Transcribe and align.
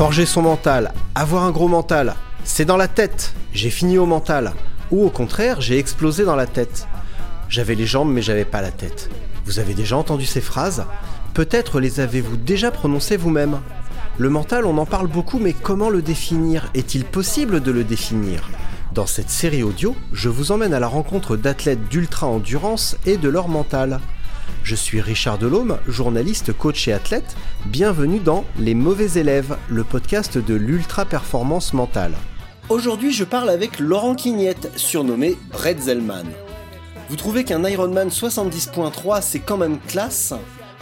Forger 0.00 0.24
son 0.24 0.40
mental, 0.40 0.94
avoir 1.14 1.44
un 1.44 1.50
gros 1.50 1.68
mental, 1.68 2.14
c'est 2.42 2.64
dans 2.64 2.78
la 2.78 2.88
tête, 2.88 3.34
j'ai 3.52 3.68
fini 3.68 3.98
au 3.98 4.06
mental. 4.06 4.54
Ou 4.90 5.04
au 5.04 5.10
contraire, 5.10 5.60
j'ai 5.60 5.76
explosé 5.76 6.24
dans 6.24 6.36
la 6.36 6.46
tête. 6.46 6.88
J'avais 7.50 7.74
les 7.74 7.84
jambes 7.84 8.10
mais 8.10 8.22
j'avais 8.22 8.46
pas 8.46 8.62
la 8.62 8.70
tête. 8.70 9.10
Vous 9.44 9.58
avez 9.58 9.74
déjà 9.74 9.98
entendu 9.98 10.24
ces 10.24 10.40
phrases? 10.40 10.86
Peut-être 11.34 11.80
les 11.80 12.00
avez-vous 12.00 12.38
déjà 12.38 12.70
prononcées 12.70 13.18
vous-même. 13.18 13.60
Le 14.16 14.30
mental, 14.30 14.64
on 14.64 14.78
en 14.78 14.86
parle 14.86 15.06
beaucoup, 15.06 15.38
mais 15.38 15.52
comment 15.52 15.90
le 15.90 16.00
définir? 16.00 16.70
Est-il 16.72 17.04
possible 17.04 17.60
de 17.60 17.70
le 17.70 17.84
définir? 17.84 18.48
Dans 18.94 19.04
cette 19.04 19.28
série 19.28 19.62
audio, 19.62 19.94
je 20.14 20.30
vous 20.30 20.50
emmène 20.50 20.72
à 20.72 20.80
la 20.80 20.88
rencontre 20.88 21.36
d'athlètes 21.36 21.90
d'ultra-endurance 21.90 22.96
et 23.04 23.18
de 23.18 23.28
leur 23.28 23.48
mental. 23.48 24.00
Je 24.62 24.74
suis 24.74 25.00
Richard 25.00 25.38
Delhomme, 25.38 25.78
journaliste, 25.86 26.52
coach 26.52 26.88
et 26.88 26.92
athlète. 26.92 27.36
Bienvenue 27.66 28.20
dans 28.20 28.44
Les 28.58 28.74
mauvais 28.74 29.18
élèves, 29.18 29.56
le 29.68 29.84
podcast 29.84 30.38
de 30.38 30.54
l'ultra-performance 30.54 31.72
mentale. 31.72 32.12
Aujourd'hui, 32.68 33.12
je 33.12 33.24
parle 33.24 33.50
avec 33.50 33.78
Laurent 33.80 34.14
Quignette, 34.14 34.70
surnommé 34.76 35.36
Bretzelman. 35.50 36.26
Vous 37.08 37.16
trouvez 37.16 37.44
qu'un 37.44 37.64
Ironman 37.64 38.08
70.3 38.08 39.22
c'est 39.22 39.40
quand 39.40 39.56
même 39.56 39.78
classe? 39.88 40.34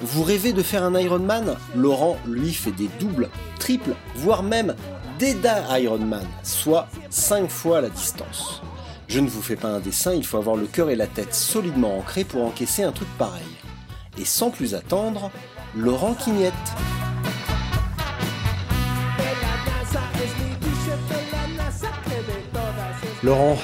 Vous 0.03 0.23
rêvez 0.23 0.53
de 0.53 0.63
faire 0.63 0.85
un 0.85 0.99
Ironman? 0.99 1.57
Laurent, 1.75 2.19
lui, 2.27 2.53
fait 2.53 2.73
des 2.73 2.91
doubles, 3.01 3.31
triples, 3.59 3.95
voire 4.17 4.43
même 4.43 4.75
des 5.19 5.35
da 5.35 5.81
Ironman, 5.81 6.27
soit 6.43 6.87
5 7.11 7.51
fois 7.51 7.81
la 7.81 7.89
distance. 7.89 8.63
Je 9.09 9.21
ne 9.21 9.29
vous 9.29 9.41
fais 9.41 9.57
pas 9.57 9.69
un 9.69 9.81
dessin, 9.81 10.13
il 10.13 10.25
faut 10.25 10.37
avoir 10.37 10.55
le 10.55 10.67
cœur 10.67 10.91
et 10.91 10.97
la 10.97 11.07
tête 11.07 11.33
solidement 11.33 11.97
ancrés 11.97 12.25
pour 12.25 12.45
encaisser 12.45 12.83
un 12.83 12.93
truc 12.93 13.09
pareil. 13.17 13.43
Et 14.19 14.27
sans 14.27 14.51
plus 14.51 14.75
attendre, 14.75 15.31
Laurent 15.75 16.13
Quignette. 16.13 16.53
Laurent, 23.23 23.57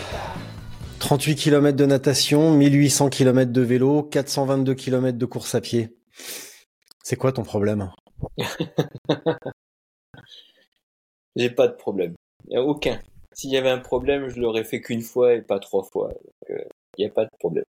38 1.00 1.36
km 1.36 1.76
de 1.76 1.84
natation, 1.84 2.50
1800 2.52 3.10
km 3.10 3.52
de 3.52 3.60
vélo, 3.60 4.02
422 4.02 4.74
km 4.74 5.18
de 5.18 5.26
course 5.26 5.54
à 5.54 5.60
pied. 5.60 5.94
C'est 7.02 7.16
quoi 7.16 7.32
ton 7.32 7.42
problème? 7.42 7.90
J'ai 11.36 11.50
pas 11.50 11.68
de 11.68 11.74
problème. 11.74 12.14
A 12.54 12.62
aucun. 12.62 12.98
S'il 13.34 13.50
y 13.50 13.56
avait 13.56 13.70
un 13.70 13.78
problème, 13.78 14.28
je 14.28 14.40
l'aurais 14.40 14.64
fait 14.64 14.80
qu'une 14.80 15.02
fois 15.02 15.34
et 15.34 15.42
pas 15.42 15.58
trois 15.58 15.82
fois. 15.84 16.08
Donc, 16.08 16.58
il 16.96 17.04
n'y 17.04 17.10
a 17.10 17.12
pas 17.12 17.24
de 17.24 17.30
problème. 17.38 17.64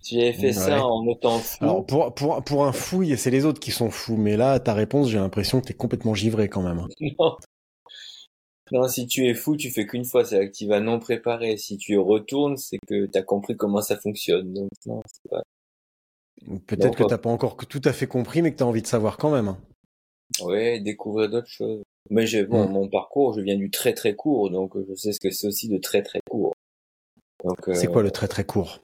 si 0.00 0.14
j'avais 0.20 0.32
fait 0.32 0.46
Ouais. 0.46 0.52
ça 0.52 0.84
en 0.84 1.06
étant 1.08 1.38
fou, 1.38 1.58
Alors 1.60 1.86
pour, 1.86 2.14
pour, 2.14 2.42
pour 2.44 2.64
un 2.64 2.72
fou, 2.72 3.04
c'est 3.16 3.30
les 3.30 3.44
autres 3.44 3.60
qui 3.60 3.72
sont 3.72 3.90
fous, 3.90 4.16
mais 4.16 4.36
là, 4.36 4.60
ta 4.60 4.74
réponse, 4.74 5.08
j'ai 5.08 5.18
l'impression 5.18 5.60
que 5.60 5.66
t'es 5.66 5.74
complètement 5.74 6.14
givré 6.14 6.48
quand 6.48 6.62
même. 6.62 6.86
non. 7.18 7.36
Non, 8.70 8.88
si 8.88 9.06
tu 9.06 9.26
es 9.26 9.34
fou, 9.34 9.56
tu 9.56 9.70
fais 9.70 9.86
qu'une 9.86 10.04
fois, 10.04 10.24
c'est-à-dire 10.24 10.50
que 10.50 10.56
tu 10.56 10.66
vas 10.66 10.80
non 10.80 10.98
préparé. 10.98 11.58
Si 11.58 11.76
tu 11.76 11.98
retournes, 11.98 12.56
c'est 12.56 12.78
que 12.88 13.06
tu 13.06 13.18
as 13.18 13.22
compris 13.22 13.54
comment 13.56 13.82
ça 13.82 13.98
fonctionne. 13.98 14.54
Donc, 14.54 14.70
non, 14.86 15.02
c'est 15.06 15.30
pas... 15.30 15.42
Peut-être 16.66 16.96
que 16.96 17.04
t'as 17.04 17.18
pas 17.18 17.28
encore 17.30 17.56
tout 17.56 17.82
à 17.84 17.92
fait 17.92 18.06
compris, 18.06 18.40
mais 18.40 18.50
que 18.52 18.56
t'as 18.56 18.64
envie 18.64 18.82
de 18.82 18.86
savoir 18.86 19.18
quand 19.18 19.30
même. 19.30 19.56
Ouais, 20.40 20.80
découvrir 20.80 21.28
d'autres 21.28 21.48
choses. 21.50 21.82
Mais 22.10 22.26
j'ai, 22.26 22.44
bon, 22.44 22.66
Mm. 22.68 22.72
mon 22.72 22.88
parcours, 22.88 23.32
je 23.34 23.40
viens 23.40 23.56
du 23.56 23.70
très 23.70 23.94
très 23.94 24.14
court, 24.14 24.50
donc 24.50 24.72
je 24.88 24.94
sais 24.94 25.12
ce 25.12 25.20
que 25.20 25.30
c'est 25.30 25.46
aussi 25.46 25.68
de 25.68 25.78
très 25.78 26.02
très 26.02 26.20
court. 26.28 26.52
C'est 27.74 27.88
euh, 27.88 27.92
quoi 27.92 28.02
le 28.02 28.10
très 28.10 28.28
très 28.28 28.44
court? 28.44 28.80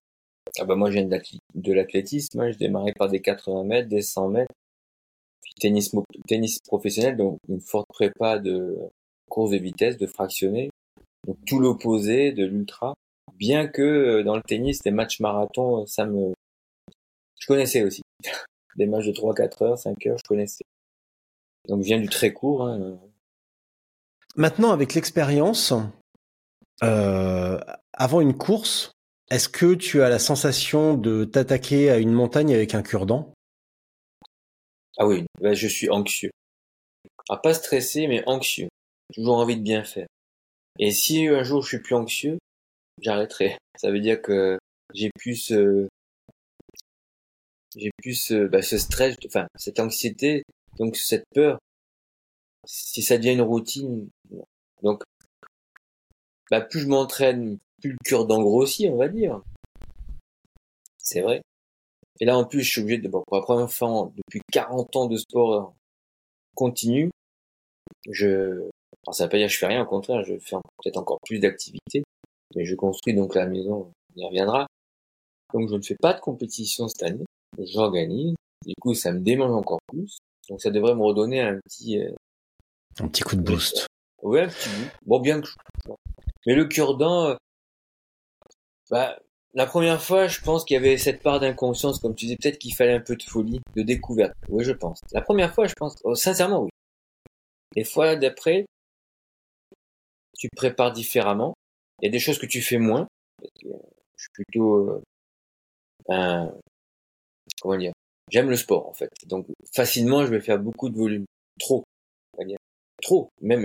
Ah 0.58 0.64
bah 0.64 0.74
moi 0.74 0.88
je 0.90 0.94
viens 0.94 1.04
de 1.04 1.10
l'athléti- 1.10 1.38
de 1.54 1.72
l'athlétisme, 1.72 2.40
hein. 2.40 2.50
je 2.50 2.58
démarrais 2.58 2.92
par 2.96 3.08
des 3.08 3.20
80 3.20 3.64
mètres, 3.64 3.88
des 3.88 4.02
100 4.02 4.28
mètres, 4.28 4.52
puis 5.42 5.52
tennis, 5.60 5.92
tennis 6.26 6.58
professionnel, 6.66 7.16
donc 7.16 7.38
une 7.48 7.60
forte 7.60 7.86
prépa 7.88 8.38
de 8.38 8.76
course 9.30 9.50
de 9.50 9.58
vitesse, 9.58 9.96
de 9.98 10.06
fractionné, 10.06 10.70
donc 11.26 11.36
tout 11.46 11.60
l'opposé 11.60 12.32
de 12.32 12.44
l'ultra. 12.46 12.94
Bien 13.36 13.68
que 13.68 13.82
euh, 13.82 14.22
dans 14.24 14.34
le 14.34 14.42
tennis, 14.42 14.80
les 14.84 14.90
matchs 14.90 15.20
marathon, 15.20 15.86
ça 15.86 16.06
me... 16.06 16.32
Je 17.38 17.46
connaissais 17.46 17.82
aussi. 17.82 18.02
Des 18.76 18.86
matchs 18.86 19.06
de 19.06 19.12
3, 19.12 19.34
4 19.34 19.62
heures, 19.62 19.78
5 19.78 20.06
heures, 20.06 20.18
je 20.18 20.26
connaissais. 20.28 20.64
Donc 21.68 21.82
je 21.82 21.86
viens 21.86 22.00
du 22.00 22.08
très 22.08 22.32
court. 22.32 22.66
Hein. 22.66 22.98
Maintenant, 24.38 24.70
avec 24.70 24.94
l'expérience, 24.94 25.72
euh, 26.84 27.58
avant 27.92 28.20
une 28.20 28.38
course, 28.38 28.92
est-ce 29.32 29.48
que 29.48 29.74
tu 29.74 30.00
as 30.00 30.08
la 30.08 30.20
sensation 30.20 30.94
de 30.94 31.24
t'attaquer 31.24 31.90
à 31.90 31.98
une 31.98 32.12
montagne 32.12 32.54
avec 32.54 32.76
un 32.76 32.82
cure-dent? 32.82 33.34
Ah 34.96 35.08
oui, 35.08 35.26
je 35.42 35.66
suis 35.66 35.90
anxieux. 35.90 36.30
Ah, 37.28 37.36
pas 37.36 37.52
stressé, 37.52 38.06
mais 38.06 38.22
anxieux. 38.28 38.68
Toujours 39.12 39.38
envie 39.38 39.56
de 39.56 39.62
bien 39.62 39.82
faire. 39.82 40.06
Et 40.78 40.92
si 40.92 41.26
un 41.26 41.42
jour 41.42 41.62
je 41.62 41.70
suis 41.70 41.82
plus 41.82 41.96
anxieux, 41.96 42.38
j'arrêterai. 43.00 43.58
Ça 43.76 43.90
veut 43.90 44.00
dire 44.00 44.22
que 44.22 44.56
j'ai 44.94 45.10
plus, 45.18 45.50
euh, 45.50 45.88
j'ai 47.76 47.90
plus 48.00 48.30
euh, 48.30 48.46
bah, 48.46 48.62
ce 48.62 48.78
stress, 48.78 49.16
enfin 49.26 49.48
cette 49.56 49.80
anxiété, 49.80 50.44
donc 50.78 50.96
cette 50.96 51.24
peur. 51.34 51.58
Si 52.66 53.02
ça 53.02 53.16
devient 53.16 53.32
une 53.32 53.42
routine. 53.42 54.08
Donc 54.82 55.02
bah, 56.50 56.60
plus 56.60 56.80
je 56.80 56.86
m'entraîne, 56.88 57.58
plus 57.80 57.90
le 57.90 57.98
cœur 58.04 58.26
d'en 58.26 58.42
grossit, 58.42 58.88
on 58.90 58.96
va 58.96 59.08
dire. 59.08 59.42
C'est 60.98 61.20
vrai. 61.20 61.42
Et 62.20 62.24
là, 62.24 62.36
en 62.36 62.44
plus, 62.44 62.62
je 62.62 62.70
suis 62.70 62.80
obligé 62.80 62.98
de, 62.98 63.08
bon, 63.08 63.22
pour 63.26 63.36
la 63.36 63.42
première 63.42 63.70
fois 63.70 64.10
depuis 64.16 64.40
40 64.52 64.96
ans 64.96 65.06
de 65.06 65.16
sport 65.16 65.74
continu, 66.54 67.10
je, 68.10 68.68
alors 69.06 69.14
ça 69.14 69.24
veut 69.24 69.30
pas 69.30 69.38
dire 69.38 69.46
que 69.46 69.52
je 69.52 69.58
fais 69.58 69.66
rien, 69.66 69.82
au 69.82 69.86
contraire, 69.86 70.24
je 70.24 70.38
fais 70.38 70.56
peut-être 70.82 70.96
encore 70.96 71.18
plus 71.24 71.38
d'activités, 71.38 72.02
mais 72.56 72.64
je 72.64 72.74
construis 72.74 73.14
donc 73.14 73.34
la 73.34 73.46
maison, 73.46 73.92
on 74.16 74.20
y 74.20 74.24
reviendra. 74.24 74.66
Donc, 75.54 75.68
je 75.70 75.76
ne 75.76 75.82
fais 75.82 75.96
pas 76.00 76.12
de 76.12 76.20
compétition 76.20 76.88
cette 76.88 77.04
année, 77.04 77.24
j'organise, 77.58 78.34
du 78.66 78.74
coup, 78.80 78.94
ça 78.94 79.12
me 79.12 79.20
démange 79.20 79.52
encore 79.52 79.78
plus, 79.86 80.18
donc 80.48 80.60
ça 80.60 80.70
devrait 80.70 80.94
me 80.94 81.02
redonner 81.02 81.40
un 81.40 81.58
petit, 81.64 82.00
euh, 82.00 82.12
Un 83.00 83.08
petit 83.08 83.22
coup 83.22 83.36
de 83.36 83.42
boost. 83.42 83.87
Ouais, 84.22 84.42
un 84.42 84.48
petit 84.48 84.68
bout. 84.68 84.90
Bon, 85.06 85.20
bien 85.20 85.40
que. 85.40 85.48
Mais 86.46 86.54
le 86.54 86.64
cure-dent, 86.66 87.30
euh, 87.30 87.36
bah, 88.90 89.18
la 89.54 89.66
première 89.66 90.02
fois, 90.02 90.26
je 90.28 90.40
pense 90.40 90.64
qu'il 90.64 90.74
y 90.74 90.78
avait 90.78 90.98
cette 90.98 91.22
part 91.22 91.40
d'inconscience, 91.40 92.00
comme 92.00 92.14
tu 92.14 92.26
disais, 92.26 92.36
peut-être 92.40 92.58
qu'il 92.58 92.74
fallait 92.74 92.94
un 92.94 93.00
peu 93.00 93.16
de 93.16 93.22
folie, 93.22 93.60
de 93.76 93.82
découverte. 93.82 94.34
Oui, 94.48 94.64
je 94.64 94.72
pense. 94.72 95.00
La 95.12 95.22
première 95.22 95.54
fois, 95.54 95.66
je 95.66 95.74
pense, 95.74 95.96
oh, 96.04 96.14
sincèrement, 96.14 96.62
oui. 96.62 96.70
Les 97.76 97.84
fois 97.84 98.16
d'après, 98.16 98.66
tu 100.38 100.48
prépares 100.56 100.92
différemment. 100.92 101.54
Il 102.00 102.06
y 102.06 102.08
a 102.08 102.12
des 102.12 102.18
choses 102.18 102.38
que 102.38 102.46
tu 102.46 102.62
fais 102.62 102.78
moins. 102.78 103.06
Je 103.54 103.68
suis 104.16 104.30
plutôt 104.32 105.02
euh, 106.10 106.46
comment 107.60 107.76
dire, 107.76 107.92
j'aime 108.30 108.50
le 108.50 108.56
sport 108.56 108.88
en 108.88 108.94
fait. 108.94 109.10
Donc 109.26 109.46
facilement, 109.74 110.24
je 110.24 110.30
vais 110.30 110.40
faire 110.40 110.58
beaucoup 110.58 110.88
de 110.88 110.96
volume, 110.96 111.24
trop. 111.58 111.84
Trop, 113.02 113.30
même 113.40 113.64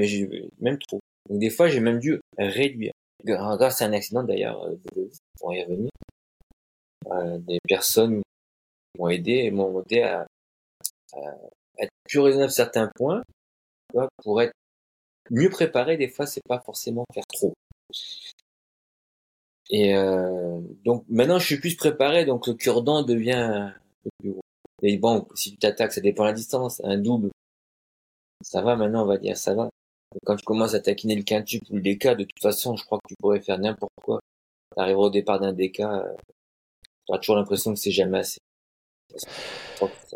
même 0.60 0.78
trop. 0.80 1.00
Donc 1.30 1.40
des 1.40 1.50
fois, 1.50 1.68
j'ai 1.68 1.80
même 1.80 2.00
dû 2.00 2.20
réduire. 2.38 2.92
Grâce 3.24 3.82
à 3.82 3.86
un 3.86 3.94
accident 3.94 4.24
d'ailleurs, 4.24 4.64
euh, 4.64 4.76
pour 5.40 5.54
y 5.54 5.64
revenir, 5.64 5.90
euh, 7.12 7.38
des 7.40 7.60
personnes 7.68 8.22
m'ont 8.98 9.10
aidé 9.10 9.32
et 9.32 9.52
m'ont 9.52 9.82
aidé 9.82 10.02
à, 10.02 10.28
être 11.80 11.92
plus 12.08 12.20
raisonnable 12.20 12.50
à 12.50 12.54
certains 12.54 12.92
points, 12.96 13.24
pour 14.24 14.42
être 14.42 14.54
mieux 15.30 15.50
préparer, 15.50 15.98
des 15.98 16.10
fois, 16.10 16.26
c'est 16.26 16.44
pas 16.48 16.60
forcément 16.60 17.06
faire 17.14 17.26
trop. 17.28 17.54
Et 19.70 19.96
euh, 19.96 20.60
donc 20.84 21.06
maintenant, 21.08 21.40
je 21.40 21.46
suis 21.46 21.60
plus 21.60 21.76
préparé, 21.76 22.26
donc 22.26 22.48
le 22.48 22.54
cure-dent 22.54 23.04
devient 23.04 23.72
peu 24.04 24.10
plus 24.20 24.32
gros. 24.32 24.42
Et 24.82 24.98
bon, 24.98 25.26
si 25.36 25.52
tu 25.52 25.58
t'attaques, 25.58 25.94
ça 25.94 26.02
dépend 26.02 26.24
de 26.24 26.30
la 26.30 26.34
distance. 26.34 26.82
Un 26.84 26.98
double, 26.98 27.30
ça 28.44 28.62
va 28.62 28.76
maintenant, 28.76 29.04
on 29.04 29.08
va 29.08 29.18
dire, 29.18 29.38
ça 29.38 29.54
va. 29.56 29.70
Quand 30.26 30.36
tu 30.36 30.46
commences 30.46 30.76
à 30.76 30.80
taquiner 30.80 31.16
le 31.16 31.24
quintuple 31.24 31.66
ou 31.72 31.76
le 31.78 31.82
DK, 31.82 32.16
de 32.16 32.24
toute 32.24 32.42
façon, 32.42 32.76
je 32.76 32.86
crois 32.86 33.00
que 33.00 33.08
tu 33.08 33.16
pourrais 33.20 33.40
faire 33.40 33.58
n'importe 33.58 33.94
quoi. 34.04 34.20
T'arriveras 34.76 35.06
au 35.06 35.10
départ 35.10 35.40
d'un 35.40 35.54
DK, 35.54 35.80
euh, 35.82 36.04
tu 37.06 37.10
auras 37.10 37.20
toujours 37.20 37.36
l'impression 37.36 37.74
que 37.74 37.80
c'est 37.80 37.92
jamais 37.92 38.20
assez. 38.20 38.40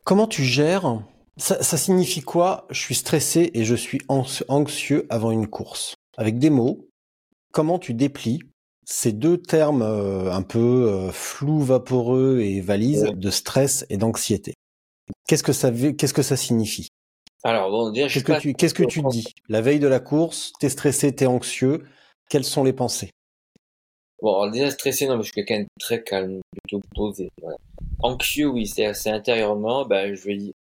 Comment 0.03 0.27
tu 0.27 0.44
gères? 0.44 1.01
Ça, 1.38 1.62
ça 1.62 1.77
signifie 1.77 2.21
quoi? 2.21 2.65
Je 2.69 2.79
suis 2.79 2.95
stressé 2.95 3.51
et 3.53 3.63
je 3.63 3.75
suis 3.75 4.00
anxieux 4.07 5.06
avant 5.09 5.31
une 5.31 5.47
course. 5.47 5.95
Avec 6.18 6.39
des 6.39 6.50
mots, 6.50 6.88
comment 7.51 7.77
tu 7.77 7.94
déplies 7.94 8.39
ces 8.85 9.12
deux 9.12 9.38
termes 9.38 9.83
euh, 9.83 10.31
un 10.31 10.41
peu 10.41 10.89
euh, 10.89 11.12
flous, 11.12 11.59
vaporeux 11.59 12.39
et 12.39 12.62
valises 12.62 13.12
de 13.13 13.30
stress 13.30 13.85
et 13.89 13.97
d'anxiété? 13.97 14.53
Qu'est-ce 15.27 15.44
que 15.44 15.53
ça 15.53 15.71
qu'est-ce 15.71 16.13
que 16.13 16.21
ça 16.23 16.38
signifie? 16.38 16.86
Alors 17.43 17.69
bon, 17.69 17.91
déjà, 17.91 18.07
qu'est-ce 18.07 18.23
que 18.23 18.39
tu 18.39 18.53
qu'est-ce 18.53 18.73
que 18.73 18.83
tu 18.83 19.01
dis? 19.03 19.33
La 19.47 19.61
veille 19.61 19.79
de 19.79 19.87
la 19.87 19.99
course, 19.99 20.53
t'es 20.59 20.69
stressé, 20.69 21.13
t'es 21.15 21.27
anxieux. 21.27 21.85
Quelles 22.29 22.43
sont 22.43 22.63
les 22.63 22.73
pensées? 22.73 23.11
Bon, 24.21 24.33
alors 24.41 24.51
déjà 24.51 24.71
stressé, 24.71 25.07
non, 25.07 25.17
mais 25.17 25.23
je 25.23 25.31
suis 25.31 25.33
quelqu'un 25.33 25.61
de 25.61 25.67
très 25.79 26.03
calme, 26.03 26.41
plutôt 26.51 26.81
posé. 26.95 27.29
Voilà. 27.41 27.57
Anxieux, 27.99 28.47
oui, 28.47 28.65
c'est 28.65 28.85
assez 28.85 29.09
intérieurement. 29.09 29.85
Ben, 29.85 30.13
je 30.15 30.25
vais 30.25 30.37
dire, 30.37 30.53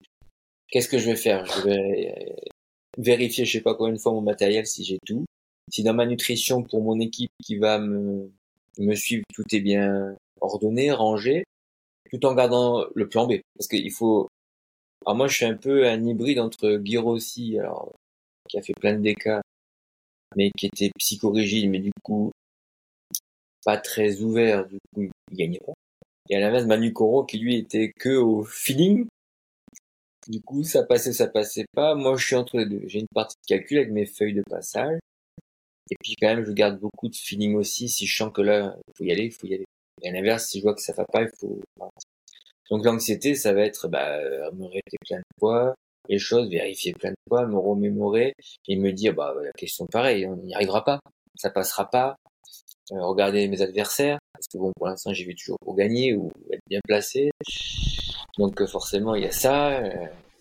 qu'est-ce 0.69 0.87
que 0.87 0.99
je 0.99 1.07
vais 1.07 1.15
faire? 1.15 1.45
Je 1.45 1.61
vais 1.61 2.15
euh, 2.15 2.33
vérifier, 2.97 3.45
je 3.45 3.53
sais 3.53 3.61
pas 3.61 3.73
combien 3.73 3.93
de 3.93 3.99
fois 3.99 4.11
mon 4.11 4.21
matériel 4.21 4.67
si 4.67 4.83
j'ai 4.83 4.99
tout. 5.05 5.25
Si 5.71 5.83
dans 5.83 5.93
ma 5.93 6.05
nutrition 6.05 6.63
pour 6.63 6.81
mon 6.81 6.99
équipe 6.99 7.31
qui 7.43 7.57
va 7.57 7.79
me, 7.79 8.31
me 8.77 8.95
suivre, 8.95 9.23
tout 9.33 9.43
est 9.51 9.59
bien 9.59 10.15
ordonné, 10.39 10.91
rangé, 10.91 11.43
tout 12.11 12.25
en 12.25 12.35
gardant 12.35 12.85
le 12.93 13.09
plan 13.09 13.27
B. 13.27 13.41
Parce 13.57 13.67
qu'il 13.67 13.91
faut. 13.91 14.26
Alors 15.05 15.15
moi, 15.15 15.27
je 15.27 15.35
suis 15.35 15.45
un 15.45 15.55
peu 15.55 15.87
un 15.87 16.03
hybride 16.03 16.39
entre 16.39 16.81
Girossi, 16.83 17.57
alors 17.59 17.93
qui 18.49 18.57
a 18.57 18.61
fait 18.61 18.73
plein 18.79 18.93
de 18.93 19.01
décas, 19.01 19.41
mais 20.35 20.51
qui 20.57 20.67
était 20.67 20.91
psychorigide, 20.97 21.69
mais 21.69 21.79
du 21.79 21.91
coup 22.03 22.31
pas 23.67 23.77
très 23.77 24.21
ouvert, 24.21 24.65
du 24.65 24.77
coup, 24.93 25.01
il 25.01 25.37
gagnait 25.37 25.59
pas. 25.59 25.73
Et 26.29 26.37
à 26.37 26.39
l'inverse, 26.39 26.63
Manu 26.65 26.93
Coro, 26.93 27.25
qui 27.25 27.37
lui 27.37 27.57
était 27.57 27.91
que 27.91 28.15
au 28.15 28.45
feeling. 28.45 29.05
Du 30.29 30.41
coup, 30.41 30.63
ça 30.63 30.83
passait, 30.83 31.11
ça 31.11 31.27
passait 31.27 31.65
pas. 31.73 31.93
Moi, 31.93 32.15
je 32.15 32.25
suis 32.25 32.35
entre 32.35 32.57
les 32.59 32.65
deux. 32.65 32.81
J'ai 32.87 32.99
une 32.99 33.07
partie 33.13 33.35
de 33.35 33.45
calcul 33.45 33.79
avec 33.79 33.91
mes 33.91 34.05
feuilles 34.05 34.35
de 34.35 34.43
passage. 34.49 34.99
Et 35.91 35.95
puis, 36.01 36.15
quand 36.15 36.27
même, 36.27 36.45
je 36.45 36.51
garde 36.53 36.79
beaucoup 36.79 37.09
de 37.09 37.15
feeling 37.17 37.55
aussi. 37.55 37.89
Si 37.89 38.05
je 38.05 38.15
sens 38.15 38.31
que 38.33 38.41
là, 38.41 38.77
il 38.87 38.93
faut 38.95 39.03
y 39.03 39.11
aller, 39.11 39.25
il 39.25 39.31
faut 39.31 39.47
y 39.47 39.55
aller. 39.55 39.65
Et 40.01 40.07
à 40.07 40.13
l'inverse, 40.13 40.47
si 40.47 40.59
je 40.59 40.63
vois 40.63 40.73
que 40.73 40.81
ça 40.81 40.93
va 40.93 41.03
pas, 41.03 41.23
il 41.23 41.29
faut, 41.37 41.59
donc 42.69 42.85
l'anxiété, 42.85 43.35
ça 43.35 43.53
va 43.53 43.61
être, 43.61 43.87
bah, 43.87 44.19
me 44.53 44.65
répéter 44.65 44.97
plein 45.05 45.19
de 45.19 45.39
fois 45.39 45.75
les 46.09 46.19
choses, 46.19 46.49
vérifier 46.49 46.93
plein 46.93 47.11
de 47.11 47.15
fois, 47.27 47.45
me 47.45 47.57
remémorer 47.57 48.33
et 48.67 48.75
me 48.77 48.91
dire, 48.91 49.13
bah, 49.13 49.33
la 49.43 49.51
question 49.51 49.85
pareil, 49.87 50.25
on 50.25 50.37
n'y 50.37 50.53
arrivera 50.55 50.83
pas, 50.83 50.99
ça 51.35 51.49
passera 51.49 51.89
pas, 51.89 52.15
euh, 52.93 53.03
regarder 53.03 53.47
mes 53.47 53.61
adversaires, 53.61 54.17
parce 54.33 54.47
que 54.47 54.57
bon, 54.57 54.71
pour 54.77 54.87
l'instant, 54.87 55.11
j'ai 55.13 55.25
vu 55.25 55.35
toujours 55.35 55.57
pour 55.59 55.75
gagner 55.75 56.15
ou 56.15 56.31
être 56.51 56.61
bien 56.69 56.79
placé. 56.87 57.31
Donc 58.37 58.61
euh, 58.61 58.67
forcément, 58.67 59.15
il 59.15 59.23
y 59.23 59.27
a 59.27 59.31
ça. 59.31 59.79
Euh, 59.79 59.89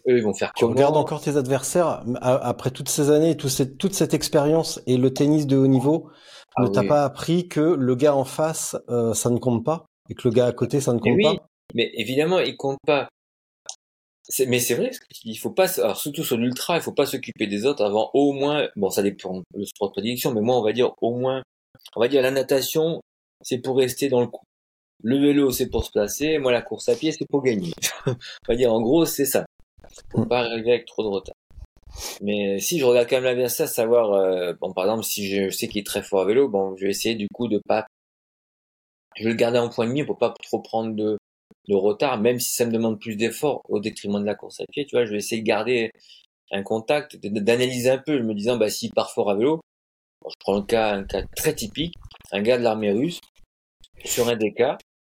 eux, 0.09 0.19
ils 0.19 0.23
vont 0.23 0.35
faire 0.35 0.53
tu 0.55 0.65
regardes 0.65 0.97
encore 0.97 1.21
tes 1.21 1.37
adversaires 1.37 2.05
après 2.23 2.71
toutes 2.71 2.89
ces 2.89 3.11
années, 3.11 3.37
toute 3.37 3.51
cette, 3.51 3.77
toute 3.79 3.95
cette 3.95 4.15
expérience 4.15 4.81
et 4.87 4.97
le 4.97 5.13
tennis 5.13 5.49
de 5.49 5.57
haut 5.57 5.67
niveau. 5.67 6.11
Ah 6.55 6.63
ne 6.63 6.69
t'a 6.69 6.85
pas 6.85 7.05
appris 7.05 7.49
que 7.49 7.61
le 7.61 7.95
gars 7.97 8.15
en 8.15 8.25
face, 8.25 8.77
ça 9.15 9.31
ne 9.31 9.39
compte 9.39 9.65
pas 9.65 9.87
et 10.09 10.15
que 10.15 10.29
le 10.29 10.33
gars 10.33 10.47
à 10.47 10.53
côté, 10.53 10.81
ça 10.81 10.93
ne 10.93 11.01
compte 11.01 11.17
oui, 11.17 11.25
pas? 11.25 11.35
Mais 11.75 11.91
évidemment, 11.95 12.41
il 12.41 12.57
compte 12.57 12.79
pas. 12.87 13.09
Mais 14.49 14.59
c'est 14.59 14.75
vrai, 14.75 14.91
il 15.25 15.37
faut 15.37 15.53
pas, 15.53 15.81
alors 15.81 15.97
surtout 15.97 16.25
sur 16.25 16.37
l'ultra, 16.37 16.77
il 16.77 16.83
faut 16.83 16.93
pas 16.93 17.07
s'occuper 17.07 17.47
des 17.47 17.65
autres 17.65 17.85
avant 17.85 18.11
au 18.13 18.33
moins, 18.33 18.69
bon, 18.75 18.91
ça 18.91 19.01
dépend 19.03 19.43
le 19.55 19.65
sport 19.65 19.89
de 19.89 19.93
prédilection, 19.93 20.33
mais 20.33 20.41
moi, 20.41 20.59
on 20.59 20.65
va 20.65 20.73
dire 20.73 20.93
au 21.01 21.15
moins 21.15 21.43
on 21.95 22.01
va 22.01 22.09
dire 22.09 22.23
la 22.23 22.31
natation, 22.31 23.01
c'est 23.43 23.59
pour 23.59 23.77
rester 23.77 24.09
dans 24.09 24.21
le 24.21 24.27
coup. 24.27 24.43
Le 25.03 25.19
vélo, 25.19 25.51
c'est 25.51 25.69
pour 25.69 25.85
se 25.85 25.91
placer. 25.91 26.39
Moi, 26.39 26.53
la 26.53 26.63
course 26.63 26.89
à 26.89 26.97
pied, 26.97 27.13
c'est 27.13 27.29
pour 27.29 27.43
gagner. 27.43 27.73
on 28.07 28.15
va 28.49 28.57
dire, 28.57 28.73
en 28.73 28.81
gros, 28.81 29.05
c'est 29.05 29.27
ça. 29.27 29.45
Pour 30.11 30.21
mm. 30.21 30.29
pas 30.29 30.41
arriver 30.41 30.71
avec 30.73 30.87
trop 30.87 31.03
de 31.03 31.09
retard. 31.09 31.35
Mais 32.23 32.59
si 32.59 32.79
je 32.79 32.85
regarde 32.85 33.09
quand 33.09 33.17
même 33.17 33.25
l'adversaire, 33.25 33.69
savoir, 33.69 34.13
euh, 34.13 34.55
bon, 34.61 34.73
par 34.73 34.85
exemple, 34.85 35.05
si 35.05 35.29
je 35.29 35.51
sais 35.51 35.69
qu'il 35.69 35.81
est 35.81 35.87
très 35.87 36.03
fort 36.03 36.23
à 36.23 36.25
vélo, 36.25 36.49
bon, 36.49 36.77
je 36.77 36.85
vais 36.85 36.91
essayer 36.91 37.15
du 37.15 37.29
coup 37.33 37.49
de 37.49 37.61
pas, 37.67 37.87
je 39.17 39.25
vais 39.25 39.31
le 39.31 39.37
garder 39.37 39.59
en 39.59 39.69
point 39.69 39.87
de 39.87 39.93
mire 39.93 40.07
pour 40.07 40.19
pas 40.19 40.35
trop 40.43 40.61
prendre 40.61 40.95
de, 40.95 41.17
de 41.69 41.75
retard, 41.75 42.21
même 42.21 42.39
si 42.39 42.55
ça 42.55 42.67
me 42.67 42.73
demande 42.73 43.01
plus 43.01 43.17
d'efforts 43.17 43.63
au 43.69 43.81
détriment 43.81 44.21
de 44.21 44.27
la 44.27 44.35
course 44.35 44.61
à 44.61 44.65
pied, 44.71 44.87
tu 44.87 44.97
vois, 44.97 45.05
je 45.05 45.13
vais 45.13 45.19
essayer 45.19 45.43
de 45.43 45.47
garder 45.47 45.91
un 46.53 46.63
contact, 46.63 47.17
d'analyser 47.17 47.91
un 47.91 47.99
peu, 47.99 48.23
me 48.23 48.35
disant, 48.35 48.57
bah, 48.57 48.71
s'il 48.71 48.93
part 48.93 49.11
fort 49.13 49.31
à 49.31 49.35
vélo, 49.35 49.61
je 50.29 50.35
prends 50.41 50.57
le 50.57 50.63
cas, 50.63 50.95
un 50.95 51.05
cas 51.05 51.23
très 51.37 51.55
typique, 51.55 51.95
un 52.33 52.43
gars 52.43 52.59
de 52.59 52.63
l'armée 52.63 52.93
russe, 52.93 53.21
sur 54.05 54.29
un 54.29 54.37
des 54.37 54.55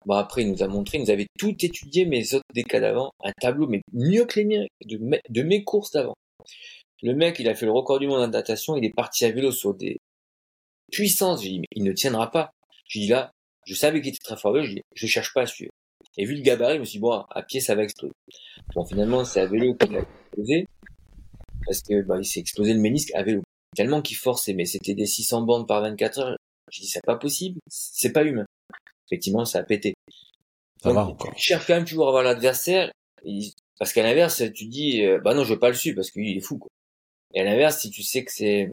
bon 0.06 0.16
après 0.16 0.44
il 0.44 0.52
nous 0.52 0.64
a 0.64 0.68
montré, 0.68 0.98
il 0.98 1.02
nous 1.02 1.10
avait 1.10 1.28
tout 1.38 1.56
étudié 1.62 2.06
mes 2.06 2.34
autres 2.34 2.46
des 2.54 2.64
d'avant, 2.64 3.12
un 3.24 3.32
tableau, 3.40 3.68
mais 3.68 3.82
mieux 3.94 4.26
que 4.26 4.40
les 4.40 4.46
miens, 4.46 4.66
de, 4.86 5.44
mes 5.44 5.64
courses 5.64 5.92
d'avant. 5.92 6.16
Le 7.04 7.14
mec, 7.14 7.40
il 7.40 7.48
a 7.50 7.56
fait 7.56 7.66
le 7.66 7.72
record 7.72 8.00
du 8.00 8.08
monde 8.08 8.22
en 8.22 8.28
natation, 8.28 8.76
il 8.76 8.86
est 8.86 8.94
parti 8.94 9.26
à 9.26 9.32
vélo 9.32 9.52
sur 9.52 9.74
des 9.74 9.98
puissances, 10.92 11.44
j'ai 11.44 11.50
dit, 11.50 11.60
mais 11.60 11.68
il 11.72 11.84
ne 11.84 11.92
tiendra 11.92 12.32
pas. 12.32 12.52
J'ai 12.88 13.02
dit 13.02 13.08
là, 13.08 13.32
je 13.66 13.74
savais 13.74 14.02
qu'il 14.02 14.10
était 14.10 14.24
très 14.24 14.38
fort, 14.38 14.62
je 14.64 14.72
dis, 14.72 14.82
je 14.96 15.08
cherche 15.08 15.34
pas 15.34 15.42
à 15.42 15.46
suivre. 15.46 15.72
Et 16.18 16.26
vu 16.26 16.36
le 16.36 16.42
gabarit, 16.42 16.76
je 16.76 16.80
me 16.80 16.86
suis 16.86 16.98
dit, 16.98 17.02
bon, 17.02 17.24
à 17.30 17.44
pied, 17.44 17.60
ça 17.60 17.76
va 17.76 17.84
exploser. 17.84 18.14
Bon, 18.74 18.86
finalement, 18.86 19.24
c'est 19.24 19.40
à 19.40 19.46
vélo 19.46 19.76
qu'il 19.76 19.96
a 19.96 20.00
explosé, 20.00 20.66
parce 21.66 21.82
que, 21.82 22.02
bah, 22.02 22.18
il 22.20 22.26
s'est 22.26 22.40
explosé 22.40 22.74
le 22.74 22.80
ménisque 22.80 23.12
à 23.14 23.24
vélo 23.24 23.44
tellement 23.76 24.02
qu'il 24.02 24.18
forçait, 24.18 24.54
mais 24.54 24.66
c'était 24.66 24.96
des 24.96 25.06
600 25.06 25.44
bandes 25.44 25.68
par 25.68 25.82
24 25.82 26.20
heures. 26.20 26.38
J'ai 26.72 26.82
dit, 26.82 26.88
c'est 26.88 27.06
pas 27.06 27.16
possible, 27.16 27.60
c'est 27.70 28.12
pas 28.12 28.24
humain. 28.24 28.46
Effectivement, 29.08 29.46
ça 29.46 29.60
a 29.60 29.64
pété. 29.64 29.94
Ça 30.82 30.92
va 30.92 31.06
encore. 31.06 31.34
Tu 31.36 31.42
cherches 31.42 31.68
quand 31.68 31.76
même 31.76 31.86
toujours 31.86 32.08
à 32.08 32.12
voir 32.12 32.24
l'adversaire, 32.24 32.92
parce 33.78 33.94
qu'à 33.94 34.04
l'inverse, 34.04 34.44
tu 34.54 34.66
dis, 34.66 35.04
euh, 35.04 35.20
bah 35.20 35.34
non, 35.34 35.44
je 35.44 35.54
veux 35.54 35.60
pas 35.60 35.70
le 35.70 35.76
suivre, 35.76 35.96
parce 35.96 36.12
qu'il 36.12 36.36
est 36.36 36.42
fou, 36.42 36.58
quoi. 36.58 36.70
Et 37.34 37.42
à 37.42 37.44
l'inverse, 37.44 37.80
si 37.80 37.92
tu 37.92 38.04
sais 38.04 38.24
que 38.24 38.32
c'est, 38.32 38.72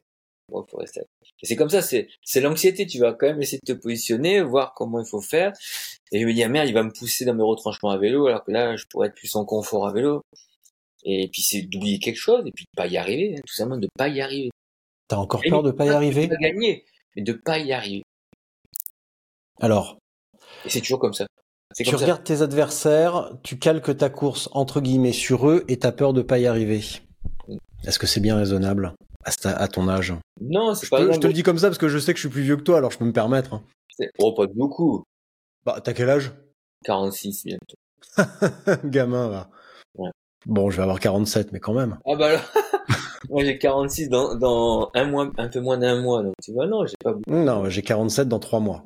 bon, 0.51 0.65
faut 0.69 0.77
rester. 0.77 1.01
Et 1.41 1.45
c'est 1.45 1.55
comme 1.55 1.69
ça, 1.69 1.81
c'est, 1.81 2.07
c'est 2.23 2.41
l'anxiété, 2.41 2.87
tu 2.87 2.99
vas 2.99 3.13
quand 3.13 3.27
même 3.27 3.41
essayer 3.41 3.59
de 3.63 3.73
te 3.73 3.77
positionner, 3.77 4.41
voir 4.41 4.73
comment 4.73 4.99
il 4.99 5.07
faut 5.07 5.21
faire. 5.21 5.53
Et 6.11 6.21
je 6.21 6.25
me 6.25 6.33
dis, 6.33 6.43
ah, 6.43 6.49
merde, 6.49 6.67
il 6.67 6.73
va 6.73 6.83
me 6.83 6.91
pousser 6.91 7.25
dans 7.25 7.33
mes 7.33 7.43
retranchements 7.43 7.89
à 7.89 7.97
vélo, 7.97 8.27
alors 8.27 8.43
que 8.43 8.51
là, 8.51 8.75
je 8.75 8.85
pourrais 8.85 9.07
être 9.07 9.15
plus 9.15 9.35
en 9.35 9.45
confort 9.45 9.87
à 9.87 9.91
vélo. 9.91 10.21
Et 11.03 11.29
puis 11.31 11.41
c'est 11.41 11.61
d'oublier 11.61 11.99
quelque 11.99 12.17
chose, 12.17 12.43
et 12.45 12.51
puis 12.51 12.65
de 12.65 12.75
pas 12.75 12.87
y 12.87 12.97
arriver, 12.97 13.35
hein, 13.37 13.41
tout 13.45 13.53
simplement 13.53 13.79
de 13.79 13.87
pas 13.97 14.07
y 14.07 14.21
arriver. 14.21 14.49
T'as 15.07 15.17
encore 15.17 15.41
peur 15.47 15.61
de 15.61 15.71
pas 15.71 15.85
y 15.85 15.89
arriver 15.89 16.27
De 16.27 16.35
gagner, 16.35 16.85
mais 17.15 17.21
de 17.21 17.33
pas 17.33 17.59
y 17.59 17.73
arriver. 17.73 18.03
Alors. 19.61 19.97
Et 20.65 20.69
c'est 20.69 20.81
toujours 20.81 20.99
comme 20.99 21.13
ça. 21.13 21.27
Tu 21.77 21.95
regardes 21.95 22.23
tes 22.23 22.41
adversaires, 22.41 23.31
tu 23.43 23.59
calques 23.59 23.97
ta 23.97 24.09
course 24.09 24.49
entre 24.53 24.81
guillemets 24.81 25.11
sur 25.11 25.49
eux 25.49 25.65
et 25.67 25.77
t'as 25.77 25.91
peur 25.91 26.13
de 26.13 26.21
pas 26.21 26.39
y 26.39 26.47
arriver. 26.47 26.81
Mm. 27.47 27.57
Est-ce 27.85 27.99
que 27.99 28.07
c'est 28.07 28.21
bien 28.21 28.37
raisonnable 28.37 28.93
à, 29.43 29.67
ton 29.67 29.89
âge? 29.89 30.13
Non, 30.39 30.73
c'est 30.73 30.89
pas. 30.89 31.11
je 31.11 31.19
te 31.19 31.27
le 31.27 31.33
dis 31.33 31.43
comme 31.43 31.57
ça 31.57 31.67
parce 31.67 31.77
que 31.77 31.89
je 31.89 31.97
sais 31.97 32.13
que 32.13 32.17
je 32.17 32.27
suis 32.27 32.29
plus 32.29 32.43
vieux 32.43 32.55
que 32.55 32.61
toi, 32.61 32.77
alors 32.77 32.91
je 32.91 32.97
peux 32.97 33.05
me 33.05 33.13
permettre. 33.13 33.55
Hein. 33.55 33.63
Oh, 34.19 34.33
pas 34.33 34.47
beaucoup. 34.47 35.03
Bah, 35.65 35.81
t'as 35.83 35.93
quel 35.93 36.09
âge? 36.09 36.31
46 36.83 37.45
bientôt. 37.45 37.75
Gamin, 38.85 39.29
va. 39.29 39.49
Ouais. 39.95 40.11
Bon, 40.45 40.69
je 40.69 40.77
vais 40.77 40.83
avoir 40.83 40.99
47, 40.99 41.51
mais 41.51 41.59
quand 41.59 41.73
même. 41.73 41.97
Ah 42.05 42.15
bah 42.15 42.27
alors 42.27 42.41
Moi, 43.29 43.43
j'ai 43.43 43.57
46 43.57 44.09
dans, 44.09 44.35
dans 44.35 44.91
un 44.93 45.05
mois, 45.05 45.31
un 45.37 45.47
peu 45.47 45.59
moins 45.59 45.79
d'un 45.79 45.99
mois. 46.01 46.21
Donc, 46.21 46.35
tu 46.43 46.51
vois, 46.53 46.67
non, 46.67 46.85
j'ai 46.85 46.95
pas 47.03 47.13
beaucoup. 47.13 47.31
Non, 47.31 47.67
j'ai 47.69 47.81
47 47.81 48.27
dans 48.27 48.37
trois 48.37 48.59
mois. 48.59 48.85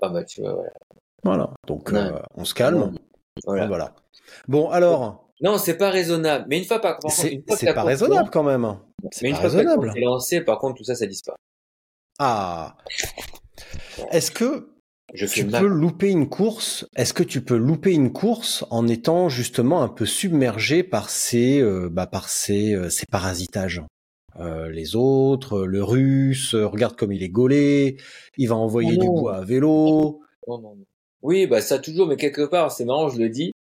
Ah, 0.00 0.08
bah, 0.08 0.24
tu 0.24 0.40
vois, 0.40 0.54
voilà. 0.54 0.72
Voilà. 1.22 1.50
Donc, 1.66 1.92
euh, 1.92 2.18
on 2.34 2.44
se 2.44 2.54
calme. 2.54 2.94
Voilà. 3.44 3.66
voilà. 3.66 3.94
Bon, 4.48 4.70
alors. 4.70 5.28
Non, 5.42 5.58
c'est 5.58 5.76
pas 5.76 5.90
raisonnable. 5.90 6.46
Mais 6.48 6.58
une 6.58 6.64
fois 6.64 6.80
par 6.80 6.98
contre, 6.98 7.14
c'est 7.14 7.42
pas 7.74 7.82
raisonnable 7.82 8.30
quand 8.30 8.42
même. 8.42 8.78
Mais 9.22 9.30
une 9.30 9.34
fois 9.34 9.44
raisonnable. 9.44 9.92
lancé, 9.96 10.40
par 10.40 10.58
contre, 10.58 10.76
tout 10.76 10.84
ça, 10.84 10.94
ça 10.94 11.06
disparaît. 11.06 11.36
Ah. 12.18 12.76
Est-ce 14.10 14.30
que 14.30 14.71
tu 15.14 15.46
peux 15.46 15.66
louper 15.66 16.10
une 16.10 16.28
course. 16.28 16.86
Est-ce 16.96 17.12
que 17.12 17.22
tu 17.22 17.42
peux 17.42 17.56
louper 17.56 17.92
une 17.92 18.12
course 18.12 18.64
en 18.70 18.88
étant 18.88 19.28
justement 19.28 19.82
un 19.82 19.88
peu 19.88 20.06
submergé 20.06 20.82
par 20.82 21.10
ces, 21.10 21.60
euh, 21.60 21.88
bah, 21.90 22.06
par 22.06 22.28
ces, 22.28 22.74
euh, 22.74 22.88
ces 22.88 23.06
parasitages? 23.06 23.82
Euh, 24.40 24.70
Les 24.70 24.96
autres, 24.96 25.66
le 25.66 25.84
russe, 25.84 26.54
regarde 26.54 26.96
comme 26.96 27.12
il 27.12 27.22
est 27.22 27.28
gaulé, 27.28 27.98
il 28.38 28.48
va 28.48 28.56
envoyer 28.56 28.96
du 28.96 29.06
bois 29.06 29.36
à 29.36 29.44
vélo. 29.44 30.20
oui, 31.22 31.46
bah 31.46 31.60
ça 31.60 31.78
toujours, 31.78 32.06
mais 32.06 32.16
quelque 32.16 32.46
part, 32.46 32.72
c'est 32.72 32.86
marrant, 32.86 33.10
je 33.10 33.18
le 33.18 33.28
dis. 33.28 33.52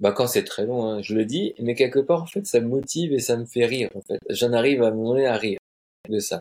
Bah 0.00 0.12
quand 0.12 0.26
c'est 0.26 0.44
très 0.44 0.66
long, 0.66 0.84
hein, 0.84 1.02
je 1.02 1.14
le 1.14 1.24
dis, 1.24 1.54
mais 1.58 1.74
quelque 1.74 1.98
part 2.00 2.22
en 2.22 2.26
fait 2.26 2.46
ça 2.46 2.60
me 2.60 2.68
motive 2.68 3.12
et 3.14 3.18
ça 3.18 3.36
me 3.36 3.46
fait 3.46 3.64
rire 3.64 3.88
en 3.94 4.02
fait. 4.02 4.18
J'en 4.28 4.52
arrive 4.52 4.82
à 4.82 4.88
un 4.88 4.90
moment 4.90 5.10
donné 5.10 5.26
à 5.26 5.36
rire 5.36 5.58
de 6.08 6.18
ça. 6.18 6.38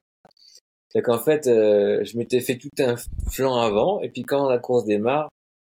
C'est 0.95 1.01
qu'en 1.01 1.19
fait 1.19 1.45
euh, 1.47 2.05
je 2.05 2.17
m'étais 2.17 2.39
fait 2.39 2.57
tout 2.57 2.69
un 2.79 2.95
flanc 3.29 3.57
avant 3.57 3.99
et 3.99 4.09
puis 4.09 4.23
quand 4.23 4.47
la 4.47 4.59
course 4.59 4.85
démarre, 4.85 5.27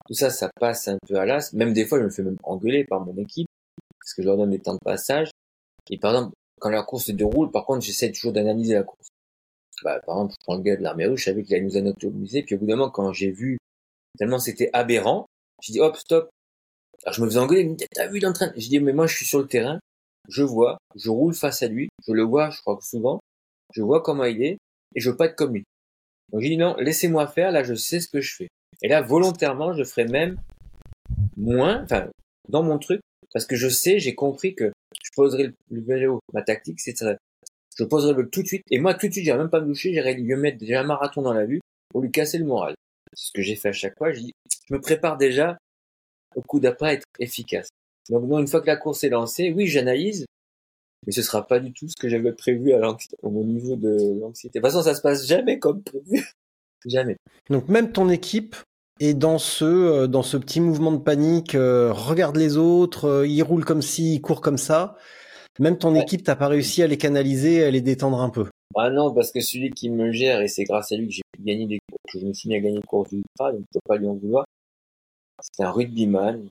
tout 0.05 0.13
ça 0.13 0.29
ça 0.29 0.49
passe 0.59 0.89
un 0.89 0.97
peu 1.07 1.15
à 1.15 1.25
l'as. 1.25 1.53
Même 1.53 1.71
des 1.71 1.85
fois 1.85 1.99
je 1.99 2.03
me 2.03 2.09
fais 2.09 2.23
même 2.23 2.35
engueuler 2.43 2.83
par 2.83 2.99
mon 3.05 3.15
équipe 3.15 3.47
parce 4.01 4.13
que 4.13 4.21
je 4.21 4.27
leur 4.27 4.35
donne 4.35 4.49
des 4.49 4.59
temps 4.59 4.73
de 4.73 4.83
passage. 4.83 5.31
Et 5.89 5.97
par 5.97 6.11
exemple 6.11 6.33
quand 6.59 6.69
la 6.69 6.83
course 6.83 7.05
se 7.05 7.13
déroule, 7.13 7.51
par 7.51 7.65
contre 7.65 7.85
j'essaie 7.85 8.11
toujours 8.11 8.33
d'analyser 8.33 8.73
la 8.73 8.83
course. 8.83 9.07
Bah, 9.81 10.01
par 10.05 10.17
exemple 10.17 10.33
je 10.33 10.43
prends 10.43 10.55
le 10.57 10.61
gars 10.61 10.75
de 10.75 10.83
l'armée 10.83 11.07
rouge, 11.07 11.19
je 11.19 11.25
savais 11.25 11.43
qu'il 11.43 11.55
allait 11.55 11.63
nous 11.65 12.11
musée, 12.11 12.43
puis 12.43 12.55
au 12.55 12.57
bout 12.57 12.65
d'un 12.65 12.75
moment 12.75 12.91
quand 12.91 13.13
j'ai 13.13 13.31
vu 13.31 13.57
tellement 14.17 14.39
c'était 14.39 14.69
aberrant, 14.73 15.25
j'ai 15.61 15.71
dit 15.71 15.79
hop 15.79 15.95
stop, 15.95 16.29
alors 17.05 17.13
je 17.13 17.21
me 17.21 17.27
faisais 17.27 17.39
engueuler, 17.39 17.63
dit, 17.65 17.85
t'as 17.93 18.07
vu 18.07 18.19
l'entraînement 18.19 18.53
Je 18.57 18.67
dis, 18.67 18.79
mais 18.79 18.93
moi 18.93 19.07
je 19.07 19.15
suis 19.15 19.25
sur 19.25 19.39
le 19.39 19.47
terrain, 19.47 19.79
je 20.29 20.43
vois, 20.43 20.77
je 20.95 21.09
roule 21.09 21.33
face 21.33 21.63
à 21.63 21.67
lui, 21.67 21.89
je 22.05 22.13
le 22.13 22.23
vois, 22.23 22.49
je 22.49 22.59
crois 22.61 22.77
souvent, 22.81 23.19
je 23.73 23.81
vois 23.81 24.01
comment 24.01 24.25
il 24.25 24.43
est, 24.43 24.57
et 24.95 24.99
je 24.99 25.09
veux 25.09 25.17
pas 25.17 25.25
être 25.27 25.35
comme. 25.35 25.53
Donc 25.53 26.41
j'ai 26.41 26.49
dit, 26.49 26.57
non, 26.57 26.75
laissez-moi 26.77 27.27
faire, 27.27 27.51
là 27.51 27.63
je 27.63 27.73
sais 27.73 27.99
ce 27.99 28.07
que 28.07 28.21
je 28.21 28.35
fais. 28.35 28.47
Et 28.81 28.87
là, 28.87 29.01
volontairement, 29.01 29.73
je 29.73 29.83
ferai 29.83 30.05
même 30.05 30.37
moins, 31.37 31.83
enfin, 31.83 32.09
dans 32.49 32.63
mon 32.63 32.79
truc, 32.79 33.01
parce 33.31 33.45
que 33.45 33.55
je 33.55 33.69
sais, 33.69 33.99
j'ai 33.99 34.15
compris 34.15 34.55
que 34.55 34.71
je 35.03 35.09
poserai 35.15 35.53
le 35.69 35.81
vélo, 35.81 36.19
ma 36.33 36.41
tactique, 36.41 36.79
c'est. 36.79 36.95
Je 37.77 37.83
poserai 37.83 38.13
le 38.13 38.29
tout 38.29 38.43
de 38.43 38.47
suite, 38.47 38.63
et 38.69 38.79
moi 38.79 38.93
tout 38.93 39.07
de 39.07 39.11
suite, 39.11 39.25
j'irai 39.25 39.37
même 39.37 39.49
pas 39.49 39.59
me 39.59 39.65
doucher, 39.65 39.91
j'irai 39.91 40.13
lui 40.13 40.35
mettre 40.35 40.59
déjà 40.59 40.81
un 40.81 40.83
marathon 40.83 41.23
dans 41.23 41.33
la 41.33 41.45
vue 41.45 41.59
pour 41.89 42.01
lui 42.01 42.11
casser 42.11 42.37
le 42.37 42.45
moral. 42.45 42.75
C'est 43.13 43.27
ce 43.27 43.31
que 43.31 43.41
j'ai 43.41 43.55
fait 43.55 43.69
à 43.69 43.73
chaque 43.73 43.97
fois. 43.97 44.11
Je 44.11 44.19
dis, 44.19 44.33
je 44.69 44.75
me 44.75 44.79
prépare 44.79 45.17
déjà 45.17 45.57
au 46.35 46.41
coup 46.41 46.59
d'après 46.59 46.95
être 46.95 47.05
efficace. 47.19 47.69
Donc 48.09 48.23
une 48.39 48.47
fois 48.47 48.61
que 48.61 48.67
la 48.67 48.75
course 48.75 49.03
est 49.03 49.09
lancée, 49.09 49.51
oui, 49.55 49.67
j'analyse, 49.67 50.25
mais 51.05 51.11
ce 51.13 51.21
sera 51.21 51.45
pas 51.45 51.59
du 51.59 51.73
tout 51.73 51.87
ce 51.87 51.95
que 51.99 52.09
j'avais 52.09 52.33
prévu 52.33 52.73
à 52.73 52.79
au 53.21 53.43
niveau 53.43 53.75
de 53.75 54.19
l'anxiété. 54.19 54.59
De 54.59 54.63
toute 54.63 54.71
façon, 54.71 54.83
ça 54.83 54.95
se 54.95 55.01
passe 55.01 55.25
jamais 55.25 55.59
comme 55.59 55.81
prévu. 55.83 56.25
jamais. 56.85 57.17
Donc 57.49 57.69
même 57.69 57.91
ton 57.91 58.09
équipe 58.09 58.55
est 58.99 59.13
dans 59.13 59.37
ce 59.37 59.65
euh, 59.65 60.07
dans 60.07 60.23
ce 60.23 60.37
petit 60.37 60.61
mouvement 60.61 60.91
de 60.91 60.97
panique, 60.97 61.55
euh, 61.55 61.91
regarde 61.91 62.37
les 62.37 62.57
autres, 62.57 63.05
euh, 63.05 63.27
ils 63.27 63.41
roulent 63.41 63.65
comme 63.65 63.81
ci, 63.81 64.15
ils 64.15 64.21
courent 64.21 64.41
comme 64.41 64.57
ça. 64.57 64.95
Même 65.59 65.77
ton 65.77 65.93
équipe, 65.93 66.23
t'as 66.23 66.35
pas 66.35 66.47
réussi 66.47 66.81
à 66.81 66.87
les 66.87 66.97
canaliser, 66.97 67.63
à 67.63 67.69
les 67.69 67.81
détendre 67.81 68.19
un 68.21 68.29
peu. 68.29 68.47
Ah 68.75 68.89
non, 68.89 69.13
parce 69.13 69.31
que 69.31 69.39
celui 69.39 69.69
qui 69.69 69.91
me 69.91 70.11
gère, 70.11 70.41
et 70.41 70.47
c'est 70.47 70.63
grâce 70.63 70.91
à 70.91 70.95
lui 70.95 71.07
que 71.07 71.13
j'ai 71.13 71.21
pu 71.31 71.43
gagner 71.43 71.67
des 71.67 71.77
courses, 71.87 72.11
que 72.11 72.19
je 72.19 72.25
me 72.25 72.33
suis 72.33 72.49
mis 72.49 72.55
à 72.55 72.59
gagner 72.59 72.77
des 72.77 72.87
courses 72.87 73.09
d'ultra, 73.09 73.51
donc 73.51 73.61
je 73.61 73.73
peux 73.73 73.79
pas 73.85 73.97
lui 73.97 74.07
en 74.07 74.15
vouloir. 74.15 74.45
C'est 75.41 75.63
un 75.63 75.69
rugbyman. 75.69 76.47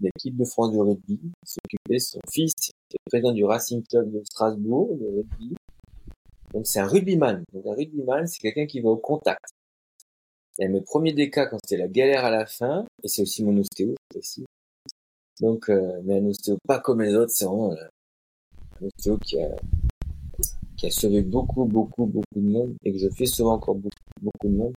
L'équipe 0.00 0.36
de 0.36 0.44
France 0.44 0.72
de 0.72 0.78
rugby. 0.78 1.20
S'occupait 1.44 1.98
son 1.98 2.20
fils, 2.30 2.52
était 2.88 2.98
président 3.06 3.32
du 3.32 3.44
Racing 3.44 3.82
Club 3.86 4.10
de 4.10 4.22
Strasbourg, 4.24 4.96
de 4.96 5.06
rugby. 5.06 5.54
Donc 6.52 6.66
c'est 6.66 6.80
un 6.80 6.86
rugbyman. 6.86 7.44
Donc 7.52 7.66
un 7.66 7.74
rugbyman, 7.74 8.26
c'est 8.26 8.40
quelqu'un 8.40 8.66
qui 8.66 8.80
va 8.80 8.90
au 8.90 8.96
contact. 8.96 9.44
Et 10.58 10.68
mes 10.68 10.80
premiers 10.80 11.12
des 11.12 11.30
quand 11.30 11.58
c'était 11.64 11.80
la 11.80 11.88
galère 11.88 12.24
à 12.24 12.30
la 12.30 12.46
fin, 12.46 12.84
et 13.02 13.08
c'est 13.08 13.22
aussi 13.22 13.42
mon 13.44 13.56
ostéo 13.56 13.94
aussi. 14.14 14.44
Donc, 15.40 15.70
euh, 15.70 16.00
mais 16.04 16.18
un 16.18 16.26
ostéo 16.26 16.58
pas 16.66 16.80
comme 16.80 17.00
les 17.00 17.14
autres, 17.14 17.32
c'est 17.32 17.46
vraiment 17.46 17.72
euh, 17.72 17.88
un 18.80 18.86
ostéo 18.86 19.16
qui 19.18 19.40
a, 19.40 19.56
qui 20.76 20.86
a 20.86 20.90
sauvé 20.90 21.22
beaucoup, 21.22 21.64
beaucoup, 21.64 22.04
beaucoup 22.04 22.24
de 22.36 22.50
monde, 22.50 22.74
et 22.84 22.92
que 22.92 22.98
je 22.98 23.08
fais 23.08 23.26
sauver 23.26 23.52
encore 23.52 23.76
beaucoup, 23.76 23.96
beaucoup 24.20 24.48
de 24.48 24.56
monde. 24.56 24.74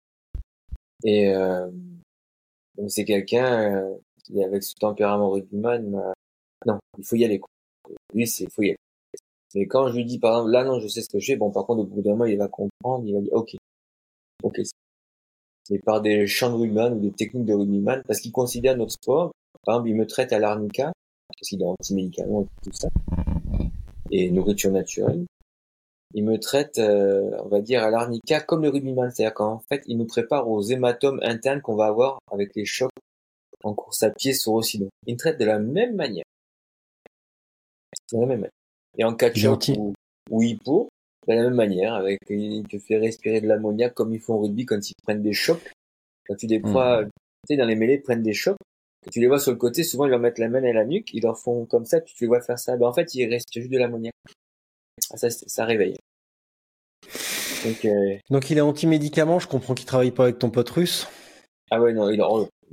Et, 1.03 1.35
euh, 1.35 1.69
donc 2.77 2.89
c'est 2.89 3.03
quelqu'un 3.03 3.89
qui 4.23 4.43
avec 4.43 4.63
ce 4.63 4.75
tempérament 4.75 5.29
rugbyman, 5.29 5.95
euh, 5.95 6.11
non, 6.65 6.79
il 6.97 7.05
faut 7.05 7.15
y 7.15 7.25
aller. 7.25 7.39
Quoi. 7.39 7.49
Lui, 8.13 8.27
c'est 8.27 8.45
il 8.45 8.49
faut 8.49 8.61
y 8.61 8.69
aller. 8.69 8.77
Mais 9.55 9.67
quand 9.67 9.87
je 9.89 9.95
lui 9.95 10.05
dis 10.05 10.17
par 10.17 10.33
exemple 10.33 10.51
là 10.51 10.63
non, 10.63 10.79
je 10.79 10.87
sais 10.87 11.01
ce 11.01 11.09
que 11.09 11.19
je 11.19 11.27
fais, 11.27 11.35
bon 11.35 11.51
par 11.51 11.65
contre 11.65 11.81
au 11.81 11.85
bout 11.85 12.01
d'un 12.01 12.11
moment 12.11 12.25
il 12.25 12.37
va 12.37 12.47
comprendre, 12.47 13.03
il 13.05 13.13
va 13.13 13.21
dire 13.21 13.33
ok, 13.33 13.55
ok. 14.41 14.61
C'est 15.63 15.79
par 15.79 16.01
des 16.01 16.27
chants 16.27 16.49
de 16.49 16.55
rugbyman 16.55 16.93
ou 16.93 16.99
des 16.99 17.11
techniques 17.11 17.45
de 17.45 17.53
rugbyman 17.53 18.01
parce 18.07 18.19
qu'il 18.19 18.31
considère 18.31 18.75
notre 18.75 18.93
sport. 18.93 19.31
Par 19.63 19.75
exemple, 19.75 19.89
il 19.89 19.95
me 19.95 20.07
traite 20.07 20.33
à 20.33 20.39
l'arnica 20.39 20.91
parce 21.27 21.49
qu'il 21.49 21.61
est 21.61 21.65
anti-médicaments 21.65 22.41
et 22.41 22.47
tout 22.63 22.73
ça 22.73 22.89
et 24.11 24.29
nourriture 24.29 24.71
naturelle 24.71 25.25
il 26.13 26.23
me 26.23 26.37
traite, 26.37 26.77
euh, 26.77 27.31
on 27.43 27.47
va 27.47 27.61
dire, 27.61 27.83
à 27.83 27.89
l'arnica 27.89 28.39
comme 28.39 28.61
le 28.61 28.69
rugbyman. 28.69 29.11
C'est-à-dire 29.11 29.33
qu'en 29.33 29.59
fait, 29.59 29.83
il 29.87 29.97
nous 29.97 30.05
prépare 30.05 30.47
aux 30.47 30.61
hématomes 30.61 31.19
internes 31.23 31.61
qu'on 31.61 31.75
va 31.75 31.85
avoir 31.85 32.19
avec 32.31 32.55
les 32.55 32.65
chocs 32.65 32.91
en 33.63 33.73
course 33.73 34.03
à 34.03 34.09
pied 34.09 34.33
sur 34.33 34.53
oscillon. 34.53 34.89
Il 35.07 35.15
me 35.15 35.19
traite 35.19 35.39
de 35.39 35.45
la 35.45 35.59
même 35.59 35.95
manière. 35.95 36.25
De 38.11 38.19
la 38.19 38.25
même 38.25 38.39
manière. 38.39 38.51
Et 38.97 39.03
en 39.03 39.15
catch 39.15 39.43
ou, 39.43 39.93
ou 40.29 40.43
hippo, 40.43 40.89
de 41.27 41.33
la 41.33 41.43
même 41.43 41.55
manière, 41.55 41.93
avec, 41.95 42.19
il 42.29 42.63
te 42.63 42.77
fait 42.77 42.97
respirer 42.97 43.41
de 43.41 43.47
l'ammoniac 43.47 43.93
comme 43.93 44.13
ils 44.13 44.19
font 44.19 44.35
au 44.35 44.41
rugby 44.41 44.65
quand 44.65 44.89
ils 44.89 44.93
prennent 45.03 45.23
des 45.23 45.33
chocs. 45.33 45.71
Quand 46.27 46.35
tu 46.35 46.47
les 46.47 46.61
crois, 46.61 47.01
mmh. 47.01 47.05
tu 47.05 47.11
sais, 47.47 47.57
dans 47.57 47.65
les 47.65 47.75
mêlées, 47.75 47.95
ils 47.95 48.01
prennent 48.01 48.23
des 48.23 48.33
chocs. 48.33 48.57
Quand 49.03 49.11
tu 49.11 49.19
les 49.19 49.27
vois 49.27 49.39
sur 49.39 49.51
le 49.51 49.57
côté, 49.57 49.83
souvent 49.83 50.05
ils 50.05 50.09
leur 50.09 50.19
mettent 50.19 50.39
la 50.39 50.47
main 50.47 50.63
à 50.63 50.71
la 50.71 50.85
nuque, 50.85 51.13
ils 51.13 51.23
leur 51.23 51.37
font 51.37 51.65
comme 51.65 51.85
ça, 51.85 51.99
tu 51.99 52.15
les 52.21 52.27
vois 52.27 52.41
faire 52.41 52.59
ça. 52.59 52.77
Ben, 52.77 52.87
en 52.87 52.93
fait, 52.93 53.13
ils 53.15 53.27
respirent 53.27 53.63
juste 53.63 53.73
de 53.73 53.77
l'ammoniac. 53.77 54.13
Ah, 55.11 55.17
ça, 55.17 55.29
ça 55.29 55.65
réveille. 55.65 55.97
Donc, 57.65 57.85
euh... 57.85 58.17
Donc 58.29 58.49
il 58.49 58.57
est 58.57 58.61
anti-médicament, 58.61 59.39
je 59.39 59.47
comprends 59.47 59.73
qu'il 59.73 59.85
travaille 59.85 60.11
pas 60.11 60.23
avec 60.23 60.39
ton 60.39 60.49
pote 60.49 60.69
russe. 60.69 61.07
Ah 61.71 61.81
ouais, 61.81 61.93
non, 61.93 62.09
il 62.09 62.21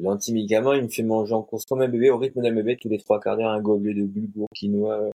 est 0.05 0.09
anti-médicament, 0.09 0.73
il 0.75 0.85
me 0.85 0.89
fait 0.89 1.03
manger 1.03 1.35
en 1.35 1.43
comme 1.43 1.83
un 1.83 1.89
bébé, 1.89 2.11
au 2.11 2.19
rythme 2.19 2.43
d'un 2.43 2.53
bébé, 2.53 2.77
tous 2.77 2.89
les 2.89 2.99
trois 2.99 3.21
quarts 3.21 3.37
d'heure, 3.37 3.51
un 3.51 3.61
gobelet 3.61 3.95
de 3.95 4.05
bulgur, 4.05 4.47
quinoa. 4.55 5.11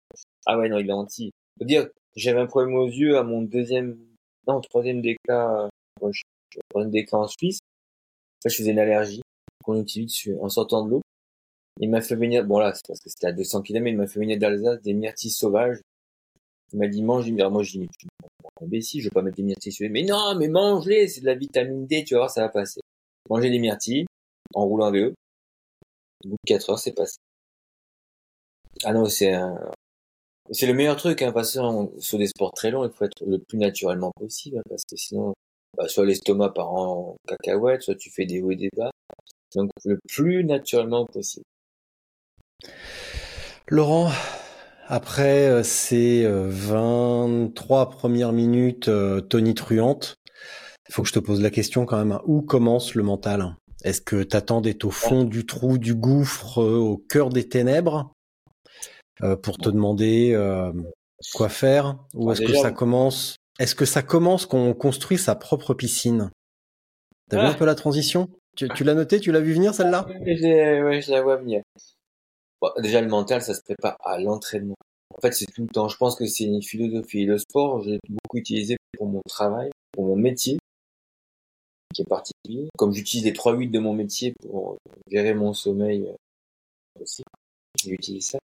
Ah 0.45 0.57
ouais, 0.57 0.69
non, 0.69 0.77
il 0.77 0.89
est 0.89 0.93
anti. 0.93 1.31
Faut 1.59 1.65
dire, 1.65 1.89
j'avais 2.15 2.39
un 2.39 2.47
problème 2.47 2.75
aux 2.75 2.87
yeux 2.87 3.17
à 3.17 3.23
mon 3.23 3.41
deuxième, 3.41 3.97
non, 4.47 4.59
troisième 4.61 5.01
déca, 5.01 5.69
euh, 6.01 6.11
troisième 6.69 6.91
déca 6.91 7.17
en 7.17 7.27
Suisse. 7.27 7.59
Je 8.45 8.55
faisais 8.55 8.71
une 8.71 8.79
allergie 8.79 9.21
qu'on 9.63 9.79
utilise 9.79 10.33
en 10.41 10.49
sortant 10.49 10.85
de 10.85 10.91
l'eau. 10.91 11.01
Il 11.79 11.89
m'a 11.89 12.01
fait 12.01 12.15
venir, 12.15 12.45
bon 12.45 12.59
là, 12.59 12.73
c'est 12.73 12.85
parce 12.87 12.99
que 12.99 13.09
c'était 13.09 13.27
à 13.27 13.31
200 13.31 13.61
km, 13.61 13.87
il 13.87 13.97
m'a 13.97 14.07
fait 14.07 14.19
venir 14.19 14.37
d'Alsace 14.37 14.81
des 14.81 14.93
myrtilles 14.93 15.31
sauvages 15.31 15.79
il 16.73 16.79
m'a 16.79 16.87
dit 16.87 17.03
mange, 17.03 17.29
alors 17.31 17.51
moi 17.51 17.63
je 17.63 17.71
dis 17.71 17.79
mais 17.79 17.87
tu 17.97 18.07
imbécile, 18.61 19.01
je 19.01 19.07
vais 19.07 19.11
pas 19.11 19.21
mettre 19.21 19.37
des 19.37 19.43
myrtilles 19.43 19.71
sur 19.71 19.83
les... 19.83 19.89
Mais 19.89 20.03
non, 20.03 20.35
mais 20.37 20.47
mange-les, 20.47 21.07
c'est 21.07 21.21
de 21.21 21.25
la 21.25 21.35
vitamine 21.35 21.87
D, 21.87 22.03
tu 22.03 22.13
vas 22.13 22.21
voir, 22.21 22.29
ça 22.29 22.41
va 22.41 22.49
passer. 22.49 22.79
Manger 23.29 23.49
des 23.49 23.57
myrtilles, 23.57 24.05
en 24.53 24.65
roulant 24.65 24.85
un 24.85 24.91
VE. 24.91 25.13
Au 26.25 26.29
bout 26.29 26.35
de 26.35 26.47
4 26.47 26.69
heures, 26.69 26.79
c'est 26.79 26.93
passé. 26.93 27.17
Ah 28.83 28.93
non, 28.93 29.05
c'est. 29.05 29.33
C'est 30.51 30.67
le 30.67 30.73
meilleur 30.73 30.97
truc, 30.97 31.21
hein, 31.21 31.31
que 31.31 31.43
sur 32.01 32.17
des 32.17 32.27
sports 32.27 32.51
très 32.51 32.71
longs, 32.71 32.83
il 32.85 32.91
faut 32.91 33.05
être 33.05 33.25
le 33.25 33.37
plus 33.39 33.57
naturellement 33.57 34.11
possible, 34.11 34.57
hein, 34.57 34.63
parce 34.67 34.83
que 34.83 34.97
sinon, 34.97 35.33
bah, 35.77 35.87
soit 35.87 36.05
l'estomac 36.05 36.49
part 36.49 36.73
en 36.73 37.15
cacahuète, 37.27 37.83
soit 37.83 37.95
tu 37.95 38.09
fais 38.09 38.25
des 38.25 38.41
hauts 38.41 38.51
et 38.51 38.57
des 38.57 38.69
bas. 38.75 38.91
Donc, 39.55 39.69
le 39.85 39.99
plus 40.09 40.43
naturellement 40.43 41.05
possible. 41.05 41.45
Laurent, 43.67 44.11
après 44.87 45.47
euh, 45.47 45.63
ces 45.63 46.25
23 46.27 47.81
euh, 47.81 47.85
premières 47.85 48.33
minutes 48.33 48.89
euh, 48.89 49.21
tonitruantes, 49.21 50.15
il 50.89 50.93
faut 50.93 51.03
que 51.03 51.07
je 51.07 51.13
te 51.13 51.19
pose 51.19 51.41
la 51.41 51.49
question 51.49 51.85
quand 51.85 51.97
même. 51.97 52.11
Hein. 52.11 52.21
Où 52.25 52.41
commence 52.41 52.95
le 52.95 53.03
mental? 53.03 53.55
Est-ce 53.83 54.01
que 54.01 54.23
t'attends 54.23 54.61
d'être 54.61 54.85
au 54.85 54.91
fond 54.91 55.23
du 55.23 55.45
trou, 55.45 55.77
du 55.77 55.95
gouffre, 55.95 56.59
au 56.59 56.97
cœur 56.97 57.29
des 57.29 57.47
ténèbres 57.47 58.11
pour 59.41 59.57
te 59.57 59.69
demander 59.69 60.35
quoi 61.33 61.49
faire? 61.49 61.97
Ou 62.13 62.29
ah, 62.29 62.33
est-ce 62.33 62.41
que 62.41 62.53
ça 62.53 62.71
commence 62.71 63.35
Est-ce 63.59 63.75
que 63.75 63.85
ça 63.85 64.01
commence 64.01 64.45
qu'on 64.45 64.73
construit 64.73 65.17
sa 65.17 65.35
propre 65.35 65.73
piscine? 65.73 66.29
T'as 67.29 67.41
vu 67.41 67.47
un 67.47 67.51
ah. 67.51 67.57
peu 67.57 67.65
la 67.65 67.75
transition? 67.75 68.29
Tu, 68.55 68.67
l'as 68.83 68.93
noté? 68.93 69.19
Tu 69.19 69.31
l'as 69.31 69.39
vu 69.39 69.53
venir 69.53 69.73
celle-là? 69.73 70.05
Oui, 70.09 70.35
je 70.37 71.11
la 71.11 71.21
vois 71.21 71.37
venir 71.37 71.61
déjà, 72.79 73.01
le 73.01 73.07
mental, 73.07 73.41
ça 73.41 73.53
se 73.53 73.61
prépare 73.61 73.97
à 74.03 74.19
l'entraînement. 74.19 74.75
En 75.15 75.21
fait, 75.21 75.31
c'est 75.33 75.45
tout 75.45 75.63
le 75.63 75.67
temps. 75.67 75.87
Je 75.87 75.97
pense 75.97 76.15
que 76.15 76.25
c'est 76.25 76.45
une 76.45 76.61
philosophie. 76.61 77.25
Le 77.25 77.37
sport, 77.37 77.81
j'ai 77.83 77.99
beaucoup 78.07 78.37
utilisé 78.37 78.77
pour 78.97 79.07
mon 79.07 79.21
travail, 79.27 79.69
pour 79.91 80.05
mon 80.05 80.15
métier, 80.15 80.57
qui 81.93 82.01
est 82.01 82.09
particulier. 82.09 82.69
Comme 82.77 82.93
j'utilise 82.93 83.25
les 83.25 83.33
3-8 83.33 83.69
de 83.69 83.79
mon 83.79 83.93
métier 83.93 84.33
pour 84.41 84.77
gérer 85.07 85.33
mon 85.33 85.53
sommeil 85.53 86.07
euh, 86.07 87.01
aussi. 87.01 87.23
J'utilise 87.83 88.27
ça. 88.27 88.39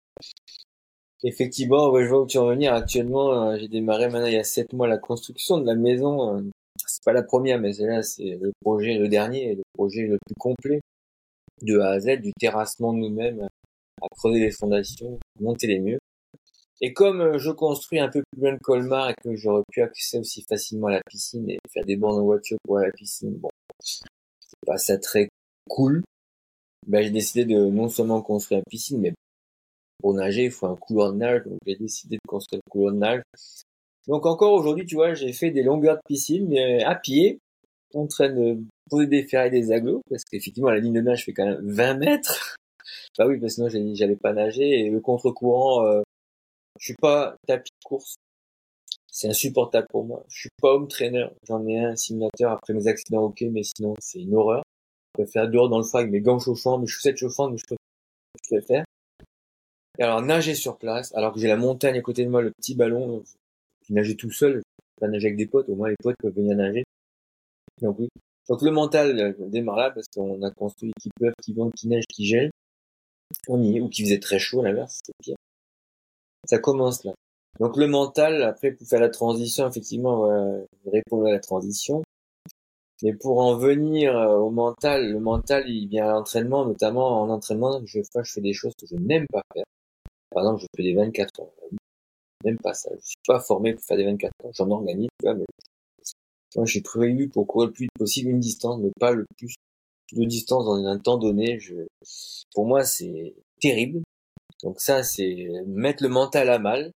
Effectivement, 1.22 1.90
ouais, 1.90 2.04
je 2.04 2.08
vois 2.08 2.22
où 2.22 2.26
tu 2.26 2.38
en 2.38 2.46
venir. 2.46 2.74
Actuellement, 2.74 3.50
euh, 3.50 3.56
j'ai 3.58 3.68
démarré 3.68 4.08
maintenant 4.08 4.26
il 4.26 4.34
y 4.34 4.38
a 4.38 4.44
7 4.44 4.72
mois 4.72 4.86
la 4.86 4.98
construction 4.98 5.58
de 5.58 5.66
la 5.66 5.74
maison. 5.74 6.36
Euh, 6.36 6.42
c'est 6.86 7.02
pas 7.04 7.12
la 7.12 7.22
première, 7.22 7.58
mais 7.58 7.72
c'est 7.72 7.86
là, 7.86 8.02
c'est 8.02 8.38
le 8.40 8.52
projet, 8.60 8.98
le 8.98 9.08
dernier, 9.08 9.54
le 9.54 9.62
projet 9.74 10.02
le 10.02 10.18
plus 10.26 10.34
complet 10.38 10.80
de 11.62 11.78
A 11.78 11.92
à 11.92 12.00
Z, 12.00 12.20
du 12.20 12.32
terrassement 12.38 12.92
de 12.92 12.98
nous-mêmes 12.98 13.48
à 14.02 14.06
creuser 14.10 14.40
les 14.40 14.50
fondations, 14.50 15.18
monter 15.40 15.66
les 15.66 15.78
murs. 15.78 15.98
Et 16.80 16.92
comme 16.92 17.20
euh, 17.20 17.38
je 17.38 17.50
construis 17.50 18.00
un 18.00 18.08
peu 18.08 18.22
plus 18.30 18.40
loin 18.40 18.52
de 18.52 18.58
Colmar 18.58 19.10
et 19.10 19.14
que 19.22 19.34
j'aurais 19.34 19.62
pu 19.70 19.82
accéder 19.82 20.20
aussi 20.20 20.42
facilement 20.42 20.88
à 20.88 20.92
la 20.92 21.00
piscine 21.08 21.48
et 21.48 21.58
faire 21.72 21.84
des 21.84 21.96
bornes 21.96 22.20
en 22.20 22.24
voiture 22.24 22.58
pour 22.64 22.78
aller 22.78 22.86
à 22.86 22.88
la 22.88 22.92
piscine, 22.92 23.34
bon, 23.36 23.48
c'est 23.80 24.04
pas 24.66 24.76
ça 24.76 24.98
très 24.98 25.28
cool. 25.68 26.02
Ben, 26.86 27.02
j'ai 27.02 27.10
décidé 27.10 27.44
de 27.44 27.66
non 27.66 27.88
seulement 27.88 28.20
construire 28.22 28.58
une 28.58 28.70
piscine, 28.70 29.00
mais 29.00 29.14
pour 30.00 30.14
nager, 30.14 30.44
il 30.44 30.50
faut 30.50 30.66
un 30.66 30.76
couloir 30.76 31.12
de 31.12 31.18
nage, 31.18 31.44
donc 31.44 31.58
j'ai 31.66 31.76
décidé 31.76 32.16
de 32.16 32.28
construire 32.28 32.60
le 32.64 32.70
couloir 32.70 32.92
de 32.92 32.98
nage. 32.98 33.22
Donc 34.06 34.26
encore 34.26 34.52
aujourd'hui, 34.52 34.86
tu 34.86 34.94
vois, 34.94 35.14
j'ai 35.14 35.32
fait 35.32 35.50
des 35.50 35.62
longueurs 35.62 35.96
de 35.96 36.02
piscine, 36.06 36.46
mais 36.48 36.84
à 36.84 36.94
pied, 36.94 37.40
en 37.94 38.06
train 38.06 38.28
de 38.28 38.62
poser 38.90 39.06
des 39.06 39.24
ferrailles 39.24 39.50
des 39.50 39.72
aglos, 39.72 40.02
parce 40.10 40.22
qu'effectivement, 40.24 40.70
la 40.70 40.78
ligne 40.78 40.92
de 40.92 41.00
nage 41.00 41.24
fait 41.24 41.32
quand 41.32 41.46
même 41.46 41.60
20 41.62 41.94
mètres. 41.94 42.56
bah 43.18 43.26
oui, 43.26 43.40
parce 43.40 43.56
que 43.56 43.68
sinon, 43.68 43.94
j'allais 43.94 44.16
pas 44.16 44.32
nager, 44.32 44.80
et 44.80 44.90
le 44.90 45.00
contre-courant, 45.00 45.86
euh, 45.86 46.02
je 46.78 46.84
suis 46.84 46.94
pas 46.94 47.36
tapis 47.46 47.70
de 47.70 47.84
course. 47.84 48.16
C'est 49.10 49.28
insupportable 49.28 49.86
pour 49.90 50.04
moi. 50.04 50.24
Je 50.28 50.40
suis 50.40 50.50
pas 50.60 50.74
home 50.74 50.88
trainer. 50.88 51.28
J'en 51.48 51.66
ai 51.66 51.78
un 51.78 51.96
simulateur 51.96 52.52
après 52.52 52.74
mes 52.74 52.86
accidents, 52.86 53.24
ok, 53.24 53.44
mais 53.50 53.62
sinon, 53.62 53.94
c'est 53.98 54.20
une 54.20 54.34
horreur. 54.34 54.62
Je 55.14 55.22
peux 55.22 55.30
faire 55.30 55.48
dehors 55.48 55.68
dans 55.68 55.78
le 55.78 55.84
froid 55.84 56.00
avec 56.00 56.12
mes 56.12 56.20
gants 56.20 56.38
chauffants, 56.38 56.78
mes 56.78 56.86
chaussettes 56.86 57.16
chauffantes, 57.16 57.52
mais 57.52 57.58
je 57.58 57.64
peux, 57.66 57.76
je 58.44 58.56
peux 58.56 58.60
faire. 58.60 58.84
Et 59.98 60.02
alors, 60.02 60.20
nager 60.20 60.54
sur 60.54 60.76
place, 60.76 61.14
alors 61.14 61.32
que 61.32 61.40
j'ai 61.40 61.48
la 61.48 61.56
montagne 61.56 61.96
à 61.96 62.02
côté 62.02 62.24
de 62.24 62.30
moi, 62.30 62.42
le 62.42 62.50
petit 62.50 62.74
ballon, 62.74 63.24
je 63.88 63.94
nageais 63.94 64.16
tout 64.16 64.30
seul, 64.30 64.56
je 64.56 65.00
pas 65.00 65.08
nager 65.08 65.28
avec 65.28 65.38
des 65.38 65.46
potes, 65.46 65.68
au 65.68 65.76
moins 65.76 65.88
les 65.88 65.96
potes 66.02 66.16
peuvent 66.18 66.34
venir 66.34 66.56
nager. 66.56 66.84
Donc 67.80 67.98
oui. 67.98 68.08
Donc 68.48 68.62
le 68.62 68.70
mental 68.70 69.18
euh, 69.18 69.48
démarre 69.48 69.76
là 69.76 69.90
parce 69.90 70.06
qu'on 70.14 70.42
a 70.42 70.50
construit 70.50 70.92
qui 71.00 71.08
pleut, 71.16 71.32
qui 71.42 71.52
vente, 71.52 71.72
qui 71.74 71.88
neige, 71.88 72.04
qui 72.08 72.26
gèle. 72.26 72.50
On 73.48 73.60
y 73.62 73.76
est, 73.76 73.80
ou 73.80 73.88
qui 73.88 74.02
faisait 74.02 74.20
très 74.20 74.38
chaud 74.38 74.60
à 74.60 74.64
l'inverse, 74.64 75.00
c'est 75.04 75.12
pire. 75.20 75.36
Ça 76.46 76.58
commence 76.58 77.04
là. 77.04 77.12
Donc 77.60 77.76
le 77.76 77.86
mental, 77.86 78.42
après 78.42 78.72
pour 78.72 78.86
faire 78.86 79.00
la 79.00 79.08
transition, 79.08 79.68
effectivement, 79.68 80.18
voilà, 80.18 80.64
répondre 80.86 81.26
à 81.26 81.32
la 81.32 81.40
transition. 81.40 82.02
Mais 83.02 83.12
pour 83.12 83.40
en 83.40 83.56
venir 83.56 84.16
euh, 84.16 84.38
au 84.38 84.50
mental, 84.50 85.12
le 85.12 85.20
mental, 85.20 85.68
il 85.68 85.86
vient 85.88 86.08
à 86.08 86.12
l'entraînement, 86.12 86.64
notamment 86.64 87.20
en 87.20 87.28
entraînement, 87.28 87.80
je, 87.84 88.00
je 88.00 88.32
fais 88.32 88.40
des 88.40 88.54
choses 88.54 88.72
que 88.78 88.86
je 88.86 88.96
n'aime 88.96 89.26
pas 89.30 89.42
faire. 89.52 89.64
Par 90.30 90.44
exemple, 90.44 90.62
je 90.62 90.66
fais 90.76 90.82
des 90.82 90.94
24 90.94 91.40
heures. 91.40 91.52
Même 92.44 92.58
pas 92.58 92.74
ça. 92.74 92.90
Je 92.94 93.06
suis 93.06 93.16
pas 93.26 93.40
formé 93.40 93.74
pour 93.74 93.84
faire 93.84 93.98
des 93.98 94.04
24 94.04 94.32
heures. 94.44 94.52
J'en 94.54 94.70
organise, 94.70 95.08
tu 95.20 95.26
vois, 95.26 95.34
mais 95.34 95.44
moi, 96.56 96.64
j'ai 96.64 96.80
prévu 96.80 97.28
pour 97.28 97.46
courir 97.46 97.68
le 97.68 97.72
plus 97.74 97.88
possible 97.98 98.30
une 98.30 98.40
distance, 98.40 98.80
mais 98.80 98.90
pas 98.98 99.12
le 99.12 99.26
plus 99.36 99.54
de 100.12 100.24
distance 100.24 100.64
dans 100.64 100.86
un 100.86 100.98
temps 100.98 101.18
donné. 101.18 101.58
Je, 101.58 101.74
pour 102.54 102.66
moi, 102.66 102.84
c'est 102.84 103.34
terrible. 103.60 104.02
Donc 104.62 104.80
ça, 104.80 105.02
c'est 105.02 105.48
mettre 105.66 106.02
le 106.02 106.08
mental 106.08 106.50
à 106.50 106.58
mal. 106.58 106.92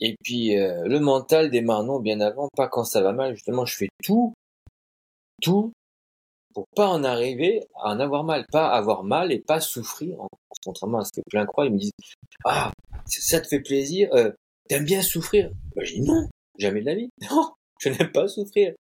Et 0.00 0.16
puis 0.22 0.58
euh, 0.58 0.82
le 0.84 1.00
mental 1.00 1.50
démarre 1.50 1.84
non 1.84 2.00
bien 2.00 2.20
avant, 2.20 2.48
pas 2.54 2.68
quand 2.68 2.84
ça 2.84 3.00
va 3.00 3.12
mal. 3.12 3.34
Justement, 3.34 3.64
je 3.64 3.76
fais 3.76 3.88
tout, 4.02 4.34
tout 5.42 5.72
pour 6.56 6.66
pas 6.74 6.88
en 6.88 7.04
arriver 7.04 7.60
à 7.82 7.90
en 7.90 8.00
avoir 8.00 8.24
mal, 8.24 8.46
pas 8.50 8.68
avoir 8.68 9.04
mal 9.04 9.30
et 9.30 9.40
pas 9.40 9.60
souffrir. 9.60 10.16
Contrairement 10.64 11.00
à 11.00 11.04
ce 11.04 11.12
que 11.12 11.20
plein 11.28 11.44
croient, 11.44 11.66
ils 11.66 11.72
me 11.72 11.78
disent 11.78 11.92
ah 12.44 12.72
ça 13.06 13.40
te 13.40 13.46
fait 13.46 13.60
plaisir, 13.60 14.08
euh, 14.14 14.30
t'aimes 14.68 14.84
bien 14.84 15.02
souffrir? 15.02 15.50
Ben, 15.74 15.84
je 15.84 15.94
dis 15.94 16.00
non, 16.02 16.26
jamais 16.58 16.80
de 16.80 16.86
la 16.86 16.94
vie. 16.94 17.10
Non, 17.30 17.52
je 17.78 17.90
n'aime 17.90 18.10
pas 18.10 18.26
souffrir. 18.28 18.74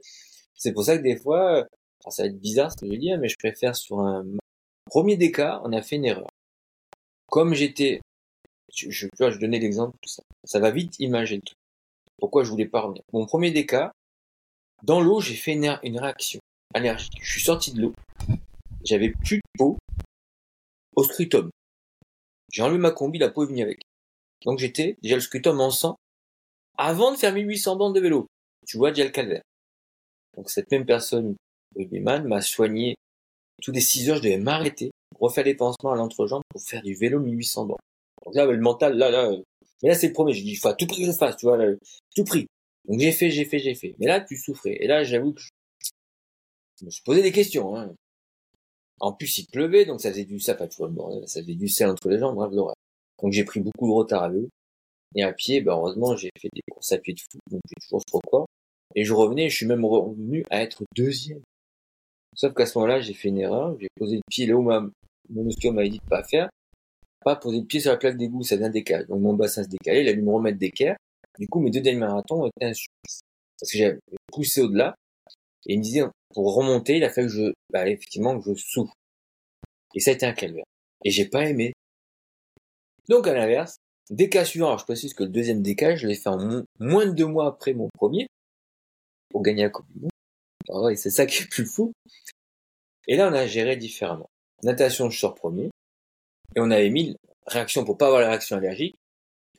C'est 0.56 0.72
pour 0.72 0.84
ça 0.86 0.98
que 0.98 1.04
des 1.04 1.18
fois, 1.18 1.66
ça 2.10 2.24
va 2.24 2.30
être 2.30 2.40
bizarre 2.40 2.72
ce 2.72 2.78
que 2.78 2.86
je 2.86 2.92
vais 2.92 2.98
dire, 2.98 3.18
mais 3.20 3.28
je 3.28 3.36
préfère 3.38 3.76
sur 3.76 4.00
un 4.00 4.26
premier 4.86 5.18
des 5.18 5.32
cas, 5.32 5.62
on 5.66 5.74
a 5.74 5.82
fait 5.82 5.98
une 5.98 6.06
erreur. 6.06 6.30
Comme 7.28 7.54
j'étais, 7.54 8.02
je, 8.74 8.90
je, 8.90 9.40
donnais 9.40 9.60
l'exemple, 9.60 9.96
tout 10.02 10.10
ça. 10.10 10.24
Ça 10.44 10.60
va 10.60 10.72
vite 10.72 11.00
imaginer 11.00 11.42
tout. 11.42 11.56
Pourquoi 12.18 12.44
je 12.44 12.50
voulais 12.50 12.68
pas 12.68 12.82
revenir? 12.82 13.04
Mon 13.14 13.26
premier 13.26 13.52
des 13.52 13.66
cas, 13.66 13.92
dans 14.84 15.02
l'eau, 15.02 15.22
j'ai 15.22 15.36
fait 15.36 15.54
une, 15.54 15.80
une, 15.84 16.00
réaction 16.00 16.40
allergique. 16.74 17.20
Je 17.22 17.32
suis 17.32 17.42
sorti 17.42 17.74
de 17.74 17.82
l'eau. 17.82 17.94
J'avais 18.84 19.10
plus 19.10 19.38
de 19.38 19.58
peau 19.58 19.78
au 20.96 21.04
scrutum. 21.04 21.50
J'ai 22.52 22.62
enlevé 22.62 22.78
ma 22.78 22.92
combi, 22.92 23.18
la 23.18 23.30
peau 23.30 23.44
est 23.44 23.48
venue 23.48 23.64
avec. 23.64 23.82
Donc 24.46 24.60
j'étais 24.60 24.96
déjà 25.02 25.16
le 25.16 25.22
scrutum 25.22 25.60
en 25.60 25.72
sang 25.72 25.96
avant 26.78 27.12
de 27.12 27.18
faire 27.18 27.34
1800 27.34 27.76
bandes 27.78 27.96
de 27.96 28.00
vélo 28.00 28.28
tu 28.66 28.78
vois 28.78 28.92
déjà 28.92 29.06
le 29.06 29.12
calvaire. 29.12 29.44
Donc 30.36 30.50
cette 30.50 30.70
même 30.72 30.86
personne, 30.86 31.36
rugbyman, 31.76 32.28
m'a 32.28 32.42
soigné. 32.42 32.96
Tous 33.62 33.72
les 33.72 33.82
6 33.82 34.10
heures, 34.10 34.18
je 34.18 34.24
devais 34.24 34.38
m'arrêter, 34.38 34.92
refaire 35.20 35.44
des 35.44 35.56
pansements 35.56 35.92
à 35.92 35.96
l'entrejambe 35.96 36.42
pour 36.50 36.62
faire 36.62 36.82
du 36.82 36.94
vélo 36.96 37.20
1800 37.20 37.66
bornes. 37.66 37.80
Donc 38.26 38.36
là, 38.36 38.46
le 38.46 38.60
mental, 38.60 38.98
là, 38.98 39.10
là, 39.10 39.32
mais 39.84 39.90
là 39.90 39.96
c'est 39.96 40.08
le 40.08 40.14
premier, 40.14 40.34
j'ai 40.34 40.44
dit, 40.44 40.52
il 40.52 40.58
faut 40.58 40.68
à 40.68 40.74
tout 40.74 40.88
prix 40.88 41.06
que 41.06 41.12
je 41.12 41.18
fasse, 41.18 41.38
tu 41.38 41.46
vois, 41.46 41.58
là, 41.58 41.74
tout 42.16 42.24
prix. 42.24 42.48
Donc 42.88 43.00
j'ai 43.00 43.12
fait, 43.12 43.30
j'ai 43.32 43.46
fait, 43.46 43.60
j'ai 43.60 43.76
fait. 43.76 43.96
Mais 44.00 44.08
là, 44.08 44.22
tu 44.22 44.38
souffrais. 44.38 44.78
Et 44.80 44.88
là, 44.88 45.04
j'avoue 45.04 45.34
que 45.34 45.42
je 46.80 46.86
me 46.86 46.90
suis 46.90 47.04
posé 47.04 47.22
des 47.22 47.32
questions. 47.32 47.76
Hein. 47.76 47.94
En 49.00 49.14
plus, 49.14 49.40
il 49.40 49.48
pleuvait, 49.48 49.86
donc 49.86 50.02
ça 50.02 50.10
faisait 50.12 50.26
du 50.26 50.40
ça, 50.40 50.56
tu 50.56 50.78
vois, 50.78 50.90
ça 51.28 51.42
faisait 51.42 51.56
du 51.56 51.68
sel 51.68 51.90
entre 51.90 52.10
les 52.10 52.18
jambes, 52.20 52.36
bref, 52.36 52.52
l'horreur. 52.54 52.76
Donc 53.22 53.32
j'ai 53.32 53.44
pris 53.44 53.60
beaucoup 53.60 53.88
de 53.88 53.94
retard 53.94 54.24
à 54.24 54.30
vélo. 54.30 54.50
Et 55.16 55.24
à 55.24 55.32
pied, 55.32 55.62
ben, 55.62 55.74
heureusement, 55.74 56.16
j'ai 56.16 56.30
fait 56.38 56.50
des 56.54 56.62
courses 56.70 56.92
à 56.92 56.98
pied 56.98 57.14
de 57.14 57.20
fou, 57.20 57.40
donc 57.50 57.62
j'ai 57.68 57.76
toujours 57.82 58.02
ce 58.08 58.16
record. 58.16 58.48
Et 58.96 59.04
je 59.04 59.14
revenais, 59.14 59.50
je 59.50 59.56
suis 59.56 59.66
même 59.66 59.86
revenu 59.86 60.46
à 60.50 60.62
être 60.62 60.84
deuxième. 60.96 61.42
Sauf 62.36 62.54
qu'à 62.54 62.66
ce 62.66 62.78
moment-là, 62.78 63.00
j'ai 63.00 63.14
fait 63.14 63.30
une 63.30 63.40
erreur, 63.40 63.78
j'ai 63.80 63.88
posé 63.96 64.18
le 64.18 64.22
pied 64.30 64.46
là 64.46 64.56
où 64.56 64.62
ma, 64.62 64.86
mon 65.30 65.48
ostéo 65.48 65.72
m'avait 65.72 65.90
dit 65.90 66.00
de 66.00 66.10
pas 66.10 66.24
faire. 66.24 66.50
Pas 67.24 67.36
poser 67.36 67.60
le 67.62 67.66
pied 67.66 67.80
sur 67.80 67.92
la 67.92 67.98
plaque 67.98 68.18
d'égout, 68.18 68.44
ça 68.44 68.58
vient 68.58 68.70
décaler. 68.70 69.06
Donc 69.06 69.22
mon 69.22 69.34
bassin 69.34 69.64
se 69.64 69.70
décalait, 69.70 70.04
il 70.04 70.10
a 70.10 70.14
dû 70.14 70.22
me 70.22 70.32
remettre 70.32 70.60
d'équerre. 70.60 70.98
Du 71.40 71.48
coup, 71.48 71.60
mes 71.60 71.72
deux 71.72 71.82
derniers 71.82 72.00
marathons 72.00 72.46
étaient 72.48 72.74
supplice. 72.74 73.22
Parce 73.60 73.72
que 73.72 73.78
j'avais 73.78 74.00
poussé 74.28 74.62
au-delà. 74.62 74.96
Et 75.66 75.74
il 75.74 75.80
me 75.80 75.84
disait, 75.84 76.04
pour 76.34 76.54
remonter, 76.54 76.98
il 76.98 77.04
a 77.04 77.10
fallu 77.10 77.28
que 77.28 77.34
je, 77.34 77.54
bah, 77.72 77.88
effectivement, 77.88 78.40
que 78.40 78.54
je 78.54 78.62
souffre. 78.62 78.94
Et 79.96 80.00
ça 80.00 80.12
a 80.12 80.14
été 80.14 80.26
un 80.26 80.34
calvaire. 80.34 80.66
Et 81.04 81.10
j'ai 81.10 81.26
pas 81.26 81.50
aimé. 81.50 81.74
Donc, 83.10 83.28
à 83.28 83.34
l'inverse, 83.34 83.78
déca 84.10 84.46
suivant, 84.46 84.68
alors 84.68 84.80
je 84.80 84.86
précise 84.86 85.14
que 85.14 85.24
le 85.24 85.30
deuxième 85.30 85.62
déca, 85.62 85.96
je 85.96 86.08
l'ai 86.08 86.16
fait 86.16 86.30
en 86.30 86.64
moins 86.80 87.06
de 87.06 87.12
deux 87.12 87.26
mois 87.26 87.48
après 87.48 87.74
mon 87.74 87.90
premier 87.98 88.28
pour 89.30 89.42
gagner 89.42 89.64
la 89.64 89.70
Coupe 89.70 89.88
du 89.92 90.02
Monde. 90.02 90.12
Alors, 90.70 90.90
c'est 90.96 91.10
ça 91.10 91.26
qui 91.26 91.44
est 91.44 91.50
plus 91.50 91.66
fou. 91.66 91.94
Et 93.08 93.16
là, 93.16 93.30
on 93.30 93.34
a 93.34 93.46
géré 93.46 93.78
différemment. 93.78 94.30
Natation, 94.64 95.10
je 95.10 95.20
sors 95.20 95.36
premier. 95.36 95.70
Et 96.56 96.60
on 96.60 96.72
avait 96.72 96.90
mis 96.90 97.16
réaction 97.48 97.86
pour 97.86 97.98
pas 97.98 98.08
avoir 98.08 98.22
la 98.22 98.30
réaction 98.30 98.58
allergique. 98.58 98.96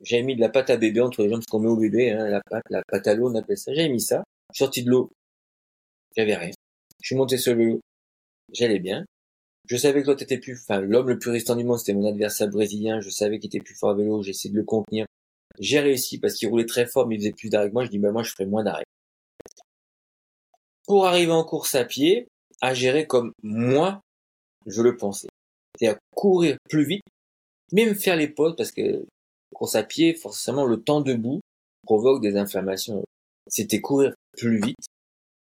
J'avais 0.03 0.23
mis 0.23 0.37
de 0.37 0.41
la 0.41 0.49
pâte 0.49 0.71
à 0.71 0.77
bébé 0.77 1.01
entre 1.01 1.23
les 1.23 1.31
jambes, 1.31 1.43
ce 1.43 1.51
qu'on 1.51 1.61
met 1.61 1.69
au 1.69 1.77
bébé, 1.77 2.11
hein, 2.11 2.29
la 2.29 2.41
pâte, 2.43 2.65
la 2.69 2.83
pâte 2.87 3.07
à 3.07 3.15
l'eau, 3.15 3.31
on 3.31 3.35
appelle 3.35 3.57
ça. 3.57 3.73
J'avais 3.73 3.89
mis 3.89 4.01
ça. 4.01 4.25
Sorti 4.53 4.83
de 4.83 4.91
l'eau. 4.91 5.11
J'avais 6.17 6.35
rien. 6.35 6.53
Je 7.03 7.07
suis 7.07 7.17
monté 7.17 7.39
sur 7.39 7.55
le 7.55 7.59
vélo. 7.59 7.81
J'allais 8.53 8.79
bien. 8.79 9.05
Je 9.69 9.77
savais 9.77 10.03
que 10.03 10.09
l'autre 10.09 10.23
était 10.23 10.39
plus, 10.39 10.61
enfin, 10.61 10.81
l'homme 10.81 11.09
le 11.09 11.19
plus 11.19 11.31
résistant 11.31 11.57
du 11.57 11.65
monde, 11.65 11.79
c'était 11.79 11.95
mon 11.95 12.07
adversaire 12.07 12.49
brésilien. 12.49 13.01
Je 13.01 13.11
savais 13.11 13.39
qu'il 13.39 13.49
était 13.49 13.61
plus 13.61 13.75
fort 13.75 13.91
à 13.91 13.95
vélo. 13.95 14.23
J'ai 14.23 14.33
de 14.49 14.57
le 14.57 14.65
contenir. 14.65 15.07
J'ai 15.59 15.81
réussi 15.81 16.19
parce 16.19 16.35
qu'il 16.35 16.49
roulait 16.49 16.67
très 16.67 16.87
fort, 16.87 17.07
mais 17.07 17.17
il 17.17 17.19
faisait 17.19 17.33
plus 17.33 17.49
d'arrêt 17.49 17.69
que 17.69 17.75
moi. 17.75 17.85
Je 17.85 17.91
dis, 17.91 17.99
bah, 17.99 18.13
moi, 18.13 18.23
je 18.23 18.31
ferai 18.31 18.47
moins 18.47 18.63
d'arrêt 18.63 18.85
pour 20.87 21.07
arriver 21.07 21.33
en 21.33 21.45
course 21.45 21.75
à 21.75 21.85
pied, 21.85 22.29
à 22.61 22.75
gérer 22.75 23.07
comme 23.07 23.33
moi, 23.43 24.01
je 24.67 24.83
le 24.83 24.97
pensais. 24.97 25.29
C'est-à-dire 25.79 25.99
courir 26.15 26.57
plus 26.69 26.85
vite, 26.85 27.03
même 27.73 27.95
faire 27.95 28.17
les 28.17 28.29
pauses, 28.29 28.57
parce 28.57 28.73
que 28.73 29.05
course 29.55 29.75
à 29.75 29.83
pied, 29.83 30.15
forcément, 30.15 30.65
le 30.65 30.83
temps 30.83 31.01
debout 31.01 31.41
provoque 31.85 32.23
des 32.23 32.37
inflammations. 32.37 33.05
C'était 33.49 33.81
courir 33.81 34.15
plus 34.37 34.61
vite 34.61 34.87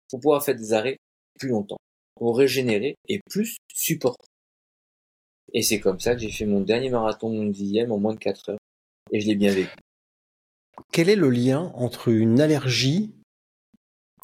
pour 0.10 0.19
pouvoir 0.19 0.43
faire 0.43 0.56
des 0.56 0.73
arrêts 0.73 0.97
plus 1.39 1.49
longtemps, 1.49 1.77
pour 2.15 2.38
régénérer 2.38 2.95
et 3.08 3.19
plus 3.29 3.58
supporter. 3.73 4.27
Et 5.53 5.62
c'est 5.62 5.79
comme 5.79 5.99
ça 5.99 6.13
que 6.13 6.21
j'ai 6.21 6.32
fait 6.32 6.45
mon 6.45 6.62
dernier 6.62 6.89
marathon, 6.89 7.29
mon 7.29 7.45
dixième, 7.45 7.91
en 7.91 7.99
moins 7.99 8.13
de 8.13 8.19
4 8.19 8.49
heures. 8.49 8.60
Et 9.12 9.19
je 9.19 9.27
l'ai 9.27 9.36
bien 9.36 9.53
vécu. 9.53 9.75
Quel 10.91 11.10
est 11.10 11.15
le 11.15 11.29
lien 11.29 11.71
entre 11.75 12.08
une 12.08 12.39
allergie 12.41 13.13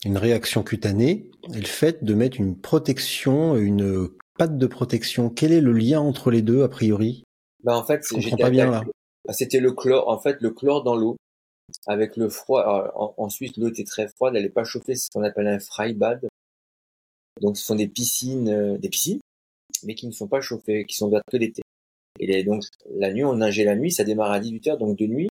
une 0.05 0.17
réaction 0.17 0.63
cutanée 0.63 1.29
et 1.53 1.59
le 1.59 1.67
fait 1.67 2.03
de 2.03 2.13
mettre 2.13 2.39
une 2.39 2.59
protection, 2.59 3.55
une 3.55 4.09
patte 4.37 4.57
de 4.57 4.67
protection. 4.67 5.29
Quel 5.29 5.51
est 5.51 5.61
le 5.61 5.73
lien 5.73 5.99
entre 5.99 6.31
les 6.31 6.41
deux 6.41 6.63
a 6.63 6.69
priori? 6.69 7.23
Bah 7.63 7.75
en 7.75 7.83
fait, 7.83 8.01
pas 8.39 8.49
bien 8.49 8.71
là. 8.71 8.83
Bah, 9.25 9.33
c'était 9.33 9.59
le 9.59 9.73
chlore. 9.73 10.07
En 10.07 10.19
fait, 10.19 10.37
le 10.41 10.51
chlore 10.51 10.83
dans 10.83 10.95
l'eau 10.95 11.17
avec 11.87 12.17
le 12.17 12.29
froid. 12.29 13.13
ensuite, 13.17 13.57
l'eau 13.57 13.69
était 13.69 13.83
très 13.83 14.07
froide, 14.07 14.35
elle 14.35 14.43
n'est 14.43 14.49
pas 14.49 14.63
chauffée. 14.63 14.95
C'est 14.95 15.05
ce 15.05 15.09
qu'on 15.13 15.23
appelle 15.23 15.47
un 15.47 15.59
freibad. 15.59 16.27
Donc, 17.41 17.57
ce 17.57 17.63
sont 17.63 17.75
des 17.75 17.87
piscines, 17.87 18.49
euh, 18.49 18.77
des 18.77 18.89
piscines, 18.89 19.19
mais 19.83 19.95
qui 19.95 20.07
ne 20.07 20.11
sont 20.11 20.27
pas 20.27 20.41
chauffées, 20.41 20.85
qui 20.85 20.95
sont 20.95 21.07
ouvertes 21.07 21.25
que 21.31 21.37
l'été. 21.37 21.61
Et 22.19 22.43
donc, 22.43 22.63
la 22.95 23.13
nuit, 23.13 23.23
on 23.23 23.35
nageait 23.35 23.63
la 23.63 23.75
nuit, 23.75 23.91
ça 23.91 24.03
démarre 24.03 24.31
à 24.31 24.39
18 24.39 24.67
heures, 24.67 24.77
donc 24.77 24.97
de 24.97 25.05
nuit, 25.05 25.29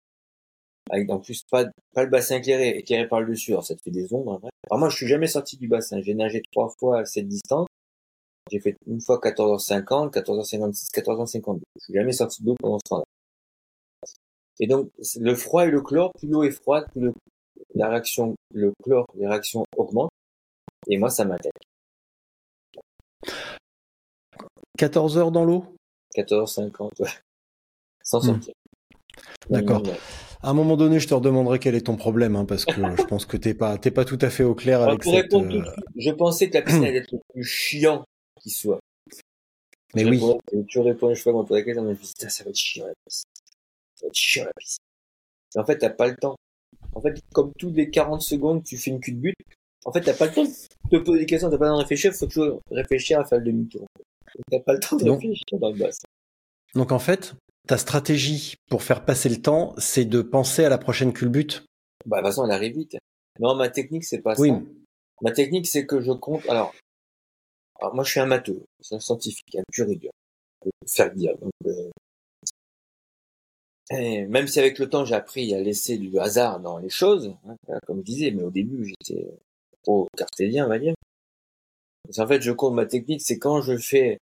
avec 0.95 1.11
en 1.11 1.19
plus 1.19 1.43
pas, 1.51 1.65
pas 1.93 2.05
le 2.05 2.11
bassin 2.11 2.37
éclairé, 2.37 2.79
éclairé 2.79 3.09
par 3.09 3.21
le 3.21 3.27
dessus, 3.27 3.51
alors 3.51 3.65
ça 3.65 3.75
te 3.75 3.83
fait 3.83 3.91
des 3.91 4.13
ombres. 4.15 4.39
vrai. 4.39 4.51
Alors 4.71 4.79
moi 4.79 4.89
je 4.89 4.97
suis 4.97 5.09
jamais 5.09 5.27
sorti 5.27 5.57
du 5.57 5.67
bassin, 5.67 6.01
j'ai 6.01 6.15
nagé 6.15 6.41
trois 6.53 6.73
fois 6.79 7.01
à 7.01 7.05
cette 7.05 7.27
distance. 7.27 7.67
J'ai 8.53 8.61
fait 8.61 8.77
une 8.87 9.01
fois 9.01 9.19
14h50, 9.19 10.13
14h56, 10.13 10.93
14h52. 10.93 11.61
Je 11.77 11.85
suis 11.85 11.95
jamais 11.95 12.13
sorti 12.13 12.43
de 12.43 12.49
l'eau 12.49 12.55
pendant 12.61 12.79
ce 12.79 12.89
temps-là. 12.91 13.05
Et 14.61 14.69
donc 14.69 14.91
le 15.19 15.35
froid 15.35 15.67
et 15.67 15.71
le 15.71 15.81
chlore, 15.81 16.13
plus 16.13 16.29
l'eau 16.29 16.45
est 16.45 16.53
froide, 16.53 16.87
plus 16.93 17.01
le, 17.01 17.13
la 17.75 17.89
réaction, 17.89 18.37
le 18.53 18.73
chlore, 18.83 19.07
les 19.17 19.27
réactions 19.27 19.65
augmentent. 19.77 20.13
Et 20.89 20.97
moi 20.97 21.11
ça 21.11 21.25
m'attaque. 21.25 21.53
14 24.79 25.19
heures 25.19 25.33
dans 25.33 25.45
l'eau? 25.45 25.65
14h50, 26.15 27.01
ouais. 27.01 27.09
Sans 28.05 28.21
hmm. 28.21 28.27
sortir. 28.27 28.55
D'accord. 29.51 29.83
À 30.45 30.51
un 30.51 30.53
moment 30.55 30.77
donné, 30.77 31.01
je 31.01 31.09
te 31.09 31.15
redemanderai 31.15 31.59
quel 31.59 31.75
est 31.75 31.87
ton 31.87 31.97
problème, 31.97 32.37
hein, 32.37 32.45
parce 32.45 32.67
que 32.67 32.73
je 32.99 33.03
pense 33.05 33.25
que 33.25 33.39
t'es 33.39 33.55
pas, 33.55 33.79
t'es 33.79 33.91
pas 33.91 34.05
tout 34.05 34.19
à 34.21 34.29
fait 34.29 34.45
au 34.45 34.55
clair 34.55 34.79
Alors, 34.83 34.91
avec 34.91 35.03
pour 35.03 35.13
cette. 35.15 35.23
répondre 35.23 35.49
tout 35.51 35.57
euh, 35.57 35.61
de 35.61 35.65
suite, 35.71 35.85
je 35.97 36.11
pensais 36.11 36.51
que 36.51 36.55
la 36.55 36.63
piscine 36.63 36.85
allait 36.85 36.99
être 36.99 37.13
le 37.13 37.19
plus 37.33 37.45
chiant 37.45 38.05
qui 38.43 38.51
soit. 38.51 38.79
Mais 39.95 40.03
Je 40.05 40.09
oui. 40.11 40.17
répondais- 40.19 40.67
Tu 40.69 40.79
réponds 40.81 41.15
chaque 41.15 41.23
fois 41.23 41.33
quand 41.33 41.51
on 41.51 41.55
la 41.55 41.63
question, 41.63 41.83
je 41.85 41.89
me 41.89 41.95
dis, 41.95 42.07
putain, 42.07 42.29
ça 42.29 42.45
va 42.45 42.51
être 42.51 42.57
chiant 42.57 42.87
la 42.87 42.93
piscine. 43.07 43.31
Ça 43.95 44.07
va 44.07 44.09
être 44.09 44.15
chiant 44.15 44.45
la 44.45 44.53
piscine. 44.59 44.83
En 45.57 45.65
fait, 45.65 45.79
t'as 45.79 45.91
pas 45.91 46.09
le 46.09 46.17
temps. 46.17 46.37
En 46.95 47.01
fait, 47.01 47.19
comme 47.33 47.51
tous 47.59 47.71
les 47.71 47.89
40 47.91 48.21
secondes, 48.21 48.63
tu 48.65 48.77
fais 48.77 48.91
une 48.91 49.01
cul 49.01 49.13
de 49.13 49.21
but. 49.21 49.35
En 49.87 49.93
fait, 49.93 50.01
t'as 50.03 50.15
pas 50.15 50.27
le 50.27 50.33
temps 50.33 50.45
de 50.45 50.51
te 50.99 51.03
poser 51.03 51.21
des 51.21 51.27
questions, 51.27 51.49
t'as 51.51 51.59
pas 51.59 51.65
le 51.67 51.71
temps 51.71 51.77
de 51.79 51.83
réfléchir, 51.83 52.13
faut 52.13 52.27
toujours 52.27 52.61
réfléchir 52.71 53.21
à 53.21 53.25
faire 53.25 53.39
le 53.39 53.45
demi-tour. 53.47 53.87
T'as 54.51 54.61
pas 54.61 54.73
le 54.75 54.81
temps 54.81 54.97
de 54.97 55.09
réfléchir 55.09 55.59
dans 55.59 55.71
le 55.71 55.79
bassin. 55.79 56.05
Donc 56.75 56.91
en 56.93 56.99
fait, 56.99 57.35
ta 57.67 57.79
stratégie 57.79 58.57
pour 58.69 58.83
faire 58.83 59.05
passer 59.05 59.29
le 59.29 59.41
temps, 59.41 59.75
c'est 59.79 60.05
de 60.05 60.23
penser 60.23 60.65
à 60.65 60.69
la 60.69 60.79
prochaine 60.79 61.13
culbute? 61.13 61.65
Bah, 62.07 62.19
de 62.19 62.23
toute 62.23 62.31
façon, 62.31 62.45
elle 62.45 62.53
arrive 62.53 62.75
vite. 62.77 62.97
Non, 63.41 63.55
ma 63.55 63.69
technique, 63.69 64.05
c'est 64.05 64.21
pas 64.23 64.35
Oui. 64.39 64.51
ça. 64.51 64.61
Ma 65.23 65.33
technique, 65.33 65.67
c'est 65.67 65.87
que 65.87 66.01
je 66.01 66.13
compte. 66.13 66.47
Alors, 66.49 66.75
alors, 67.81 67.95
moi, 67.95 68.05
je 68.05 68.11
suis 68.11 68.21
un 68.21 68.27
matheux, 68.27 68.65
c'est 68.81 68.95
un 68.95 69.01
scientifique, 69.01 69.57
un 69.57 69.63
pur 69.73 69.89
et 69.89 69.97
dur. 69.97 70.11
Je 70.65 70.71
peux 70.71 70.87
faire 70.87 71.13
dire. 71.13 71.37
Donc, 71.39 71.53
euh, 71.67 71.91
et 73.91 74.25
même 74.27 74.47
si 74.47 74.59
avec 74.59 74.79
le 74.79 74.89
temps, 74.89 75.05
j'ai 75.05 75.15
appris 75.15 75.55
à 75.55 75.61
laisser 75.61 75.99
du 75.99 76.19
hasard 76.19 76.61
dans 76.61 76.79
les 76.79 76.89
choses, 76.89 77.35
hein, 77.47 77.57
comme 77.87 77.99
je 77.99 78.05
disais, 78.05 78.31
mais 78.31 78.43
au 78.43 78.51
début, 78.51 78.87
j'étais 78.87 79.29
trop 79.83 80.09
cartésien, 80.17 80.67
on 80.67 80.69
va 80.69 80.79
dire. 80.79 80.95
Parce 82.05 82.17
qu'en 82.17 82.27
fait, 82.27 82.41
je 82.43 82.53
compte 82.53 82.75
ma 82.75 82.87
technique, 82.87 83.21
c'est 83.23 83.39
quand 83.39 83.61
je 83.61 83.77
fais. 83.77 84.19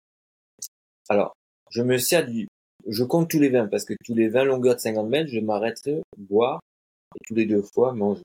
Alors, 1.09 1.33
je 1.71 1.83
me 1.83 1.99
sers 1.99 2.27
du. 2.27 2.49
Je 2.89 3.05
compte 3.05 3.31
tous 3.31 3.39
les 3.39 3.49
20, 3.49 3.69
parce 3.69 3.85
que 3.85 3.95
tous 4.05 4.15
les 4.15 4.29
20 4.29 4.45
longueurs 4.45 4.75
de 4.75 4.81
50 4.81 5.09
mètres, 5.09 5.31
je 5.31 5.41
m'arrêterai 5.41 6.03
boire 6.17 6.61
et 7.15 7.21
tous 7.27 7.35
les 7.35 7.47
deux 7.47 7.63
fois 7.63 7.93
manger. 7.93 8.23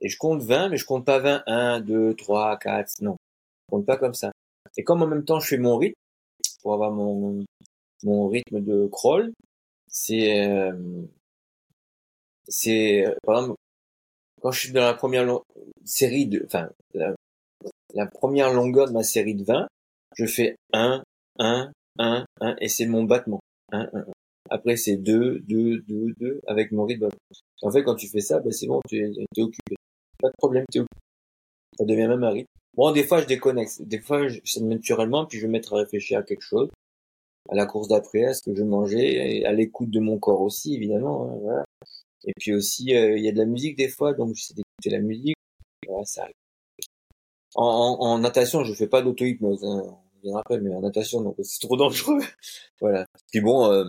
Et 0.00 0.08
je 0.08 0.16
compte 0.16 0.42
20, 0.42 0.70
mais 0.70 0.76
je 0.76 0.84
compte 0.84 1.04
pas 1.04 1.18
20, 1.18 1.42
1, 1.46 1.80
2, 1.80 2.14
3, 2.14 2.58
4, 2.58 3.02
non. 3.02 3.16
Je 3.68 3.76
compte 3.76 3.86
pas 3.86 3.96
comme 3.96 4.14
ça. 4.14 4.32
Et 4.76 4.84
comme 4.84 5.02
en 5.02 5.06
même 5.06 5.24
temps 5.24 5.40
je 5.40 5.48
fais 5.48 5.58
mon 5.58 5.76
rythme, 5.76 5.94
pour 6.62 6.74
avoir 6.74 6.90
mon, 6.92 7.44
mon 8.02 8.28
rythme 8.28 8.60
de 8.60 8.86
crawl, 8.86 9.32
c'est, 9.88 10.48
euh, 10.48 11.02
c'est, 12.48 13.04
par 13.24 13.40
exemple, 13.40 13.58
quand 14.40 14.52
je 14.52 14.60
suis 14.60 14.72
dans 14.72 14.82
la 14.82 14.94
première 14.94 15.26
série 15.84 16.26
de, 16.26 16.42
enfin, 16.46 16.70
la, 16.94 17.14
la 17.94 18.06
première 18.06 18.52
longueur 18.52 18.88
de 18.88 18.92
ma 18.92 19.02
série 19.02 19.34
de 19.34 19.44
20, 19.44 19.66
je 20.16 20.26
fais 20.26 20.56
1, 20.72 21.02
1, 21.38 21.72
1, 21.98 22.24
1, 22.40 22.56
et 22.60 22.68
c'est 22.68 22.86
mon 22.86 23.04
battement. 23.04 23.40
1, 23.72 23.80
1, 23.80 23.98
1. 23.98 24.04
Après, 24.50 24.76
c'est 24.76 24.96
2, 24.96 25.40
2, 25.40 25.82
2, 25.82 26.14
2, 26.18 26.40
avec 26.46 26.72
mon 26.72 26.84
rythme. 26.84 27.08
En 27.62 27.70
fait, 27.70 27.82
quand 27.84 27.94
tu 27.94 28.08
fais 28.08 28.20
ça, 28.20 28.40
ben, 28.40 28.50
c'est 28.52 28.66
bon, 28.66 28.80
tu 28.88 28.98
es, 28.98 29.10
t'es 29.34 29.42
occupé. 29.42 29.76
Pas 30.20 30.28
de 30.28 30.34
problème, 30.38 30.64
t'es 30.70 30.80
occupé. 30.80 31.00
Ça 31.78 31.84
devient 31.84 32.08
même 32.08 32.24
un 32.24 32.30
rythme. 32.30 32.48
Bon, 32.76 32.92
des 32.92 33.04
fois, 33.04 33.20
je 33.20 33.26
déconnecte. 33.26 33.82
Des 33.82 34.00
fois, 34.00 34.28
je, 34.28 34.40
naturellement, 34.60 35.26
puis 35.26 35.38
je 35.38 35.42
vais 35.42 35.48
me 35.48 35.52
mettre 35.52 35.74
à 35.74 35.78
réfléchir 35.78 36.18
à 36.18 36.22
quelque 36.22 36.42
chose. 36.42 36.68
À 37.48 37.54
la 37.54 37.66
course 37.66 37.88
d'après, 37.88 38.24
à 38.24 38.34
ce 38.34 38.42
que 38.42 38.54
je 38.54 38.62
mangeais, 38.62 39.44
à 39.44 39.52
l'écoute 39.52 39.90
de 39.90 40.00
mon 40.00 40.18
corps 40.18 40.40
aussi, 40.42 40.74
évidemment. 40.74 41.30
hein, 41.30 41.38
voilà. 41.42 41.64
Et 42.24 42.32
puis 42.38 42.52
aussi, 42.54 42.94
euh, 42.94 43.16
il 43.16 43.24
y 43.24 43.28
a 43.28 43.32
de 43.32 43.38
la 43.38 43.46
musique 43.46 43.76
des 43.76 43.88
fois, 43.88 44.14
donc 44.14 44.34
j'essaie 44.34 44.54
d'écouter 44.54 44.90
la 44.90 45.00
musique. 45.00 45.36
Voilà, 45.88 46.04
ça 46.04 46.22
arrive. 46.22 46.34
En, 47.54 47.64
en, 47.64 48.06
en 48.06 48.18
natation, 48.18 48.64
je 48.64 48.74
fais 48.74 48.86
pas 48.88 49.02
d'auto-hypnose, 49.02 49.64
hein, 49.64 49.96
reviendra 50.20 50.40
après, 50.40 50.60
mais 50.60 50.74
en 50.74 50.80
natation, 50.80 51.20
donc 51.22 51.36
c'est 51.42 51.60
trop 51.60 51.76
dangereux. 51.76 52.20
voilà. 52.80 53.06
Puis 53.30 53.40
bon, 53.40 53.70
euh, 53.70 53.84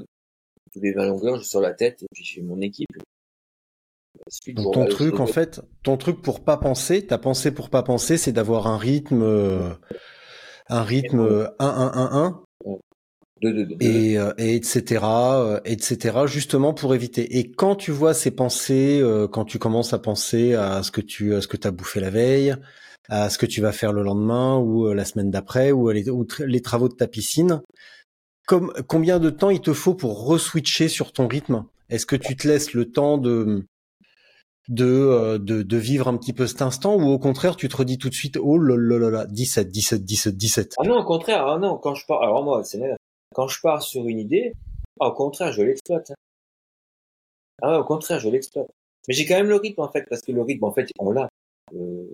tous 0.73 0.81
les 0.81 0.93
20 0.93 1.05
longueurs, 1.07 1.37
je 1.37 1.43
sors 1.43 1.61
la 1.61 1.73
tête, 1.73 2.03
et 2.03 2.07
puis 2.13 2.23
j'ai 2.23 2.41
mon 2.41 2.59
équipe. 2.61 2.87
Ensuite, 4.27 4.57
Donc 4.57 4.73
ton 4.73 4.81
regarde 4.81 4.91
truc, 4.91 5.19
en 5.19 5.25
fait, 5.25 5.61
ton 5.83 5.97
truc 5.97 6.21
pour 6.21 6.43
pas 6.43 6.57
penser, 6.57 7.05
ta 7.05 7.17
pensée 7.17 7.51
pour 7.51 7.69
pas 7.69 7.83
penser, 7.83 8.17
c'est 8.17 8.31
d'avoir 8.31 8.67
un 8.67 8.77
rythme, 8.77 9.23
euh, 9.23 9.69
un 10.67 10.83
rythme 10.83 11.19
euh, 11.19 11.47
1 11.59 11.67
1 11.67 11.91
1 12.13 12.43
Deux, 13.41 13.53
deux, 13.53 13.65
deux, 13.65 13.75
1 13.75 13.77
deux. 13.77 13.85
et 13.85 14.17
euh, 14.17 14.33
et 14.37 14.55
etc 14.55 15.03
euh, 15.03 15.59
etc 15.65 16.19
justement 16.27 16.73
pour 16.73 16.93
éviter. 16.93 17.37
Et 17.37 17.51
quand 17.51 17.75
tu 17.75 17.91
vois 17.91 18.13
ces 18.13 18.31
pensées, 18.31 18.99
euh, 19.01 19.27
quand 19.27 19.45
tu 19.45 19.59
commences 19.59 19.93
à 19.93 19.99
penser 19.99 20.53
à 20.53 20.83
ce 20.83 20.91
que 20.91 21.01
tu 21.01 21.33
à 21.33 21.41
ce 21.41 21.47
que 21.47 21.57
t'as 21.57 21.71
bouffé 21.71 21.99
la 21.99 22.09
veille, 22.09 22.55
à 23.13 23.29
ce 23.29 23.37
que 23.37 23.45
tu 23.45 23.59
vas 23.61 23.73
faire 23.73 23.91
le 23.93 24.03
lendemain 24.03 24.57
ou 24.57 24.87
euh, 24.87 24.93
la 24.95 25.03
semaine 25.05 25.29
d'après 25.29 25.71
ou, 25.71 25.89
les, 25.89 26.09
ou 26.09 26.23
tra- 26.23 26.45
les 26.45 26.61
travaux 26.61 26.87
de 26.87 26.95
ta 26.95 27.07
piscine, 27.07 27.61
comme 28.47 28.71
combien 28.87 29.19
de 29.19 29.29
temps 29.29 29.49
il 29.49 29.59
te 29.61 29.73
faut 29.73 29.93
pour 29.95 30.25
reswitcher 30.25 30.87
sur 30.87 31.11
ton 31.11 31.27
rythme? 31.27 31.65
Est-ce 31.89 32.05
que 32.05 32.15
tu 32.15 32.35
te 32.37 32.47
laisses 32.47 32.73
le 32.73 32.89
temps 32.89 33.17
de 33.17 33.65
de, 34.69 34.85
euh, 34.85 35.37
de 35.39 35.63
de 35.63 35.77
vivre 35.77 36.07
un 36.07 36.15
petit 36.15 36.31
peu 36.33 36.47
cet 36.47 36.61
instant 36.61 36.95
ou 36.95 37.09
au 37.09 37.17
contraire 37.19 37.55
tu 37.57 37.67
te 37.67 37.75
redis 37.75 37.97
tout 37.97 38.09
de 38.09 38.13
suite 38.13 38.37
oh 38.39 38.57
là 38.59 38.75
là 38.77 38.97
là 38.99 39.09
là 39.09 39.25
17 39.25 39.69
17 39.69 40.05
17 40.05 40.37
17 40.37 40.75
Ah 40.77 40.83
non, 40.87 40.99
au 40.99 41.03
contraire, 41.03 41.45
ah 41.47 41.57
non, 41.57 41.77
quand 41.77 41.95
je 41.95 42.05
pars, 42.05 42.21
alors 42.21 42.43
moi, 42.43 42.63
c'est. 42.63 42.79
Quand 43.35 43.47
je 43.47 43.59
pars 43.59 43.81
sur 43.81 44.07
une 44.07 44.19
idée, 44.19 44.53
ah, 44.99 45.07
au 45.07 45.13
contraire, 45.13 45.51
je 45.51 45.63
l'exploite. 45.63 46.11
hein. 46.11 46.15
Ah 47.61 47.79
au 47.79 47.83
contraire, 47.83 48.19
je 48.19 48.29
l'exploite. 48.29 48.67
Mais 49.07 49.13
j'ai 49.13 49.25
quand 49.25 49.35
même 49.35 49.49
le 49.49 49.55
rythme, 49.55 49.81
en 49.81 49.89
fait, 49.91 50.05
parce 50.09 50.21
que 50.21 50.31
le 50.31 50.41
rythme, 50.43 50.63
en 50.63 50.71
fait, 50.71 50.87
on 50.99 51.11
l'a. 51.11 51.27
Euh, 51.75 52.05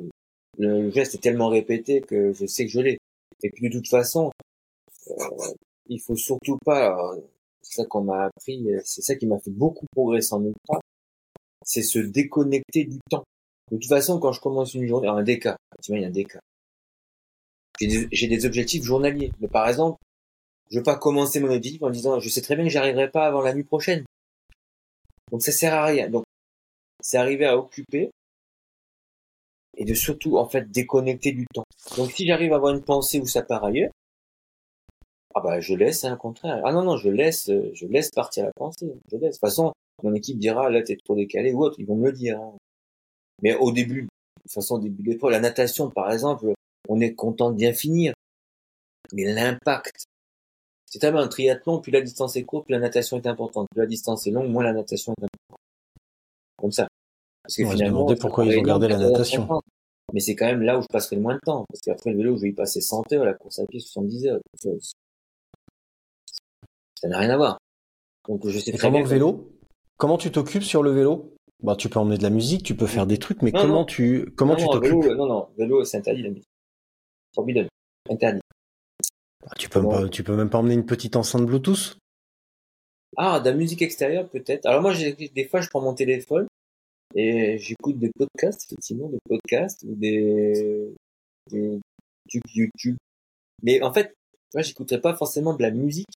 le 0.57 0.91
geste 0.91 1.15
est 1.15 1.19
tellement 1.19 1.49
répété 1.49 2.01
que 2.01 2.33
je 2.33 2.45
sais 2.45 2.65
que 2.65 2.71
je 2.71 2.79
l'ai. 2.79 2.97
Et 3.43 3.49
puis, 3.49 3.69
de 3.69 3.73
toute 3.73 3.87
façon, 3.87 4.31
euh, 5.09 5.13
il 5.87 6.01
faut 6.01 6.15
surtout 6.15 6.57
pas, 6.65 7.15
c'est 7.61 7.81
ça 7.81 7.85
qu'on 7.85 8.03
m'a 8.03 8.25
appris, 8.25 8.67
c'est 8.83 9.01
ça 9.01 9.15
qui 9.15 9.27
m'a 9.27 9.39
fait 9.39 9.51
beaucoup 9.51 9.85
progresser 9.93 10.33
en 10.33 10.43
ultra, 10.43 10.79
c'est 11.63 11.83
se 11.83 11.99
déconnecter 11.99 12.85
du 12.85 12.97
temps. 13.09 13.23
De 13.71 13.77
toute 13.77 13.89
façon, 13.89 14.19
quand 14.19 14.31
je 14.31 14.41
commence 14.41 14.73
une 14.73 14.87
journée, 14.87 15.07
un 15.07 15.23
DK, 15.23 15.49
tu 15.83 15.91
vois, 15.91 15.97
il 15.97 16.01
y 16.01 16.05
a 16.05 16.07
un 16.07 16.11
DK. 16.11 16.37
J'ai 17.79 17.87
des, 17.87 18.07
j'ai 18.11 18.27
des 18.27 18.45
objectifs 18.45 18.83
journaliers. 18.83 19.31
Mais 19.39 19.47
par 19.47 19.67
exemple, 19.67 19.99
je 20.71 20.77
veux 20.77 20.83
pas 20.83 20.95
commencer 20.95 21.39
mon 21.39 21.51
objectif 21.51 21.83
en 21.83 21.89
disant, 21.89 22.19
je 22.19 22.29
sais 22.29 22.41
très 22.41 22.55
bien 22.55 22.65
que 22.65 22.71
j'arriverai 22.71 23.11
pas 23.11 23.25
avant 23.25 23.41
la 23.41 23.53
nuit 23.53 23.63
prochaine. 23.63 24.03
Donc 25.31 25.41
ça 25.41 25.51
sert 25.51 25.73
à 25.73 25.85
rien. 25.85 26.09
Donc, 26.09 26.23
c'est 27.01 27.17
arriver 27.17 27.45
à 27.45 27.57
occuper 27.57 28.09
et 29.77 29.85
de 29.85 29.93
surtout, 29.93 30.37
en 30.37 30.47
fait, 30.47 30.69
déconnecter 30.71 31.31
du 31.31 31.45
temps. 31.53 31.63
Donc 31.97 32.11
si 32.11 32.25
j'arrive 32.25 32.53
à 32.53 32.57
avoir 32.57 32.73
une 32.73 32.83
pensée 32.83 33.19
où 33.19 33.25
ça 33.27 33.43
part 33.43 33.63
ailleurs, 33.63 33.91
ah 35.35 35.39
bah, 35.39 35.59
je 35.59 35.75
laisse, 35.75 36.03
hein, 36.03 36.15
au 36.15 36.17
contraire. 36.17 36.61
Ah 36.65 36.71
non, 36.73 36.83
non, 36.83 36.97
je 36.97 37.09
laisse, 37.09 37.49
euh, 37.49 37.69
je 37.73 37.85
laisse 37.85 38.09
partir 38.09 38.45
la 38.45 38.51
pensée. 38.55 38.91
Je 39.11 39.17
laisse. 39.17 39.21
De 39.21 39.31
toute 39.33 39.39
façon, 39.39 39.71
mon 40.03 40.13
équipe 40.15 40.39
dira, 40.39 40.69
là, 40.69 40.81
t'es 40.81 40.97
trop 40.97 41.15
décalé 41.15 41.53
ou 41.53 41.63
autre. 41.63 41.75
Ils 41.79 41.85
vont 41.85 41.95
me 41.95 42.07
le 42.07 42.13
dire. 42.13 42.39
hein. 42.39 42.57
Mais 43.43 43.55
au 43.55 43.71
début, 43.71 44.03
de 44.03 44.07
toute 44.43 44.51
façon, 44.51 44.75
au 44.75 44.79
début 44.79 45.15
de 45.15 45.27
la 45.29 45.39
natation, 45.39 45.91
par 45.91 46.11
exemple, 46.11 46.53
on 46.89 46.99
est 47.01 47.13
content 47.13 47.51
de 47.51 47.55
bien 47.55 47.73
finir. 47.73 48.13
Mais 49.13 49.25
l'impact, 49.25 50.05
c'est 50.87 51.03
un 51.03 51.27
triathlon, 51.27 51.81
plus 51.81 51.91
la 51.91 52.01
distance 52.01 52.35
est 52.35 52.43
courte, 52.43 52.65
plus 52.65 52.73
la 52.73 52.79
natation 52.79 53.17
est 53.17 53.27
importante. 53.27 53.67
Plus 53.71 53.81
la 53.81 53.87
distance 53.87 54.25
est 54.25 54.31
longue, 54.31 54.49
moins 54.49 54.63
la 54.63 54.73
natation 54.73 55.13
est 55.19 55.23
importante. 55.23 55.59
Comme 56.57 56.71
ça. 56.71 56.87
Parce 57.47 57.55
que 57.55 57.63
On 57.63 57.65
va 57.67 57.71
se 57.71 57.77
finalement, 57.77 57.99
demander 57.99 58.15
ça 58.15 58.21
pourquoi 58.21 58.45
ils 58.45 58.59
ont 58.59 58.61
gardé 58.61 58.87
la 58.89 58.95
4 58.95 59.09
natation. 59.11 59.41
50. 59.43 59.63
Mais 60.13 60.19
c'est 60.19 60.35
quand 60.35 60.45
même 60.47 60.61
là 60.61 60.77
où 60.77 60.81
je 60.81 60.87
passerai 60.87 61.15
le 61.15 61.21
moins 61.21 61.35
de 61.35 61.39
temps. 61.45 61.65
Parce 61.69 61.79
qu'après 61.81 62.11
le 62.11 62.17
vélo, 62.17 62.35
je 62.35 62.41
vais 62.41 62.49
y 62.49 62.53
passer 62.53 62.81
100 62.81 63.11
heures, 63.13 63.25
la 63.25 63.33
course 63.33 63.59
à 63.59 63.65
pied 63.65 63.79
70 63.79 64.27
heures. 64.27 64.39
Ça 66.99 67.07
n'a 67.07 67.19
rien 67.19 67.29
à 67.29 67.37
voir. 67.37 67.57
Donc 68.27 68.47
je 68.47 68.59
sais 68.59 68.71
très 68.71 68.79
comment 68.79 68.99
bien. 68.99 69.03
le 69.03 69.07
vélo 69.09 69.51
Comment 69.97 70.17
tu 70.17 70.31
t'occupes 70.31 70.63
sur 70.63 70.83
le 70.83 70.91
vélo? 70.91 71.33
Bah, 71.63 71.75
tu 71.75 71.89
peux 71.89 71.99
emmener 71.99 72.17
de 72.17 72.23
la 72.23 72.29
musique, 72.29 72.63
tu 72.63 72.75
peux 72.75 72.85
faire 72.85 73.07
des 73.07 73.17
trucs, 73.17 73.41
mais 73.41 73.51
Non, 73.51 73.61
comment 73.61 73.73
non. 73.79 73.85
tu 73.85 74.31
comment 74.35 74.53
non, 74.53 74.59
tu 74.59 74.65
non, 74.65 74.71
t'occupes? 74.73 75.03
vélo, 75.03 75.15
non, 75.15 75.25
non, 75.27 75.47
vélo, 75.57 75.83
c'est 75.85 75.97
interdit 75.97 76.21
la 76.21 76.29
musique. 76.29 76.47
Forbidden. 77.33 77.67
Interdit. 78.09 78.41
Bah, 79.43 79.51
Tu 79.57 79.69
peux 79.69 79.81
pas, 79.81 80.07
tu 80.09 80.23
peux 80.23 80.35
même 80.35 80.49
pas 80.49 80.59
emmener 80.59 80.75
une 80.75 80.85
petite 80.85 81.15
enceinte 81.15 81.45
Bluetooth? 81.45 81.97
Ah, 83.15 83.39
de 83.39 83.49
la 83.49 83.55
musique 83.55 83.81
extérieure 83.81 84.29
peut-être. 84.29 84.65
Alors 84.67 84.81
moi, 84.81 84.93
des 84.93 85.47
fois, 85.47 85.61
je 85.61 85.69
prends 85.69 85.81
mon 85.81 85.93
téléphone 85.95 86.45
et 87.15 87.57
j'écoute 87.57 87.97
des 87.99 88.11
podcasts, 88.17 88.65
effectivement, 88.65 89.09
des 89.09 89.19
podcasts 89.27 89.83
ou 89.83 89.95
des, 89.95 90.93
des 91.51 91.79
YouTube. 92.53 92.97
Mais 93.63 93.81
en 93.83 93.93
fait, 93.93 94.13
moi, 94.53 94.63
j'écouterais 94.63 95.01
pas 95.01 95.15
forcément 95.15 95.55
de 95.55 95.63
la 95.63 95.71
musique. 95.71 96.07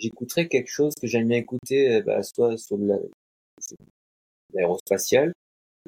J'écouterais 0.00 0.48
quelque 0.48 0.70
chose 0.70 0.94
que 1.00 1.06
j'aime 1.08 1.28
bien 1.28 1.38
écouter, 1.38 2.02
bah, 2.02 2.22
soit 2.22 2.58
sur 2.58 2.78
de 2.78 2.86
la- 2.86 2.98
de 2.98 3.08
l'aérospatiale, 4.54 5.32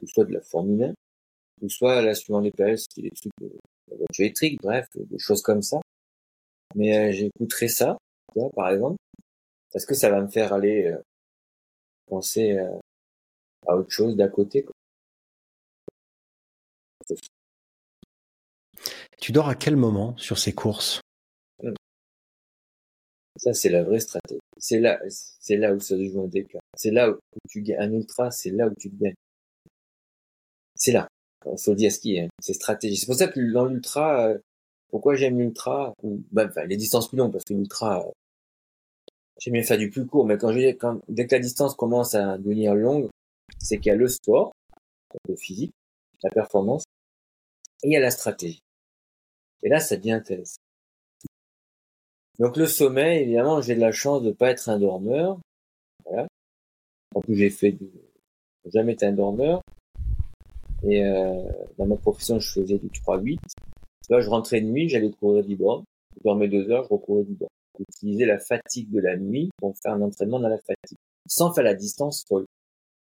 ou 0.03 0.07
soit 0.07 0.25
de 0.25 0.33
la 0.35 0.41
Formule 0.43 0.85
1, 0.85 0.95
ou 1.63 1.69
soit, 1.69 2.03
là, 2.03 2.15
suivant 2.15 2.41
les 2.41 2.53
périodes, 2.53 2.79
c'est 2.79 3.03
des 3.03 3.11
trucs 3.11 3.33
de 3.41 3.51
la 3.91 3.97
voiture 3.97 4.25
électrique, 4.25 4.61
bref, 4.63 4.87
des 4.97 5.19
choses 5.19 5.43
comme 5.43 5.63
ça. 5.63 5.81
Mais 6.75 6.97
euh, 6.97 7.13
j'écouterais 7.13 7.69
ça, 7.69 7.99
par 8.55 8.71
exemple, 8.71 8.97
parce 9.73 9.87
que 9.87 9.95
ça 9.95 10.11
va 10.11 10.23
me 10.23 10.29
faire 10.29 10.53
aller 10.55 10.87
euh, 10.87 10.99
penser 12.07 12.53
euh, 12.59 12.79
à 13.67 13.77
autre 13.77 13.91
chose 13.91 14.17
d'à 14.17 14.29
côté. 14.29 14.65
Quoi. 14.65 14.75
Tu 19.21 19.33
dors 19.33 19.49
à 19.49 19.55
quel 19.55 19.77
moment 19.77 20.17
sur 20.17 20.39
ces 20.39 20.53
courses? 20.53 21.01
Ça, 23.37 23.55
c'est 23.55 23.69
la 23.69 23.85
vraie 23.85 24.01
stratégie. 24.01 24.41
C'est 24.59 24.81
là, 24.81 25.01
c'est 25.09 25.57
là 25.57 25.73
où 25.73 25.81
ça 25.81 25.97
se 25.97 26.05
joue 26.05 26.23
un 26.23 26.27
déclin. 26.27 26.61
C'est 26.77 26.91
là 26.91 27.11
où 27.11 27.19
tu 27.49 27.63
gagnes. 27.63 27.81
Un 27.81 27.93
ultra, 27.93 28.31
c'est 28.31 28.51
là 28.51 28.67
où 28.67 28.75
tu 28.79 28.91
gagnes. 28.91 29.15
C'est 30.75 30.93
là. 30.93 31.09
Il 31.47 31.59
faut 31.59 31.71
le 31.71 31.77
dire 31.77 31.93
ce 31.93 32.01
qui 32.01 32.17
est. 32.17 32.23
Hein. 32.23 32.29
C'est 32.41 32.53
stratégie. 32.53 32.97
C'est 32.97 33.07
pour 33.07 33.15
ça 33.15 33.29
que 33.29 33.41
dans 33.53 33.67
l'ultra, 33.67 34.29
euh, 34.29 34.39
pourquoi 34.91 35.15
j'aime 35.15 35.39
l'ultra, 35.39 35.95
bah, 36.33 36.47
enfin, 36.49 36.65
les 36.65 36.77
distances 36.77 37.09
plus 37.09 37.19
longues, 37.19 37.33
parce 37.33 37.45
que 37.45 37.55
l'ultra, 37.55 38.07
euh, 38.07 38.11
j'aime 39.39 39.55
bien 39.55 39.63
faire 39.63 39.79
du 39.79 39.91
plus 39.91 40.07
court, 40.07 40.27
mais 40.27 40.37
quand 40.37 40.53
je 40.53 40.73
quand, 40.73 41.01
dès 41.09 41.27
que 41.27 41.35
la 41.35 41.41
distance 41.41 41.75
commence 41.75 42.15
à 42.15 42.39
devenir 42.39 42.75
longue, 42.75 43.09
c'est 43.59 43.79
qu'il 43.79 43.91
y 43.91 43.93
a 43.93 43.97
le 43.97 44.09
sport, 44.09 44.53
le 45.29 45.37
physique, 45.37 45.73
la 46.23 46.31
performance, 46.31 46.85
et 47.83 47.89
il 47.89 47.93
y 47.93 47.97
a 47.97 48.01
la 48.01 48.11
stratégie. 48.11 48.63
Et 49.63 49.69
là, 49.69 49.81
ça 49.81 49.97
devient 49.97 50.13
intéressant. 50.13 50.61
Donc 52.39 52.57
le 52.57 52.67
sommeil, 52.67 53.23
évidemment, 53.23 53.61
j'ai 53.61 53.75
de 53.75 53.81
la 53.81 53.93
chance 53.93 54.23
de 54.23 54.31
pas 54.31 54.51
être 54.51 54.69
un 54.69 54.79
dormeur. 54.79 55.41
Voilà. 56.05 56.29
En 57.15 57.21
plus, 57.21 57.35
j'ai 57.35 57.51
fait 57.51 57.73
du... 57.73 57.91
jamais 58.67 58.93
été 58.93 59.07
un 59.07 59.13
dormeur. 59.13 59.61
Et 60.85 61.05
euh, 61.05 61.43
dans 61.77 61.87
ma 61.87 61.97
profession, 61.97 62.39
je 62.39 62.53
faisais 62.53 62.79
du 62.79 62.89
3-8. 62.89 63.39
Là, 64.11 64.21
je 64.21 64.31
rentrais 64.31 64.61
de 64.61 64.67
nuit, 64.67 64.89
j'allais 64.89 65.11
courir 65.11 65.45
du 65.45 65.57
banc. 65.57 65.85
Je 66.17 66.23
dormais 66.23 66.49
deux 66.49 66.71
heures, 66.71 66.85
je 66.85 66.91
recourais 66.91 67.25
du 67.25 67.35
banc. 67.35 67.49
Utiliser 67.81 68.25
la 68.25 68.39
fatigue 68.39 68.91
de 68.91 69.01
la 69.01 69.17
nuit 69.17 69.51
pour 69.59 69.77
faire 69.83 69.93
un 69.93 70.03
entraînement 70.03 70.41
dans 70.41 70.49
la 70.49 70.59
fatigue. 70.59 70.99
Sans 71.29 71.53
faire 71.53 71.65
la 71.65 71.75
distance 71.75 72.25
folle. 72.29 72.47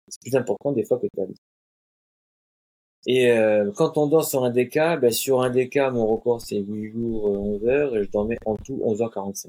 C'est 0.09 0.21
plus 0.21 0.37
important 0.37 0.73
des 0.73 0.85
fois 0.85 0.99
que 0.99 1.07
de 1.07 1.11
faire 1.14 1.27
et 3.07 3.31
euh, 3.33 3.71
quand 3.77 3.99
on 3.99 4.07
dort 4.07 4.25
sur 4.25 4.45
un 4.45 4.51
DK, 4.51 4.99
ben 5.01 5.12
sur 5.12 5.43
un 5.43 5.51
DK, 5.51 5.77
mon 5.93 6.07
record 6.07 6.40
c'est 6.40 6.59
8 6.59 6.90
jours, 6.93 7.25
11 7.27 7.62
euh, 7.64 7.69
heures, 7.69 7.97
et 7.97 8.05
je 8.05 8.11
dormais 8.11 8.38
en 8.47 8.57
tout 8.57 8.77
11h45. 8.77 9.47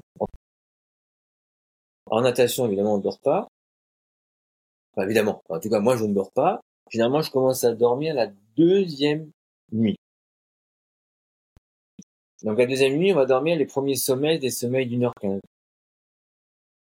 En 2.08 2.20
natation, 2.20 2.66
évidemment, 2.66 2.94
on 2.94 2.98
ne 2.98 3.02
dort 3.02 3.18
pas. 3.20 3.48
Enfin, 4.92 5.06
évidemment, 5.06 5.42
en 5.48 5.58
tout 5.58 5.70
cas, 5.70 5.80
moi, 5.80 5.96
je 5.96 6.04
ne 6.04 6.14
dors 6.14 6.30
pas. 6.32 6.60
Finalement, 6.90 7.22
je 7.22 7.30
commence 7.30 7.64
à 7.64 7.74
dormir 7.74 8.14
la 8.14 8.28
deuxième 8.56 9.30
nuit. 9.72 9.96
Donc, 12.42 12.58
la 12.58 12.66
deuxième 12.66 12.96
nuit, 12.96 13.12
on 13.12 13.16
va 13.16 13.26
dormir 13.26 13.56
les 13.56 13.66
premiers 13.66 13.96
sommeils 13.96 14.38
des 14.38 14.50
sommeils 14.50 14.86
d'une 14.86 15.04
heure 15.04 15.14
quinze. 15.20 15.40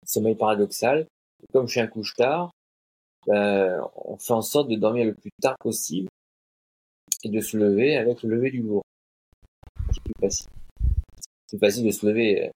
Sommeil 0.05 0.35
paradoxal. 0.35 1.07
Comme 1.53 1.67
je 1.67 1.73
suis 1.73 1.79
un 1.81 1.87
couche 1.87 2.15
tard, 2.15 2.51
ben, 3.27 3.81
on 3.95 4.17
fait 4.17 4.33
en 4.33 4.41
sorte 4.41 4.69
de 4.69 4.75
dormir 4.75 5.05
le 5.05 5.13
plus 5.13 5.31
tard 5.41 5.55
possible 5.59 6.07
et 7.23 7.29
de 7.29 7.39
se 7.39 7.57
lever 7.57 7.97
avec 7.97 8.23
le 8.23 8.29
lever 8.35 8.51
du 8.51 8.61
jour. 8.61 8.83
C'est 9.91 10.03
plus 10.03 10.13
facile. 10.19 10.47
C'est 11.47 11.59
facile 11.59 11.85
de 11.85 11.91
se 11.91 12.05
lever. 12.05 12.51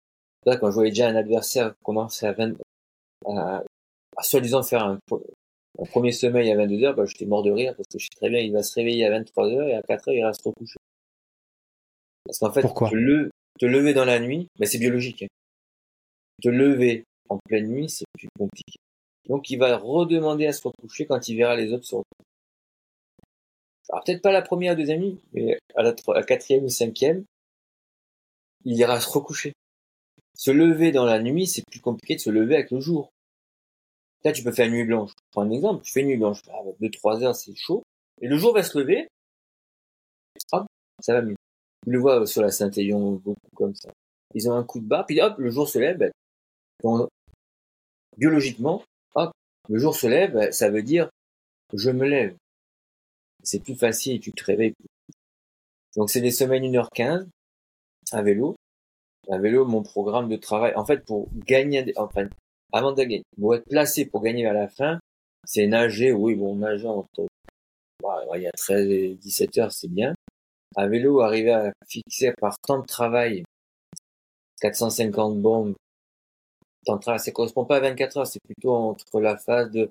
Là, 0.44 0.57
quand 0.57 0.70
je 0.70 0.74
voyais 0.74 0.90
déjà 0.90 1.09
un 1.09 1.16
adversaire 1.16 1.74
commencer 1.83 2.26
à 2.26 2.33
20, 2.33 2.55
à, 3.26 3.62
à 4.16 4.22
soi-disant 4.22 4.62
faire 4.62 4.85
un, 4.85 4.98
premier 5.90 6.12
sommeil 6.12 6.50
à 6.50 6.57
22 6.57 6.85
heures, 6.85 6.94
bah, 6.94 7.05
j'étais 7.05 7.26
mort 7.26 7.42
de 7.42 7.50
rire 7.50 7.74
parce 7.76 7.88
que 7.88 7.98
je 7.98 8.05
sais 8.05 8.16
très 8.16 8.31
bien, 8.31 8.40
il 8.40 8.52
va 8.52 8.62
se 8.62 8.74
réveiller 8.74 9.05
à 9.07 9.11
23 9.11 9.48
heures 9.50 9.68
et 9.68 9.74
à 9.74 9.83
4 9.83 10.09
heures, 10.09 10.14
il 10.14 10.24
reste 10.24 10.42
recouché. 10.42 10.76
Parce 12.24 12.38
qu'en 12.38 12.52
fait, 12.52 12.62
Pourquoi 12.62 12.90
te, 12.90 12.94
le, 12.94 13.31
te 13.59 13.66
lever 13.66 13.94
dans 13.94 14.05
la 14.05 14.18
nuit, 14.18 14.48
bah, 14.59 14.66
c'est 14.66 14.79
biologique. 14.79 15.22
Hein. 15.22 15.29
Te 16.42 16.48
lever 16.48 17.05
en 17.29 17.38
pleine 17.46 17.68
nuit, 17.68 17.88
c'est 17.88 18.05
plus 18.16 18.29
compliqué. 18.38 18.79
Donc, 19.28 19.50
il 19.50 19.58
va 19.58 19.76
redemander 19.76 20.46
à 20.46 20.52
se 20.52 20.62
recoucher 20.66 21.06
quand 21.06 21.28
il 21.28 21.36
verra 21.36 21.56
les 21.56 21.72
autres 21.72 21.84
se 21.84 21.96
recoucher. 21.96 22.26
Alors 23.88 24.02
peut-être 24.04 24.22
pas 24.22 24.32
la 24.32 24.42
première, 24.42 24.76
deuxième 24.76 25.00
nuit, 25.00 25.20
mais 25.32 25.58
à 25.76 25.82
la, 25.82 25.94
la 26.08 26.22
quatrième 26.24 26.64
ou 26.64 26.68
cinquième, 26.68 27.24
il 28.64 28.76
ira 28.76 29.00
se 29.00 29.08
recoucher. 29.08 29.52
Se 30.34 30.50
lever 30.50 30.90
dans 30.90 31.04
la 31.04 31.22
nuit, 31.22 31.46
c'est 31.46 31.62
plus 31.70 31.80
compliqué 31.80 32.16
de 32.16 32.20
se 32.20 32.30
lever 32.30 32.56
avec 32.56 32.70
le 32.70 32.80
jour. 32.80 33.10
Là, 34.24 34.32
tu 34.32 34.42
peux 34.42 34.50
faire 34.50 34.66
une 34.66 34.72
nuit 34.72 34.84
blanche. 34.84 35.10
Je 35.10 35.30
prends 35.30 35.42
un 35.42 35.50
exemple. 35.50 35.84
Tu 35.84 35.92
fais 35.92 36.00
une 36.00 36.08
nuit 36.08 36.16
blanche. 36.16 36.42
Ah, 36.50 36.62
deux, 36.80 36.90
trois 36.90 37.22
heures, 37.22 37.36
c'est 37.36 37.54
chaud. 37.54 37.84
Et 38.20 38.26
le 38.26 38.36
jour 38.36 38.52
va 38.52 38.64
se 38.64 38.76
lever. 38.76 39.06
Hop, 40.52 40.66
ça 41.00 41.14
va 41.14 41.22
mieux. 41.22 41.36
Tu 41.84 41.92
le 41.92 41.98
vois 41.98 42.26
sur 42.26 42.42
la 42.42 42.50
Saint-Élion, 42.50 43.22
comme 43.54 43.74
ça. 43.76 43.90
Ils 44.34 44.50
ont 44.50 44.54
un 44.54 44.64
coup 44.64 44.80
de 44.80 44.86
bas, 44.86 45.04
puis 45.06 45.20
hop, 45.20 45.38
le 45.38 45.50
jour 45.50 45.68
se 45.68 45.78
lève. 45.78 45.98
Ben, 45.98 46.10
biologiquement, 48.16 48.82
le 49.68 49.79
jour 49.79 49.94
se 49.94 50.07
lève, 50.07 50.50
ça 50.52 50.70
veut 50.70 50.83
dire 50.83 51.09
je 51.72 51.90
me 51.90 52.07
lève 52.07 52.37
c'est 53.42 53.61
plus 53.61 53.74
facile 53.74 54.20
tu 54.20 54.33
te 54.33 54.44
réveilles 54.44 54.74
Donc 55.96 56.11
c'est 56.11 56.20
des 56.20 56.31
semaines 56.31 56.64
1h15 56.64 57.26
à 58.12 58.22
vélo. 58.22 58.57
À 59.29 59.38
vélo, 59.38 59.64
mon 59.64 59.83
programme 59.83 60.29
de 60.29 60.37
travail, 60.37 60.72
en 60.76 60.85
fait, 60.85 61.05
pour 61.05 61.29
gagner, 61.35 61.92
enfin, 61.96 62.29
avant 62.72 62.92
de 62.92 62.96
gagner, 63.02 63.22
pour 63.38 63.57
être 63.57 63.68
placé 63.68 64.07
pour 64.07 64.22
gagner 64.22 64.46
à 64.46 64.52
la 64.52 64.68
fin, 64.68 65.00
c'est 65.44 65.66
nager, 65.66 66.12
oui, 66.12 66.37
bon, 66.37 66.57
nager 66.57 66.87
entre, 66.87 67.26
il 68.35 68.42
y 68.42 68.46
a 68.46 68.52
13 68.52 68.88
et 68.88 69.14
17 69.14 69.59
heures, 69.59 69.72
c'est 69.72 69.88
bien. 69.88 70.14
À 70.76 70.87
vélo, 70.87 71.20
arriver 71.20 71.52
à 71.52 71.72
fixer 71.88 72.33
par 72.38 72.57
temps 72.59 72.81
de 72.81 72.87
travail 72.87 73.42
450 74.61 75.40
bombes, 75.40 75.74
travail, 76.99 77.20
ça 77.20 77.33
correspond 77.33 77.64
pas 77.64 77.77
à 77.77 77.81
24 77.81 78.16
heures, 78.18 78.27
c'est 78.27 78.42
plutôt 78.42 78.72
entre 78.72 79.20
la 79.20 79.37
phase 79.37 79.70
de 79.70 79.90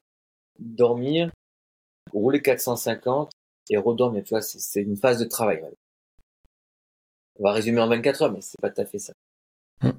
dormir, 0.60 1.32
rouler 2.14 2.42
450 2.42 3.32
et 3.70 3.78
redormir. 3.78 4.24
Tu 4.24 4.30
vois, 4.30 4.42
c'est 4.42 4.82
une 4.82 4.98
phase 4.98 5.20
de 5.20 5.26
travail. 5.26 5.64
On 7.38 7.44
va 7.44 7.52
résumer 7.52 7.82
en 7.82 7.88
24 7.88 8.22
heures, 8.24 8.32
mais 8.32 8.42
c'est 8.42 8.60
pas 8.62 8.70
tout 8.70 8.82
à 8.82 8.86
fait 8.86 9.00
ça. 9.00 9.14
Mmh. 9.84 9.90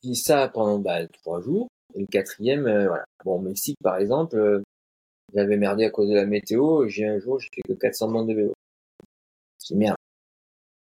Puis 0.00 0.16
ça 0.16 0.48
pendant 0.48 0.78
bah, 0.78 1.06
trois 1.08 1.40
jours. 1.40 1.68
Et 1.94 2.00
le 2.00 2.06
quatrième, 2.06 2.66
euh, 2.66 2.88
voilà. 2.88 3.04
Bon, 3.24 3.36
au 3.36 3.40
Mexique, 3.40 3.76
par 3.82 3.96
exemple, 3.98 4.36
euh, 4.36 4.62
j'avais 5.34 5.56
merdé 5.56 5.84
à 5.84 5.90
cause 5.90 6.08
de 6.08 6.14
la 6.14 6.26
météo. 6.26 6.86
J'ai 6.88 7.06
un 7.06 7.18
jour, 7.18 7.38
j'ai 7.38 7.48
fait 7.54 7.62
que 7.62 7.72
400 7.72 8.10
bandes 8.10 8.28
de 8.28 8.34
vélo. 8.34 8.52
C'est 9.58 9.74
merde. 9.74 9.96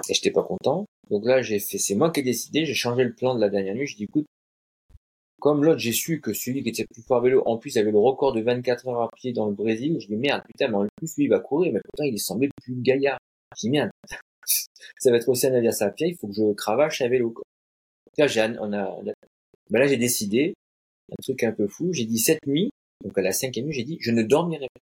Et 0.09 0.13
j'étais 0.13 0.31
pas 0.31 0.43
content. 0.43 0.85
Donc 1.09 1.25
là, 1.25 1.41
j'ai 1.41 1.59
fait, 1.59 1.77
c'est 1.77 1.95
moi 1.95 2.11
qui 2.11 2.21
ai 2.21 2.23
décidé, 2.23 2.65
j'ai 2.65 2.73
changé 2.73 3.03
le 3.03 3.13
plan 3.13 3.35
de 3.35 3.41
la 3.41 3.49
dernière 3.49 3.75
nuit. 3.75 3.87
Je 3.87 3.95
dis, 3.95 4.03
écoute, 4.03 4.25
comme 5.43 5.65
l'autre, 5.65 5.79
j'ai 5.79 5.91
su 5.91 6.21
que 6.21 6.31
celui 6.31 6.63
qui 6.63 6.69
était 6.69 6.85
plus 6.85 7.01
fort 7.01 7.17
à 7.17 7.19
vélo, 7.19 7.43
en 7.45 7.57
plus, 7.57 7.75
avait 7.75 7.91
le 7.91 7.99
record 7.99 8.31
de 8.31 8.39
24 8.39 8.87
heures 8.87 9.01
à 9.01 9.09
pied 9.13 9.33
dans 9.33 9.45
le 9.45 9.53
Brésil. 9.53 9.97
Je 9.99 10.07
dis, 10.07 10.15
merde, 10.15 10.41
putain, 10.47 10.69
mais 10.69 10.77
en 10.77 10.87
plus, 10.95 11.17
lui, 11.17 11.25
il 11.25 11.27
va 11.27 11.41
courir, 11.41 11.73
mais 11.73 11.81
pourtant, 11.83 12.05
il 12.05 12.17
semblait 12.17 12.49
plus 12.63 12.75
gaillard. 12.81 13.19
Dis, 13.57 13.69
merde, 13.69 13.89
ça 14.47 15.11
va 15.11 15.17
être 15.17 15.27
aussi 15.27 15.45
un 15.45 15.53
avion 15.53 15.71
à 15.77 15.89
pied, 15.89 16.07
il 16.07 16.15
faut 16.15 16.27
que 16.27 16.33
je 16.33 16.53
cravache 16.53 17.01
à 17.01 17.09
vélo. 17.09 17.33
Là, 18.17 18.27
j'ai, 18.27 18.41
on 18.61 18.71
a, 18.71 18.97
ben 19.69 19.79
là, 19.79 19.85
j'ai 19.85 19.97
décidé, 19.97 20.53
un 21.11 21.21
truc 21.21 21.43
un 21.43 21.51
peu 21.51 21.67
fou, 21.67 21.91
j'ai 21.91 22.05
dit 22.05 22.19
cette 22.19 22.47
nuit, 22.47 22.69
donc 23.03 23.17
à 23.17 23.21
la 23.21 23.33
cinquième 23.33 23.65
nuit, 23.65 23.73
j'ai 23.73 23.83
dit, 23.83 23.97
je 23.99 24.11
ne 24.11 24.23
dormirai 24.23 24.67
pas. 24.73 24.81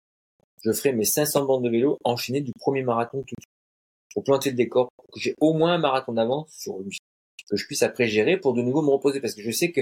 Je 0.64 0.72
ferai 0.74 0.94
mes 0.94 1.06
500 1.06 1.44
bandes 1.46 1.64
de 1.64 1.70
vélo 1.72 1.98
enchaînées 2.04 2.42
du 2.42 2.52
premier 2.54 2.84
marathon 2.84 3.24
tout 3.24 3.34
de 3.36 3.42
suite. 3.42 4.14
Pour 4.14 4.24
planter 4.24 4.52
le 4.52 4.58
décor, 4.58 4.90
pour 4.96 5.08
que 5.12 5.20
j'ai 5.20 5.34
au 5.40 5.54
moins 5.56 5.74
un 5.74 5.80
marathon 5.80 6.14
d'avance 6.14 6.54
sur 6.54 6.78
lui. 6.78 7.00
Que 7.50 7.58
je 7.58 7.66
puisse 7.66 7.82
après 7.82 8.08
gérer 8.08 8.38
pour 8.38 8.54
de 8.54 8.62
nouveau 8.62 8.84
me 8.84 8.92
reposer, 8.92 9.22
parce 9.22 9.34
que 9.34 9.42
je 9.42 9.50
sais 9.50 9.72
que 9.72 9.82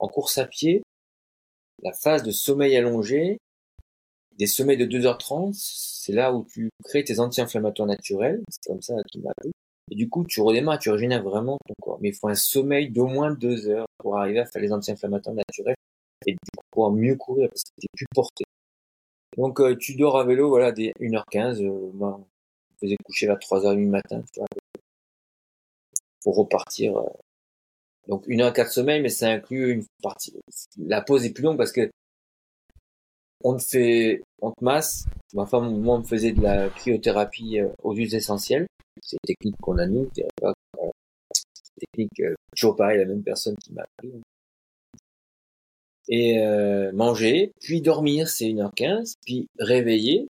en 0.00 0.08
course 0.08 0.38
à 0.38 0.46
pied, 0.46 0.82
la 1.82 1.92
phase 1.92 2.22
de 2.22 2.30
sommeil 2.30 2.76
allongé, 2.76 3.38
des 4.38 4.46
sommeils 4.46 4.78
de 4.78 4.86
2h30, 4.86 5.52
c'est 5.54 6.12
là 6.12 6.32
où 6.32 6.44
tu 6.44 6.70
crées 6.84 7.04
tes 7.04 7.20
anti-inflammatoires 7.20 7.88
naturels, 7.88 8.40
c'est 8.50 8.70
comme 8.70 8.82
ça 8.82 8.94
qu'il 9.10 9.22
m'a 9.22 9.30
appris. 9.30 9.52
Et 9.90 9.94
du 9.94 10.08
coup, 10.08 10.24
tu 10.24 10.40
redémarres, 10.40 10.78
tu 10.78 10.90
régénères 10.90 11.22
vraiment 11.22 11.58
ton 11.66 11.74
corps. 11.82 11.98
Mais 12.00 12.10
il 12.10 12.14
faut 12.14 12.28
un 12.28 12.34
sommeil 12.34 12.90
d'au 12.90 13.06
moins 13.06 13.32
2 13.32 13.68
heures 13.68 13.86
pour 13.98 14.16
arriver 14.18 14.38
à 14.38 14.46
faire 14.46 14.62
les 14.62 14.72
anti-inflammatoires 14.72 15.34
naturels 15.34 15.76
et 16.26 16.32
du 16.32 16.38
coup 16.56 16.64
pouvoir 16.70 16.92
mieux 16.92 17.16
courir 17.16 17.48
parce 17.48 17.64
que 17.64 17.80
t'es 17.80 17.88
plus 17.94 18.06
porté. 18.14 18.44
Donc 19.36 19.60
euh, 19.60 19.76
tu 19.76 19.96
dors 19.96 20.18
à 20.18 20.24
vélo, 20.24 20.48
voilà, 20.48 20.72
dès 20.72 20.92
1h15, 21.00 21.62
euh, 21.62 21.90
moi, 21.94 22.20
je 22.74 22.86
faisais 22.86 22.96
coucher 23.04 23.26
vers 23.26 23.38
3h30 23.38 23.76
du 23.76 23.86
matin, 23.86 24.22
tu 24.32 24.40
vois, 24.40 24.48
pour 26.22 26.36
repartir 26.36 26.96
euh, 26.98 27.08
donc 28.08 28.24
une 28.26 28.40
heure 28.40 28.52
quatre 28.52 28.72
semaines, 28.72 29.02
mais 29.02 29.08
ça 29.08 29.28
inclut 29.28 29.72
une 29.72 29.84
partie. 30.02 30.34
La 30.78 31.00
pause 31.02 31.24
est 31.24 31.32
plus 31.32 31.44
longue 31.44 31.56
parce 31.56 31.72
que 31.72 31.90
on 33.44 33.56
te 33.56 33.62
fait, 33.62 34.22
on 34.40 34.50
te 34.52 34.62
masse. 34.62 35.04
Ma 35.34 35.46
femme, 35.46 35.80
moi, 35.80 35.96
on 35.96 35.98
me 35.98 36.04
faisait 36.04 36.32
de 36.32 36.42
la 36.42 36.68
cryothérapie 36.68 37.60
euh, 37.60 37.68
aux 37.82 37.94
huiles 37.94 38.14
essentielles. 38.14 38.66
C'est 39.02 39.16
une 39.16 39.26
technique 39.26 39.56
qu'on 39.60 39.78
a 39.78 39.86
nous. 39.86 40.08
C'est 40.14 40.26
pas, 40.40 40.52
euh, 40.78 40.90
technique 41.80 42.20
euh, 42.20 42.34
toujours 42.54 42.76
pareil, 42.76 42.98
la 42.98 43.06
même 43.06 43.22
personne 43.22 43.56
qui 43.56 43.72
m'a 43.72 43.82
appris. 43.82 44.12
Et 46.08 46.38
euh, 46.40 46.92
manger, 46.92 47.52
puis 47.60 47.80
dormir, 47.80 48.28
c'est 48.28 48.48
une 48.48 48.60
heure 48.60 48.74
quinze, 48.74 49.14
puis 49.24 49.48
réveiller, 49.58 50.28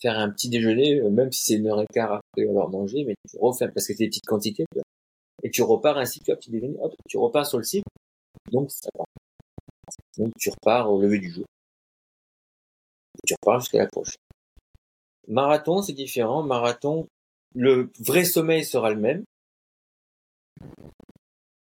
faire 0.00 0.18
un 0.18 0.30
petit 0.30 0.48
déjeuner, 0.48 1.00
même 1.10 1.32
si 1.32 1.44
c'est 1.44 1.54
une 1.54 1.66
heure 1.66 1.80
et 1.80 1.86
quart 1.92 2.12
après 2.12 2.46
avoir 2.46 2.68
mangé, 2.68 3.04
mais 3.04 3.14
tu 3.28 3.38
refais 3.38 3.68
parce 3.68 3.86
que 3.86 3.94
c'est 3.94 4.04
des 4.04 4.08
petites 4.08 4.26
quantités 4.26 4.64
et 5.44 5.50
tu 5.50 5.62
repars 5.62 5.98
ainsi, 5.98 6.20
tu 6.20 6.50
déjeuner, 6.50 6.76
hop, 6.80 6.94
tu 7.06 7.18
repars 7.18 7.46
sur 7.46 7.58
le 7.58 7.64
site, 7.64 7.84
donc 8.50 8.70
ça 8.70 8.88
part. 8.96 9.06
Donc 10.16 10.32
tu 10.40 10.48
repars 10.48 10.90
au 10.90 11.00
lever 11.00 11.18
du 11.18 11.30
jour. 11.30 11.44
Et 13.18 13.26
tu 13.26 13.34
repars 13.34 13.60
jusqu'à 13.60 13.78
la 13.78 13.86
prochaine. 13.86 14.16
Marathon, 15.28 15.82
c'est 15.82 15.92
différent. 15.92 16.42
Marathon, 16.42 17.06
le 17.54 17.92
vrai 18.00 18.24
sommeil 18.24 18.64
sera 18.64 18.90
le 18.90 19.00
même. 19.00 19.24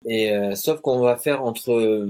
Et 0.06 0.32
euh, 0.32 0.56
sauf 0.56 0.80
qu'on 0.80 1.00
va 1.02 1.18
faire 1.18 1.44
entre 1.44 2.10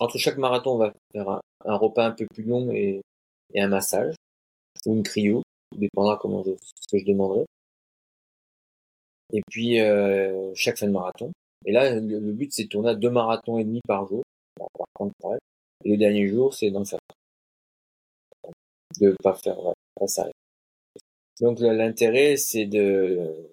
entre 0.00 0.18
chaque 0.18 0.38
marathon, 0.38 0.72
on 0.72 0.78
va 0.78 0.92
faire 1.12 1.40
un, 1.64 1.76
repas 1.76 2.06
un 2.06 2.12
peu 2.12 2.26
plus 2.34 2.42
long 2.42 2.72
et, 2.72 3.02
et 3.52 3.60
un 3.60 3.68
massage 3.68 4.14
ou 4.86 4.94
une 4.94 5.02
cryo, 5.02 5.42
dépendra 5.76 6.16
comment 6.16 6.42
je, 6.42 6.52
ce 6.58 6.86
que 6.90 6.98
je 6.98 7.04
demanderai. 7.04 7.44
Et 9.32 9.42
puis 9.50 9.80
euh, 9.80 10.52
chaque 10.54 10.78
fin 10.78 10.86
de 10.86 10.92
marathon. 10.92 11.32
Et 11.66 11.72
là, 11.72 11.94
le, 11.94 12.32
but 12.32 12.52
c'est 12.52 12.64
de 12.64 12.68
tourner 12.68 12.90
à 12.90 12.94
deux 12.94 13.10
marathons 13.10 13.58
et 13.58 13.64
demi 13.64 13.80
par 13.86 14.06
jour. 14.06 14.22
Par 14.56 14.86
contre, 14.94 15.14
pour. 15.20 15.34
Et 15.84 15.90
le 15.90 15.96
dernier 15.96 16.26
jour, 16.28 16.54
c'est 16.54 16.70
d'en 16.70 16.84
faire 16.84 16.98
de 19.00 19.16
pas 19.22 19.34
faire 19.34 19.58
ouais, 19.64 19.74
pas 19.96 20.06
s'arrêter. 20.06 20.34
Donc 21.40 21.58
l'intérêt, 21.60 22.36
c'est 22.36 22.66
de 22.66 23.48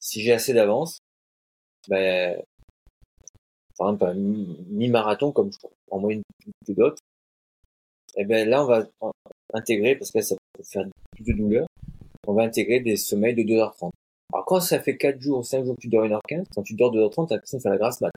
si 0.00 0.22
j'ai 0.22 0.32
assez 0.32 0.52
d'avance, 0.54 1.00
ben 1.88 2.42
par 3.76 3.88
exemple 3.88 4.04
un 4.04 4.14
mi- 4.14 4.64
mi-marathon 4.68 5.32
comme 5.32 5.50
je 5.52 5.58
en 5.90 5.98
moyenne 5.98 6.22
que 6.66 6.72
d'autres, 6.72 7.02
et 8.16 8.24
ben 8.24 8.48
là 8.48 8.62
on 8.62 8.66
va 8.66 8.86
intégrer 9.54 9.96
parce 9.96 10.10
que 10.12 10.20
ça 10.20 10.36
peut 10.52 10.62
faire 10.62 10.86
plus 11.12 11.24
de 11.24 11.32
douleur, 11.32 11.66
on 12.26 12.34
va 12.34 12.42
intégrer 12.44 12.80
des 12.80 12.96
sommeils 12.96 13.34
de 13.34 13.42
2h30. 13.42 13.92
Alors 14.32 14.44
quand 14.44 14.60
ça 14.60 14.80
fait 14.80 14.96
4 14.96 15.20
jours 15.20 15.38
ou 15.40 15.42
5 15.42 15.64
jours 15.64 15.76
que 15.76 15.80
tu 15.80 15.88
dors 15.88 16.04
1h15, 16.04 16.44
quand 16.54 16.62
tu 16.62 16.74
dors 16.74 16.92
2h30, 16.92 17.28
t'as 17.28 17.34
l'impression 17.34 17.58
de 17.58 17.62
faire 17.62 17.72
la 17.72 17.78
grasse 17.78 18.00
mat. 18.00 18.12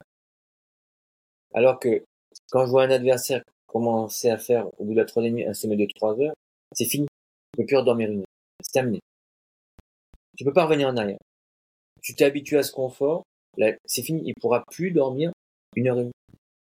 Alors 1.52 1.78
que 1.78 2.04
quand 2.50 2.66
je 2.66 2.70
vois 2.70 2.84
un 2.84 2.90
adversaire 2.90 3.42
commencer 3.66 4.30
à 4.30 4.38
faire 4.38 4.68
au 4.78 4.84
bout 4.84 4.92
de 4.92 4.98
la 4.98 5.04
troisième 5.04 5.34
nuit 5.34 5.46
un 5.46 5.54
sommeil 5.54 5.78
de 5.78 5.86
3 5.96 6.20
heures, 6.20 6.34
c'est 6.72 6.84
fini. 6.84 7.06
Tu 7.52 7.62
peux 7.62 7.66
plus 7.66 7.76
redormir 7.76 8.10
une 8.10 8.20
heure. 8.20 8.26
C'est 8.62 8.72
terminé. 8.72 9.00
Tu 10.36 10.44
peux 10.44 10.52
pas 10.52 10.64
revenir 10.64 10.88
en 10.88 10.96
arrière. 10.96 11.18
Tu 12.02 12.14
t'es 12.14 12.24
habitué 12.24 12.58
à 12.58 12.62
ce 12.62 12.72
confort, 12.72 13.24
là, 13.56 13.72
c'est 13.84 14.02
fini. 14.02 14.22
Il 14.24 14.34
pourra 14.34 14.64
plus 14.70 14.90
dormir 14.90 15.32
une 15.74 15.88
heure 15.88 15.98
et 15.98 16.02
demie. 16.02 16.12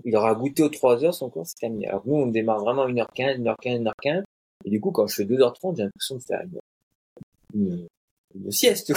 Il 0.06 0.15
aura 0.15 0.34
goûté 0.36 0.63
aux 0.63 0.69
3 0.69 1.04
heures, 1.04 1.13
son 1.13 1.30
corps, 1.30 1.45
c'est 1.45 1.60
terminé. 1.60 1.88
Alors 1.88 2.04
nous, 2.08 2.15
on 2.15 2.28
démarre 2.28 2.60
vraiment 2.60 2.84
à 2.84 2.88
1h15, 2.88 3.41
1h15, 3.41 3.84
1h15. 3.84 4.23
Et 4.65 4.69
du 4.69 4.80
coup, 4.80 4.91
quand 4.91 5.06
je 5.08 5.15
fais 5.15 5.26
2h30, 5.26 5.76
j'ai 5.76 5.84
l'impression 5.84 6.15
de 6.15 6.21
faire 6.21 6.41
une, 7.54 7.62
une, 7.62 7.88
une 8.36 8.52
sieste. 8.52 8.93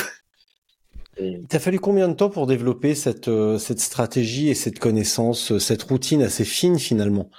Il 1.21 1.47
t'a 1.47 1.59
fallu 1.59 1.79
combien 1.79 2.09
de 2.09 2.15
temps 2.15 2.31
pour 2.31 2.47
développer 2.47 2.95
cette, 2.95 3.29
euh, 3.29 3.59
cette 3.59 3.81
stratégie 3.81 4.49
et 4.49 4.55
cette 4.55 4.79
connaissance, 4.79 5.53
euh, 5.53 5.59
cette 5.59 5.83
routine 5.83 6.23
assez 6.23 6.45
fine 6.45 6.79
finalement? 6.79 7.31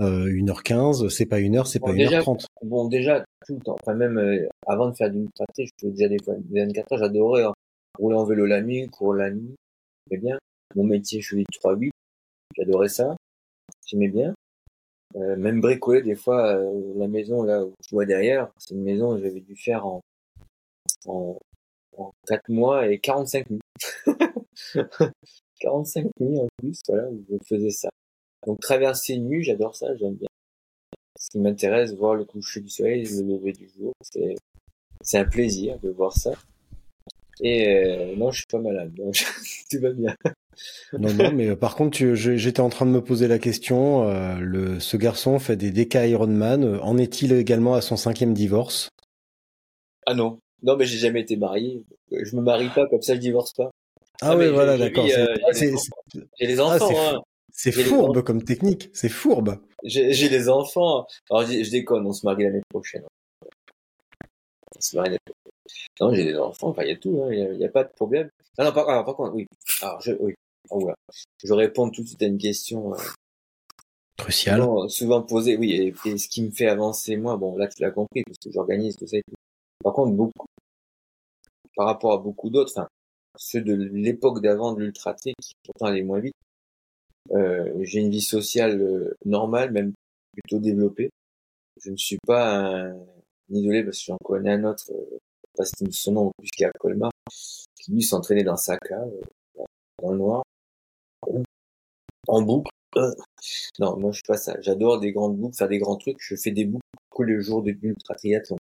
Euh, 0.00 0.26
1h15, 0.28 1.08
c'est 1.08 1.26
pas 1.26 1.38
1h, 1.38 1.66
c'est 1.66 1.78
Bon, 1.78 1.86
pas 1.88 1.92
déjà- 1.92 2.20
1h30. 2.20 2.46
Bon, 2.62 2.88
déjà, 2.88 3.24
tout 3.46 3.54
le 3.54 3.60
temps, 3.60 3.76
enfin 3.80 3.94
même 3.94 4.18
euh, 4.18 4.48
avant 4.66 4.90
de 4.90 4.96
faire 4.96 5.10
du 5.10 5.26
tracé, 5.34 5.66
je 5.66 5.70
faisais 5.80 5.92
déjà 5.92 6.08
des 6.08 6.18
fois 6.22 6.34
des 6.38 6.64
24 6.64 6.92
heures, 6.92 6.98
j'adorais 6.98 7.44
hein, 7.44 7.52
rouler 7.98 8.16
en 8.16 8.24
vélo 8.24 8.44
la 8.46 8.60
nuit, 8.60 8.88
courir 8.88 9.24
la 9.24 9.30
nuit, 9.30 9.54
j'aimais 10.10 10.22
bien. 10.22 10.38
Mon 10.74 10.84
métier, 10.84 11.20
je 11.20 11.28
faisais 11.28 11.42
du 11.42 11.58
3-8, 11.60 11.90
j'adorais 12.56 12.88
ça, 12.88 13.14
j'aimais 13.86 14.08
bien. 14.08 14.34
Euh, 15.16 15.36
même 15.36 15.60
bricoler, 15.60 16.02
des 16.02 16.16
fois, 16.16 16.56
euh, 16.56 16.92
la 16.96 17.06
maison 17.06 17.44
là 17.44 17.64
où 17.64 17.72
je 17.88 17.90
vois 17.94 18.04
derrière, 18.04 18.48
c'est 18.58 18.74
une 18.74 18.82
maison 18.82 19.14
que 19.16 19.22
j'avais 19.22 19.40
dû 19.40 19.54
faire 19.54 19.86
en, 19.86 20.00
en, 21.06 21.38
en 21.98 22.12
4 22.26 22.48
mois 22.48 22.88
et 22.88 22.98
45 22.98 23.50
nuits. 23.50 23.60
45 25.60 26.06
nuits 26.20 26.38
en 26.40 26.48
plus, 26.58 26.78
voilà, 26.88 27.08
où 27.08 27.24
je 27.30 27.36
faisais 27.46 27.70
ça. 27.70 27.88
Donc 28.46 28.60
traverser 28.60 29.14
une 29.14 29.28
nuit, 29.28 29.42
j'adore 29.42 29.74
ça, 29.76 29.94
j'aime 29.96 30.14
bien 30.14 30.28
ce 31.18 31.30
qui 31.30 31.38
m'intéresse, 31.38 31.94
voir 31.94 32.14
le 32.14 32.24
coucher 32.24 32.60
du 32.60 32.68
soleil, 32.68 33.04
le 33.04 33.22
lever 33.34 33.52
du 33.52 33.68
jour. 33.78 33.92
C'est, 34.02 34.34
c'est 35.02 35.18
un 35.18 35.24
plaisir 35.24 35.78
de 35.80 35.90
voir 35.90 36.12
ça. 36.12 36.32
Et 37.40 37.68
euh, 37.68 38.16
non, 38.16 38.30
je 38.30 38.38
suis 38.38 38.46
pas 38.50 38.58
malade, 38.60 38.94
donc 38.94 39.14
tout 39.70 39.80
va 39.80 39.90
bien. 39.92 40.14
Non, 40.98 41.12
non, 41.12 41.32
mais 41.32 41.48
euh, 41.48 41.56
par 41.56 41.74
contre, 41.74 41.96
tu- 41.96 42.16
j'étais 42.16 42.60
en 42.60 42.68
train 42.68 42.86
de 42.86 42.90
me 42.90 43.02
poser 43.02 43.26
la 43.28 43.38
question. 43.38 44.08
euh, 44.08 44.38
le, 44.38 44.78
ce 44.80 44.96
garçon 44.96 45.38
fait 45.38 45.56
des 45.56 45.70
DK 45.70 45.94
Ironman. 46.08 46.64
euh, 46.64 46.80
En 46.80 46.96
est-il 46.98 47.32
également 47.32 47.74
à 47.74 47.80
son 47.80 47.96
cinquième 47.96 48.34
divorce? 48.34 48.88
Ah 50.06 50.14
non, 50.14 50.38
non, 50.64 50.76
mais 50.76 50.86
j'ai 50.86 50.98
jamais 50.98 51.20
été 51.20 51.36
marié. 51.36 51.82
Je 52.10 52.36
me 52.36 52.42
marie 52.42 52.70
pas, 52.74 52.86
comme 52.88 53.02
ça 53.02 53.14
je 53.14 53.20
divorce 53.20 53.52
pas. 53.52 53.70
Ah, 54.20 54.30
Ah, 54.30 54.36
oui, 54.36 54.48
voilà, 54.48 54.78
d'accord. 54.78 55.04
euh, 55.04 55.34
j'ai 55.52 56.46
les 56.46 56.58
Ah, 56.60 56.64
enfants, 56.64 56.88
c'est 56.88 56.96
hein. 56.96 57.22
C'est 57.56 57.72
fourbe 57.72 58.22
comme 58.22 58.42
technique. 58.42 58.90
C'est 58.92 59.08
fourbe. 59.08 59.58
J'ai, 59.84 60.10
les 60.28 60.48
enfants. 60.48 61.06
Alors 61.30 61.46
je, 61.46 61.62
je 61.62 61.70
déconne, 61.70 62.06
on 62.06 62.12
se 62.12 62.26
marie 62.26 62.44
l'année 62.44 62.62
prochaine. 62.68 63.04
On 64.76 64.80
se 64.80 64.96
marie 64.96 65.10
l'année 65.10 65.18
prochaine. 65.26 65.88
Non, 66.00 66.12
j'ai 66.14 66.24
des 66.24 66.36
enfants, 66.36 66.68
enfin 66.68 66.82
il 66.82 66.88
y 66.88 66.92
a 66.92 66.96
tout, 66.96 67.22
hein. 67.22 67.28
il 67.32 67.58
y, 67.60 67.64
a, 67.64 67.68
pas 67.68 67.84
de 67.84 67.90
problème. 67.90 68.28
Ah 68.58 68.64
non, 68.64 68.72
par, 68.72 68.88
alors, 68.88 69.04
par 69.04 69.14
contre, 69.16 69.34
oui. 69.34 69.46
Alors 69.82 70.00
je, 70.00 70.12
oui. 70.18 70.34
Oh, 70.70 70.80
voilà. 70.80 70.96
Je 71.44 71.52
réponds 71.52 71.90
tout 71.90 72.02
de 72.02 72.08
suite 72.08 72.22
à 72.22 72.26
une 72.26 72.38
question. 72.38 72.94
euh, 72.94 72.98
Crucial. 74.16 74.60
souvent, 74.60 74.88
souvent 74.88 75.22
posé, 75.22 75.56
oui, 75.56 75.72
et, 75.72 75.94
et 76.08 76.18
ce 76.18 76.28
qui 76.28 76.42
me 76.42 76.50
fait 76.50 76.66
avancer 76.68 77.16
moi, 77.16 77.36
bon 77.36 77.56
là 77.56 77.68
tu 77.68 77.82
l'as 77.82 77.90
compris, 77.90 78.22
parce 78.24 78.38
que 78.38 78.50
j'organise 78.50 78.96
tout 78.96 79.06
ça 79.06 79.18
et 79.18 79.22
tout. 79.22 79.34
Par 79.82 79.92
contre, 79.92 80.12
beaucoup, 80.12 80.46
par 81.76 81.86
rapport 81.86 82.12
à 82.12 82.18
beaucoup 82.18 82.50
d'autres, 82.50 82.72
enfin, 82.76 82.88
ceux 83.36 83.60
de 83.60 83.74
l'époque 83.74 84.40
d'avant 84.42 84.72
de 84.72 84.80
l'ultra 84.80 85.14
qui 85.14 85.34
pourtant 85.64 85.86
allaient 85.86 86.02
moins 86.02 86.20
vite, 86.20 86.34
euh, 87.32 87.72
j'ai 87.82 88.00
une 88.00 88.10
vie 88.10 88.20
sociale 88.20 88.80
euh, 88.80 89.16
normale, 89.24 89.72
même 89.72 89.92
plutôt 90.32 90.58
développée. 90.58 91.10
Je 91.80 91.90
ne 91.90 91.96
suis 91.96 92.18
pas 92.26 92.56
un 92.56 92.94
isolé 93.50 93.84
parce 93.84 93.98
que 93.98 94.04
j'en 94.06 94.18
connais 94.22 94.52
un 94.52 94.64
autre, 94.64 94.90
euh, 94.90 95.18
pas 95.56 95.64
citer 95.64 95.90
son 95.90 96.12
nom, 96.12 96.32
plus 96.38 96.50
qui 96.50 96.64
est 96.64 96.66
à 96.66 96.72
Colmar, 96.78 97.10
qui 97.80 97.92
lui 97.92 98.02
s'entraînait 98.02 98.44
dans 98.44 98.56
sa 98.56 98.76
cave, 98.78 99.10
euh, 99.58 99.64
dans 100.02 100.12
le 100.12 100.18
noir, 100.18 100.42
en 102.28 102.42
boucle. 102.42 102.70
Euh, 102.96 103.10
non, 103.78 103.96
moi 103.98 104.12
je 104.12 104.16
suis 104.16 104.26
pas 104.26 104.36
ça. 104.36 104.56
J'adore 104.60 105.00
des 105.00 105.12
grandes 105.12 105.36
boucles, 105.36 105.56
faire 105.56 105.68
des 105.68 105.78
grands 105.78 105.96
trucs. 105.96 106.18
Je 106.20 106.36
fais 106.36 106.52
des 106.52 106.64
boucles 106.64 106.82
le 107.18 107.40
jour 107.40 107.62
de 107.62 107.70
l'ultra 107.70 108.14
triathlon. 108.14 108.56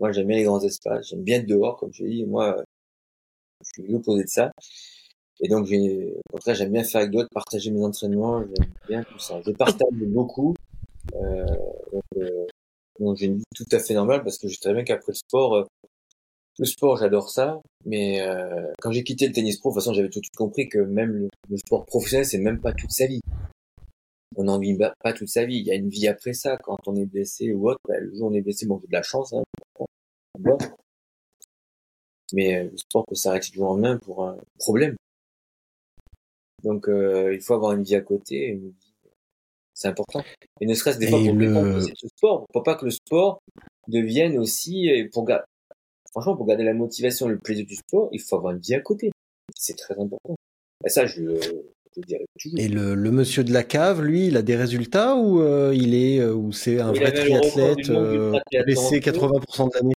Moi 0.00 0.12
j'aime 0.12 0.26
bien 0.26 0.36
les 0.36 0.44
grands 0.44 0.62
espaces, 0.62 1.08
j'aime 1.08 1.22
bien 1.22 1.38
être 1.38 1.46
dehors, 1.46 1.76
comme 1.78 1.92
je 1.92 2.04
l'ai 2.04 2.10
dit. 2.10 2.24
Moi, 2.26 2.56
je 3.64 3.82
suis 3.82 3.92
l'opposé 3.92 4.24
de 4.24 4.28
ça. 4.28 4.50
Et 5.40 5.48
donc 5.48 5.68
au 5.70 6.20
contraire, 6.32 6.54
j'aime 6.54 6.72
bien 6.72 6.84
faire 6.84 7.02
avec 7.02 7.12
d'autres, 7.12 7.28
partager 7.32 7.70
mes 7.70 7.84
entraînements, 7.84 8.42
j'aime 8.42 8.70
bien 8.88 9.02
tout 9.04 9.18
ça. 9.18 9.40
Je 9.44 9.50
partage 9.52 9.88
beaucoup. 9.92 10.54
Euh, 11.14 11.44
donc, 11.92 12.04
euh, 12.16 12.46
donc 12.98 13.16
j'ai 13.16 13.26
une 13.26 13.36
vie 13.36 13.44
tout 13.54 13.66
à 13.72 13.78
fait 13.78 13.94
normale 13.94 14.22
parce 14.22 14.38
que 14.38 14.48
je 14.48 14.54
sais 14.54 14.60
très 14.60 14.74
bien 14.74 14.84
qu'après 14.84 15.12
le 15.12 15.14
sport, 15.14 15.54
euh, 15.54 15.64
le 16.58 16.64
sport 16.64 16.96
j'adore 16.96 17.30
ça, 17.30 17.60
mais 17.84 18.22
euh, 18.22 18.72
quand 18.80 18.90
j'ai 18.90 19.04
quitté 19.04 19.26
le 19.26 19.32
tennis 19.32 19.58
pro, 19.58 19.70
de 19.70 19.74
toute 19.74 19.82
façon 19.82 19.92
j'avais 19.92 20.08
tout 20.08 20.20
de 20.20 20.24
suite 20.24 20.36
compris 20.36 20.68
que 20.68 20.78
même 20.78 21.10
le, 21.10 21.28
le 21.50 21.56
sport 21.58 21.84
professionnel 21.84 22.24
c'est 22.24 22.38
même 22.38 22.60
pas 22.60 22.72
toute 22.72 22.90
sa 22.90 23.06
vie 23.06 23.20
on 24.36 24.44
n'en 24.44 24.58
vit 24.58 24.76
pas 25.02 25.12
toute 25.12 25.28
sa 25.28 25.44
vie. 25.44 25.56
Il 25.58 25.66
y 25.66 25.70
a 25.70 25.74
une 25.74 25.88
vie 25.88 26.06
après 26.08 26.32
ça. 26.34 26.56
Quand 26.58 26.78
on 26.86 26.94
est 26.96 27.06
blessé 27.06 27.52
ou 27.52 27.68
autre, 27.70 27.80
bah, 27.88 27.98
le 27.98 28.14
jour 28.14 28.28
où 28.28 28.30
on 28.30 28.34
est 28.34 28.40
blessé, 28.42 28.66
bon, 28.66 28.78
j'ai 28.80 28.86
de 28.88 28.92
la 28.92 29.02
chance. 29.02 29.32
Hein, 29.32 29.42
bon. 30.38 30.58
Mais 32.32 32.56
euh, 32.56 32.70
le 32.70 32.76
sport 32.76 33.04
peut 33.06 33.14
s'arrêter 33.14 33.50
du 33.50 33.56
jour 33.56 33.66
au 33.70 33.72
lendemain 33.74 33.98
pour 33.98 34.24
un 34.26 34.36
problème. 34.58 34.96
Donc 36.64 36.88
euh, 36.88 37.34
il 37.34 37.40
faut 37.40 37.54
avoir 37.54 37.72
une 37.72 37.82
vie 37.82 37.94
à 37.94 38.00
côté. 38.00 38.46
une 38.48 38.70
vie- 38.70 38.74
C'est 39.74 39.88
important. 39.88 40.22
Et 40.60 40.66
ne 40.66 40.74
serait-ce 40.74 40.98
des 40.98 41.06
fois 41.08 41.18
pour 41.26 41.34
le- 41.38 41.54
ce 41.94 42.08
sport. 42.08 42.46
Faut 42.52 42.62
pas 42.62 42.74
que 42.74 42.84
le 42.86 42.90
sport 42.90 43.40
devienne 43.88 44.38
aussi 44.38 44.88
et 44.88 45.04
pour 45.08 45.24
ga- 45.24 45.44
franchement 46.10 46.36
pour 46.36 46.46
garder 46.46 46.64
la 46.64 46.72
motivation, 46.74 47.28
et 47.28 47.32
le 47.32 47.38
plaisir 47.38 47.66
du 47.66 47.76
sport, 47.76 48.08
il 48.12 48.20
faut 48.20 48.36
avoir 48.36 48.52
une 48.54 48.60
vie 48.60 48.74
à 48.74 48.80
côté. 48.80 49.10
C'est 49.54 49.76
très 49.76 49.94
important. 49.98 50.34
Et 50.84 50.88
ça, 50.88 51.06
je, 51.06 51.22
je 51.96 52.00
le 52.00 52.06
dirais 52.06 52.24
toujours. 52.38 52.60
Et 52.60 52.68
le, 52.68 52.94
le 52.94 53.10
monsieur 53.10 53.42
de 53.44 53.52
la 53.52 53.64
cave, 53.64 54.02
lui, 54.02 54.26
il 54.28 54.36
a 54.36 54.42
des 54.42 54.56
résultats 54.56 55.16
ou 55.16 55.40
euh, 55.40 55.72
il 55.74 55.94
est 55.94 56.20
euh, 56.20 56.34
ou 56.34 56.52
c'est 56.52 56.80
un 56.80 56.92
Il 56.92 57.00
vrai 57.00 57.12
triathlète 57.12 57.90
euh, 57.90 58.38
blessé 58.64 58.80
en 58.80 58.88
feu. 58.90 58.98
80% 58.98 59.68
de 59.70 59.74
l'année? 59.74 59.94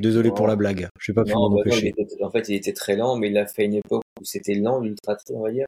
Désolé 0.00 0.30
pour 0.30 0.46
la 0.46 0.56
blague. 0.56 0.88
Je 0.98 1.12
vais 1.12 1.14
pas 1.14 1.24
Non, 1.24 1.50
bah 1.50 1.62
non, 1.64 1.76
était- 1.76 2.22
en 2.22 2.30
fait, 2.30 2.48
il 2.48 2.54
était 2.54 2.72
très 2.72 2.96
lent, 2.96 3.16
mais 3.16 3.28
il 3.30 3.38
a 3.38 3.46
fait 3.46 3.64
une 3.64 3.74
époque 3.74 4.02
où 4.20 4.24
c'était 4.24 4.54
lent, 4.54 4.80
l'ultra 4.80 5.16
on 5.30 5.40
va 5.42 5.50
dire. 5.52 5.66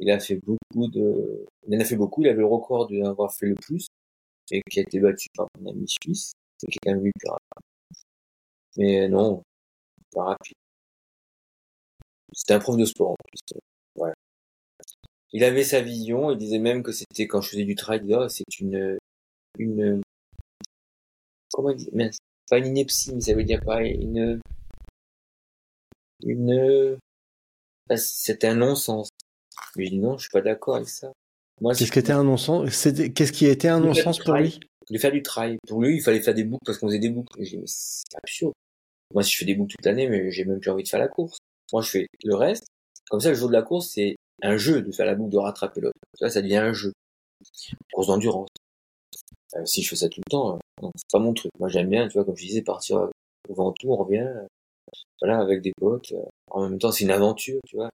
Il 0.00 0.10
a 0.10 0.18
fait 0.20 0.36
beaucoup 0.44 0.88
de, 0.88 1.44
il 1.66 1.76
en 1.76 1.80
a 1.80 1.84
fait 1.84 1.96
beaucoup, 1.96 2.22
il 2.22 2.28
avait 2.28 2.38
le 2.38 2.46
record 2.46 2.88
d'avoir 2.88 3.32
fait 3.34 3.46
le 3.46 3.54
plus, 3.54 3.86
et 4.50 4.60
qui 4.70 4.78
a 4.80 4.82
été 4.82 5.00
battu 5.00 5.28
par 5.36 5.46
mon 5.60 5.70
ami 5.70 5.86
suisse, 5.88 6.32
c'est 6.58 6.68
quelqu'un 6.68 6.98
de 6.98 7.04
lui 7.04 7.12
plus 7.18 7.28
rapide. 7.30 7.62
Mais 8.76 9.08
non, 9.08 9.42
pas 10.12 10.24
rapide. 10.24 10.54
C'était 12.32 12.54
un 12.54 12.58
prof 12.60 12.76
de 12.76 12.84
sport, 12.84 13.10
en 13.10 13.16
plus. 13.26 13.60
Voilà. 13.96 14.14
Il 15.32 15.44
avait 15.44 15.64
sa 15.64 15.80
vision, 15.80 16.30
il 16.30 16.38
disait 16.38 16.58
même 16.58 16.82
que 16.82 16.92
c'était 16.92 17.26
quand 17.26 17.40
je 17.40 17.50
faisais 17.50 17.64
du 17.64 17.74
trail, 17.74 18.02
c'est 18.30 18.60
une, 18.60 18.96
une, 19.58 20.00
comment 21.52 21.70
il 21.70 21.76
dit, 21.76 21.90
mince, 21.92 22.18
pas 22.48 22.58
une 22.58 22.66
ineptie, 22.66 23.14
mais 23.14 23.20
ça 23.20 23.34
veut 23.34 23.44
dire 23.44 23.62
pas 23.62 23.82
une, 23.82 24.40
une, 26.22 26.98
ah, 27.90 27.96
c'était 27.96 28.46
un 28.48 28.56
non-sens. 28.56 29.08
Mais 29.76 29.84
je 29.86 29.90
dis 29.90 29.98
non, 29.98 30.16
je 30.16 30.22
suis 30.22 30.30
pas 30.30 30.40
d'accord 30.40 30.76
avec 30.76 30.88
ça. 30.88 31.12
Moi, 31.60 31.74
Qu'est-ce 31.74 31.92
qui 31.92 31.98
était 31.98 32.12
un 32.12 32.24
non-sens? 32.24 32.70
C'était- 32.70 33.12
Qu'est-ce 33.12 33.32
qui 33.32 33.46
était 33.46 33.68
un 33.68 33.80
non-sens 33.80 34.18
pour 34.20 34.34
lui? 34.34 34.60
De 34.90 34.98
faire 34.98 35.12
du 35.12 35.22
trail. 35.22 35.58
Pour 35.66 35.82
lui, 35.82 35.96
il 35.96 36.00
fallait 36.02 36.20
faire 36.20 36.34
des 36.34 36.44
boucles 36.44 36.62
parce 36.64 36.78
qu'on 36.78 36.86
faisait 36.86 36.98
des 36.98 37.10
boucles. 37.10 37.38
Et 37.40 37.44
j'ai 37.44 37.56
dit, 37.56 37.58
mais 37.58 37.66
c'est 37.66 38.16
absurde. 38.16 38.54
Moi, 39.12 39.22
si 39.22 39.32
je 39.32 39.38
fais 39.38 39.44
des 39.44 39.54
boucles 39.54 39.74
toute 39.76 39.84
l'année, 39.84 40.08
mais 40.08 40.30
j'ai 40.30 40.44
même 40.44 40.60
plus 40.60 40.70
envie 40.70 40.82
de 40.84 40.88
faire 40.88 41.00
la 41.00 41.08
course. 41.08 41.36
Moi, 41.72 41.82
je 41.82 41.90
fais 41.90 42.06
le 42.24 42.34
reste. 42.34 42.64
Comme 43.10 43.20
ça, 43.20 43.28
le 43.28 43.34
jour 43.34 43.48
de 43.48 43.52
la 43.52 43.62
course, 43.62 43.90
c'est 43.92 44.16
un 44.42 44.56
jeu 44.56 44.82
de 44.82 44.92
faire 44.92 45.06
la 45.06 45.14
boucle 45.14 45.30
de 45.30 45.38
rattraper 45.38 45.80
l'autre. 45.80 45.98
Là, 46.20 46.30
ça 46.30 46.42
devient 46.42 46.56
un 46.56 46.72
jeu. 46.72 46.92
Course 47.92 48.08
d'endurance. 48.08 48.48
Euh, 49.54 49.64
si 49.64 49.82
je 49.82 49.88
fais 49.88 49.96
ça 49.96 50.08
tout 50.08 50.20
le 50.26 50.30
temps, 50.30 50.58
euh, 50.82 50.88
c'est 50.96 51.10
pas 51.12 51.18
mon 51.18 51.32
truc. 51.34 51.50
Moi, 51.58 51.68
j'aime 51.68 51.88
bien, 51.88 52.06
tu 52.08 52.14
vois, 52.14 52.24
comme 52.24 52.36
je 52.36 52.46
disais, 52.46 52.62
partir 52.62 52.98
euh, 52.98 53.10
au 53.48 53.54
Ventoux, 53.54 53.92
on 53.92 53.96
revient, 53.96 54.18
euh, 54.18 54.46
voilà, 55.20 55.40
avec 55.40 55.62
des 55.62 55.72
potes. 55.76 56.12
En 56.50 56.68
même 56.68 56.78
temps, 56.78 56.92
c'est 56.92 57.04
une 57.04 57.10
aventure, 57.10 57.60
tu 57.66 57.76
vois. 57.76 57.90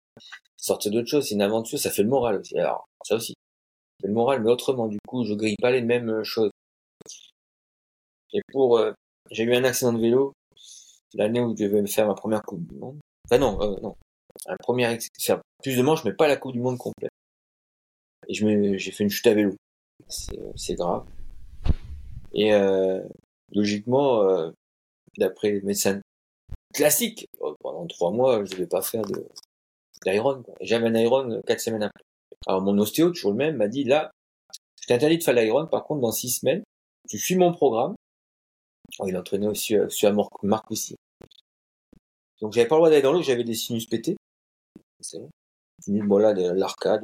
Sortir 0.56 0.92
d'autre 0.92 1.08
chose, 1.08 1.28
c'est 1.28 1.34
une 1.34 1.42
aventure, 1.42 1.78
ça 1.78 1.90
fait 1.90 2.02
le 2.02 2.08
moral 2.08 2.36
aussi. 2.40 2.58
Alors, 2.58 2.86
ça 3.04 3.16
aussi. 3.16 3.32
Ça 3.32 4.02
fait 4.02 4.08
le 4.08 4.14
moral, 4.14 4.42
mais 4.42 4.50
autrement, 4.50 4.88
du 4.88 4.98
coup, 5.06 5.24
je 5.24 5.34
grille 5.34 5.56
pas 5.60 5.70
les 5.70 5.82
mêmes 5.82 6.22
choses. 6.24 6.50
Et 8.32 8.40
pour, 8.52 8.80
j'ai 9.30 9.44
eu 9.44 9.54
un 9.54 9.64
accident 9.64 9.92
de 9.92 10.00
vélo 10.00 10.32
l'année 11.14 11.40
où 11.40 11.56
je 11.56 11.64
devais 11.64 11.82
me 11.82 11.86
faire 11.86 12.06
ma 12.08 12.14
première 12.14 12.42
Coupe 12.42 12.66
du 12.66 12.74
Monde. 12.74 12.98
Enfin 13.26 13.38
non, 13.38 13.56
non. 13.80 13.94
Un 14.46 14.56
premier 14.56 14.98
faire 15.18 15.40
plus 15.62 15.76
de 15.76 15.82
manches, 15.82 16.04
mais 16.04 16.12
pas 16.12 16.28
la 16.28 16.36
Coupe 16.36 16.52
du 16.52 16.60
Monde 16.60 16.78
complète. 16.78 17.10
Et 18.28 18.34
j'ai 18.34 18.90
fait 18.90 19.04
une 19.04 19.10
chute 19.10 19.26
à 19.26 19.34
vélo. 19.34 19.54
C'est, 20.08 20.74
grave. 20.74 21.06
Et 22.32 22.52
euh, 22.52 23.02
logiquement, 23.52 24.22
euh, 24.22 24.50
d'après 25.18 25.52
les 25.52 25.62
médecins 25.62 26.00
classiques, 26.72 27.28
euh, 27.42 27.54
pendant 27.60 27.86
trois 27.86 28.10
mois, 28.10 28.44
je 28.44 28.50
devais 28.50 28.66
pas 28.66 28.82
faire 28.82 29.02
de 29.02 29.26
d'iron. 30.04 30.42
J'avais 30.60 30.86
un 30.86 30.94
iron 30.94 31.30
euh, 31.30 31.40
quatre 31.46 31.60
semaines 31.60 31.84
après. 31.84 32.04
Alors 32.46 32.60
mon 32.60 32.76
ostéo, 32.78 33.10
toujours 33.10 33.30
le 33.30 33.38
même, 33.38 33.56
m'a 33.56 33.68
dit 33.68 33.84
là, 33.84 34.10
je 34.80 34.86
t'interdis 34.86 35.18
de 35.18 35.22
faire 35.22 35.34
l'iron. 35.34 35.66
Par 35.66 35.84
contre, 35.84 36.02
dans 36.02 36.12
six 36.12 36.30
semaines, 36.30 36.62
tu 37.08 37.18
suis 37.18 37.36
mon 37.36 37.52
programme. 37.52 37.94
Oh, 38.98 39.06
il 39.08 39.16
entraînait 39.16 39.46
aussi 39.46 39.76
euh, 39.76 39.88
sur 39.88 40.12
Marc 40.42 40.70
aussi. 40.70 40.94
Donc 42.40 42.52
j'avais 42.52 42.68
pas 42.68 42.74
le 42.74 42.80
droit 42.80 42.90
d'aller 42.90 43.02
dans 43.02 43.12
l'eau, 43.12 43.22
j'avais 43.22 43.44
des 43.44 43.54
sinus 43.54 43.86
pétés. 43.86 44.16
C'est 45.04 45.18
bon. 45.18 46.18
Là, 46.18 46.32
de 46.32 46.50
l'arcade. 46.52 47.02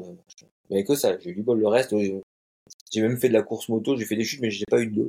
Mais 0.70 0.84
que 0.84 0.94
ça, 0.94 1.18
j'ai 1.18 1.30
eu 1.30 1.34
du 1.34 1.42
bol. 1.42 1.58
Le 1.60 1.68
reste, 1.68 1.94
j'ai- 1.98 3.02
même 3.02 3.18
fait 3.18 3.28
de 3.28 3.34
la 3.34 3.42
course 3.42 3.68
moto, 3.68 3.96
j'ai 3.96 4.06
fait 4.06 4.16
des 4.16 4.24
chutes, 4.24 4.40
mais 4.40 4.50
j'ai 4.50 4.64
pas 4.68 4.80
eu 4.80 4.86
de 4.86 5.02
dos. 5.02 5.08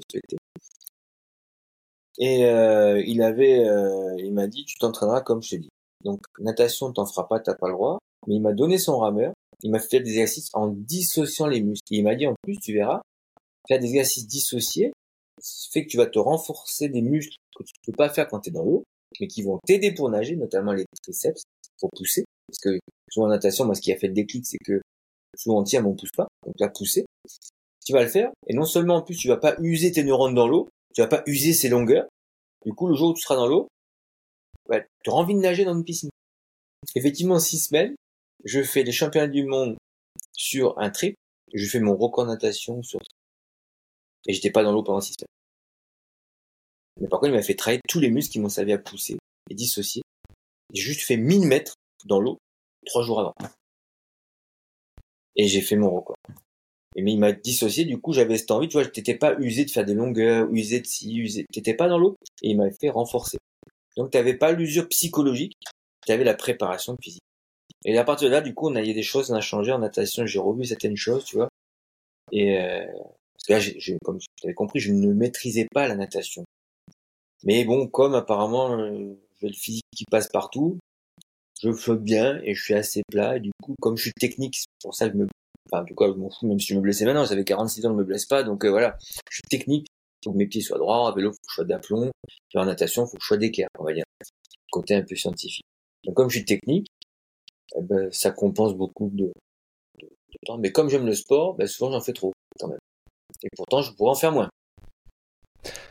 Et 2.18 2.46
euh, 2.46 3.02
il 3.06 3.22
avait, 3.22 3.64
euh, 3.68 4.16
il 4.20 4.34
m'a 4.34 4.48
dit, 4.48 4.66
tu 4.66 4.78
t'entraîneras 4.78 5.22
comme 5.22 5.42
je 5.42 5.52
te 5.52 5.56
dis. 5.56 5.70
Donc 6.04 6.20
natation, 6.40 6.92
t'en 6.92 7.06
feras 7.06 7.24
pas, 7.26 7.40
t'as 7.40 7.56
pas 7.56 7.68
le 7.68 7.74
droit. 7.74 8.00
Mais 8.28 8.36
il 8.36 8.42
m'a 8.42 8.54
donné 8.54 8.78
son 8.78 8.98
rameur. 9.00 9.34
Il 9.64 9.72
m'a 9.72 9.80
fait 9.80 10.00
des 10.02 10.10
exercices 10.12 10.50
en 10.54 10.68
dissociant 10.68 11.48
les 11.48 11.62
muscles. 11.62 11.94
Et 11.94 11.98
il 11.98 12.04
m'a 12.04 12.16
dit 12.16 12.28
en 12.28 12.36
plus, 12.44 12.58
tu 12.58 12.74
verras, 12.74 13.02
faire 13.68 13.80
des 13.80 13.88
exercices 13.88 14.28
dissociés, 14.28 14.94
fait 15.72 15.86
que 15.86 15.90
tu 15.90 15.98
vas 15.98 16.08
te 16.08 16.20
renforcer 16.20 16.90
des 16.90 17.02
muscles 17.02 17.38
que 17.56 17.64
tu 17.64 17.74
peux 17.86 17.94
pas 17.94 18.10
faire 18.10 18.28
quand 18.28 18.42
tu 18.42 18.50
es 18.50 18.54
dans 18.54 18.64
l'eau, 18.64 18.84
mais 19.20 19.28
qui 19.28 19.44
vont 19.44 19.60
t'aider 19.66 19.94
pour 19.94 20.10
nager, 20.10 20.36
notamment 20.36 20.74
les 20.74 20.86
triceps, 21.04 21.44
pour 21.80 21.90
pousser. 21.92 22.26
Parce 22.52 22.60
que 22.76 22.80
souvent 23.10 23.28
en 23.28 23.30
natation, 23.30 23.66
moi, 23.66 23.76
ce 23.76 23.82
qui 23.82 23.94
a 23.94 23.98
fait 23.98 24.08
le 24.08 24.14
déclic, 24.14 24.46
c'est 24.46 24.58
que 24.58 24.82
souvent 25.38 25.62
on 25.62 25.64
mais 25.64 25.80
on 25.80 25.96
pousse 25.96 26.12
pas. 26.16 26.28
Donc 26.46 26.56
là, 26.60 26.68
pousser. 26.68 27.06
Tu 27.86 27.94
vas 27.94 28.04
le 28.04 28.10
faire. 28.10 28.32
Et 28.48 28.54
non 28.54 28.66
seulement 28.66 28.98
en 28.98 29.02
plus, 29.02 29.16
tu 29.16 29.30
vas 29.30 29.38
pas 29.38 29.56
user 29.60 29.92
tes 29.92 30.04
neurones 30.04 30.36
dans 30.36 30.48
l'eau, 30.48 30.68
tu 30.94 31.02
vas 31.02 31.08
pas 31.08 31.24
user 31.26 31.54
ses 31.54 31.70
longueurs. 31.70 32.08
Du 32.66 32.74
coup, 32.74 32.88
le 32.88 32.96
jour 32.96 33.12
où 33.12 33.14
tu 33.14 33.22
seras 33.22 33.36
dans 33.36 33.48
l'eau, 33.48 33.68
bah, 34.68 34.82
tu 35.04 35.10
auras 35.10 35.22
envie 35.22 35.34
de 35.34 35.40
nager 35.40 35.64
dans 35.64 35.74
une 35.74 35.86
piscine. 35.86 36.10
Effectivement, 36.96 37.36
en 37.36 37.40
six 37.40 37.60
semaines, 37.60 37.96
je 38.44 38.62
fais 38.62 38.84
les 38.84 38.92
championnats 38.92 39.28
du 39.28 39.46
monde 39.46 39.78
sur 40.34 40.78
un 40.78 40.90
trip. 40.90 41.16
Je 41.54 41.66
fais 41.66 41.80
mon 41.80 41.96
record 41.96 42.26
natation 42.26 42.84
sur 42.84 43.00
et 44.28 44.34
j'étais 44.34 44.52
pas 44.52 44.64
dans 44.64 44.72
l'eau 44.72 44.84
pendant 44.84 45.02
six 45.02 45.14
semaines. 45.14 45.28
Mais 47.00 47.08
par 47.08 47.20
contre, 47.20 47.32
il 47.32 47.36
m'a 47.36 47.42
fait 47.42 47.56
travailler 47.56 47.82
tous 47.88 48.00
les 48.00 48.12
muscles 48.12 48.34
qui 48.34 48.40
m'ont 48.40 48.50
servi 48.50 48.74
à 48.74 48.78
pousser 48.78 49.18
et 49.50 49.56
dissocier. 49.56 50.04
J'ai 50.74 50.84
juste 50.84 51.02
fait 51.02 51.18
1000 51.18 51.48
mètres 51.48 51.74
dans 52.06 52.20
l'eau 52.20 52.38
trois 52.86 53.04
jours 53.04 53.20
avant. 53.20 53.34
Et 55.36 55.48
j'ai 55.48 55.62
fait 55.62 55.76
mon 55.76 55.90
record. 55.90 56.16
Et 56.96 57.04
mais 57.04 57.14
il 57.14 57.20
m'a 57.20 57.32
dissocié, 57.34 57.86
du 57.86 58.00
coup 58.00 58.14
j'avais 58.14 58.38
cette 58.38 58.52
envie, 58.52 58.68
tu 58.68 58.74
vois, 58.74 58.86
t'étais 58.86 59.16
pas 59.16 59.36
usé 59.40 59.66
de 59.66 59.72
faire 59.72 59.86
des 59.86 59.94
longueurs, 59.94 60.50
usé 60.52 60.82
de 60.82 60.88
ci, 60.88 61.16
usé, 61.18 61.46
t'étais 61.54 61.74
pas 61.76 61.88
dans 61.90 61.98
l'eau, 62.00 62.18
et 62.44 62.50
il 62.52 62.58
m'a 62.58 62.72
fait 62.72 62.90
renforcer. 62.90 63.38
Donc 63.98 64.12
t'avais 64.12 64.36
pas 64.36 64.54
l'usure 64.54 64.88
psychologique, 64.90 65.54
t'avais 66.08 66.24
la 66.26 66.36
préparation 66.36 66.98
physique. 67.02 67.24
Et 67.86 67.98
à 67.98 68.04
partir 68.04 68.30
de 68.30 68.34
là, 68.34 68.42
du 68.42 68.54
coup, 68.54 68.70
on 68.70 68.76
a 68.76 68.82
a 68.82 68.84
des 68.84 69.04
choses, 69.04 69.32
on 69.32 69.36
a 69.36 69.42
changé 69.42 69.72
en 69.72 69.80
natation, 69.80 70.26
j'ai 70.26 70.40
revu 70.40 70.66
certaines 70.66 70.98
choses, 70.98 71.26
tu 71.26 71.38
vois. 71.38 71.50
Et 72.32 72.60
euh, 72.60 72.86
parce 73.34 73.46
que 73.48 73.54
là, 73.54 73.60
j'ai, 73.60 73.80
j'ai- 73.80 73.98
comme 74.04 74.20
tu 74.20 74.28
avais 74.46 74.54
compris, 74.54 74.80
je 74.80 74.94
ne 74.94 75.14
maîtrisais 75.14 75.68
pas 75.74 75.88
la 75.88 75.96
natation. 75.96 76.46
Mais 77.44 77.64
bon, 77.66 77.88
comme 77.88 78.16
apparemment 78.16 78.78
euh, 78.80 79.14
j'ai 79.42 79.48
le 79.48 79.54
physique 79.54 79.86
qui 79.96 80.06
passe 80.06 80.28
partout, 80.30 80.78
je 81.62 81.72
flotte 81.72 82.04
bien 82.04 82.40
et 82.44 82.54
je 82.54 82.64
suis 82.64 82.74
assez 82.74 83.04
plat. 83.10 83.38
Et 83.38 83.40
du 83.40 83.52
coup, 83.62 83.76
comme 83.82 83.98
je 83.98 84.04
suis 84.04 84.14
technique, 84.14 84.56
c'est 84.58 84.68
pour 84.82 84.96
ça 84.96 85.08
que 85.08 85.14
je 85.14 85.18
me, 85.20 85.28
enfin, 85.72 85.84
en 85.84 85.86
tout 85.86 85.96
cas, 85.96 86.08
je 86.08 86.14
m'en 86.14 86.30
fous, 86.30 86.48
même 86.48 86.60
si 86.60 86.68
je 86.68 86.76
me 86.76 86.82
blessais 86.82 87.06
maintenant, 87.06 87.26
j'avais 87.26 87.44
46 87.44 87.86
ans, 87.86 87.92
je 87.92 87.96
me 87.96 88.04
blesse 88.04 88.26
pas, 88.26 88.44
donc 88.44 88.66
euh, 88.66 88.70
voilà, 88.70 88.98
je 89.30 89.36
suis 89.36 89.44
technique. 89.50 89.88
Faut 90.24 90.32
que 90.32 90.38
mes 90.38 90.48
pieds 90.48 90.62
soient 90.62 90.78
droits, 90.78 91.10
en 91.10 91.14
vélo, 91.14 91.32
faut 91.32 91.38
que 91.38 91.50
je 91.50 91.54
sois 91.56 91.66
d'aplomb, 91.66 92.12
puis 92.50 92.60
en 92.60 92.66
natation, 92.66 93.08
faut 93.08 93.18
que 93.18 93.24
je 93.24 93.28
sois 93.28 93.38
d'équerre, 93.38 93.70
on 93.80 93.84
va 93.84 93.94
dire. 93.94 94.04
Côté 94.72 94.96
un 94.96 95.02
peu 95.02 95.16
scientifique. 95.16 95.66
Donc 96.06 96.16
comme 96.16 96.30
je 96.30 96.38
suis 96.38 96.46
technique, 96.46 96.88
eh 97.76 97.82
ben, 97.82 98.12
ça 98.12 98.32
compense 98.32 98.76
beaucoup 98.76 99.10
de 99.12 99.32
temps. 100.46 100.58
Mais 100.60 100.72
comme 100.72 100.90
j'aime 100.90 101.06
le 101.06 101.14
sport, 101.14 101.56
ben, 101.56 101.68
souvent 101.68 101.92
j'en 101.92 102.02
fais 102.02 102.14
trop, 102.14 102.34
quand 102.60 102.68
même. 102.68 102.80
Et 103.44 103.50
pourtant, 103.56 103.82
je 103.82 103.92
pourrais 103.94 104.12
en 104.12 104.16
faire 104.16 104.32
moins. 104.32 104.50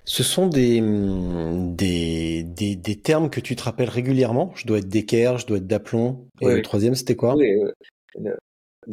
Ce 0.05 0.23
sont 0.23 0.49
des, 0.49 0.81
hum, 0.81 1.77
des, 1.77 2.43
des, 2.43 2.75
des 2.77 2.97
termes 2.97 3.31
que 3.31 3.41
tu 3.41 3.55
te 3.57 3.63
rappelles 3.63 3.89
régulièrement. 3.89 4.53
Je 4.57 4.67
dois 4.67 4.79
être 4.79 4.89
d'équerre, 4.89 5.39
je 5.39 5.47
dois 5.47 5.59
être 5.59 5.67
d'aplomb. 5.67 6.27
Et 6.41 6.47
Oui, 6.47 6.55
le 6.55 6.63
troisième, 6.63 6.95
c'était 6.95 7.17
quoi? 7.17 7.37
Oui, 7.37 7.51
euh, 7.53 8.37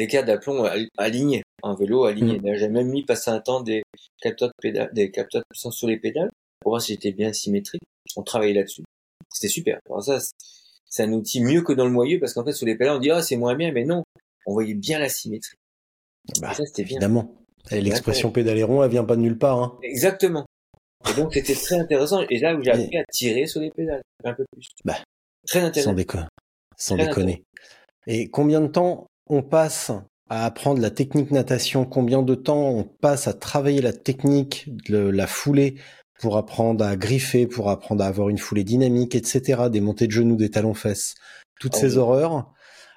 cas 0.09 0.23
d'aplomb 0.23 0.67
alignés, 0.97 1.43
en 1.63 1.75
vélo 1.75 2.05
aligné. 2.05 2.39
Mm. 2.39 2.55
J'ai 2.55 2.69
même 2.69 2.89
mis 2.89 3.03
passer 3.03 3.31
un 3.31 3.39
temps 3.39 3.61
des 3.61 3.83
capteurs 4.21 4.49
de 4.49 4.53
pédale, 4.61 4.91
des 4.93 5.11
capteurs 5.11 5.41
de 5.41 5.45
puissance 5.49 5.75
sur 5.75 5.87
les 5.87 5.97
pédales 5.97 6.29
pour 6.61 6.71
voir 6.71 6.81
si 6.81 6.93
j'étais 6.93 7.11
bien 7.11 7.33
symétrique. 7.33 7.81
On 8.15 8.23
travaillait 8.23 8.53
là-dessus. 8.53 8.83
C'était 9.33 9.51
super. 9.51 9.79
Alors 9.89 10.03
ça, 10.03 10.19
c'est- 10.19 11.03
un 11.03 11.11
outil 11.13 11.41
mieux 11.41 11.61
que 11.61 11.73
dans 11.73 11.85
le 11.85 11.91
moyeu 11.91 12.19
parce 12.19 12.33
qu'en 12.33 12.43
fait, 12.43 12.53
sur 12.53 12.65
les 12.65 12.75
pédales, 12.75 12.97
on 12.97 12.99
dit, 12.99 13.11
ah, 13.11 13.21
c'est 13.21 13.35
moins 13.35 13.55
bien, 13.55 13.71
mais 13.71 13.85
non. 13.85 14.03
On 14.45 14.53
voyait 14.53 14.73
bien 14.73 14.99
la 14.99 15.09
symétrie. 15.09 15.57
Bah, 16.41 16.53
ça, 16.53 16.65
c'était 16.65 16.83
bien. 16.83 16.97
Évidemment. 16.97 17.35
L'expression 17.71 18.31
pédaléron, 18.31 18.83
elle 18.83 18.89
vient 18.89 19.03
pas 19.03 19.15
de 19.15 19.21
nulle 19.21 19.37
part. 19.37 19.59
Hein. 19.59 19.77
Exactement. 19.83 20.45
Et 21.09 21.13
donc, 21.15 21.33
c'était 21.33 21.53
très 21.55 21.79
intéressant. 21.79 22.21
Et 22.29 22.39
là 22.39 22.55
où 22.55 22.61
j'ai 22.63 22.71
appris 22.71 22.97
à 22.97 23.03
tirer 23.11 23.45
sur 23.47 23.61
les 23.61 23.71
pédales, 23.71 24.01
un 24.23 24.33
peu 24.33 24.45
plus. 24.51 24.69
Bah, 24.85 24.97
très 25.47 25.59
Sans, 25.61 25.67
intéressant. 25.67 25.93
déco- 25.93 26.27
sans 26.77 26.95
Très 26.95 27.07
déconner. 27.07 27.43
Et 28.07 28.29
combien 28.29 28.61
de 28.61 28.67
temps 28.67 29.07
on 29.29 29.41
passe 29.43 29.91
à 30.29 30.45
apprendre 30.45 30.81
la 30.81 30.89
technique 30.91 31.31
natation? 31.31 31.85
Combien 31.85 32.21
de 32.23 32.35
temps 32.35 32.69
on 32.69 32.83
passe 32.83 33.27
à 33.27 33.33
travailler 33.33 33.81
la 33.81 33.93
technique, 33.93 34.69
le- 34.87 35.11
la 35.11 35.27
foulée 35.27 35.75
pour 36.19 36.37
apprendre 36.37 36.83
à 36.83 36.95
griffer, 36.95 37.47
pour 37.47 37.69
apprendre 37.69 38.03
à 38.03 38.07
avoir 38.07 38.29
une 38.29 38.37
foulée 38.39 38.63
dynamique, 38.63 39.13
etc. 39.15 39.69
Des 39.69 39.81
montées 39.81 40.07
de 40.07 40.11
genoux, 40.11 40.35
des 40.35 40.49
talons-fesses, 40.49 41.15
toutes 41.59 41.75
Ah 41.75 41.79
ces 41.79 41.93
oui. 41.93 41.97
horreurs. 41.97 42.51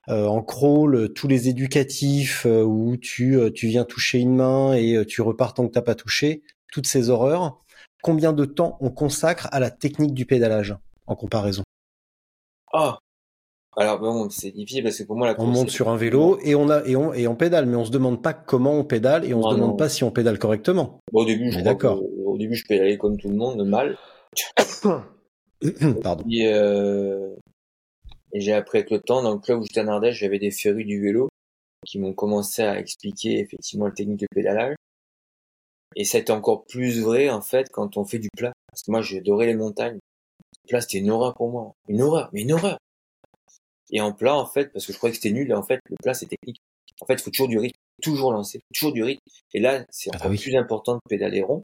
Euh, 0.09 0.27
en 0.27 0.43
crawl, 0.43 1.13
tous 1.13 1.29
les 1.29 1.49
éducatifs 1.49 2.47
euh, 2.47 2.63
où 2.63 2.97
tu, 2.97 3.37
euh, 3.39 3.51
tu 3.51 3.69
viens 3.69 3.85
toucher 3.85 4.19
une 4.19 4.35
main 4.35 4.73
et 4.73 4.95
euh, 4.97 5.05
tu 5.05 5.21
repars 5.23 5.53
tant 5.55 5.69
que 5.69 5.73
t'as 5.73 5.83
pas 5.83 5.95
touché, 5.95 6.43
toutes 6.73 6.87
ces 6.87 7.11
horreurs. 7.11 7.63
Combien 8.03 8.33
de 8.33 8.45
temps 8.45 8.77
on 8.81 8.91
consacre 8.91 9.49
à 9.53 9.61
la 9.61 9.71
technique 9.71 10.15
du 10.15 10.27
pédalage 10.27 10.75
en 11.07 11.17
comparaison 11.17 11.63
Ah. 12.73 12.99
Alors, 13.77 14.01
bon, 14.01 14.29
c'est 14.31 14.51
difficile 14.51 14.83
parce 14.83 14.99
que 14.99 15.05
pour 15.05 15.17
moi, 15.17 15.29
la 15.29 15.35
On 15.35 15.37
course, 15.45 15.49
monte 15.57 15.71
c'est- 15.71 15.77
sur 15.77 15.89
un 15.89 15.97
vélo 15.97 16.39
et 16.43 16.55
on 16.57 16.69
a 16.71 16.83
et 16.87 16.97
on 16.97 17.13
et 17.15 17.29
on 17.29 17.37
pédale, 17.37 17.67
mais 17.67 17.77
on 17.77 17.85
se 17.85 17.93
demande 17.93 18.21
pas 18.21 18.33
comment 18.35 18.73
on 18.75 18.85
pédale 18.85 19.25
et 19.25 19.33
on 19.33 19.41
Non, 19.41 19.51
se 19.51 19.55
demande 19.55 19.71
non. 19.71 19.77
pas 19.77 19.89
si 19.89 20.03
on 20.03 20.11
pédale 20.11 20.39
correctement. 20.41 20.99
Bon, 21.13 21.23
au 21.23 21.25
début, 21.25 21.53
je 21.53 21.61
d'accord. 21.61 22.03
au 22.27 22.37
début, 22.37 22.57
je 22.57 22.67
pédalais 22.67 22.99
comme 22.99 23.17
tout 23.17 23.29
le 23.29 23.37
monde, 23.37 23.65
mal. 23.67 23.97
Pardon. 26.03 26.25
Et, 26.31 26.47
euh, 26.47 27.35
et 28.33 28.41
j'ai 28.41 28.53
appris 28.55 28.79
avec 28.79 28.91
le 28.91 28.99
temps, 29.01 29.23
dans 29.23 29.33
le 29.35 29.39
club 29.39 29.61
où 29.61 29.63
j'étais 29.63 29.81
en 29.81 29.89
Ardèche, 29.89 30.19
j'avais 30.19 30.39
des 30.39 30.51
férus 30.51 30.87
du 30.87 31.01
vélo 31.01 31.29
qui 31.87 31.99
m'ont 31.99 32.13
commencé 32.13 32.63
à 32.63 32.79
expliquer 32.79 33.39
effectivement 33.41 33.87
la 33.87 33.93
technique 33.93 34.21
de 34.21 34.27
pédalage. 34.35 34.75
Et 35.97 36.05
ça 36.05 36.19
a 36.19 36.21
été 36.21 36.33
encore 36.33 36.65
plus 36.67 37.01
vrai, 37.01 37.31
en 37.31 37.41
fait, 37.43 37.69
quand 37.71 37.97
on 37.97 38.05
fait 38.05 38.19
du 38.19 38.29
plat. 38.37 38.53
Parce 38.71 38.83
que 38.83 38.91
moi, 38.91 39.03
j'adorais 39.03 39.47
les 39.47 39.55
montagnes. 39.55 39.99
Le 40.65 40.69
plat, 40.69 40.81
c'était 40.81 40.99
une 40.99 41.11
horreur 41.11 41.35
pour 41.35 41.51
moi. 41.51 41.73
Une 41.89 42.01
horreur, 42.03 42.31
mais 42.33 42.43
une 42.43 42.53
horreur. 42.53 42.79
Et 43.91 44.01
en 44.01 44.13
plat, 44.13 44.37
en 44.37 44.47
fait, 44.47 44.73
parce 44.73 44.87
que 44.87 44.93
je 44.93 44.99
croyais 44.99 45.13
que 45.13 45.21
c'était 45.21 45.35
nul, 45.35 45.51
et 45.51 45.55
en 45.55 45.63
fait, 45.65 45.81
le 45.89 45.97
plat, 46.03 46.15
c'est 46.15 46.27
technique. 46.27 46.59
En 47.01 47.07
fait, 47.07 47.15
il 47.15 47.23
faut 47.23 47.31
toujours 47.31 47.49
du 47.49 47.59
rythme, 47.59 47.79
toujours 48.03 48.33
lancer, 48.33 48.61
toujours 48.73 48.93
du 48.93 49.03
rythme. 49.03 49.21
Et 49.55 49.59
là, 49.61 49.85
c'est 49.91 50.11
Ah 50.13 50.17
encore 50.19 50.31
oui. 50.31 50.39
plus 50.39 50.55
important 50.57 50.95
de 50.95 51.01
pédaler 51.09 51.43
rond. 51.43 51.63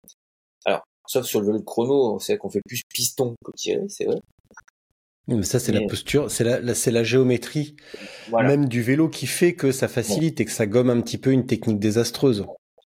Alors, 0.64 0.82
sauf 1.06 1.24
sur 1.26 1.40
le 1.40 1.46
vélo 1.46 1.58
de 1.58 1.64
chrono, 1.64 2.14
on 2.14 2.18
sait 2.18 2.36
qu'on 2.36 2.50
fait 2.50 2.62
plus 2.66 2.82
piston 2.92 3.34
que 3.44 3.52
tirer, 3.54 3.88
c'est 3.88 4.06
vrai. 4.06 4.20
Mais 5.28 5.42
ça 5.42 5.58
c'est 5.58 5.72
Mais- 5.72 5.80
la 5.80 5.86
posture, 5.88 6.30
c'est 6.30 6.44
la, 6.44 6.60
la- 6.60 6.74
c'est 6.74 6.92
la 6.92 7.02
géométrie 7.02 7.74
Voilà. 8.30 8.48
même 8.48 8.68
du 8.68 8.80
vélo 8.80 9.08
qui 9.08 9.26
fait 9.26 9.54
que 9.54 9.72
ça 9.72 9.88
facilite 9.88 10.40
et 10.40 10.44
que 10.44 10.52
ça 10.52 10.66
gomme 10.66 10.88
un 10.88 11.00
petit 11.00 11.18
peu 11.18 11.32
une 11.32 11.46
technique 11.46 11.80
désastreuse. 11.80 12.46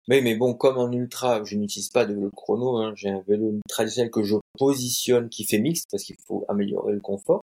Mais, 0.09 0.23
mais 0.23 0.35
bon, 0.35 0.55
comme 0.55 0.79
en 0.79 0.91
ultra, 0.91 1.45
je 1.45 1.57
n'utilise 1.57 1.91
pas 1.91 2.07
de 2.07 2.15
vélo 2.15 2.31
de 2.31 2.35
chrono, 2.35 2.79
hein, 2.79 2.93
j'ai 2.97 3.11
un 3.11 3.23
vélo 3.29 3.55
traditionnel 3.69 4.11
que 4.11 4.23
je 4.23 4.37
positionne 4.59 5.29
qui 5.29 5.45
fait 5.45 5.59
mixte 5.59 5.87
parce 5.91 6.03
qu'il 6.03 6.17
faut 6.27 6.47
améliorer 6.49 6.95
le 6.95 7.01
confort. 7.01 7.43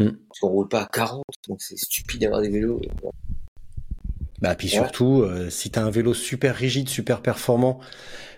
Mm. 0.00 0.10
Parce 0.28 0.40
qu'on 0.40 0.48
roule 0.48 0.68
pas 0.68 0.82
à 0.82 0.86
40, 0.86 1.22
donc 1.48 1.62
c'est 1.62 1.78
stupide 1.78 2.22
d'avoir 2.22 2.42
des 2.42 2.48
vélos. 2.48 2.80
euh. 3.04 3.10
Bah 4.40 4.56
puis 4.56 4.68
surtout, 4.68 5.22
euh, 5.22 5.48
si 5.48 5.70
t'as 5.70 5.84
un 5.84 5.90
vélo 5.90 6.12
super 6.12 6.54
rigide, 6.54 6.88
super 6.88 7.22
performant, 7.22 7.78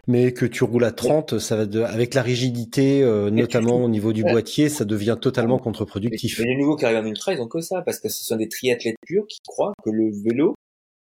mais 0.07 0.33
que 0.33 0.47
tu 0.47 0.63
roules 0.63 0.85
à 0.85 0.93
30, 0.93 1.39
ça 1.39 1.57
va 1.57 1.67
de, 1.67 1.81
avec 1.81 2.15
la 2.15 2.23
rigidité, 2.23 3.03
euh, 3.03 3.31
notamment 3.31 3.83
au 3.83 3.89
niveau 3.89 4.13
du 4.13 4.23
boîtier, 4.23 4.69
ça 4.69 4.85
devient 4.85 5.17
totalement 5.21 5.59
contre-productif. 5.59 6.39
Les 6.39 6.57
nouveaux 6.57 6.77
qui 6.77 6.85
arrivent 6.85 6.99
en 6.99 7.07
ultra, 7.07 7.33
ils 7.33 7.41
ont 7.41 7.49
que 7.49 7.61
ça, 7.61 7.83
parce 7.83 7.99
que 7.99 8.09
ce 8.09 8.23
sont 8.23 8.37
des 8.37 8.49
triathlètes 8.49 8.97
purs 9.05 9.27
qui 9.27 9.41
croient 9.45 9.73
que 9.83 9.91
le 9.91 10.13
vélo, 10.23 10.55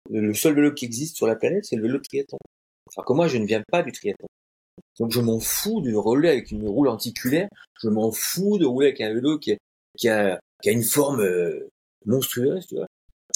le 0.10 0.34
seul 0.34 0.56
vélo 0.56 0.74
qui 0.74 0.86
existe 0.86 1.16
sur 1.18 1.28
la 1.28 1.36
planète, 1.36 1.66
c'est 1.66 1.76
le 1.76 1.84
vélo 1.84 2.00
triathlon. 2.00 2.38
Alors 2.96 3.06
que 3.06 3.14
moi, 3.14 3.28
je 3.28 3.38
ne 3.38 3.46
viens 3.46 3.64
pas 3.72 3.84
du 3.84 3.92
triathlon. 3.92 4.28
Donc 5.00 5.12
je 5.12 5.22
m'en 5.22 5.40
fous 5.40 5.82
de 5.82 5.94
rouler 5.94 6.30
avec 6.30 6.52
une 6.52 6.68
roue 6.68 6.84
lenticulaire, 6.84 7.48
je 7.82 7.90
m'en 7.90 8.12
fous 8.12 8.58
de 8.58 8.66
rouler 8.66 8.88
avec 8.88 9.02
un 9.02 9.14
vélo 9.14 9.40
qui, 9.40 9.58
qui, 9.98 10.10
a, 10.10 10.40
qui 10.62 10.70
a 10.70 10.72
une 10.72 10.84
forme 10.84 11.22
euh, 11.22 11.68
monstrueuse, 12.06 12.68
tu 12.68 12.76
vois. 12.76 12.88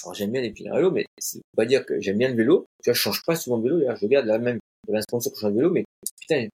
Alors 0.03 0.13
j'aime 0.13 0.31
bien 0.31 0.41
les 0.41 0.51
pieds 0.51 0.69
vélo, 0.69 0.91
mais 0.91 1.05
c'est 1.17 1.41
pas 1.55 1.65
dire 1.65 1.85
que 1.85 1.99
j'aime 1.99 2.17
bien 2.17 2.29
le 2.29 2.35
vélo. 2.35 2.65
Tu 2.83 2.89
vois, 2.89 2.93
je 2.93 2.99
change 2.99 3.23
pas 3.25 3.35
souvent 3.35 3.57
de 3.57 3.63
vélo. 3.63 3.79
D'ailleurs, 3.79 3.95
je 3.95 4.05
regarde 4.05 4.25
la 4.27 4.37
même, 4.37 4.59
j'avais 4.85 4.99
un 4.99 5.01
sponsor 5.01 5.33
pour 5.33 5.49
de 5.49 5.55
vélo, 5.55 5.71
mais 5.71 5.85
putain, 6.21 6.47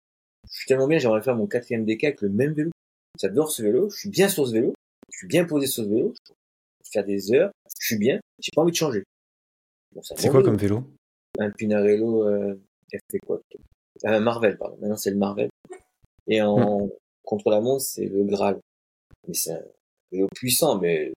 je 0.48 0.56
suis 0.56 0.66
tellement 0.66 0.86
bien, 0.86 0.98
j'aimerais 0.98 1.22
faire 1.22 1.36
mon 1.36 1.46
quatrième 1.46 1.84
DK 1.84 2.04
avec 2.04 2.20
le 2.22 2.28
même 2.28 2.52
vélo. 2.52 2.70
J'adore 3.20 3.50
ce 3.50 3.62
vélo, 3.62 3.90
je 3.90 3.98
suis 3.98 4.08
bien 4.08 4.28
sur 4.28 4.46
ce 4.46 4.52
vélo, 4.52 4.72
je 5.10 5.18
suis 5.18 5.26
bien 5.26 5.44
posé 5.44 5.66
sur 5.66 5.84
ce 5.84 5.88
vélo, 5.88 6.14
je 6.14 6.32
peux 6.32 6.38
faire 6.92 7.04
des 7.04 7.32
heures, 7.32 7.50
je 7.80 7.86
suis 7.86 7.98
bien, 7.98 8.20
j'ai 8.38 8.50
pas 8.54 8.62
envie 8.62 8.72
de 8.72 8.76
changer. 8.76 9.02
Bon, 9.94 10.02
c'est 10.02 10.28
quoi 10.30 10.42
comme 10.42 10.56
vélo? 10.56 10.84
Un 11.38 11.50
Pinarello 11.50 12.26
euh, 12.28 12.60
quoi 13.26 13.40
Un 14.04 14.20
Marvel, 14.20 14.56
pardon. 14.56 14.76
Maintenant 14.80 14.96
c'est 14.96 15.10
le 15.10 15.16
Marvel. 15.16 15.48
Et 16.26 16.40
en 16.40 16.86
hmm. 16.86 16.90
contre 17.24 17.50
la 17.50 17.60
montre, 17.60 17.82
c'est 17.82 18.06
le 18.06 18.24
Graal. 18.24 18.58
Mais 19.28 19.34
c'est 19.34 19.52
un 19.52 19.62
vélo 20.10 20.28
puissant, 20.34 20.78
mais 20.78 21.12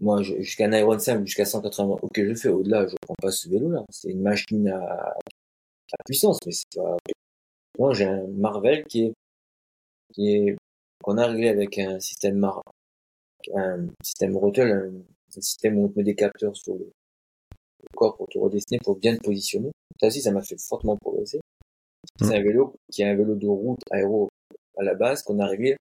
moi, 0.00 0.22
jusqu'à 0.22 0.66
un 0.66 0.72
Iron 0.72 0.98
5, 0.98 1.26
jusqu'à 1.26 1.44
180, 1.44 1.96
ok, 2.02 2.22
je 2.22 2.34
fais. 2.34 2.48
Au-delà, 2.48 2.86
je 2.86 2.94
prends 3.00 3.16
pas 3.20 3.32
ce 3.32 3.48
vélo-là. 3.48 3.84
C'est 3.90 4.10
une 4.10 4.22
machine 4.22 4.68
à, 4.68 5.10
à 5.12 6.04
puissance, 6.06 6.38
mais 6.46 6.52
c'est 6.52 6.64
pas. 6.76 6.96
Moi, 7.78 7.94
j'ai 7.94 8.04
un 8.04 8.26
Marvel 8.28 8.84
qui 8.84 9.06
est, 9.06 9.12
qui 10.12 10.34
est, 10.34 10.56
qu'on 11.02 11.18
a 11.18 11.26
réglé 11.26 11.48
avec 11.48 11.78
un 11.78 11.98
système 12.00 12.36
Mar, 12.36 12.62
un 13.54 13.86
système 14.02 14.36
Rotel, 14.36 14.70
un, 14.70 14.92
système 15.30 15.78
où 15.78 15.86
on 15.86 15.92
met 15.96 16.04
des 16.04 16.14
capteurs 16.14 16.56
sur 16.56 16.74
le, 16.74 16.90
corps 17.94 18.16
pour 18.16 18.28
te 18.28 18.38
redessiner, 18.38 18.78
pour 18.82 18.96
bien 18.96 19.16
te 19.16 19.22
positionner. 19.22 19.70
Ça 20.00 20.08
aussi, 20.08 20.20
ça 20.20 20.32
m'a 20.32 20.42
fait 20.42 20.60
fortement 20.60 20.96
progresser. 20.96 21.40
C'est 22.20 22.26
mmh. 22.26 22.32
un 22.32 22.42
vélo 22.42 22.74
qui 22.92 23.02
est 23.02 23.08
un 23.08 23.16
vélo 23.16 23.34
de 23.34 23.46
route 23.46 23.80
aéro 23.90 24.28
à 24.76 24.82
la 24.82 24.94
base 24.94 25.22
qu'on 25.22 25.38
a 25.40 25.46
réglé 25.46 25.76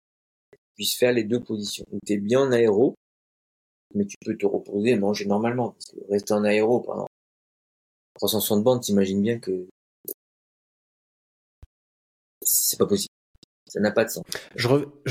puisse 0.78 0.96
faire 0.96 1.12
les 1.12 1.24
deux 1.24 1.44
positions. 1.44 1.86
Donc, 1.92 2.02
t'es 2.06 2.18
bien 2.18 2.42
en 2.42 2.52
aéro, 2.52 2.96
mais 3.96 4.06
tu 4.06 4.16
peux 4.24 4.38
te 4.38 4.46
reposer 4.46 4.92
et 4.92 4.96
manger 4.96 5.26
normalement. 5.26 5.72
Parce 5.72 5.86
que 5.88 6.12
rester 6.12 6.34
en 6.34 6.44
aéro 6.44 6.82
pendant 6.82 7.08
360 8.16 8.64
bandes, 8.64 8.82
t'imagines 8.82 9.22
bien 9.22 9.40
que 9.40 9.68
c'est 12.42 12.78
pas 12.78 12.86
possible. 12.86 13.07
Ça 13.68 13.80
n'a 13.80 13.92
pas 13.92 14.06
de 14.06 14.10
sens. 14.10 14.24
Je, 14.56 14.68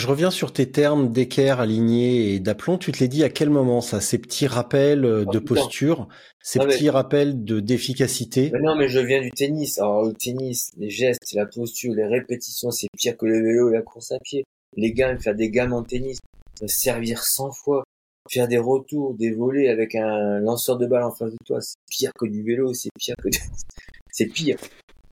reviens 0.06 0.30
sur 0.30 0.52
tes 0.52 0.70
termes 0.70 1.12
d'équerre, 1.12 1.60
aligné 1.60 2.34
et 2.34 2.40
d'aplomb. 2.40 2.78
Tu 2.78 2.92
te 2.92 3.00
l'es 3.00 3.08
dit 3.08 3.22
à 3.22 3.28
quel 3.28 3.50
moment 3.50 3.80
ça? 3.80 4.00
Ces 4.00 4.18
petits 4.18 4.46
rappels 4.46 5.04
euh, 5.04 5.24
de 5.24 5.38
posture, 5.38 6.08
ces 6.42 6.58
petits 6.60 6.90
rappels 6.90 7.44
de 7.44 7.60
d'efficacité? 7.60 8.50
Non, 8.60 8.76
mais 8.76 8.88
je 8.88 9.00
viens 9.00 9.20
du 9.20 9.30
tennis. 9.30 9.78
Alors 9.78 10.04
le 10.04 10.12
tennis, 10.14 10.70
les 10.78 10.90
gestes, 10.90 11.32
la 11.34 11.46
posture, 11.46 11.94
les 11.94 12.06
répétitions, 12.06 12.70
c'est 12.70 12.88
pire 12.96 13.16
que 13.16 13.26
le 13.26 13.42
vélo 13.42 13.70
et 13.70 13.74
la 13.74 13.82
course 13.82 14.12
à 14.12 14.18
pied. 14.18 14.44
Les 14.76 14.92
gammes, 14.92 15.18
faire 15.18 15.34
des 15.34 15.50
gammes 15.50 15.72
en 15.72 15.82
tennis, 15.82 16.18
servir 16.66 17.22
100 17.22 17.52
fois, 17.52 17.84
faire 18.30 18.48
des 18.48 18.58
retours, 18.58 19.14
des 19.14 19.32
volets 19.32 19.68
avec 19.68 19.94
un 19.94 20.40
lanceur 20.40 20.78
de 20.78 20.86
balle 20.86 21.04
en 21.04 21.12
face 21.12 21.32
de 21.32 21.38
toi, 21.44 21.60
c'est 21.60 21.76
pire 21.90 22.10
que 22.18 22.26
du 22.26 22.42
vélo, 22.42 22.72
c'est 22.74 22.90
pire 22.98 23.14
que 23.22 23.28
c'est 24.10 24.26
pire. 24.26 24.56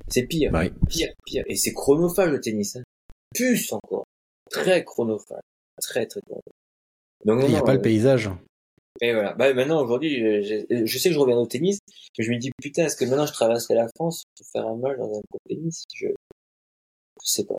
C'est 0.08 0.24
pire. 0.24 0.52
Pire, 0.88 1.12
pire. 1.24 1.44
Et 1.46 1.56
c'est 1.56 1.72
chronophage 1.72 2.30
le 2.30 2.40
tennis. 2.40 2.76
Hein. 2.76 2.82
Plus 3.34 3.72
encore. 3.72 4.04
Très 4.50 4.84
chronophage. 4.84 5.42
Très, 5.82 6.06
très 6.06 6.20
chronophage. 6.20 6.52
Donc, 7.24 7.42
Il 7.42 7.50
n'y 7.50 7.56
a 7.56 7.62
pas 7.62 7.72
le 7.72 7.78
euh, 7.78 7.82
paysage. 7.82 8.30
Et 9.00 9.12
voilà. 9.12 9.34
Bah, 9.34 9.52
maintenant, 9.54 9.82
aujourd'hui, 9.82 10.42
je, 10.42 10.98
sais 10.98 11.08
que 11.08 11.14
je 11.14 11.18
reviens 11.18 11.36
au 11.36 11.46
tennis, 11.46 11.78
mais 12.16 12.24
je 12.24 12.30
me 12.30 12.38
dis, 12.38 12.50
putain, 12.60 12.84
est-ce 12.84 12.96
que 12.96 13.04
maintenant 13.04 13.26
je 13.26 13.32
traverserai 13.32 13.74
la 13.74 13.88
France 13.96 14.24
pour 14.36 14.46
faire 14.46 14.66
un 14.66 14.76
mal 14.76 14.96
dans 14.98 15.18
un 15.18 15.22
court 15.30 15.40
tennis? 15.48 15.84
Je, 15.94 16.08
je 16.08 17.26
sais 17.26 17.44
pas. 17.44 17.56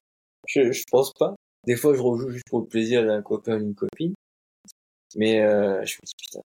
Je, 0.48 0.72
je 0.72 0.84
pense 0.90 1.12
pas. 1.14 1.36
Des 1.66 1.76
fois, 1.76 1.96
je 1.96 2.02
rejoue 2.02 2.30
juste 2.30 2.48
pour 2.48 2.60
le 2.60 2.68
plaisir 2.68 3.06
d'un 3.06 3.22
copain 3.22 3.58
ou 3.58 3.60
d'une 3.60 3.76
copine. 3.76 4.14
Mais 5.16 5.42
euh, 5.42 5.84
je 5.86 5.96
me 5.96 6.06
dis, 6.06 6.14
putain. 6.18 6.42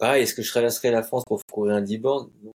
Pareil, 0.00 0.22
est-ce 0.22 0.34
que 0.34 0.42
je 0.42 0.50
traverserai 0.50 0.90
la 0.90 1.02
France 1.02 1.24
pour 1.26 1.42
courir 1.52 1.76
un 1.76 1.82
10 1.82 1.98
bornes 1.98 2.30
Non, 2.42 2.52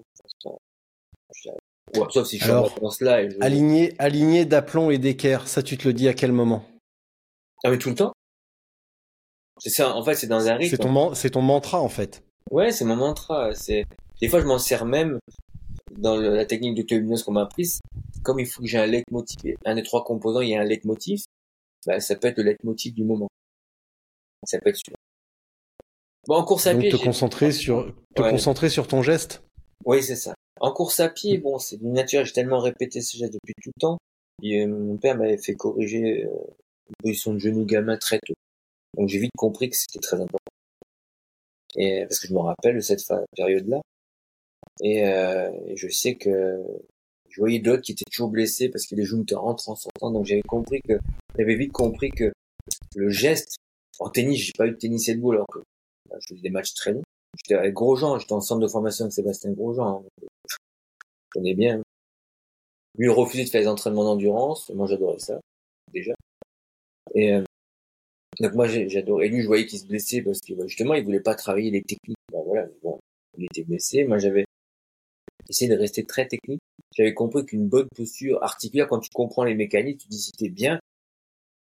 Ou 1.98 2.10
sauf 2.10 2.28
si 2.28 2.38
je 2.38 2.44
suis 2.44 2.52
en 2.52 2.64
vacances 2.64 3.02
là. 3.02 3.24
Et 3.24 3.30
je... 3.30 3.38
Aligné, 3.42 3.94
aligné 3.98 4.46
d'aplomb 4.46 4.92
et 4.92 4.98
d'équerre, 4.98 5.48
ça 5.48 5.64
tu 5.64 5.78
te 5.78 5.88
le 5.88 5.94
dis 5.94 6.08
à 6.08 6.14
quel 6.14 6.32
moment? 6.32 6.64
Ah 7.64 7.70
mais 7.70 7.78
tout 7.78 7.90
le 7.90 7.96
temps 7.96 8.14
C'est 9.60 9.70
ça, 9.70 9.96
en 9.96 10.04
fait 10.04 10.16
c'est 10.16 10.28
dans 10.28 10.48
un 10.48 10.56
rythme. 10.56 10.72
C'est 10.72 10.82
ton, 10.82 11.14
c'est 11.14 11.30
ton 11.32 11.42
mantra 11.42 11.82
en 11.82 11.90
fait. 11.90 12.24
Ouais, 12.52 12.72
c'est 12.72 12.86
mon 12.86 12.96
mantra. 12.96 13.54
C'est 13.54 13.86
Des 14.22 14.28
fois 14.30 14.40
je 14.42 14.46
m'en 14.46 14.60
sers 14.60 14.86
même 14.86 15.20
dans 15.98 16.16
la 16.18 16.46
technique 16.46 16.76
d'auto-hypnose 16.76 17.24
qu'on 17.24 17.34
m'a 17.34 17.42
apprise. 17.44 17.80
Comme 18.24 18.40
il 18.40 18.46
faut 18.46 18.62
que 18.62 18.68
j'ai 18.68 18.78
un 18.78 18.86
leitmotiv, 18.86 19.56
un 19.66 19.76
des 19.76 19.84
trois 19.84 20.04
composants, 20.04 20.42
il 20.42 20.50
y 20.50 20.56
a 20.56 20.62
un 20.62 20.66
leitmotiv, 20.66 21.24
bah, 21.86 22.00
ça 22.00 22.16
peut 22.16 22.28
être 22.28 22.38
le 22.38 22.44
leitmotiv 22.44 22.94
du 22.94 23.04
moment. 23.04 23.28
Ça 24.46 24.60
peut 24.60 24.70
être 24.70 24.78
sûr. 24.78 24.94
Bon, 26.28 26.36
en 26.36 26.44
course 26.44 26.68
à 26.68 26.74
Donc 26.74 26.82
pied. 26.82 26.92
te 26.92 26.98
concentrer 26.98 27.52
sur, 27.52 27.94
te 28.16 28.22
concentrer 28.22 28.70
sur 28.70 28.88
ton 28.88 29.02
geste? 29.02 29.42
Oui, 29.86 30.04
c'est 30.04 30.16
ça. 30.16 30.36
En 30.60 30.74
course 30.74 31.00
à 31.00 31.10
pied, 31.10 31.38
bon, 31.38 31.58
c'est 31.58 31.78
d'une 31.78 31.94
nature, 31.94 32.26
j'ai 32.26 32.34
tellement 32.34 32.60
répété 32.60 33.02
ce 33.02 33.18
geste 33.18 33.34
depuis 33.34 33.54
tout 33.62 33.72
le 33.76 33.80
temps. 33.80 33.98
Et, 34.44 34.62
euh, 34.62 34.68
mon 34.68 34.98
père 34.98 35.18
m'avait 35.18 35.38
fait 35.38 35.56
corriger 35.56 36.26
euh, 36.26 36.30
une 36.90 36.96
position 37.02 37.34
de 37.34 37.40
genou 37.40 37.66
gamin 37.66 37.98
très 37.98 38.20
tôt. 38.20 38.34
Donc 38.98 39.08
j'ai 39.08 39.20
vite 39.20 39.32
compris 39.38 39.70
que 39.70 39.78
c'était 39.78 40.00
très 40.00 40.18
important. 40.18 40.38
Et 41.76 42.02
parce 42.06 42.20
que 42.20 42.28
je 42.28 42.34
me 42.34 42.40
rappelle 42.40 42.76
de 42.76 42.82
cette 42.82 43.02
période-là. 43.36 43.82
Et, 44.82 45.08
euh, 45.08 45.50
je 45.76 45.88
sais 45.88 46.16
que 46.16 46.62
je 47.30 47.40
voyais 47.40 47.60
d'autres 47.60 47.84
qui 47.84 47.94
étaient 47.94 48.06
toujours 48.12 48.30
blessés 48.30 48.70
parce 48.70 48.86
que 48.86 48.96
les 48.96 49.06
genoux 49.06 49.24
te 49.24 49.36
rentrent 49.36 49.70
en 49.70 49.76
sortant. 49.76 50.12
Donc 50.12 50.26
j'avais 50.26 50.42
compris 50.42 50.82
que, 50.82 51.00
j'avais 51.38 51.56
vite 51.56 51.72
compris 51.72 52.10
que 52.12 52.34
le 52.96 53.10
geste, 53.10 53.58
en 54.00 54.10
tennis, 54.10 54.40
j'ai 54.40 54.54
pas 54.58 54.68
eu 54.68 54.72
de 54.72 54.78
tennis 54.78 55.08
et 55.10 55.16
de 55.16 55.32
alors 55.32 55.48
que 55.48 55.60
bah, 56.10 56.18
je 56.20 56.28
faisais 56.28 56.42
des 56.42 56.50
matchs 56.50 56.74
très 56.74 56.94
longs. 56.94 57.04
J'étais 57.38 57.56
avec 57.56 57.74
Grosjean, 57.74 58.20
j'étais 58.20 58.34
en 58.34 58.42
centre 58.42 58.62
de 58.62 58.68
formation 58.68 59.06
avec 59.06 59.14
Sébastien 59.14 59.52
Grosjean. 59.52 60.04
Hein. 60.04 60.28
Connais 61.32 61.54
bien. 61.54 61.82
Lui, 62.98 63.08
de 63.08 63.50
faire 63.50 63.62
des 63.62 63.68
entraînements 63.68 64.04
d'endurance. 64.04 64.70
Moi, 64.72 64.88
j'adorais 64.88 65.20
ça, 65.20 65.40
déjà. 65.94 66.14
Et, 67.16 67.34
euh, 67.34 67.44
donc 68.40 68.54
moi, 68.54 68.68
j'adorais. 68.68 69.28
Et 69.28 69.30
lui, 69.30 69.42
je 69.42 69.48
voyais 69.48 69.66
qu'il 69.66 69.80
se 69.80 69.86
blessait 69.86 70.22
parce 70.22 70.40
que, 70.42 70.54
bah, 70.54 70.68
justement, 70.68 70.96
il 70.96 71.04
voulait 71.04 71.20
pas 71.20 71.36
travailler 71.36 71.72
les 71.72 71.82
techniques. 71.82 72.18
Bah, 72.32 72.40
voilà, 72.46 72.68
bon, 72.82 73.00
il 73.38 73.46
était 73.46 73.64
blessé. 73.64 74.04
Moi, 74.06 74.18
j'avais 74.18 74.46
essayé 75.48 75.70
de 75.72 75.78
rester 75.78 76.06
très 76.06 76.28
technique. 76.28 76.62
J'avais 76.96 77.14
compris 77.14 77.46
qu'une 77.46 77.68
bonne 77.68 77.88
posture 77.96 78.42
articulaire, 78.44 78.88
quand 78.88 79.00
tu 79.00 79.10
comprends 79.12 79.44
les 79.44 79.56
mécaniques, 79.56 80.02
tu 80.02 80.08
dis 80.08 80.20
si 80.20 80.32
t'es 80.32 80.50
bien, 80.50 80.80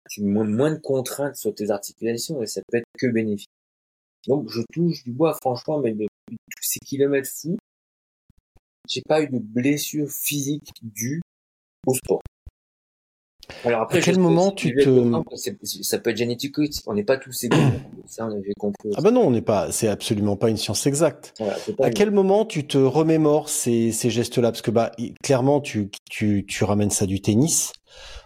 tu 0.10 0.24
mets 0.24 0.44
moins 0.44 0.72
de 0.72 0.80
contraintes 0.80 1.36
sur 1.36 1.54
tes 1.54 1.70
articulations 1.70 2.42
et 2.42 2.48
ça 2.48 2.62
peut 2.68 2.78
être 2.78 2.88
que 2.98 3.08
bénéfique. 3.08 3.50
Donc 4.28 4.50
je 4.50 4.62
touche 4.74 5.04
du 5.04 5.12
bois 5.12 5.36
franchement, 5.42 5.80
mais 5.80 5.92
depuis 5.92 6.08
tous 6.30 6.64
ces 6.64 6.80
kilomètres 6.80 7.30
fous, 7.30 7.58
j'ai 8.90 9.02
pas 9.08 9.22
eu 9.22 9.28
de 9.28 9.40
blessure 9.40 10.10
physique 10.10 10.74
due 10.82 11.22
au 11.86 11.94
sport. 11.94 12.20
Alors 13.66 13.82
après, 13.82 13.98
à 13.98 14.02
quel 14.02 14.20
moment 14.20 14.52
tu 14.52 14.76
te 14.76 15.24
ça 15.82 15.98
peut 16.00 16.12
être 16.12 16.18
génétique, 16.18 16.56
on 16.86 16.94
n'est 16.94 17.04
pas 17.04 17.18
tous 17.18 17.44
égaux. 17.44 17.58
ça, 18.06 18.30
j'ai 18.46 18.54
compris. 18.60 18.90
Ah 18.96 19.02
ben 19.02 19.12
non, 19.12 19.22
on 19.22 19.32
n'est 19.32 19.42
pas. 19.42 19.72
C'est 19.72 19.88
absolument 19.88 20.36
pas 20.36 20.50
une 20.50 20.58
science 20.58 20.86
exacte. 20.86 21.34
à 21.82 21.90
quel 21.90 22.12
moment 22.12 22.46
tu 22.46 22.68
te 22.68 22.78
remémores 22.78 23.50
ces, 23.50 23.92
ces 23.92 24.10
gestes-là? 24.10 24.52
Parce 24.52 24.62
que 24.62 24.72
bah 24.72 24.92
clairement, 25.24 25.62
tu, 25.62 25.90
tu 26.10 26.46
tu 26.48 26.64
ramènes 26.64 26.92
ça 26.92 27.06
du 27.06 27.22
tennis 27.22 27.72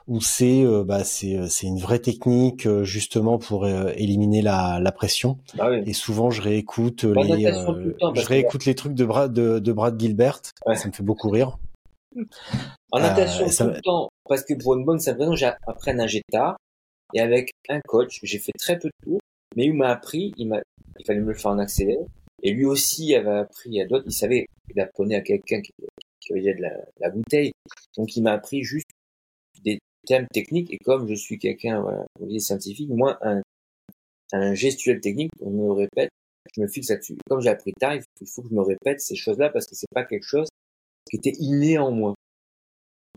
où 0.07 0.21
c'est 0.21 0.63
euh, 0.63 0.83
bah, 0.83 1.03
c'est 1.03 1.37
euh, 1.37 1.47
c'est 1.47 1.67
une 1.67 1.79
vraie 1.79 1.99
technique 1.99 2.65
euh, 2.65 2.83
justement 2.83 3.37
pour 3.37 3.67
éliminer 3.67 4.41
la, 4.41 4.79
la 4.79 4.91
pression. 4.91 5.39
Bah 5.55 5.69
oui. 5.69 5.83
Et 5.85 5.93
souvent 5.93 6.29
je 6.29 6.41
réécoute 6.41 7.03
les 7.03 7.43
je 7.43 8.25
réécoute 8.25 8.65
les 8.65 8.75
trucs 8.75 8.93
de 8.93 9.05
Brad 9.05 9.33
de, 9.33 9.59
de 9.59 9.71
Brad 9.71 9.99
Gilbert. 9.99 10.41
Ça 10.73 10.87
me 10.87 10.93
fait 10.93 11.03
beaucoup 11.03 11.29
rire. 11.29 11.57
En 12.91 12.99
natation 12.99 13.47
tout 13.47 13.73
le 13.73 13.81
temps 13.81 14.09
parce 14.29 14.43
que 14.43 14.53
pour 14.53 14.75
une 14.75 14.85
bonne 14.85 14.99
synchronisation, 14.99 15.35
j'ai 15.35 15.51
appris 15.67 15.91
à 15.91 15.93
nager 15.93 16.21
tard 16.31 16.57
et 17.13 17.19
avec 17.19 17.51
un 17.69 17.79
coach, 17.81 18.19
j'ai 18.23 18.39
fait 18.39 18.51
très 18.57 18.77
peu 18.79 18.89
de 18.89 19.05
tours, 19.05 19.19
mais 19.55 19.65
il 19.65 19.73
m'a 19.73 19.89
appris, 19.89 20.31
il 20.37 20.47
m'a 20.47 20.59
il 20.99 21.05
fallait 21.05 21.19
me 21.19 21.31
le 21.31 21.33
faire 21.33 21.51
en 21.51 21.59
accéléré 21.59 21.99
et 22.43 22.51
lui 22.51 22.65
aussi 22.65 23.15
avait 23.15 23.39
appris 23.39 23.81
à 23.81 23.85
d'autres, 23.85 24.05
il 24.05 24.13
savait, 24.13 24.45
il 24.73 24.79
apprenait 24.81 25.15
à 25.15 25.21
quelqu'un 25.21 25.61
qui, 25.61 25.71
qui 26.19 26.33
avait 26.33 26.53
de 26.53 26.61
la, 26.61 26.71
la 26.99 27.09
bouteille. 27.09 27.51
Donc 27.97 28.15
il 28.15 28.21
m'a 28.21 28.33
appris 28.33 28.63
juste 28.63 28.87
des 30.03 30.15
termes 30.15 30.27
techniques 30.33 30.73
et 30.73 30.77
comme 30.77 31.07
je 31.07 31.13
suis 31.13 31.39
quelqu'un 31.39 31.81
voilà, 31.81 32.05
scientifique, 32.39 32.89
moi 32.89 33.17
un, 33.21 33.41
un 34.33 34.53
gestuel 34.53 34.99
technique, 34.99 35.31
on 35.39 35.51
me 35.51 35.71
répète, 35.71 36.09
je 36.55 36.61
me 36.61 36.67
fixe 36.67 36.89
là-dessus. 36.89 37.17
Comme 37.29 37.41
j'ai 37.41 37.49
appris 37.49 37.73
tard, 37.79 37.95
il 37.95 38.27
faut 38.27 38.41
que 38.41 38.49
je 38.49 38.55
me 38.55 38.61
répète 38.61 39.01
ces 39.01 39.15
choses-là 39.15 39.49
parce 39.49 39.65
que 39.65 39.75
c'est 39.75 39.87
pas 39.93 40.03
quelque 40.03 40.25
chose 40.25 40.47
qui 41.09 41.17
était 41.17 41.33
inné 41.39 41.77
en 41.77 41.91
moi. 41.91 42.15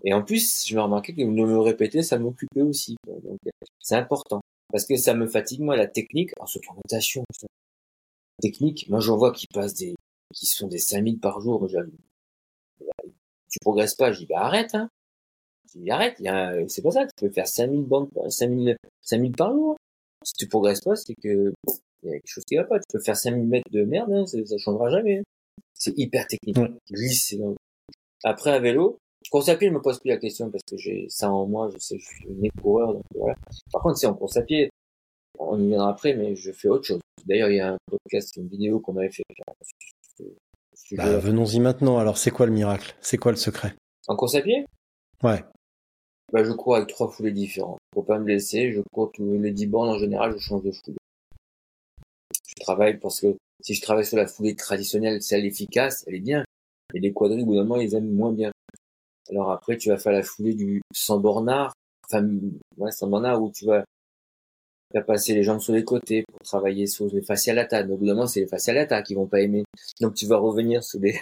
Et 0.05 0.12
en 0.12 0.22
plus, 0.22 0.66
je 0.66 0.74
me 0.74 0.80
remarquais 0.82 1.14
que 1.14 1.22
de 1.22 1.26
me 1.26 1.59
répéter, 1.59 2.03
ça 2.03 2.18
m'occupait 2.18 2.62
aussi. 2.62 2.97
Donc, 3.07 3.39
c'est 3.80 3.97
important. 3.97 4.41
Parce 4.70 4.84
que 4.84 4.97
ça 4.97 5.14
me 5.14 5.26
fatigue, 5.26 5.61
moi, 5.61 5.76
la 5.76 5.87
technique, 5.87 6.32
en 6.39 6.47
ce 6.47 6.59
natation, 6.76 7.24
technique, 8.43 8.89
moi, 8.89 9.01
j'en 9.01 9.16
vois 9.16 9.32
qui 9.32 9.47
passent 9.47 9.74
des, 9.74 9.95
qui 10.34 10.47
sont 10.47 10.68
des 10.68 10.78
5000 10.78 11.18
par 11.18 11.41
jour, 11.41 11.66
tu 13.49 13.59
progresses 13.61 13.95
pas, 13.95 14.12
je 14.12 14.18
dis, 14.18 14.26
bah, 14.26 14.41
arrête, 14.41 14.74
hein. 14.74 14.91
Dis, 15.75 15.91
arrête, 15.91 16.17
c'est 16.69 16.83
pas 16.83 16.91
ça, 16.91 17.07
tu 17.07 17.27
peux 17.27 17.31
faire 17.31 17.49
5000 17.49 17.85
bandes, 17.85 18.09
5000, 18.29 18.77
5000 19.03 19.33
par 19.33 19.53
jour. 19.53 19.77
Si 20.25 20.33
tu 20.35 20.49
progresses 20.49 20.81
pas, 20.81 20.97
c'est 20.97 21.14
que, 21.14 21.53
il 22.03 22.09
y 22.09 22.11
a 22.11 22.12
quelque 22.12 22.23
chose 22.27 22.45
qui 22.45 22.57
va 22.57 22.64
pas. 22.64 22.79
Tu 22.79 22.85
peux 22.93 23.03
faire 23.03 23.17
5000 23.17 23.47
mètres 23.47 23.71
de 23.71 23.85
merde, 23.85 24.12
hein, 24.12 24.27
ça, 24.27 24.39
ça 24.45 24.59
changera 24.59 24.91
jamais. 24.91 25.19
Hein. 25.19 25.23
C'est 25.75 25.97
hyper 25.99 26.27
technique. 26.27 26.57
Glisse. 26.91 27.35
Après, 28.25 28.51
à 28.51 28.59
vélo, 28.59 28.99
course 29.31 29.49
à 29.49 29.57
pied, 29.57 29.69
je 29.69 29.75
me 29.75 29.81
pose 29.81 29.99
plus 30.01 30.11
la 30.11 30.17
question 30.19 30.51
parce 30.51 30.62
que 30.69 30.77
j'ai 30.77 31.07
ça 31.09 31.31
en 31.31 31.47
moi, 31.47 31.69
je 31.73 31.79
sais, 31.79 31.99
je 31.99 32.07
suis 32.07 32.29
né 32.31 32.51
coureur, 32.62 32.95
donc 32.95 33.03
voilà. 33.14 33.35
Par 33.73 33.83
contre, 33.83 33.99
si 33.99 34.07
en 34.07 34.14
course 34.14 34.37
à 34.37 34.43
pied, 34.43 34.71
on 35.39 35.61
y 35.61 35.69
viendra 35.69 35.91
après, 35.91 36.14
mais 36.14 36.35
je 36.35 36.53
fais 36.53 36.69
autre 36.69 36.85
chose. 36.85 37.01
D'ailleurs, 37.27 37.51
il 37.51 37.57
y 37.57 37.61
a 37.61 37.73
un 37.73 37.79
podcast, 37.91 38.37
une 38.37 38.49
vidéo 38.49 38.81
qu'on 38.81 38.97
avait 38.97 39.11
fait. 39.11 39.25
Bah, 40.93 41.19
venons-y 41.19 41.61
maintenant. 41.61 41.99
Alors, 41.99 42.19
c'est 42.19 42.31
quoi 42.31 42.47
le 42.47 42.53
miracle? 42.53 42.95
C'est 43.01 43.17
quoi 43.17 43.33
le 43.33 43.37
secret? 43.37 43.75
En 44.09 44.17
course 44.17 44.37
à 44.37 44.43
pied? 44.43 44.64
Ouais. 45.23 45.43
Bah, 46.33 46.43
je 46.43 46.53
cours 46.53 46.77
avec 46.77 46.89
trois 46.89 47.09
foulées 47.09 47.33
différentes. 47.33 47.79
Pour 47.93 48.05
pas 48.05 48.18
me 48.18 48.24
blesser, 48.24 48.72
je 48.72 48.81
cours 48.93 49.12
tous 49.12 49.39
les 49.39 49.53
dix 49.53 49.66
bornes 49.66 49.91
en 49.91 49.99
général, 49.99 50.33
je 50.33 50.39
change 50.39 50.62
de 50.62 50.72
foulée. 50.72 50.97
Je 52.49 52.55
travaille 52.62 52.99
parce 52.99 53.20
que 53.20 53.37
si 53.61 53.74
je 53.74 53.83
travaille 53.83 54.05
sur 54.05 54.16
la 54.16 54.27
foulée 54.27 54.57
traditionnelle, 54.57 55.22
celle 55.22 55.45
efficace, 55.45 56.05
elle 56.07 56.16
est 56.16 56.20
bien. 56.20 56.45
Et 56.95 57.01
les 57.01 57.12
quadrilles, 57.12 57.43
au 57.43 57.47
bout 57.47 57.55
d'un 57.55 57.64
moment, 57.64 57.81
ils 57.81 57.95
aiment 57.95 58.12
moins 58.12 58.33
bien. 58.33 58.51
Alors 59.31 59.51
après, 59.51 59.77
tu 59.77 59.89
vas 59.89 59.99
faire 59.99 60.12
la 60.12 60.22
foulée 60.22 60.55
du 60.55 60.83
sans 60.93 61.18
bornard, 61.18 61.72
enfin, 62.05 62.29
ouais, 62.77 62.93
sans 62.93 63.09
bornard 63.09 63.43
où 63.43 63.51
tu 63.51 63.66
vas, 63.66 63.85
tu 64.95 65.03
passer 65.03 65.35
les 65.35 65.43
jambes 65.43 65.61
sur 65.61 65.72
les 65.72 65.85
côtés 65.85 66.24
pour 66.29 66.41
travailler 66.41 66.87
sur 66.87 67.07
les 67.12 67.22
fascialata. 67.22 67.83
Donc, 67.83 67.99
évidemment, 67.99 68.27
c'est 68.27 68.41
les 68.41 68.47
fascialata 68.47 69.03
qui 69.03 69.14
vont 69.14 69.27
pas 69.27 69.41
aimer. 69.41 69.64
Donc, 70.01 70.14
tu 70.14 70.27
vas 70.27 70.39
revenir 70.39 70.83
sur 70.85 71.01
les, 71.01 71.18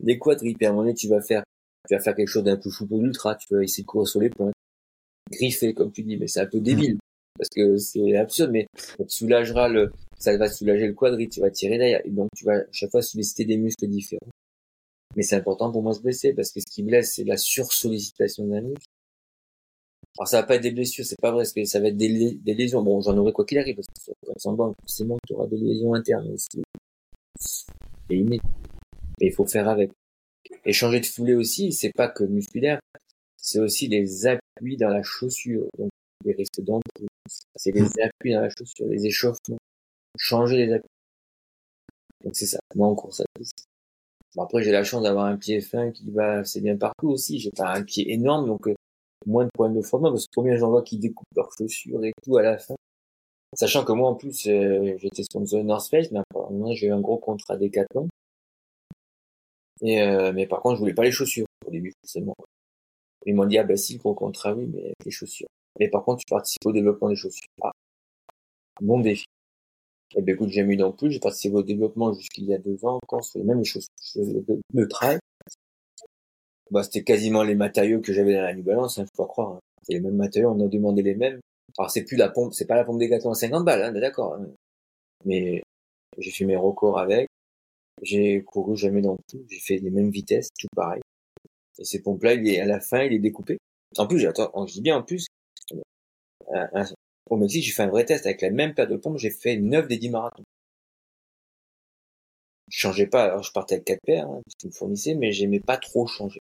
les 0.00 0.18
quadrilles. 0.18 0.54
Puis 0.54 0.66
à 0.66 0.70
un 0.70 0.72
moment 0.72 0.84
donné, 0.84 0.94
tu 0.94 1.08
vas 1.08 1.22
faire, 1.22 1.42
tu 1.88 1.94
vas 1.94 2.00
faire 2.00 2.14
quelque 2.14 2.28
chose 2.28 2.44
d'un 2.44 2.56
peu 2.56 2.70
fou 2.70 2.86
pour 2.86 3.00
l'ultra. 3.00 3.34
Tu 3.34 3.54
vas 3.54 3.62
essayer 3.62 3.82
de 3.82 3.86
courir 3.86 4.08
sur 4.08 4.20
les 4.20 4.30
pointes. 4.30 4.54
Griffer, 5.30 5.74
comme 5.74 5.92
tu 5.92 6.02
dis, 6.02 6.16
mais 6.16 6.28
c'est 6.28 6.40
un 6.40 6.46
peu 6.46 6.60
débile. 6.60 6.98
Parce 7.38 7.48
que 7.48 7.76
c'est 7.78 8.16
absurde, 8.16 8.50
mais 8.52 8.66
ça 8.76 9.04
soulagera 9.08 9.68
le, 9.68 9.90
ça 10.18 10.36
va 10.36 10.48
soulager 10.48 10.86
le 10.86 10.92
quadrille, 10.92 11.28
tu 11.28 11.40
vas 11.40 11.50
tirer 11.50 11.78
derrière. 11.78 12.04
Et 12.04 12.10
donc, 12.10 12.28
tu 12.36 12.44
vas 12.44 12.56
à 12.56 12.72
chaque 12.72 12.90
fois 12.90 13.02
solliciter 13.02 13.44
des 13.44 13.56
muscles 13.56 13.88
différents. 13.88 14.20
Mais 15.16 15.22
c'est 15.22 15.36
important 15.36 15.70
pour 15.70 15.82
moi 15.82 15.92
de 15.92 15.98
se 15.98 16.02
blesser 16.02 16.32
parce 16.32 16.52
que 16.52 16.60
ce 16.60 16.66
qui 16.72 16.82
blesse, 16.82 17.14
c'est 17.14 17.24
la 17.24 17.36
sursollicitation 17.36 18.46
d'un 18.46 18.62
muscle. 18.62 18.86
Alors 20.18 20.28
ça 20.28 20.40
va 20.40 20.46
pas 20.46 20.56
être 20.56 20.62
des 20.62 20.72
blessures, 20.72 21.04
c'est 21.06 21.20
pas 21.20 21.30
vrai, 21.30 21.40
parce 21.40 21.52
que 21.52 21.64
ça 21.64 21.80
va 21.80 21.88
être 21.88 21.96
des, 21.96 22.38
lésions. 22.44 22.82
Bon, 22.82 23.00
j'en 23.00 23.16
aurai 23.16 23.32
quoi 23.32 23.46
qu'il 23.46 23.58
arrive, 23.58 23.76
parce 23.76 23.86
que 23.88 24.12
sans 24.36 24.52
banque, 24.52 24.74
forcément, 24.80 25.16
tu 25.26 25.32
auras 25.34 25.46
des 25.46 25.56
lésions 25.56 25.94
internes 25.94 26.30
aussi. 26.30 26.62
Et 28.10 28.22
Mais 28.22 28.38
il 29.20 29.32
faut 29.32 29.46
faire 29.46 29.68
avec. 29.68 29.90
Et 30.64 30.72
changer 30.72 31.00
de 31.00 31.06
foulée 31.06 31.34
aussi, 31.34 31.72
c'est 31.72 31.92
pas 31.92 32.08
que 32.08 32.24
musculaire, 32.24 32.80
c'est 33.36 33.58
aussi 33.58 33.88
les 33.88 34.26
appuis 34.26 34.76
dans 34.76 34.88
la 34.88 35.02
chaussure. 35.02 35.66
Donc, 35.78 35.90
les 36.24 36.32
risques 36.32 36.60
d'emploi. 36.60 37.08
C'est 37.56 37.72
les 37.72 37.86
appuis 38.02 38.32
dans 38.32 38.42
la 38.42 38.50
chaussure, 38.50 38.86
les 38.86 39.06
échauffements. 39.06 39.58
Changer 40.16 40.66
les 40.66 40.72
appuis. 40.72 40.88
Donc 42.24 42.36
c'est 42.36 42.46
ça. 42.46 42.58
Moi, 42.74 42.86
en 42.86 42.94
course 42.94 43.20
à 43.20 43.24
pied, 43.34 43.46
Bon, 44.34 44.42
après, 44.44 44.62
j'ai 44.62 44.72
la 44.72 44.82
chance 44.82 45.02
d'avoir 45.02 45.26
un 45.26 45.36
pied 45.36 45.60
fin 45.60 45.90
qui 45.90 46.10
va 46.10 46.38
assez 46.38 46.60
bien 46.60 46.76
partout 46.76 47.10
aussi. 47.10 47.38
J'ai 47.38 47.50
pas 47.50 47.74
un 47.74 47.82
pied 47.82 48.12
énorme, 48.12 48.46
donc 48.46 48.66
euh, 48.66 48.74
moins 49.26 49.44
de 49.44 49.50
problèmes 49.52 49.76
de 49.76 49.82
format, 49.82 50.10
parce 50.10 50.26
que 50.26 50.32
combien 50.34 50.56
j'en 50.56 50.70
vois 50.70 50.82
qui 50.82 50.98
découpent 50.98 51.26
leurs 51.36 51.50
chaussures 51.56 52.02
et 52.04 52.12
tout 52.22 52.38
à 52.38 52.42
la 52.42 52.56
fin. 52.56 52.74
Sachant 53.54 53.84
que 53.84 53.92
moi, 53.92 54.08
en 54.08 54.14
plus, 54.14 54.46
euh, 54.46 54.94
j'étais 54.98 55.24
sponsor 55.24 55.62
North 55.64 55.88
Face, 55.90 56.10
mais 56.10 56.20
après, 56.20 56.74
j'ai 56.74 56.86
eu 56.86 56.92
un 56.92 57.00
gros 57.00 57.18
contrat 57.18 57.58
Decathlon. 57.58 58.08
Et 59.82 60.00
euh, 60.02 60.32
mais 60.32 60.46
par 60.46 60.60
contre, 60.60 60.76
je 60.76 60.80
voulais 60.80 60.94
pas 60.94 61.04
les 61.04 61.10
chaussures 61.10 61.46
au 61.66 61.70
début, 61.70 61.92
forcément. 62.02 62.36
Ils 63.26 63.34
m'ont 63.34 63.46
dit, 63.46 63.58
ah 63.58 63.64
bah 63.64 63.76
si, 63.76 63.94
le 63.94 63.98
gros 64.00 64.14
contrat, 64.14 64.54
oui, 64.54 64.66
mais 64.72 64.92
les 65.04 65.10
chaussures. 65.10 65.48
Mais 65.78 65.88
par 65.88 66.04
contre, 66.04 66.24
tu 66.24 66.30
participes 66.30 66.66
au 66.66 66.72
développement 66.72 67.08
des 67.08 67.16
chaussures. 67.16 67.48
Ah, 67.62 67.72
bon 68.80 69.00
défi. 69.00 69.26
Eh 70.14 70.22
ben 70.22 70.34
écoute, 70.34 70.50
j'ai 70.50 70.62
mis 70.62 70.76
non 70.76 70.92
plus, 70.92 71.10
j'ai 71.10 71.20
participé 71.20 71.56
au 71.56 71.62
développement 71.62 72.12
jusqu'il 72.12 72.44
y 72.44 72.54
a 72.54 72.58
deux 72.58 72.84
ans 72.84 72.98
encore 73.02 73.24
sur 73.24 73.38
les 73.38 73.44
mêmes 73.46 73.64
choses 73.64 73.86
de 74.16 74.84
trail. 74.84 75.18
Bah, 76.70 76.82
c'était 76.82 77.04
quasiment 77.04 77.42
les 77.42 77.54
matériaux 77.54 78.00
que 78.00 78.12
j'avais 78.12 78.34
dans 78.34 78.42
la 78.42 78.54
New 78.54 78.62
Balance, 78.62 78.98
hein, 78.98 79.04
faut 79.14 79.24
pas 79.24 79.28
croire. 79.28 79.50
Hein. 79.52 79.60
C'est 79.82 79.94
les 79.94 80.00
mêmes 80.00 80.16
matériaux, 80.16 80.50
on 80.56 80.64
a 80.64 80.68
demandé 80.68 81.02
les 81.02 81.14
mêmes. 81.14 81.40
Alors 81.78 81.90
c'est 81.90 82.04
plus 82.04 82.16
la 82.16 82.28
pompe, 82.28 82.54
c'est 82.54 82.66
pas 82.66 82.76
la 82.76 82.84
pompe 82.84 82.98
des 82.98 83.08
gâteaux 83.08 83.30
à 83.30 83.34
50 83.34 83.64
balles, 83.64 83.82
hein, 83.82 83.92
d'accord. 83.92 84.34
Hein. 84.34 84.46
Mais 85.24 85.62
j'ai 86.18 86.30
fait 86.30 86.44
mes 86.44 86.56
records 86.56 86.98
avec. 86.98 87.28
J'ai 88.00 88.42
couru 88.42 88.76
jamais 88.76 89.02
dans 89.02 89.16
tout. 89.28 89.44
J'ai 89.50 89.60
fait 89.60 89.76
les 89.76 89.90
mêmes 89.90 90.10
vitesses, 90.10 90.48
tout 90.58 90.68
pareil. 90.74 91.02
Et 91.78 91.84
ces 91.84 92.02
pompes-là, 92.02 92.34
il 92.34 92.48
est, 92.48 92.60
à 92.60 92.66
la 92.66 92.80
fin, 92.80 93.02
il 93.02 93.12
est 93.12 93.18
découpé. 93.18 93.58
En 93.98 94.06
plus, 94.06 94.18
j'attends, 94.18 94.66
je 94.66 94.72
dis 94.72 94.80
bien 94.80 94.96
en 94.96 95.02
plus, 95.02 95.26
au 97.30 97.36
Mexique, 97.36 97.64
j'ai 97.64 97.72
fait 97.72 97.82
un 97.82 97.88
vrai 97.88 98.04
test 98.04 98.26
avec 98.26 98.40
la 98.40 98.50
même 98.50 98.74
paire 98.74 98.88
de 98.88 98.96
pompes, 98.96 99.18
j'ai 99.18 99.30
fait 99.30 99.56
9 99.56 99.86
des 99.86 99.98
10 99.98 100.10
marathons. 100.10 100.44
Je 102.70 102.78
changeais 102.78 103.06
pas, 103.06 103.24
alors 103.24 103.42
je 103.42 103.52
partais 103.52 103.74
avec 103.74 103.84
4 103.84 103.98
paires, 104.04 104.26
hein, 104.28 104.40
parce 104.44 104.54
qu'ils 104.58 104.70
me 104.70 104.74
fournissaient, 104.74 105.14
mais 105.14 105.32
j'aimais 105.32 105.60
pas 105.60 105.76
trop 105.76 106.06
changer. 106.06 106.40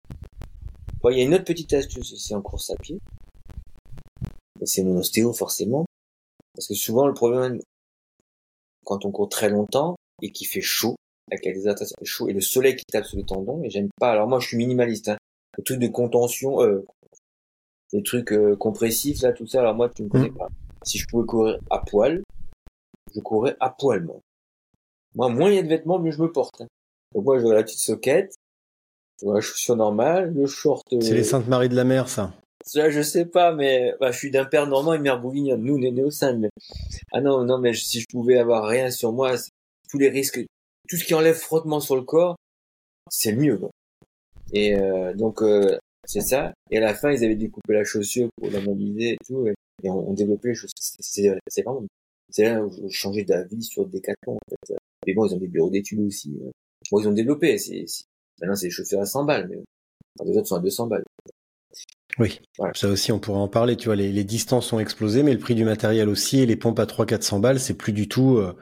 Bon, 1.00 1.10
il 1.10 1.18
y 1.18 1.20
a 1.20 1.24
une 1.24 1.34
autre 1.34 1.44
petite 1.44 1.72
astuce 1.72 2.12
aussi 2.12 2.34
en 2.34 2.42
course 2.42 2.70
à 2.70 2.76
pied. 2.76 2.98
C'est 4.64 4.82
mon 4.82 4.96
ostéo, 4.96 5.32
forcément. 5.32 5.86
Parce 6.54 6.66
que 6.66 6.74
souvent, 6.74 7.06
le 7.06 7.14
problème, 7.14 7.60
quand 8.84 9.04
on 9.04 9.12
court 9.12 9.28
très 9.28 9.50
longtemps, 9.50 9.96
et 10.22 10.32
qu'il 10.32 10.46
fait 10.46 10.62
chaud, 10.62 10.96
avec 11.30 11.44
la 11.44 11.52
déshydratation 11.52 11.96
chaud, 12.02 12.28
et 12.28 12.32
le 12.32 12.40
soleil 12.40 12.76
qui 12.76 12.84
tape 12.84 13.04
sur 13.04 13.18
le 13.18 13.24
tendon, 13.24 13.62
et 13.62 13.70
j'aime 13.70 13.88
pas, 13.98 14.10
alors 14.10 14.28
moi, 14.28 14.40
je 14.40 14.48
suis 14.48 14.56
minimaliste, 14.56 15.08
hein. 15.08 15.16
Le 15.58 15.64
truc 15.64 15.78
de 15.78 15.88
contention, 15.88 16.62
euh, 16.62 16.84
les 17.92 18.02
trucs 18.02 18.32
euh, 18.32 18.56
compressifs, 18.56 19.22
là, 19.22 19.32
tout 19.32 19.46
ça, 19.46 19.60
alors 19.60 19.74
moi, 19.74 19.88
tu 19.88 20.02
me 20.02 20.08
connais 20.08 20.28
mmh. 20.28 20.36
pas. 20.36 20.48
Si 20.84 20.98
je 20.98 21.06
pouvais 21.06 21.26
courir 21.26 21.58
à 21.70 21.78
poil, 21.78 22.22
je 23.14 23.20
courrais 23.20 23.56
à 23.60 23.70
poil, 23.70 24.04
moi. 24.04 24.20
Moi, 25.14 25.28
moins 25.30 25.50
il 25.50 25.56
y 25.56 25.58
a 25.58 25.62
de 25.62 25.68
vêtements, 25.68 25.98
mieux 25.98 26.10
je 26.10 26.20
me 26.20 26.30
porte. 26.30 26.60
Hein. 26.60 26.66
Donc 27.14 27.24
moi, 27.24 27.38
j'aurais 27.38 27.54
la 27.54 27.62
petite 27.62 27.80
soquette, 27.80 28.34
la 29.22 29.40
chaussure 29.40 29.76
normale, 29.76 30.34
le 30.34 30.46
short. 30.46 30.86
C'est 30.90 31.14
les 31.14 31.20
euh, 31.20 31.24
Saintes 31.24 31.48
Marie 31.48 31.70
de 31.70 31.74
la 31.74 31.84
Mer, 31.84 32.08
ça. 32.08 32.34
Ça, 32.64 32.90
je 32.90 33.00
sais 33.00 33.24
pas, 33.24 33.54
mais 33.54 33.94
bah, 34.00 34.10
je 34.10 34.18
suis 34.18 34.30
d'un 34.30 34.44
père 34.44 34.66
normand 34.66 34.92
et 34.92 34.98
mère 34.98 35.20
bourguignonne. 35.20 35.62
Nous, 35.62 35.76
on 35.76 35.80
est 35.80 36.02
au 36.02 36.10
sein. 36.10 36.36
Mais... 36.36 36.50
Ah 37.12 37.20
non, 37.20 37.44
non, 37.44 37.58
mais 37.58 37.72
si 37.72 38.00
je 38.00 38.06
pouvais 38.10 38.38
avoir 38.38 38.66
rien 38.66 38.90
sur 38.90 39.12
moi, 39.12 39.36
tous 39.88 39.98
les 39.98 40.08
risques, 40.08 40.44
tout 40.88 40.96
ce 40.96 41.04
qui 41.04 41.14
enlève 41.14 41.36
frottement 41.36 41.80
sur 41.80 41.96
le 41.96 42.02
corps, 42.02 42.36
c'est 43.10 43.34
mieux. 43.34 43.60
Et 44.52 44.74
euh, 44.76 45.14
donc, 45.14 45.42
euh, 45.42 45.78
c'est 46.04 46.20
ça. 46.20 46.52
Et 46.70 46.78
à 46.78 46.80
la 46.80 46.94
fin, 46.94 47.10
ils 47.10 47.24
avaient 47.24 47.36
découpé 47.36 47.74
la 47.74 47.84
chaussure 47.84 48.28
pour 48.36 48.50
la 48.50 48.60
et 48.60 49.16
tout 49.26 49.46
et 49.82 49.90
on, 49.90 50.10
on 50.10 50.14
développait 50.14 50.48
les 50.48 50.54
choses. 50.54 50.70
C'est 50.78 51.62
vraiment, 51.62 51.84
c'est 52.30 52.44
là 52.44 52.64
où 52.64 52.70
je 52.70 52.96
changeais 52.96 53.24
d'avis 53.24 53.62
sur 53.62 53.86
Decathlon, 53.86 54.34
en 54.34 54.38
fait. 54.48 54.76
Mais 55.06 55.14
bon, 55.14 55.26
ils 55.26 55.34
ont 55.34 55.38
des 55.38 55.48
bureaux 55.48 55.70
d'études 55.70 56.00
aussi. 56.00 56.36
Euh. 56.42 56.50
Bon, 56.90 57.00
ils 57.00 57.08
ont 57.08 57.12
développé. 57.12 57.58
C'est, 57.58 57.84
maintenant, 58.40 58.56
c'est 58.56 58.66
des 58.66 58.70
chaussures 58.70 59.00
à 59.00 59.06
100 59.06 59.24
balles, 59.24 59.48
mais 59.48 59.62
les 60.24 60.36
autres 60.36 60.48
sont 60.48 60.56
à 60.56 60.60
200 60.60 60.86
balles. 60.86 61.04
Oui, 62.18 62.40
ça 62.74 62.88
aussi 62.88 63.12
on 63.12 63.18
pourrait 63.18 63.40
en 63.40 63.48
parler, 63.48 63.76
tu 63.76 63.86
vois, 63.86 63.96
les, 63.96 64.10
les, 64.10 64.24
distances 64.24 64.72
ont 64.72 64.78
explosé, 64.78 65.22
mais 65.22 65.32
le 65.32 65.38
prix 65.38 65.54
du 65.54 65.64
matériel 65.64 66.08
aussi, 66.08 66.40
et 66.40 66.46
les 66.46 66.56
pompes 66.56 66.78
à 66.78 66.86
300-400 66.86 67.40
balles, 67.40 67.60
c'est 67.60 67.74
plus 67.74 67.92
du 67.92 68.08
tout, 68.08 68.38
euh, 68.38 68.56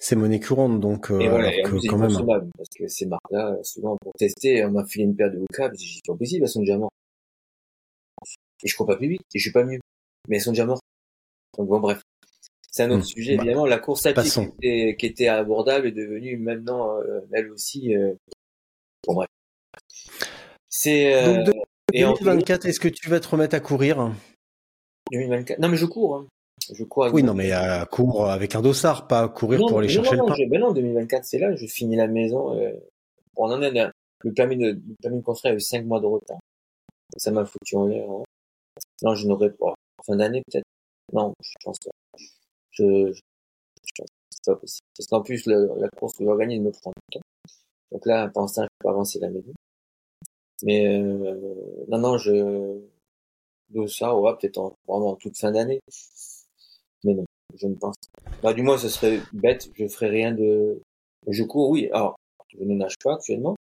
c'est 0.00 0.16
monnaie 0.16 0.40
courante, 0.40 0.80
donc 0.80 1.10
euh, 1.10 1.20
et 1.20 1.28
voilà, 1.28 1.50
que, 1.50 1.86
quand 1.86 1.98
même... 1.98 2.12
Parce 2.56 2.70
que 2.78 2.88
ces 2.88 3.04
marques-là, 3.04 3.56
souvent 3.62 3.96
pour 4.00 4.12
tester, 4.14 4.64
on 4.64 4.70
m'a 4.70 4.86
filé 4.86 5.04
une 5.04 5.14
paire 5.14 5.30
de 5.30 5.44
câbles, 5.52 5.74
j'ai 5.78 5.86
dit, 5.86 6.00
c'est 6.02 6.12
pas 6.12 6.16
possible, 6.16 6.44
elles 6.44 6.48
sont 6.48 6.60
déjà 6.60 6.78
mortes. 6.78 6.94
Et 8.62 8.68
je 8.68 8.74
crois 8.74 8.86
pas 8.86 8.96
plus 8.96 9.08
vite, 9.08 9.22
et 9.34 9.38
je 9.38 9.42
suis 9.42 9.52
pas 9.52 9.64
mieux 9.64 9.80
mais 10.28 10.36
elles 10.36 10.42
sont 10.42 10.52
déjà 10.52 10.66
mortes. 10.66 10.82
Donc 11.58 11.68
bon, 11.68 11.80
bref. 11.80 12.00
C'est 12.70 12.84
un 12.84 12.90
autre 12.90 13.02
hmm. 13.02 13.06
sujet, 13.06 13.36
bah, 13.36 13.44
évidemment. 13.44 13.66
La 13.66 13.78
course 13.78 14.06
à 14.06 14.12
pied 14.12 14.30
qui 14.30 14.40
était, 14.40 14.96
qui 14.96 15.06
était, 15.06 15.28
abordable 15.28 15.86
est 15.86 15.92
devenue 15.92 16.36
maintenant, 16.36 16.98
euh, 16.98 17.20
elle 17.32 17.50
aussi. 17.50 17.94
Euh... 17.94 18.14
Bon, 19.06 19.14
bref. 19.14 19.28
C'est. 20.68 21.44
Euh... 21.94 22.00
Donc, 22.00 22.18
2024, 22.20 22.66
est-ce 22.66 22.80
que 22.80 22.88
tu 22.88 23.08
vas 23.08 23.20
te 23.20 23.28
remettre 23.28 23.54
à 23.54 23.60
courir? 23.60 24.10
2024. 25.12 25.58
Non, 25.58 25.68
mais 25.68 25.76
je 25.76 25.86
cours. 25.86 26.16
Hein. 26.16 26.26
Je 26.72 26.84
cours. 26.84 27.08
oui, 27.12 27.22
non, 27.22 27.34
mais 27.34 27.52
à 27.52 27.84
cours 27.86 28.30
avec 28.30 28.54
un 28.54 28.62
dossard, 28.62 29.06
pas 29.06 29.28
courir 29.28 29.60
pour 29.68 29.78
aller 29.78 29.88
chercher 29.88 30.16
non, 30.16 30.26
le 30.26 30.32
pain. 30.32 30.48
Ben 30.48 30.60
non, 30.60 30.72
2024, 30.72 31.24
c'est 31.24 31.38
là. 31.38 31.54
Je 31.54 31.66
finis 31.66 31.96
la 31.96 32.06
maison. 32.06 32.56
Euh... 32.58 32.72
on 33.36 33.50
en 33.50 33.62
a 33.62 33.70
le 33.70 34.32
permis 34.32 34.56
de, 34.56 34.70
le 34.70 34.94
permis 35.02 35.18
de 35.18 35.22
construire 35.22 35.52
a 35.54 35.56
eu 35.56 35.60
5 35.60 35.84
mois 35.84 36.00
de 36.00 36.06
retard. 36.06 36.38
Ça 37.16 37.30
m'a 37.30 37.44
foutu 37.44 37.76
en 37.76 37.86
l'air. 37.86 38.10
Hein. 38.10 38.22
Non, 39.02 39.14
je 39.14 39.26
n'aurais 39.26 39.50
pas 39.50 39.74
fin 40.06 40.16
d'année 40.16 40.42
peut-être. 40.46 40.64
Non, 41.12 41.34
je 41.40 41.52
pense 41.62 41.78
pas. 41.78 41.90
Je, 42.70 43.12
je, 43.12 43.20
c'est 43.84 44.44
pas 44.46 44.56
possible. 44.56 44.86
Parce 44.96 45.06
qu'en 45.08 45.22
plus, 45.22 45.46
la, 45.46 45.58
la 45.76 45.88
course 45.90 46.16
que 46.16 46.24
j'organise 46.24 46.60
me 46.60 46.70
prend 46.70 46.90
du 46.90 47.18
temps. 47.18 47.24
Donc 47.92 48.06
là, 48.06 48.28
pour 48.28 48.42
l'instant, 48.42 48.62
je 48.62 48.68
peux 48.80 48.88
avancer 48.88 49.18
la 49.20 49.28
maison. 49.28 49.52
Mais 50.62 50.86
euh, 50.86 51.84
non, 51.88 51.98
non, 51.98 52.18
je 52.18 52.80
de 53.70 53.86
ça, 53.86 54.16
ouais, 54.16 54.32
peut-être 54.40 54.58
en, 54.58 54.76
vraiment 54.86 55.10
en 55.10 55.16
toute 55.16 55.36
fin 55.36 55.52
d'année. 55.52 55.80
Mais 57.04 57.14
non, 57.14 57.24
je 57.56 57.66
ne 57.66 57.74
pense 57.74 57.96
pas. 58.12 58.30
Bah, 58.42 58.54
du 58.54 58.62
moins, 58.62 58.78
ce 58.78 58.88
serait 58.88 59.20
bête, 59.32 59.68
je 59.74 59.88
ferais 59.88 60.08
rien 60.08 60.32
de... 60.32 60.80
Je 61.28 61.42
cours, 61.42 61.70
oui, 61.70 61.88
alors, 61.92 62.16
je 62.48 62.62
ne 62.62 62.74
nage 62.74 62.96
pas 63.02 63.14
actuellement. 63.14 63.56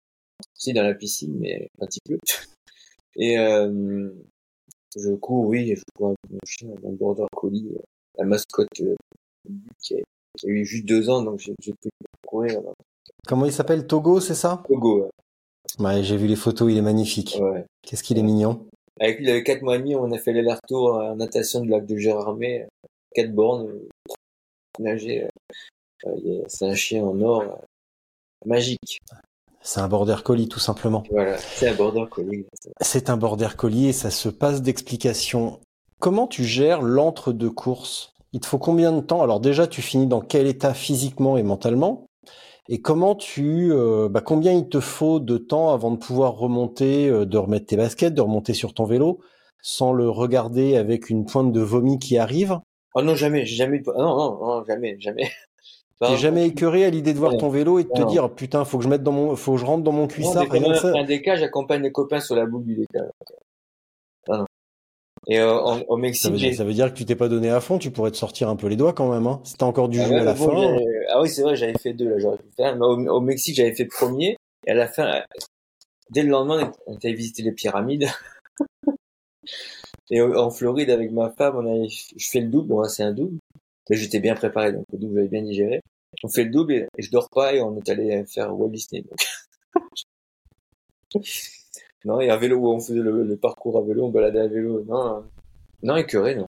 Si, 0.56 0.74
dans 0.74 0.84
la 0.84 0.94
piscine, 0.94 1.38
mais 1.40 1.68
un 1.80 1.86
petit 1.86 2.00
peu. 2.06 2.18
Et 3.16 3.38
euh, 3.38 4.10
je 4.96 5.12
cours, 5.16 5.46
oui, 5.46 5.76
je 5.76 5.84
cours 5.96 6.08
avec 6.08 6.18
mon 6.30 6.40
chien, 6.46 6.70
mon 6.82 6.94
border 6.94 7.26
collie, 7.36 7.70
la 8.18 8.26
mascotte 8.26 8.68
euh, 8.82 8.96
qui, 9.80 9.96
a, 9.96 9.98
qui 10.38 10.48
a 10.48 10.50
eu 10.50 10.66
juste 10.66 10.86
deux 10.86 11.10
ans, 11.10 11.22
donc 11.22 11.40
j'ai 11.40 11.54
pu 11.62 11.74
courir. 12.26 12.62
Comment 13.28 13.46
il 13.46 13.54
s'appelle? 13.54 13.86
Togo, 13.86 14.20
c'est 14.20 14.36
ça? 14.36 14.64
Togo, 14.68 15.10
Ouais, 15.80 16.04
j'ai 16.04 16.18
vu 16.18 16.28
les 16.28 16.36
photos, 16.36 16.72
il 16.72 16.78
est 16.78 16.82
magnifique. 16.82 17.38
ouais. 17.40 17.66
Qu'est-ce 17.82 18.04
qu'il 18.04 18.18
est 18.18 18.24
mignon. 18.24 18.66
Avec 19.00 19.18
lui, 19.18 19.26
il 19.26 19.30
avait 19.30 19.44
quatre 19.44 19.62
mois 19.62 19.76
et 19.76 19.80
demi, 19.80 19.96
on 19.96 20.12
a 20.12 20.18
fait 20.18 20.34
l'aller-retour 20.34 20.94
en 20.96 21.16
natation 21.16 21.62
du 21.62 21.70
lac 21.70 21.86
de 21.86 21.98
Gérardmer, 21.98 22.68
quatre 23.16 23.34
bornes, 23.34 23.68
euh, 23.68 23.88
nager. 24.80 25.24
euh, 25.24 25.28
euh, 26.08 26.16
est- 26.26 26.44
C'est 26.48 26.68
un 26.68 26.76
chien 26.76 27.04
en 27.04 27.20
or, 27.22 27.42
euh, 27.42 27.48
magique. 28.46 29.00
C'est 29.62 29.80
un 29.80 29.88
border 29.88 30.18
collie, 30.24 30.48
tout 30.50 30.60
simplement. 30.60 31.04
Voilà, 31.12 31.38
c'est 31.38 31.70
un 31.70 31.76
border 31.76 32.06
collie. 32.10 32.46
C'est 32.82 33.10
un 33.10 33.18
border 33.18 33.50
collie 33.56 33.88
et 33.88 33.94
ça 33.94 34.10
se 34.10 34.30
passe 34.30 34.62
d'explication. 34.62 35.60
Comment 36.00 36.28
tu 36.28 36.44
gères 36.44 36.82
l'entre-deux 36.82 37.52
courses? 37.52 38.12
Il 38.34 38.40
te 38.40 38.48
faut 38.48 38.58
combien 38.58 38.92
de 38.92 39.02
temps? 39.02 39.22
Alors 39.22 39.40
déjà, 39.40 39.68
tu 39.68 39.82
finis 39.82 40.08
dans 40.08 40.22
quel 40.22 40.48
état 40.48 40.74
physiquement 40.74 41.38
et 41.38 41.44
mentalement? 41.44 42.06
Et 42.74 42.82
comment 42.82 43.16
tu, 43.16 43.74
euh, 43.74 44.08
bah, 44.08 44.22
combien 44.22 44.54
il 44.54 44.70
te 44.70 44.80
faut 44.80 45.20
de 45.20 45.38
temps 45.38 45.74
avant 45.74 45.92
de 45.92 45.98
pouvoir 45.98 46.36
remonter, 46.36 47.10
euh, 47.10 47.26
de 47.26 47.38
remettre 47.38 47.66
tes 47.66 47.76
baskets, 47.76 48.14
de 48.14 48.22
remonter 48.22 48.54
sur 48.54 48.74
ton 48.74 48.86
vélo, 48.86 49.20
sans 49.62 49.92
le 49.92 50.10
regarder 50.10 50.78
avec 50.78 51.10
une 51.10 51.26
pointe 51.26 51.52
de 51.52 51.60
vomi 51.60 52.00
qui 52.00 52.18
arrive? 52.18 52.60
Oh 52.96 53.02
non, 53.02 53.14
jamais, 53.14 53.46
j'ai 53.46 53.58
jamais 53.58 53.78
eu 53.78 53.82
de... 53.82 53.92
Non, 53.92 54.16
non, 54.16 54.40
non, 54.40 54.64
jamais, 54.64 54.96
jamais. 55.00 55.30
T'es 56.00 56.16
jamais 56.16 56.48
écœuré 56.48 56.86
à 56.86 56.90
l'idée 56.90 57.14
de 57.14 57.20
voir 57.20 57.34
Non. 57.34 57.38
ton 57.40 57.50
vélo 57.50 57.78
et 57.78 57.84
de 57.84 57.90
te 57.90 58.00
Non. 58.00 58.08
dire 58.08 58.34
putain, 58.34 58.64
faut 58.64 58.78
que 58.78 58.86
je 58.86 58.90
mette 58.90 59.04
dans 59.04 59.12
mon, 59.12 59.36
faut 59.36 59.52
que 59.54 59.60
je 59.60 59.66
rentre 59.66 59.84
dans 59.84 59.92
mon 59.92 60.04
Non, 60.04 60.08
cuissard. 60.08 60.48
quand 60.48 60.54
rien 60.54 60.74
ça. 60.74 60.92
un, 60.92 60.96
un 60.96 61.04
déca, 61.04 61.36
j'accompagne 61.36 61.82
les 61.84 61.92
copains 61.92 62.22
sur 62.22 62.36
la 62.36 62.46
boule 62.46 62.64
du 62.64 62.76
déca. 62.76 63.02
Et 65.32 65.40
euh, 65.40 65.54
en- 65.62 65.80
au 65.84 65.96
Ça 65.96 65.98
Mexique, 66.02 66.32
veut, 66.34 66.38
dire, 66.38 66.54
ça 66.56 66.66
veut 66.66 66.74
dire 66.74 66.92
que 66.92 66.98
tu 66.98 67.06
t'es 67.06 67.16
pas 67.16 67.30
donné 67.30 67.50
à 67.50 67.62
fond, 67.62 67.78
tu 67.78 67.90
pourrais 67.90 68.12
te 68.12 68.18
sortir 68.18 68.50
un 68.50 68.58
peu 68.58 68.68
les 68.68 68.76
doigts 68.76 68.92
quand 68.92 69.10
même. 69.10 69.28
Hein. 69.28 69.42
T'as 69.58 69.66
encore 69.66 69.88
du 69.88 69.98
Ah 70.02 70.10
ouais, 70.10 70.20
à 70.20 70.24
la 70.26 70.34
bon, 70.34 70.78
fin. 70.78 70.84
ah 71.08 71.22
oui, 71.22 71.30
c'est 71.30 71.42
vrai, 71.42 71.56
j'avais 71.56 71.78
fait 71.78 71.94
deux, 71.94 72.10
là, 72.10 72.20
j'aurais 72.20 72.38
pu 72.38 72.48
le 72.48 72.52
faire. 72.52 72.76
Mais 72.76 72.86
au, 72.86 72.98
au 73.16 73.22
Mexique, 73.22 73.56
j'avais 73.56 73.74
fait 73.74 73.86
premier. 73.86 74.36
Et 74.68 74.72
à 74.72 74.74
la 74.74 74.90
fin, 74.90 75.06
euh, 75.08 75.22
dès 76.10 76.24
le 76.24 76.30
lendemain, 76.32 76.70
on 76.86 76.96
était 76.96 77.14
visiter 77.14 77.44
les 77.44 77.54
pyramides. 77.54 78.08
et 80.12 80.20
au- 80.20 80.36
en 80.38 80.52
Floride, 80.52 80.90
avec 80.90 81.12
ma 81.14 81.30
femme, 81.30 81.56
on 81.56 81.66
avait, 81.66 81.88
je 81.88 82.30
fais 82.30 82.42
le 82.42 82.48
double. 82.50 82.68
Bon, 82.68 82.84
c'est 82.90 83.04
un 83.04 83.14
double. 83.14 83.38
Mais 83.90 83.96
j'étais 83.96 84.20
bien 84.20 84.36
préparé, 84.36 84.74
donc 84.74 84.84
le 84.92 84.98
double, 85.00 85.16
j'avais 85.16 85.28
bien 85.30 85.44
digéré. 85.44 85.80
On 86.24 86.28
fait 86.28 86.44
le 86.44 86.50
double 86.52 86.74
et, 86.74 86.88
et 86.98 87.02
je 87.02 87.10
dors 87.10 87.30
pas 87.30 87.54
et 87.54 87.62
on 87.62 87.78
est 87.78 87.88
allé 87.90 88.26
faire 88.26 88.54
Walt 88.54 88.68
Disney. 88.70 89.04
donc. 91.14 91.24
non, 92.06 92.20
et 92.20 92.30
à 92.30 92.38
vélo, 92.38 92.58
où 92.58 92.70
on 92.70 92.80
faisait 92.80 93.00
le, 93.00 93.24
le 93.24 93.38
parcours 93.38 93.78
à 93.78 93.82
vélo, 93.82 94.06
on 94.06 94.10
baladait 94.10 94.40
à 94.40 94.48
vélo. 94.48 94.84
Non, 94.86 95.24
non, 95.84 95.96
écœuré, 95.96 96.36
non. 96.36 96.48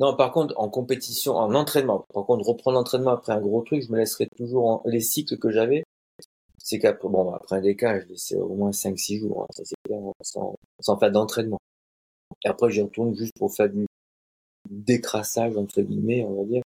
Non, 0.00 0.16
par 0.16 0.32
contre, 0.32 0.54
en 0.56 0.68
compétition, 0.68 1.36
en 1.36 1.54
entraînement, 1.54 2.04
par 2.12 2.26
contre, 2.26 2.48
reprendre 2.48 2.78
l'entraînement 2.78 3.12
après 3.12 3.32
un 3.32 3.40
gros 3.40 3.62
truc, 3.62 3.82
je 3.82 3.92
me 3.92 3.98
laisserai 3.98 4.26
toujours 4.36 4.66
en, 4.66 4.82
les 4.86 5.00
cycles 5.00 5.38
que 5.38 5.50
j'avais. 5.50 5.84
C'est 6.58 6.78
qu'après, 6.80 7.08
bon, 7.08 7.32
après 7.32 7.56
un 7.56 7.60
décalage, 7.60 8.04
je 8.04 8.08
laissais 8.08 8.36
au 8.36 8.54
moins 8.54 8.70
5-6 8.70 9.20
jours, 9.20 9.42
hein, 9.42 9.46
ça 9.50 9.62
c'est 9.64 9.76
clair, 9.84 10.00
sans, 10.22 10.56
sans 10.80 10.98
faire 10.98 11.12
d'entraînement. 11.12 11.58
Et 12.44 12.48
après, 12.48 12.70
j'y 12.70 12.82
retourne 12.82 13.14
juste 13.14 13.34
pour 13.38 13.54
faire 13.54 13.68
du 13.68 13.86
décrassage, 14.68 15.56
entre 15.56 15.80
guillemets, 15.82 16.24
on 16.24 16.42
va 16.42 16.44
dire, 16.44 16.62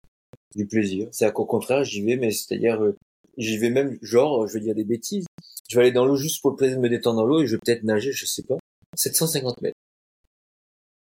du 0.55 0.65
plaisir. 0.65 1.07
C'est 1.11 1.31
qu'au 1.31 1.45
contraire, 1.45 1.83
j'y 1.83 2.01
vais, 2.01 2.17
mais 2.17 2.31
c'est-à-dire, 2.31 2.81
euh, 2.83 2.97
j'y 3.37 3.57
vais 3.57 3.69
même, 3.69 3.97
genre, 4.01 4.47
je 4.47 4.53
vais 4.53 4.59
dire 4.59 4.75
des 4.75 4.83
bêtises. 4.83 5.25
Je 5.69 5.75
vais 5.75 5.83
aller 5.83 5.91
dans 5.91 6.05
l'eau 6.05 6.15
juste 6.15 6.41
pour 6.41 6.51
le 6.51 6.55
plaisir 6.55 6.77
de 6.77 6.81
me 6.81 6.89
détendre 6.89 7.17
dans 7.17 7.25
l'eau 7.25 7.41
et 7.41 7.47
je 7.47 7.55
vais 7.55 7.61
peut-être 7.65 7.83
nager, 7.83 8.11
je 8.11 8.25
sais 8.25 8.43
pas, 8.43 8.57
750 8.95 9.61
mètres. 9.61 9.77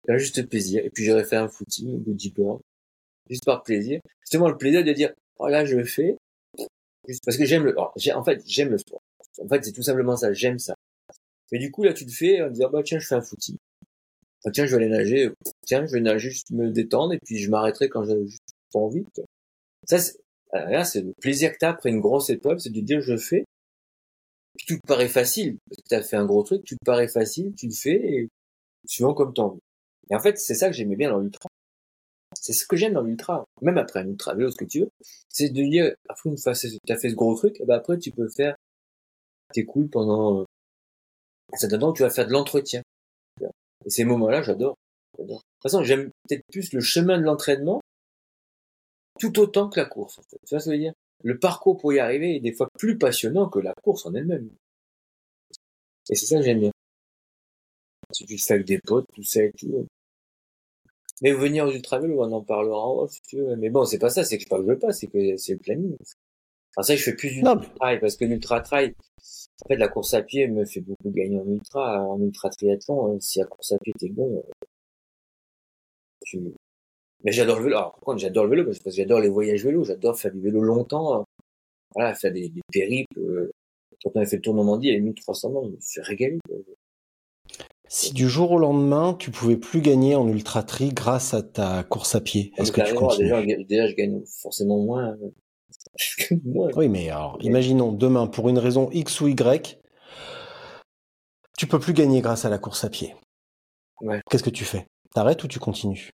Là, 0.08 0.18
juste 0.18 0.42
plaisir. 0.48 0.84
Et 0.84 0.90
puis 0.90 1.06
j'aurais 1.06 1.24
fait 1.24 1.36
un 1.36 1.48
footing, 1.48 1.96
un 1.96 1.98
body 2.00 2.32
board. 2.32 2.62
Juste 3.30 3.46
par 3.46 3.64
plaisir. 3.64 4.00
Justement, 4.22 4.50
le 4.50 4.58
plaisir 4.58 4.84
de 4.84 4.92
dire, 4.92 5.14
oh 5.38 5.48
là, 5.48 5.66
je 5.66 5.76
le 5.76 5.86
fais. 5.86 6.18
Parce 7.26 7.38
que 7.38 7.46
j'aime 7.46 7.64
le, 7.64 7.80
en 7.80 8.24
fait, 8.24 8.42
j'aime 8.46 8.70
le 8.70 8.78
sport. 8.78 9.02
En 9.42 9.48
fait, 9.48 9.64
c'est 9.64 9.72
tout 9.72 9.84
simplement 9.84 10.16
ça, 10.18 10.34
j'aime 10.34 10.60
ça. 10.60 10.76
Mais 11.52 11.60
du 11.60 11.72
coup, 11.72 11.84
là, 11.84 11.94
tu 11.94 12.06
le 12.06 12.12
fais 12.12 12.42
en 12.42 12.50
disant, 12.50 12.70
bah, 12.70 12.84
tiens, 12.84 13.00
je 13.00 13.08
fais 13.08 13.16
un 13.16 13.22
footing. 13.22 13.58
Ah, 14.46 14.52
tiens, 14.52 14.66
je 14.66 14.76
vais 14.76 14.84
aller 14.84 14.92
nager. 14.92 15.30
Tiens, 15.66 15.86
je 15.86 15.94
vais 15.94 16.02
nager, 16.02 16.30
juste 16.30 16.52
me 16.52 16.70
détendre, 16.70 17.14
et 17.14 17.20
puis 17.20 17.38
je 17.38 17.50
m'arrêterai 17.50 17.90
quand 17.90 18.04
j'ai 18.04 18.26
juste 18.26 18.44
pas 18.72 18.80
envie. 18.80 19.06
Ça, 19.86 19.98
là, 20.54 20.84
c'est 20.84 21.02
le 21.02 21.14
plaisir 21.22 21.52
que 21.52 21.58
t'as 21.60 21.70
après 21.70 21.90
une 21.90 22.00
grosse 22.00 22.30
épreuve, 22.30 22.60
c'est 22.60 22.72
de 22.72 22.82
dire, 22.82 23.02
je 23.02 23.18
fais. 23.18 23.46
Puis 24.58 24.66
tout 24.68 24.76
te 24.78 24.88
paraît 24.88 25.08
facile, 25.10 25.58
parce 25.70 25.82
que 25.82 25.88
t'as 25.88 26.02
fait 26.02 26.18
un 26.18 26.26
gros 26.26 26.44
truc, 26.44 26.64
tout 26.66 26.76
te 26.76 26.86
paraît 26.86 27.08
facile, 27.08 27.54
tu 27.56 27.68
le 27.68 27.74
fais, 27.74 27.96
et 27.96 28.30
suivant 28.86 29.14
comme 29.14 29.34
t'as 29.34 29.44
envie. 29.44 29.60
Et 30.10 30.16
en 30.16 30.20
fait, 30.20 30.38
c'est 30.38 30.56
ça 30.56 30.68
que 30.68 30.74
j'aimais 30.74 30.96
bien 30.96 31.12
dans 31.12 31.20
l'ultra. 31.20 31.50
C'est 32.34 32.54
ce 32.54 32.66
que 32.66 32.76
j'aime 32.76 32.94
dans 32.94 33.04
l'ultra. 33.04 33.46
Même 33.62 33.78
après 33.78 34.00
un 34.00 34.08
ultra 34.08 34.34
vélo, 34.36 34.52
ce 34.52 34.58
que 34.58 34.66
tu 34.66 34.82
veux. 34.82 34.90
C'est 35.30 35.50
de 35.50 35.64
dire, 35.64 35.94
après 36.08 36.30
une 36.30 36.38
fois 36.38 36.54
que 36.54 36.68
t'as 36.86 36.98
fait 36.98 37.10
ce 37.10 37.16
gros 37.16 37.36
truc, 37.36 37.58
eh 37.60 37.66
ben 37.66 37.76
après, 37.76 37.98
tu 38.00 38.12
peux 38.12 38.30
faire 38.30 38.56
tes 39.54 39.66
couilles 39.66 39.88
pendant, 39.88 40.42
euh, 40.42 40.46
ça 41.54 41.68
donne 41.68 41.94
tu 41.94 42.04
vas 42.04 42.10
faire 42.10 42.28
de 42.28 42.32
l'entretien. 42.32 42.82
Et 43.86 43.90
ces 43.90 44.04
moments-là. 44.04 44.42
J'adore. 44.42 44.76
De 45.18 45.26
toute 45.26 45.42
façon, 45.62 45.84
j'aime 45.84 46.12
peut-être 46.28 46.44
plus 46.52 46.74
le 46.74 46.82
chemin 46.82 47.18
de 47.18 47.24
l'entraînement 47.24 47.82
tout 49.20 49.40
autant 49.40 49.70
que 49.70 49.80
la 49.80 49.86
course, 49.86 50.18
en 50.20 50.24
fait. 50.24 50.38
Tu 50.48 50.56
vois 50.56 50.60
ce 50.60 50.66
que 50.66 50.72
je 50.72 50.78
veux 50.78 50.82
dire? 50.82 50.94
Le 51.24 51.38
parcours 51.38 51.78
pour 51.78 51.94
y 51.94 52.00
arriver 52.00 52.36
est 52.38 52.40
des 52.40 52.54
fois 52.54 52.68
plus 52.78 52.98
passionnant 52.98 53.50
que 53.50 53.60
la 53.60 53.74
course 53.84 54.06
en 54.06 54.14
elle-même. 54.16 54.50
Et 56.10 56.16
c'est 56.16 56.26
ça 56.26 56.38
que 56.38 56.44
j'aime 56.44 56.60
bien. 56.60 56.72
Tu 58.14 58.38
fais 58.38 58.54
avec 58.56 58.66
des 58.66 58.80
potes, 58.80 59.06
tout 59.14 59.24
ça 59.24 59.44
et 59.44 59.52
tout. 59.52 59.86
Mais 61.22 61.34
venir 61.34 61.66
aux 61.66 61.72
ultra 61.72 62.00
vélo, 62.00 62.24
on 62.24 62.32
en 62.32 62.42
parlera 62.42 62.88
en 62.88 63.00
off, 63.02 63.12
si 63.12 63.22
tu 63.22 63.38
veux. 63.38 63.56
Mais 63.58 63.70
bon, 63.70 63.86
c'est 63.86 64.00
pas 64.00 64.10
ça, 64.10 64.24
c'est 64.24 64.38
que 64.38 64.46
je 64.50 64.62
veux 64.62 64.80
pas, 64.80 64.94
c'est 64.94 65.08
que 65.08 65.38
c'est 65.38 65.54
le 65.54 65.60
planning. 65.60 65.96
Alors 66.78 66.86
ça, 66.86 66.96
je 66.96 67.04
fais 67.04 67.16
plus 67.16 67.30
d'ultra 67.32 67.58
trail, 67.76 68.00
parce 68.00 68.16
que 68.16 68.26
l'ultra 68.26 68.62
trail, 68.62 68.96
en 69.66 69.68
fait, 69.68 69.76
la 69.76 69.90
course 69.90 70.14
à 70.14 70.22
pied 70.22 70.48
me 70.48 70.66
fait 70.66 70.82
beaucoup 70.82 71.12
gagner 71.12 71.38
en 71.40 71.46
ultra, 71.46 72.02
en 72.04 72.20
ultra 72.22 72.50
triathlon. 72.50 73.16
hein. 73.16 73.20
Si 73.20 73.40
la 73.40 73.46
course 73.46 73.74
à 73.74 73.78
pied 73.80 73.94
t'es 74.00 74.10
bon, 74.10 74.38
euh, 74.38 74.66
tu... 76.26 76.40
Mais 77.24 77.32
j'adore 77.32 77.58
le 77.60 77.66
vélo. 77.66 77.78
Alors, 77.78 77.92
par 77.94 78.02
contre, 78.02 78.20
j'adore 78.20 78.46
le 78.46 78.50
vélo 78.52 78.66
parce 78.66 78.80
que 78.80 78.90
j'adore 78.92 79.20
les 79.20 79.30
voyages 79.30 79.64
vélo. 79.64 79.84
J'adore 79.84 80.18
faire 80.18 80.32
du 80.32 80.40
vélo 80.40 80.62
longtemps. 80.62 81.26
Voilà, 81.96 82.14
faire 82.16 82.32
des, 82.32 82.50
des 82.50 82.62
périples. 82.72 83.20
euh. 83.20 83.52
Quand 84.04 84.12
on 84.16 84.22
a 84.22 84.26
fait 84.26 84.38
le 84.38 84.42
tour 84.42 84.54
Normandie, 84.54 84.88
il 84.88 84.94
y 84.94 84.98
a 84.98 85.00
1300 85.02 85.50
morts. 85.50 85.66
Je 85.66 85.72
me 85.72 85.80
suis 85.82 86.02
régalé. 86.02 86.40
Si 87.90 88.14
du 88.14 88.30
jour 88.30 88.52
au 88.52 88.58
lendemain, 88.60 89.16
tu 89.16 89.32
pouvais 89.32 89.58
plus 89.58 89.82
gagner 89.82 90.16
en 90.16 90.28
ultra 90.28 90.64
tri 90.64 90.90
grâce 90.94 91.34
à 91.34 91.42
ta 91.42 91.84
course 91.84 92.14
à 92.16 92.22
pied, 92.22 92.54
est-ce 92.58 92.72
que 92.72 92.82
tu 92.82 92.94
continues? 92.94 93.24
déjà, 93.30 93.64
déjà, 93.64 93.88
je 93.88 93.96
gagne 93.96 94.22
forcément 94.42 94.78
moins. 94.78 95.10
euh, 95.22 95.30
Je 95.98 96.30
gagne 96.30 96.40
moins. 96.46 96.70
Oui, 96.76 96.88
mais 96.88 97.10
alors, 97.10 97.38
imaginons 97.42 97.92
demain, 97.92 98.28
pour 98.28 98.48
une 98.48 98.60
raison 98.60 98.90
X 98.92 99.20
ou 99.22 99.28
Y, 99.28 99.80
tu 101.58 101.68
peux 101.68 101.80
plus 101.80 101.94
gagner 101.94 102.22
grâce 102.22 102.46
à 102.46 102.50
la 102.50 102.60
course 102.60 102.84
à 102.84 102.90
pied. 102.90 103.16
Ouais. 104.02 104.22
Qu'est-ce 104.30 104.44
que 104.44 104.50
tu 104.52 104.64
fais? 104.66 104.86
T'arrêtes 105.14 105.44
ou 105.44 105.48
tu 105.48 105.60
continues? 105.60 106.12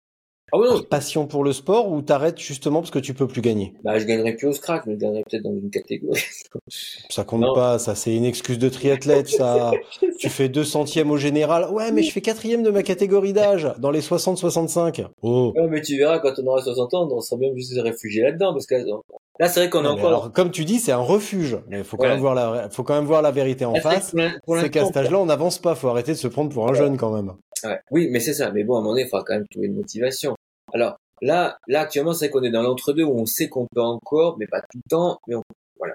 Ah 0.53 0.59
non, 0.59 0.83
passion 0.83 1.27
pour 1.27 1.45
le 1.45 1.53
sport 1.53 1.91
ou 1.93 2.03
t'arrêtes 2.03 2.39
justement 2.39 2.81
parce 2.81 2.91
que 2.91 2.99
tu 2.99 3.15
peux 3.15 3.27
plus 3.27 3.41
gagner? 3.41 3.75
Bah, 3.85 3.99
je 3.99 4.05
gagnerais 4.07 4.35
plus 4.35 4.49
au 4.49 4.53
scratch, 4.53 4.83
mais 4.87 4.95
je 4.95 4.99
gagnerais 4.99 5.23
peut-être 5.29 5.43
dans 5.45 5.53
une 5.55 5.71
catégorie. 5.71 6.21
Ça 7.11 7.25
compte 7.25 7.41
Non. 7.43 7.55
pas, 7.55 7.79
ça 7.79 7.95
c'est 7.95 8.15
une 8.15 8.25
excuse 8.25 8.59
de 8.59 8.69
triathlète, 8.69 9.29
ça. 9.29 9.71
tu 10.19 10.29
fais 10.29 10.49
deux 10.49 10.65
centièmes 10.65 11.11
au 11.11 11.17
général. 11.17 11.69
Ouais, 11.71 11.93
mais 11.93 12.03
je 12.03 12.11
fais 12.13 12.21
quatrième 12.21 12.63
de 12.63 12.71
ma 12.71 12.83
catégorie 12.83 13.33
d'âge, 13.33 13.69
dans 13.79 13.91
les 13.91 14.01
60-65. 14.01 15.07
Oh. 15.23 15.53
Ouais, 15.57 15.67
mais 15.69 15.81
tu 15.81 15.97
verras, 15.97 16.19
quand 16.19 16.33
on 16.43 16.47
aura 16.47 16.63
60 16.63 16.95
ans, 16.95 17.09
on 17.11 17.21
sera 17.21 17.39
bien 17.39 17.53
de 17.53 17.61
se 17.61 17.79
réfugier 17.81 18.23
là-dedans, 18.23 18.53
parce 18.53 18.67
que 18.67 18.75
là, 18.77 19.49
c'est 19.49 19.61
vrai 19.61 19.71
qu'on 19.71 19.85
est 19.85 19.89
encore. 19.89 20.07
alors, 20.09 20.33
comme 20.33 20.51
tu 20.51 20.65
dis, 20.65 20.79
c'est 20.79 20.93
un 20.93 20.99
refuge. 20.99 21.59
Mais 21.69 21.79
il 21.79 21.85
faut 21.85 21.97
quand 21.97 22.05
Ouais. 22.05 22.11
même 22.11 22.21
voir 22.21 22.35
la, 22.35 22.69
faut 22.71 22.83
quand 22.83 22.95
même 22.95 23.05
voir 23.07 23.23
la 23.23 23.31
vérité 23.31 23.65
en 23.65 23.75
face. 23.77 24.15
C'est 24.61 24.71
qu'à 24.71 24.85
cet 24.85 24.97
âge-là, 24.97 25.19
on 25.19 25.27
n'avance 25.27 25.59
pas. 25.59 25.75
Faut 25.75 25.89
arrêter 25.89 26.13
de 26.13 26.17
se 26.19 26.29
prendre 26.29 26.51
pour 26.53 26.69
un 26.69 26.75
jeune 26.75 26.97
quand 26.97 27.11
même. 27.15 27.33
Ouais. 27.65 27.79
Oui, 27.91 28.09
mais 28.11 28.21
c'est 28.21 28.33
ça. 28.35 28.51
Mais 28.53 28.65
bon, 28.65 28.75
à 28.77 28.79
un 28.79 28.81
moment 28.81 28.93
donné, 28.93 29.03
il 29.05 29.09
faudra 29.09 29.25
quand 29.27 29.35
même 29.35 29.47
trouver 29.51 29.67
une 29.67 29.75
motivation. 29.77 30.35
Alors, 30.73 30.97
là, 31.23 31.59
là, 31.69 31.81
actuellement, 31.83 32.13
c'est 32.15 32.31
qu'on 32.31 32.43
est 32.43 32.51
dans 32.51 32.63
l'entre-deux 32.63 33.05
où 33.05 33.19
on 33.19 33.27
sait 33.27 33.49
qu'on 33.49 33.67
peut 33.73 33.81
encore, 33.83 34.39
mais 34.39 34.47
pas 34.47 34.61
tout 34.61 34.79
le 34.85 34.89
temps, 34.89 35.19
mais 35.27 35.35
on, 35.35 35.43
voilà. 35.79 35.95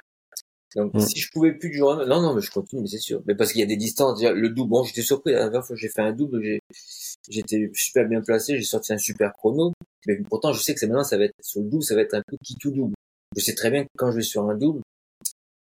Donc, 0.76 0.94
Mm. 0.94 1.00
si 1.00 1.20
je 1.20 1.32
pouvais 1.32 1.54
plus 1.54 1.70
du 1.70 1.78
jour 1.78 1.96
non, 1.96 2.22
non, 2.22 2.34
mais 2.36 2.42
je 2.42 2.52
continue, 2.52 2.82
mais 2.82 2.88
c'est 2.88 3.00
sûr. 3.00 3.22
Mais 3.26 3.36
parce 3.36 3.52
qu'il 3.52 3.62
y 3.62 3.64
a 3.64 3.68
des 3.68 3.78
distances, 3.78 4.20
déjà, 4.20 4.34
le 4.34 4.50
double, 4.50 4.70
bon, 4.70 4.84
j'étais 4.84 5.02
surpris, 5.02 5.32
la 5.32 5.44
dernière 5.44 5.66
fois 5.66 5.76
que 5.76 5.82
j'ai 5.82 5.90
fait 5.90 6.02
un 6.02 6.12
double, 6.12 6.42
j'ai, 6.44 6.60
j'étais 7.30 7.70
super 7.74 8.08
bien 8.08 8.22
placé, 8.22 8.58
j'ai 8.58 8.64
sorti 8.64 8.94
un 8.94 8.98
super 8.98 9.34
chrono. 9.34 9.74
Mais 10.08 10.18
pourtant, 10.30 10.54
je 10.54 10.62
sais 10.62 10.74
que 10.74 10.80
c'est 10.80 10.88
maintenant, 10.88 11.04
ça 11.04 11.18
va 11.18 11.26
être 11.26 11.34
sur 11.42 11.62
le 11.62 11.70
double, 11.70 11.84
ça 11.84 11.96
va 11.96 12.02
être 12.02 12.14
un 12.14 12.22
peu 12.28 12.38
qui 12.44 12.56
tout 12.56 12.72
double. 12.72 12.94
Je 13.36 13.42
sais 13.44 13.56
très 13.56 13.72
bien 13.72 13.84
que 13.84 13.90
quand 13.98 14.12
je 14.12 14.18
vais 14.18 14.22
sur 14.24 14.50
un 14.50 14.56
double, 14.56 14.82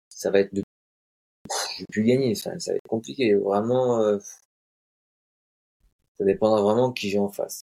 ça 0.09 0.29
va 0.31 0.39
être 0.39 0.53
de, 0.53 0.61
je 1.75 1.79
vais 1.81 1.85
plus 1.91 2.03
gagner. 2.03 2.33
Enfin, 2.37 2.57
ça 2.59 2.71
va 2.71 2.77
être 2.77 2.87
compliqué. 2.87 3.33
Vraiment, 3.35 3.99
euh, 4.01 4.19
ça 6.17 6.25
dépendra 6.25 6.61
vraiment 6.61 6.89
de 6.89 6.93
qui 6.93 7.09
j'ai 7.09 7.19
en 7.19 7.29
face. 7.29 7.61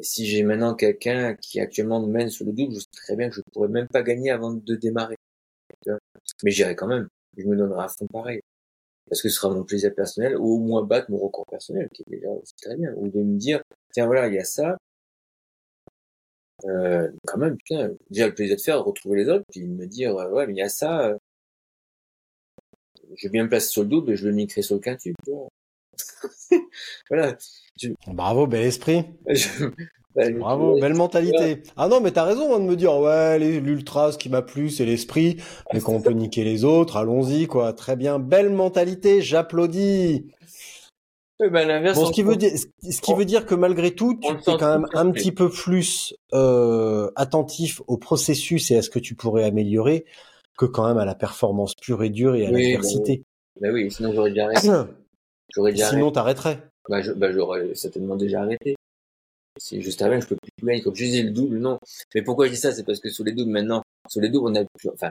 Si 0.00 0.26
j'ai 0.26 0.42
maintenant 0.44 0.74
quelqu'un 0.74 1.34
qui 1.36 1.60
actuellement 1.60 2.00
me 2.00 2.12
mène 2.12 2.30
sur 2.30 2.46
le 2.46 2.52
double, 2.52 2.74
je 2.74 2.80
sais 2.80 2.86
très 2.92 3.16
bien 3.16 3.28
que 3.28 3.36
je 3.36 3.42
pourrais 3.52 3.68
même 3.68 3.88
pas 3.88 4.02
gagner 4.02 4.30
avant 4.30 4.52
de 4.52 4.76
démarrer. 4.76 5.16
Mais 6.44 6.50
j'irai 6.50 6.76
quand 6.76 6.86
même. 6.86 7.08
Je 7.36 7.44
me 7.46 7.56
donnerai 7.56 7.84
à 7.84 7.88
fond 7.88 8.06
pareil. 8.06 8.40
Parce 9.08 9.22
que 9.22 9.28
ce 9.28 9.36
sera 9.36 9.52
mon 9.52 9.64
plaisir 9.64 9.94
personnel, 9.94 10.36
ou 10.36 10.54
au 10.54 10.58
moins 10.58 10.82
battre 10.84 11.10
mon 11.10 11.18
record 11.18 11.46
personnel, 11.46 11.88
qui 11.92 12.02
est 12.02 12.10
déjà 12.10 12.28
aussi 12.30 12.54
très 12.62 12.76
bien. 12.76 12.92
Ou 12.96 13.08
de 13.08 13.20
me 13.20 13.38
dire, 13.38 13.62
tiens 13.92 14.06
voilà, 14.06 14.28
il 14.28 14.34
y 14.34 14.38
a 14.38 14.44
ça. 14.44 14.76
Euh, 16.64 17.10
quand 17.26 17.38
même, 17.38 17.56
putain, 17.56 17.90
déjà 18.10 18.26
le 18.28 18.34
plaisir 18.34 18.56
de 18.56 18.60
faire, 18.60 18.76
de 18.76 18.82
retrouver 18.82 19.18
les 19.24 19.28
autres, 19.28 19.44
puis 19.50 19.62
de 19.62 19.66
me 19.66 19.86
dire, 19.86 20.14
ouais, 20.14 20.46
mais 20.46 20.52
il 20.54 20.58
y 20.58 20.62
a 20.62 20.68
ça. 20.68 21.08
Euh, 21.08 21.18
je 23.16 23.26
vais 23.26 23.32
bien 23.32 23.44
me 23.44 23.48
placer 23.48 23.68
sur 23.68 23.82
le 23.82 23.88
double 23.88 24.12
et 24.12 24.16
je 24.16 24.26
le 24.26 24.32
niquerai 24.32 24.62
sur 24.62 24.74
le 24.76 24.80
quintuple. 24.80 25.20
voilà. 27.10 27.36
Bravo, 28.06 28.46
bel 28.46 28.62
esprit. 28.62 29.04
Bah, 30.16 30.28
Bravo, 30.28 30.76
belle 30.80 30.94
mentalité. 30.94 31.62
Ah 31.76 31.86
non, 31.86 32.00
mais 32.00 32.10
t'as 32.10 32.24
raison 32.24 32.52
hein, 32.52 32.58
de 32.58 32.64
me 32.64 32.74
dire, 32.74 32.96
ouais, 32.98 33.38
l'ultra, 33.38 34.10
ce 34.10 34.18
qui 34.18 34.28
m'a 34.28 34.42
plu, 34.42 34.68
c'est 34.68 34.84
l'esprit, 34.84 35.36
mais 35.72 35.78
quand 35.78 35.92
on 35.92 36.00
peut 36.00 36.10
niquer 36.10 36.42
les 36.42 36.64
autres, 36.64 36.96
allons-y, 36.96 37.46
quoi. 37.46 37.72
Très 37.72 37.94
bien, 37.94 38.18
belle 38.18 38.50
mentalité, 38.50 39.22
j'applaudis. 39.22 40.26
Ben, 41.38 41.94
bon, 41.94 42.06
ce 42.06 42.12
qui 42.12 42.22
veut 42.22 42.36
dire, 42.36 42.50
ce 42.52 43.00
qui 43.00 43.14
veut 43.14 43.24
dire 43.24 43.46
que 43.46 43.54
malgré 43.54 43.94
tout, 43.94 44.18
tu 44.20 44.50
es 44.50 44.56
quand 44.58 44.78
même 44.78 44.86
un 44.92 45.10
petit 45.10 45.32
peu 45.32 45.48
plus 45.48 46.14
euh, 46.34 47.10
attentif 47.16 47.80
au 47.86 47.96
processus 47.96 48.70
et 48.70 48.76
à 48.76 48.82
ce 48.82 48.90
que 48.90 48.98
tu 48.98 49.14
pourrais 49.14 49.44
améliorer 49.44 50.04
que 50.58 50.66
quand 50.66 50.86
même 50.86 50.98
à 50.98 51.06
la 51.06 51.14
performance 51.14 51.74
pure 51.74 52.02
et 52.02 52.10
dure 52.10 52.34
et 52.34 52.46
à 52.46 52.50
l'adversité. 52.50 53.22
Ben, 53.58 53.72
oui, 53.72 53.90
sinon 53.90 54.12
j'aurais 54.12 54.30
déjà 54.30 54.46
arrêté. 54.46 54.68
j'aurais 55.54 55.72
déjà 55.72 55.90
sinon 55.90 56.10
t'arrêterais. 56.10 56.62
Bah, 56.88 57.00
bah, 57.16 57.32
j'aurais 57.32 57.74
certainement 57.74 58.16
déjà 58.16 58.42
arrêté. 58.42 58.76
C'est 59.58 59.80
juste 59.80 60.00
avant, 60.02 60.20
je 60.20 60.26
peux 60.26 60.36
plus 60.36 60.66
gagner. 60.66 60.82
Comme 60.82 60.94
je 60.94 61.04
disais, 61.04 61.22
le 61.22 61.30
double, 61.30 61.58
non. 61.58 61.78
Mais 62.14 62.22
pourquoi 62.22 62.46
je 62.46 62.52
dis 62.52 62.56
ça? 62.56 62.72
C'est 62.72 62.84
parce 62.84 63.00
que 63.00 63.10
sur 63.10 63.24
les 63.24 63.32
doubles, 63.32 63.50
maintenant, 63.50 63.82
sur 64.08 64.20
les 64.20 64.28
doubles, 64.28 64.48
on 64.50 64.54
a 64.54 64.64
plus, 64.64 64.88
enfin, 64.88 65.10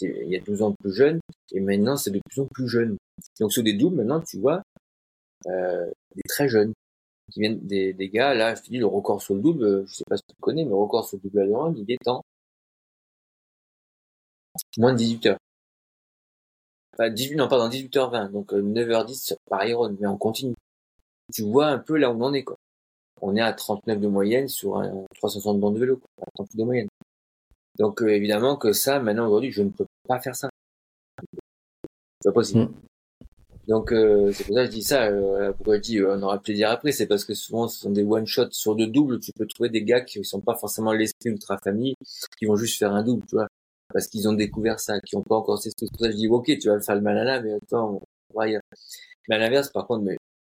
il 0.00 0.28
y 0.28 0.36
a 0.36 0.40
12 0.40 0.62
ans 0.62 0.74
plus 0.80 0.92
jeune, 0.92 1.20
et 1.52 1.60
maintenant, 1.60 1.96
c'est 1.96 2.10
de 2.10 2.20
plus 2.28 2.40
en 2.40 2.46
plus 2.46 2.68
jeune. 2.68 2.96
Donc, 3.40 3.52
sur 3.52 3.62
des 3.62 3.74
doubles, 3.74 3.96
maintenant, 3.96 4.20
tu 4.20 4.38
vois, 4.38 4.62
euh, 5.46 5.90
des 6.14 6.22
très 6.28 6.48
jeunes, 6.48 6.72
qui 7.32 7.40
viennent 7.40 7.60
des, 7.66 7.92
des 7.92 8.08
gars, 8.08 8.34
là, 8.34 8.54
je 8.54 8.62
te 8.62 8.68
dis, 8.68 8.78
le 8.78 8.86
record 8.86 9.20
sur 9.20 9.34
le 9.34 9.40
double, 9.40 9.86
je 9.86 9.94
sais 9.94 10.04
pas 10.08 10.16
si 10.16 10.22
tu 10.28 10.36
connais, 10.40 10.64
mais 10.64 10.70
le 10.70 10.76
record 10.76 11.06
sur 11.06 11.18
le 11.22 11.28
double 11.28 11.40
à 11.40 11.72
il 11.76 11.90
est 11.90 12.08
en 12.08 12.22
moins 14.78 14.92
de 14.92 14.98
18 14.98 15.26
heures. 15.26 15.38
Enfin, 16.98 17.10
18, 17.10 17.36
non, 17.36 17.48
pardon, 17.48 17.68
18h20, 17.68 18.32
donc 18.32 18.52
9h10 18.52 19.32
euh, 19.32 19.36
par 19.48 19.66
Iron, 19.66 19.94
mais 20.00 20.06
on 20.06 20.16
continue. 20.16 20.54
Tu 21.32 21.42
vois 21.42 21.66
un 21.66 21.78
peu 21.78 21.96
là 21.96 22.10
où 22.10 22.14
on 22.22 22.24
en 22.26 22.32
est, 22.32 22.44
quoi 22.44 22.56
on 23.20 23.36
est 23.36 23.40
à 23.40 23.52
39 23.52 24.00
de 24.00 24.08
moyenne 24.08 24.48
sur 24.48 24.76
un 24.78 25.04
360 25.16 25.60
bandes 25.60 25.74
de 25.74 25.80
vélo, 25.80 25.96
quoi, 25.96 26.26
38 26.34 26.58
de 26.58 26.64
moyenne. 26.64 26.88
Donc 27.78 28.02
euh, 28.02 28.08
évidemment 28.08 28.56
que 28.56 28.72
ça, 28.72 29.00
maintenant 29.00 29.26
aujourd'hui, 29.26 29.52
je 29.52 29.62
ne 29.62 29.70
peux 29.70 29.86
pas 30.08 30.20
faire 30.20 30.36
ça. 30.36 30.48
C'est 32.20 32.28
pas 32.28 32.32
possible. 32.32 32.62
Mm. 32.62 32.74
Donc 33.68 33.92
euh, 33.92 34.32
c'est 34.32 34.44
pour 34.44 34.54
ça 34.54 34.60
que 34.62 34.66
je 34.66 34.76
dis 34.76 34.82
ça. 34.82 35.04
Euh, 35.06 35.52
pourquoi 35.52 35.76
je 35.76 35.82
dis 35.82 36.02
on 36.02 36.22
aura 36.22 36.38
plaisir 36.38 36.70
après, 36.70 36.92
c'est 36.92 37.06
parce 37.06 37.24
que 37.24 37.34
souvent 37.34 37.68
ce 37.68 37.80
sont 37.80 37.90
des 37.90 38.04
one 38.04 38.26
shots 38.26 38.52
sur 38.52 38.76
deux 38.76 38.86
doubles. 38.86 39.18
Tu 39.20 39.32
peux 39.32 39.46
trouver 39.46 39.70
des 39.70 39.82
gars 39.82 40.02
qui 40.02 40.18
ne 40.18 40.24
sont 40.24 40.40
pas 40.40 40.54
forcément 40.54 40.92
l'esprit 40.92 41.30
ultra 41.30 41.58
famille, 41.58 41.94
qui 42.38 42.46
vont 42.46 42.56
juste 42.56 42.78
faire 42.78 42.92
un 42.92 43.02
double, 43.02 43.24
tu 43.26 43.36
vois, 43.36 43.48
parce 43.96 44.08
qu'ils 44.08 44.28
ont 44.28 44.34
découvert 44.34 44.78
ça, 44.78 45.00
qui 45.00 45.16
n'ont 45.16 45.22
pas 45.22 45.36
encore 45.36 45.58
ces 45.58 45.70
que 45.70 45.86
je 46.02 46.14
dis 46.14 46.28
ok, 46.28 46.58
tu 46.58 46.68
vas 46.68 46.78
faire 46.82 46.96
le 46.96 47.00
malala, 47.00 47.40
mais 47.40 47.54
attends, 47.54 48.02
on 48.34 48.38
va 48.38 48.46
y 48.46 48.58
Mais 49.26 49.36
à 49.36 49.38
l'inverse, 49.38 49.70
par 49.70 49.86
contre, 49.86 50.04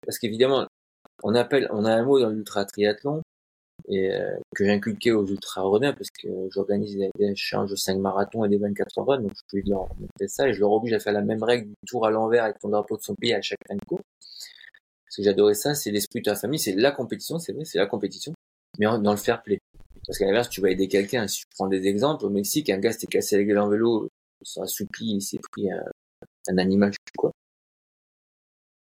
parce 0.05 0.19
qu'évidemment, 0.19 0.67
on 1.23 1.33
appelle, 1.35 1.69
on 1.71 1.85
a 1.85 1.93
un 1.93 2.03
mot 2.03 2.19
dans 2.19 2.27
l'ultra 2.27 2.65
triathlon 2.65 3.21
et 3.87 4.11
euh, 4.11 4.35
que 4.53 4.65
j'ai 4.65 4.71
inculqué 4.73 5.13
aux 5.13 5.25
ultra 5.25 5.61
runners 5.61 5.93
parce 5.93 6.09
que 6.09 6.27
j'organise 6.51 6.97
des, 6.97 7.11
échanges 7.17 7.71
de 7.71 7.77
5 7.77 7.97
marathons 7.99 8.43
et 8.43 8.49
des 8.49 8.57
24 8.57 8.97
heures 8.97 9.19
donc 9.19 9.31
je 9.33 9.41
peux 9.49 9.69
leur 9.69 9.87
montrer 9.97 10.27
ça 10.27 10.49
et 10.49 10.53
je 10.53 10.59
leur 10.59 10.73
oblige 10.73 10.91
à 10.91 10.99
faire 10.99 11.13
la 11.13 11.21
même 11.21 11.41
règle 11.41 11.69
du 11.69 11.75
tour 11.87 12.05
à 12.05 12.11
l'envers 12.11 12.43
avec 12.43 12.59
ton 12.59 12.67
drapeau 12.67 12.97
de 12.97 13.01
son 13.03 13.15
pays 13.15 13.33
à 13.33 13.41
chaque 13.41 13.59
fin 13.69 13.75
de 13.75 13.85
cours. 13.87 14.01
Parce 15.05 15.15
que 15.15 15.23
j'adorais 15.23 15.53
ça, 15.53 15.75
c'est 15.75 15.91
l'esprit 15.91 16.19
de 16.19 16.25
ta 16.25 16.35
famille, 16.35 16.59
c'est 16.59 16.73
la 16.73 16.91
compétition, 16.91 17.39
c'est 17.39 17.53
vrai, 17.53 17.63
c'est 17.63 17.77
la 17.77 17.87
compétition, 17.87 18.33
mais 18.79 18.85
dans 18.85 19.11
le 19.11 19.17
fair 19.17 19.41
play. 19.43 19.59
Parce 20.09 20.17
qu'à 20.17 20.25
l'inverse, 20.25 20.49
tu 20.49 20.59
vas 20.59 20.71
aider 20.71 20.87
quelqu'un. 20.87 21.27
Si 21.27 21.41
je 21.41 21.45
prends 21.55 21.67
des 21.67 21.85
exemples, 21.85 22.25
au 22.25 22.31
Mexique, 22.31 22.71
un 22.71 22.79
gars 22.79 22.91
s'était 22.91 23.05
cassé 23.05 23.37
la 23.37 23.43
gueule 23.43 23.59
en 23.59 23.69
vélo, 23.69 24.09
il 24.41 24.47
s'est 24.47 24.59
assoupli, 24.59 25.05
il 25.05 25.21
s'est 25.21 25.37
pris 25.37 25.71
un, 25.71 25.83
un 26.47 26.57
animal, 26.57 26.91
je 26.91 26.97
sais 26.97 27.13
quoi. 27.15 27.31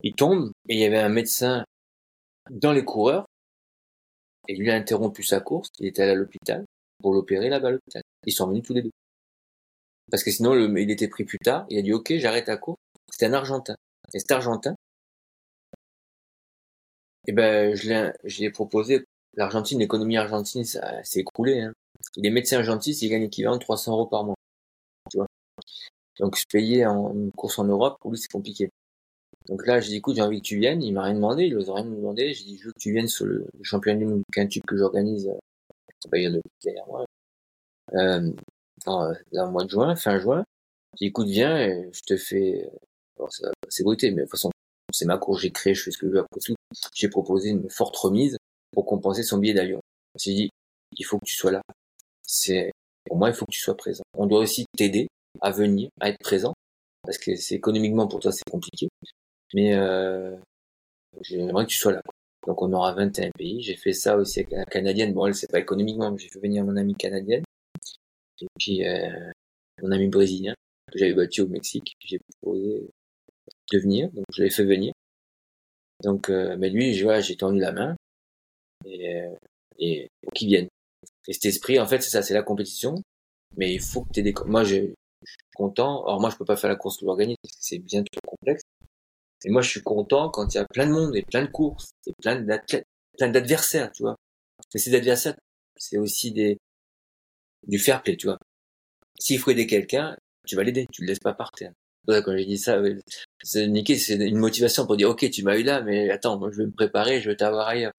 Il 0.05 0.15
tombe, 0.15 0.53
et 0.69 0.75
il 0.75 0.79
y 0.79 0.85
avait 0.85 1.01
un 1.01 1.09
médecin 1.09 1.65
dans 2.49 2.71
les 2.71 2.85
coureurs 2.85 3.27
et 4.47 4.55
lui 4.55 4.71
a 4.71 4.77
interrompu 4.77 5.25
sa 5.25 5.41
course. 5.41 5.71
Il 5.81 5.87
était 5.87 6.03
allé 6.03 6.13
à 6.13 6.15
l'hôpital 6.15 6.65
pour 7.03 7.13
l'opérer 7.13 7.49
là-bas 7.49 7.69
à 7.69 7.71
l'hôpital. 7.73 8.03
Ils 8.25 8.33
sont 8.33 8.47
venus 8.47 8.63
tous 8.63 8.75
les 8.75 8.83
deux. 8.83 8.93
Parce 10.13 10.23
que 10.23 10.31
sinon, 10.31 10.55
le, 10.55 10.81
il 10.81 10.93
était 10.93 11.09
pris 11.09 11.25
plus 11.25 11.39
tard. 11.39 11.67
Il 11.71 11.79
a 11.81 11.83
dit, 11.83 11.93
OK, 11.93 12.13
j'arrête 12.19 12.47
la 12.47 12.57
course. 12.57 12.79
C'était 13.11 13.27
un 13.27 13.33
Argentin. 13.33 13.75
Et 14.15 14.21
cet 14.21 14.31
Argentin, 14.31 14.77
eh 17.27 17.33
ben, 17.33 17.75
je 17.75 18.39
lui 18.39 18.45
ai 18.45 18.51
proposé, 18.51 19.05
l'Argentine, 19.35 19.79
l'économie 19.79 20.17
argentine, 20.17 20.65
s'est 20.65 20.81
écroulé. 21.15 21.61
Hein. 21.61 21.73
Il 22.17 22.27
est 22.27 22.31
médecin 22.31 22.59
argentin, 22.59 22.91
il 22.91 23.09
gagne 23.09 23.23
l'équivalent 23.23 23.57
de 23.57 23.63
300 23.63 23.93
euros 23.93 24.07
par 24.07 24.25
mois. 24.25 24.35
Tu 25.11 25.19
vois. 25.19 25.27
Donc, 26.19 26.37
se 26.37 26.45
payer 26.51 26.87
en 26.87 27.13
une 27.15 27.33
course 27.33 27.59
en 27.59 27.65
Europe, 27.65 27.97
pour 28.01 28.11
lui, 28.11 28.19
c'est 28.19 28.31
compliqué. 28.31 28.71
Donc 29.49 29.67
là, 29.67 29.81
j'ai 29.81 29.89
dit, 29.89 29.97
écoute, 29.97 30.17
j'ai 30.17 30.23
envie 30.23 30.41
que 30.41 30.47
tu 30.47 30.59
viennes. 30.59 30.83
Il 30.83 30.93
m'a 30.93 31.05
rien 31.05 31.15
demandé, 31.15 31.45
il 31.45 31.55
n'ose 31.55 31.71
rien 31.71 31.85
me 31.85 31.97
demander. 31.97 32.33
J'ai 32.35 32.45
dit, 32.45 32.59
je 32.59 32.67
veux 32.67 32.73
que 32.73 32.79
tu 32.79 32.93
viennes 32.93 33.09
sur 33.09 33.27
le 33.27 33.47
championnat 33.63 33.99
du 33.99 34.07
monde 34.07 34.23
quintuple 34.33 34.67
que 34.67 34.77
j'organise, 34.77 35.29
euh, 35.29 36.07
a 36.13 36.41
derrière 36.65 36.87
moi, 36.87 37.05
euh, 37.95 38.31
dans, 38.85 39.09
le 39.33 39.51
mois 39.51 39.65
de 39.65 39.71
juin, 39.71 39.97
fin 39.97 40.19
juin. 40.19 40.45
J'ai 40.95 41.07
dit, 41.07 41.09
écoute, 41.09 41.29
viens, 41.29 41.59
et 41.59 41.91
je 41.93 42.01
te 42.03 42.17
fais, 42.17 42.71
c'est 43.69 43.85
beauté, 43.85 44.11
mais 44.11 44.19
de 44.19 44.23
toute 44.23 44.33
façon, 44.33 44.51
c'est 44.93 45.05
ma 45.05 45.19
course, 45.19 45.41
j'ai 45.41 45.53
créé, 45.53 45.75
je 45.75 45.85
fais 45.85 45.91
ce 45.91 45.99
que 45.99 46.07
je 46.07 46.13
veux 46.13 46.21
après. 46.21 46.41
J'ai 46.95 47.09
proposé 47.09 47.51
une 47.51 47.71
forte 47.71 47.97
remise 47.97 48.37
pour 48.73 48.87
compenser 48.87 49.23
son 49.23 49.39
billet 49.39 49.55
d'avion. 49.55 49.81
J'ai 50.19 50.35
dit, 50.35 50.51
il 50.97 51.05
faut 51.05 51.19
que 51.19 51.25
tu 51.25 51.37
sois 51.37 51.51
là. 51.51 51.63
C'est, 52.23 52.71
pour 53.05 53.17
moi, 53.17 53.29
il 53.29 53.35
faut 53.35 53.47
que 53.47 53.53
tu 53.53 53.61
sois 53.61 53.77
présent. 53.77 54.03
On 54.17 54.27
doit 54.27 54.41
aussi 54.41 54.65
t'aider 54.77 55.09
à 55.41 55.51
venir, 55.51 55.89
à 56.01 56.11
être 56.11 56.19
présent, 56.19 56.55
parce 57.03 57.19
que 57.19 57.35
c'est 57.37 57.55
économiquement 57.55 58.07
pour 58.09 58.21
toi, 58.21 58.33
c'est 58.33 58.49
compliqué. 58.51 58.89
Mais 59.55 59.75
euh, 59.75 60.37
j'aimerais 61.23 61.65
que 61.65 61.71
tu 61.71 61.79
sois 61.79 61.93
là. 61.93 62.03
Donc 62.47 62.63
on 62.63 62.73
aura 62.73 62.95
21 62.95 63.31
pays. 63.37 63.63
J'ai 63.63 63.77
fait 63.77 63.93
ça 63.93 64.17
aussi 64.17 64.41
avec 64.41 64.53
la 64.53 64.65
canadienne. 64.65 65.13
Bon, 65.13 65.27
elle, 65.27 65.35
c'est 65.35 65.51
pas 65.51 65.59
économiquement, 65.59 66.11
mais 66.11 66.19
j'ai 66.19 66.29
fait 66.29 66.41
venir 66.41 66.65
mon 66.65 66.77
ami 66.77 66.95
canadienne. 66.95 67.45
Et 68.41 68.47
puis 68.59 68.87
euh, 68.87 69.31
mon 69.83 69.91
ami 69.93 70.09
brésilien 70.09 70.55
que 70.91 70.99
j'avais 70.99 71.15
battu 71.15 71.43
au 71.43 71.49
Mexique. 71.49 71.95
J'ai 72.01 72.19
proposé 72.41 72.89
de 73.73 73.79
venir, 73.79 74.11
donc 74.13 74.25
je 74.33 74.43
l'ai 74.43 74.51
fait 74.51 74.65
venir. 74.65 74.93
Donc, 76.03 76.31
euh, 76.31 76.57
mais 76.59 76.71
lui, 76.71 76.95
j'ai 76.95 77.37
tendu 77.37 77.61
la 77.61 77.73
main 77.73 77.97
et, 79.11 79.23
euh, 79.23 79.35
et 79.79 80.09
pour 80.23 80.33
qu'il 80.33 80.49
vienne. 80.49 80.69
Et 81.27 81.33
cet 81.33 81.47
esprit, 81.47 81.79
en 81.79 81.87
fait, 81.87 82.01
c'est 82.03 82.11
ça, 82.11 82.23
c'est 82.23 82.35
la 82.35 82.43
compétition. 82.43 83.03
Mais 83.57 83.73
il 83.75 83.81
faut 83.81 84.05
que 84.05 84.13
tu 84.13 84.21
aies 84.21 84.23
des... 84.23 84.35
Moi, 84.47 84.65
je, 84.65 84.77
suis 84.77 85.37
content. 85.55 86.05
Alors 86.05 86.21
moi, 86.21 86.31
je 86.31 86.37
peux 86.37 86.45
pas 86.45 86.57
faire 86.57 86.71
la 86.71 86.77
course 86.77 86.99
que 86.99 87.05
l'organisme 87.05 87.39
parce 87.43 87.55
que 87.55 87.63
c'est 87.63 87.79
bien 87.79 88.03
trop 88.03 88.21
complexe. 88.37 88.63
Et 89.45 89.51
moi, 89.51 89.63
je 89.63 89.71
suis 89.71 89.83
content 89.83 90.31
quand 90.31 90.55
il 90.55 90.59
y 90.59 90.61
a 90.61 90.67
plein 90.67 90.87
de 90.87 90.93
monde 90.93 91.17
et 91.17 91.23
plein 91.23 91.43
de 91.43 91.51
courses 91.51 91.91
et 92.07 92.13
plein 92.21 92.41
d'athlètes, 92.41 92.87
plein 93.17 93.29
d'adversaires, 93.29 93.91
tu 93.93 94.03
vois. 94.03 94.17
Mais 94.75 94.81
ces 94.81 94.95
adversaires, 94.95 95.35
c'est 95.77 95.99
aussi 95.99 96.33
des, 96.33 96.59
du 97.67 97.79
fair 97.79 98.03
play, 98.03 98.17
tu 98.17 98.27
vois. 98.27 98.39
S'il 99.19 99.39
faut 99.39 99.51
aider 99.51 99.67
quelqu'un, 99.67 100.17
tu 100.47 100.57
vas 100.57 100.63
l'aider, 100.63 100.87
tu 100.93 101.03
le 101.03 101.09
laisses 101.09 101.21
pas 101.21 101.35
par 101.35 101.53
terre. 101.53 101.73
Quand 102.07 102.37
j'ai 102.37 102.45
dit 102.45 102.59
ça, 102.59 102.81
c'est 103.43 103.67
niqué, 103.67 103.97
c'est 103.97 104.15
une 104.15 104.39
motivation 104.39 104.87
pour 104.87 104.97
dire, 104.97 105.11
ok, 105.11 105.29
tu 105.31 105.43
m'as 105.43 105.57
eu 105.57 105.63
là, 105.63 105.83
mais 105.83 106.11
attends, 106.11 106.39
moi, 106.39 106.51
je 106.53 106.59
vais 106.59 106.67
me 106.67 106.73
préparer, 106.73 107.21
je 107.21 107.31
vais 107.31 107.37
t'avoir 107.37 107.69
ailleurs. 107.69 107.93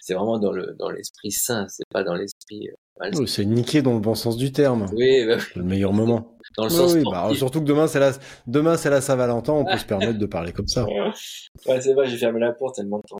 C'est 0.00 0.14
vraiment 0.14 0.38
dans 0.38 0.52
le, 0.52 0.74
dans 0.78 0.90
l'esprit 0.90 1.30
sain, 1.30 1.66
c'est 1.68 1.88
pas 1.90 2.04
dans 2.04 2.14
l'esprit, 2.14 2.68
euh, 2.68 3.26
c'est 3.26 3.44
niqué 3.44 3.82
dans 3.82 3.94
le 3.94 3.98
bon 3.98 4.14
sens 4.14 4.36
du 4.36 4.52
terme. 4.52 4.86
Oui, 4.92 5.26
bah 5.26 5.38
Le 5.56 5.62
meilleur 5.62 5.92
moment. 5.92 6.36
Dans 6.56 6.64
le 6.64 6.70
sens 6.70 6.94
bah, 7.10 7.30
surtout 7.34 7.60
que 7.60 7.64
demain 7.64 7.88
c'est 7.88 7.98
la 7.98 8.12
demain 8.46 8.76
c'est 8.76 8.90
la 8.90 9.00
Saint-Valentin, 9.00 9.52
on 9.52 9.64
peut 9.64 9.78
se 9.78 9.84
permettre 9.86 10.18
de 10.18 10.26
parler 10.26 10.52
comme 10.52 10.68
ça. 10.68 10.84
Ouais, 10.86 11.80
c'est 11.80 11.94
vrai, 11.94 12.06
j'ai 12.06 12.18
fermé 12.18 12.38
la 12.38 12.52
porte 12.52 12.76
tellement 12.76 12.98
de 12.98 13.02
temps. 13.08 13.18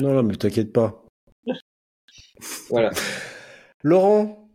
non, 0.00 0.12
non, 0.12 0.22
mais 0.22 0.36
t'inquiète 0.36 0.72
pas. 0.72 1.04
Voilà. 2.68 2.90
Laurent, 3.82 4.50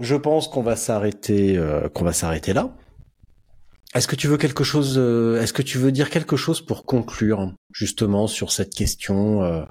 je 0.00 0.16
pense 0.16 0.48
qu'on 0.48 0.62
va 0.62 0.74
s'arrêter 0.74 1.56
euh, 1.56 1.88
qu'on 1.88 2.04
va 2.04 2.12
s'arrêter 2.12 2.52
là. 2.52 2.74
Est-ce 3.94 4.06
que 4.06 4.16
tu 4.16 4.28
veux 4.28 4.36
quelque 4.36 4.64
chose 4.64 4.96
euh, 4.98 5.40
Est-ce 5.40 5.52
que 5.52 5.62
tu 5.62 5.78
veux 5.78 5.92
dire 5.92 6.10
quelque 6.10 6.36
chose 6.36 6.60
pour 6.60 6.84
conclure 6.84 7.52
justement 7.72 8.26
sur 8.26 8.52
cette 8.52 8.74
question 8.74 9.42
euh, 9.42 9.64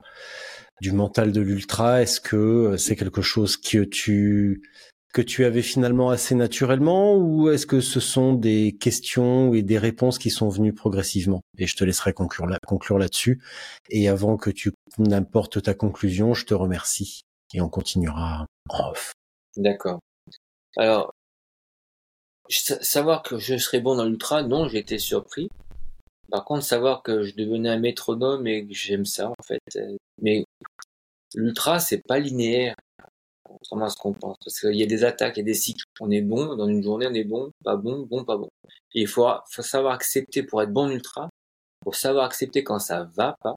du 0.82 0.92
mental 0.92 1.32
de 1.32 1.42
l'ultra? 1.42 2.02
Est-ce 2.02 2.20
que 2.20 2.78
c'est 2.78 2.96
quelque 2.96 3.22
chose 3.22 3.58
que 3.58 3.84
tu 3.84 4.62
que 5.14 5.22
tu 5.22 5.46
avais 5.46 5.62
finalement 5.62 6.10
assez 6.12 6.36
naturellement 6.36 7.16
ou 7.16 7.50
est-ce 7.50 7.66
que 7.66 7.82
ce 7.82 8.00
sont 8.00 8.34
des 8.34 8.78
questions 8.80 9.54
et 9.54 9.64
des 9.64 9.80
réponses 9.80 10.20
qui 10.20 10.30
sont 10.30 10.50
venues 10.50 10.74
progressivement? 10.74 11.42
Et 11.58 11.66
je 11.66 11.76
te 11.76 11.84
laisserai 11.84 12.14
conclure, 12.14 12.46
là, 12.46 12.60
conclure 12.68 13.00
là-dessus. 13.00 13.42
Et 13.90 14.10
avant 14.10 14.38
que 14.38 14.52
tu 14.52 14.72
n'importes 15.00 15.64
ta 15.64 15.74
conclusion, 15.74 16.34
je 16.34 16.46
te 16.46 16.54
remercie 16.54 17.22
et 17.54 17.62
on 17.62 17.70
continuera. 17.70 18.46
D'accord. 19.56 20.00
Alors, 20.76 21.14
savoir 22.50 23.24
que 23.24 23.38
je 23.38 23.58
serais 23.58 23.80
bon 23.80 23.96
dans 23.96 24.06
l'ultra, 24.06 24.44
non, 24.44 24.68
j'ai 24.68 24.80
été 24.80 25.00
surpris. 25.00 25.50
Par 26.32 26.44
contre, 26.46 26.64
savoir 26.64 27.04
que 27.04 27.24
je 27.24 27.36
devenais 27.36 27.70
un 27.70 27.80
métronome 27.80 28.48
et 28.48 28.66
que 28.68 28.74
j'aime 28.74 29.06
ça, 29.06 29.30
en 29.30 29.44
fait. 29.44 29.62
Euh, 29.78 29.96
mais 30.22 30.46
l'ultra, 31.36 31.80
c'est 31.80 32.02
pas 32.06 32.20
linéaire 32.20 32.76
contrairement 33.48 33.86
à 33.86 33.90
ce 33.90 33.98
qu'on 33.98 34.14
pense. 34.14 34.38
Parce 34.44 34.60
qu'il 34.60 34.76
y 34.76 34.84
a 34.84 34.88
des 34.88 35.04
attaques, 35.04 35.38
il 35.38 35.40
y 35.40 35.44
a 35.44 35.46
des 35.46 35.54
cycles. 35.54 35.86
On 36.00 36.12
est 36.12 36.22
bon, 36.22 36.56
dans 36.56 36.68
une 36.68 36.84
journée, 36.84 37.08
on 37.08 37.14
est 37.14 37.24
bon, 37.24 37.52
pas 37.64 37.76
bon, 37.76 38.06
bon, 38.06 38.24
pas 38.24 38.38
bon. 38.38 38.50
Et 38.94 39.02
il 39.02 39.08
faut, 39.08 39.28
savoir 39.46 39.94
accepter 39.94 40.44
pour 40.44 40.62
être 40.62 40.72
bon 40.72 40.90
ultra, 40.90 41.30
faut 41.84 41.94
savoir 41.94 42.26
accepter 42.26 42.64
quand 42.64 42.80
ça 42.80 43.04
va 43.16 43.36
pas, 43.42 43.56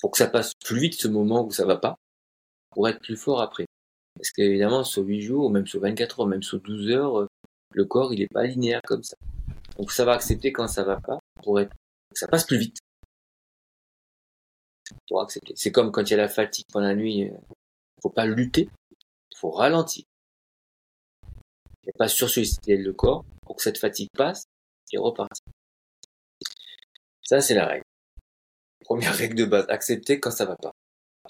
pour 0.00 0.10
que 0.10 0.18
ça 0.18 0.26
passe 0.26 0.52
plus 0.64 0.80
vite 0.80 0.94
ce 0.94 1.08
moment 1.08 1.44
où 1.44 1.50
ça 1.50 1.64
va 1.64 1.76
pas, 1.76 1.96
pour 2.70 2.88
être 2.88 3.00
plus 3.00 3.16
fort 3.16 3.40
après. 3.40 3.66
Parce 4.16 4.30
qu'évidemment, 4.30 4.84
sur 4.84 5.02
8 5.02 5.20
jours, 5.22 5.46
ou 5.46 5.48
même 5.48 5.66
sur 5.66 5.80
24 5.80 6.20
heures, 6.20 6.26
même 6.26 6.42
sur 6.42 6.60
12 6.60 6.90
heures, 6.90 7.26
le 7.72 7.84
corps, 7.84 8.12
il 8.12 8.22
est 8.22 8.32
pas 8.32 8.44
linéaire 8.44 8.82
comme 8.84 9.02
ça. 9.02 9.16
Donc, 9.78 9.92
ça 9.92 10.04
va 10.04 10.12
accepter 10.12 10.52
quand 10.52 10.68
ça 10.68 10.84
va 10.84 11.00
pas, 11.00 11.18
pour 11.42 11.60
être, 11.60 11.72
ça 12.14 12.26
passe 12.26 12.44
plus 12.44 12.58
vite 12.58 12.78
pour 15.08 15.20
accepter. 15.20 15.54
C'est 15.56 15.72
comme 15.72 15.92
quand 15.92 16.02
il 16.02 16.10
y 16.10 16.14
a 16.14 16.18
la 16.18 16.28
fatigue 16.28 16.66
pendant 16.72 16.86
la 16.86 16.94
nuit, 16.94 17.18
il 17.18 17.30
euh, 17.30 17.36
faut 18.02 18.10
pas 18.10 18.26
lutter, 18.26 18.68
il 18.90 19.36
faut 19.36 19.50
ralentir. 19.50 20.04
A 21.88 21.98
pas 21.98 22.08
sursolliciter 22.08 22.76
le 22.76 22.92
corps 22.92 23.24
pour 23.42 23.56
que 23.56 23.62
cette 23.62 23.78
fatigue 23.78 24.10
passe 24.16 24.44
et 24.92 24.98
repartir. 24.98 25.44
Ça, 27.22 27.40
c'est 27.40 27.54
la 27.54 27.66
règle. 27.66 27.84
Première 28.84 29.14
règle 29.16 29.34
de 29.34 29.44
base, 29.44 29.66
accepter 29.68 30.20
quand 30.20 30.30
ça 30.30 30.44
va 30.44 30.56
pas. 30.56 30.72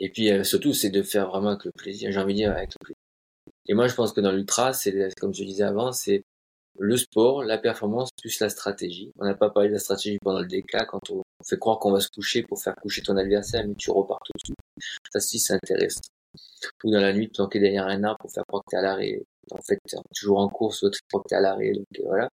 Et 0.00 0.10
puis 0.10 0.30
euh, 0.32 0.42
surtout, 0.44 0.72
c'est 0.72 0.90
de 0.90 1.02
faire 1.02 1.28
vraiment 1.28 1.50
avec 1.50 1.64
le 1.64 1.72
plaisir. 1.72 2.10
J'ai 2.10 2.18
envie 2.18 2.34
de 2.34 2.38
dire 2.38 2.50
avec 2.50 2.70
le 2.80 2.84
plaisir. 2.84 2.96
Et 3.66 3.74
moi, 3.74 3.86
je 3.86 3.94
pense 3.94 4.12
que 4.12 4.20
dans 4.20 4.32
l'ultra, 4.32 4.72
c'est 4.72 5.14
comme 5.20 5.34
je 5.34 5.44
disais 5.44 5.62
avant, 5.62 5.92
c'est 5.92 6.24
le 6.78 6.96
sport, 6.96 7.44
la 7.44 7.58
performance 7.58 8.10
plus 8.20 8.40
la 8.40 8.48
stratégie. 8.48 9.12
On 9.18 9.24
n'a 9.24 9.34
pas 9.34 9.50
parlé 9.50 9.68
de 9.68 9.74
la 9.74 9.78
stratégie 9.78 10.18
pendant 10.22 10.40
le 10.40 10.46
DK 10.46 10.86
quand 10.88 11.10
on 11.10 11.22
fait 11.46 11.58
croire 11.58 11.78
qu'on 11.78 11.92
va 11.92 12.00
se 12.00 12.08
coucher 12.08 12.42
pour 12.42 12.62
faire 12.62 12.74
coucher 12.76 13.02
ton 13.02 13.16
adversaire, 13.16 13.66
mais 13.66 13.74
tu 13.74 13.90
repars 13.90 14.20
tout 14.24 14.32
de 14.34 14.44
suite. 14.46 14.58
Ça 15.12 15.18
aussi, 15.18 15.38
c'est 15.38 15.54
intéressant. 15.54 16.00
Ou 16.84 16.90
dans 16.90 17.00
la 17.00 17.12
nuit, 17.12 17.28
planquer 17.28 17.60
derrière 17.60 17.86
un 17.86 18.02
arbre 18.04 18.18
pour 18.20 18.32
faire 18.32 18.44
croire 18.46 18.62
que 18.64 18.70
t'es 18.70 18.76
à 18.76 18.82
l'arrêt. 18.82 19.22
En 19.50 19.60
fait, 19.62 19.78
toujours 20.14 20.38
en 20.38 20.48
course, 20.48 20.82
l'autre 20.82 20.98
croit 21.08 21.22
que 21.22 21.28
t'es 21.28 21.34
à 21.34 21.40
l'arrêt. 21.40 21.72
Donc 21.72 21.86
euh, 21.98 22.02
voilà. 22.06 22.28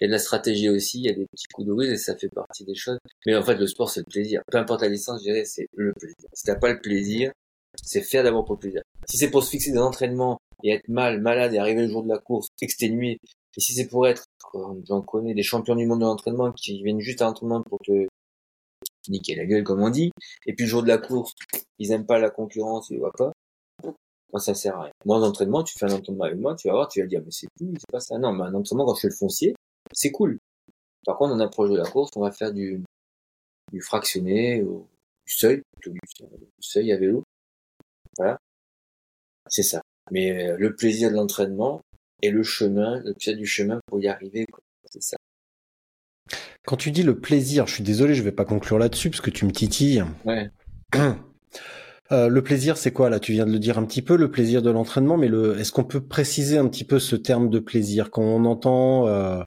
Il 0.00 0.02
y 0.02 0.04
a 0.04 0.08
de 0.08 0.12
la 0.12 0.18
stratégie 0.18 0.68
aussi, 0.68 1.00
il 1.00 1.06
y 1.06 1.10
a 1.10 1.14
des 1.14 1.26
petits 1.26 1.46
coups 1.52 1.66
de 1.66 1.72
ruse 1.72 1.90
et 1.90 1.96
ça 1.96 2.16
fait 2.16 2.28
partie 2.28 2.64
des 2.64 2.74
choses. 2.74 2.98
Mais 3.26 3.34
en 3.34 3.42
fait, 3.42 3.56
le 3.56 3.66
sport, 3.66 3.90
c'est 3.90 4.00
le 4.00 4.10
plaisir. 4.10 4.42
Peu 4.50 4.58
importe 4.58 4.82
la 4.82 4.90
distance, 4.90 5.20
je 5.20 5.30
dirais, 5.30 5.44
c'est 5.44 5.66
le 5.74 5.92
plaisir. 5.94 6.28
Si 6.32 6.44
t'as 6.44 6.56
pas 6.56 6.72
le 6.72 6.80
plaisir, 6.80 7.32
c'est 7.82 8.02
faire 8.02 8.24
d'abord 8.24 8.44
pour 8.44 8.56
le 8.56 8.60
plaisir. 8.60 8.82
Si 9.08 9.16
c'est 9.16 9.30
pour 9.30 9.42
se 9.42 9.50
fixer 9.50 9.72
des 9.72 9.78
entraînements 9.78 10.38
et 10.62 10.72
être 10.72 10.88
mal, 10.88 11.20
malade 11.20 11.54
et 11.54 11.58
arriver 11.58 11.82
le 11.82 11.88
jour 11.88 12.02
de 12.02 12.08
la 12.08 12.18
course, 12.18 12.48
exténué, 12.60 13.18
et 13.56 13.60
si 13.60 13.74
c'est 13.74 13.86
pour 13.86 14.06
être, 14.06 14.24
j'en 14.88 15.02
connais 15.02 15.34
des 15.34 15.42
champions 15.42 15.76
du 15.76 15.86
monde 15.86 16.00
de 16.00 16.04
l'entraînement 16.04 16.52
qui 16.52 16.82
viennent 16.82 17.00
juste 17.00 17.20
à 17.20 17.26
l'entraînement 17.26 17.62
pour 17.62 17.78
te 17.80 18.06
niquer 19.08 19.34
la 19.34 19.46
gueule, 19.46 19.64
comme 19.64 19.82
on 19.82 19.90
dit, 19.90 20.12
et 20.46 20.54
puis 20.54 20.64
le 20.64 20.70
jour 20.70 20.82
de 20.82 20.88
la 20.88 20.98
course, 20.98 21.34
ils 21.78 21.92
aiment 21.92 22.06
pas 22.06 22.18
la 22.18 22.30
concurrence, 22.30 22.90
ils 22.90 22.98
voient 22.98 23.12
pas. 23.12 23.32
Moi, 24.32 24.40
ça 24.40 24.54
sert 24.54 24.76
à 24.76 24.84
rien. 24.84 24.92
Moi, 25.04 25.18
en 25.18 25.22
entraînement, 25.22 25.62
tu 25.62 25.78
fais 25.78 25.86
un 25.86 25.94
entraînement 25.94 26.24
avec 26.24 26.38
moi, 26.38 26.54
tu 26.54 26.68
vas 26.68 26.74
voir, 26.74 26.88
tu 26.88 27.00
vas 27.00 27.06
dire, 27.06 27.20
mais 27.24 27.30
c'est 27.30 27.48
cool, 27.58 27.74
c'est 27.78 27.92
pas 27.92 28.00
ça. 28.00 28.18
Non, 28.18 28.32
mais 28.32 28.44
un 28.44 28.54
entraînement, 28.54 28.86
quand 28.86 28.94
je 28.94 29.02
fais 29.02 29.08
le 29.08 29.14
foncier, 29.14 29.54
c'est 29.92 30.10
cool. 30.10 30.38
Par 31.04 31.18
contre, 31.18 31.34
on 31.34 31.40
approche 31.40 31.70
de 31.70 31.76
la 31.76 31.84
course, 31.84 32.10
on 32.16 32.20
va 32.20 32.32
faire 32.32 32.52
du, 32.52 32.82
du 33.72 33.80
fractionné, 33.82 34.62
ou 34.62 34.86
du 35.26 35.32
seuil, 35.34 35.62
du, 35.84 35.98
seuil 36.60 36.92
à 36.92 36.96
vélo. 36.96 37.24
Voilà. 38.16 38.38
C'est 39.48 39.62
ça. 39.62 39.82
Mais 40.10 40.48
euh, 40.48 40.56
le 40.56 40.74
plaisir 40.74 41.10
de 41.10 41.16
l'entraînement, 41.16 41.82
et 42.22 42.30
le 42.30 42.42
chemin, 42.42 43.00
le 43.00 43.12
pied 43.14 43.34
du 43.34 43.46
chemin 43.46 43.80
pour 43.86 44.00
y 44.00 44.08
arriver. 44.08 44.46
C'est 44.90 45.02
ça. 45.02 45.16
Quand 46.66 46.76
tu 46.76 46.90
dis 46.90 47.02
le 47.02 47.18
plaisir, 47.18 47.66
je 47.66 47.74
suis 47.74 47.84
désolé, 47.84 48.14
je 48.14 48.22
vais 48.22 48.32
pas 48.32 48.44
conclure 48.44 48.78
là-dessus 48.78 49.10
parce 49.10 49.20
que 49.20 49.30
tu 49.30 49.44
me 49.44 49.52
titilles. 49.52 50.04
Ouais. 50.24 50.50
Euh, 52.10 52.28
le 52.28 52.42
plaisir, 52.42 52.76
c'est 52.76 52.90
quoi 52.90 53.08
là? 53.08 53.18
Tu 53.18 53.32
viens 53.32 53.46
de 53.46 53.52
le 53.52 53.58
dire 53.58 53.78
un 53.78 53.86
petit 53.86 54.02
peu, 54.02 54.16
le 54.16 54.30
plaisir 54.30 54.60
de 54.60 54.68
l'entraînement, 54.68 55.16
mais 55.16 55.28
le, 55.28 55.58
est-ce 55.58 55.72
qu'on 55.72 55.84
peut 55.84 56.02
préciser 56.02 56.58
un 56.58 56.68
petit 56.68 56.84
peu 56.84 56.98
ce 56.98 57.16
terme 57.16 57.48
de 57.48 57.58
plaisir? 57.58 58.10
Quand 58.10 58.20
on 58.20 58.44
entend 58.44 59.06
euh, 59.06 59.40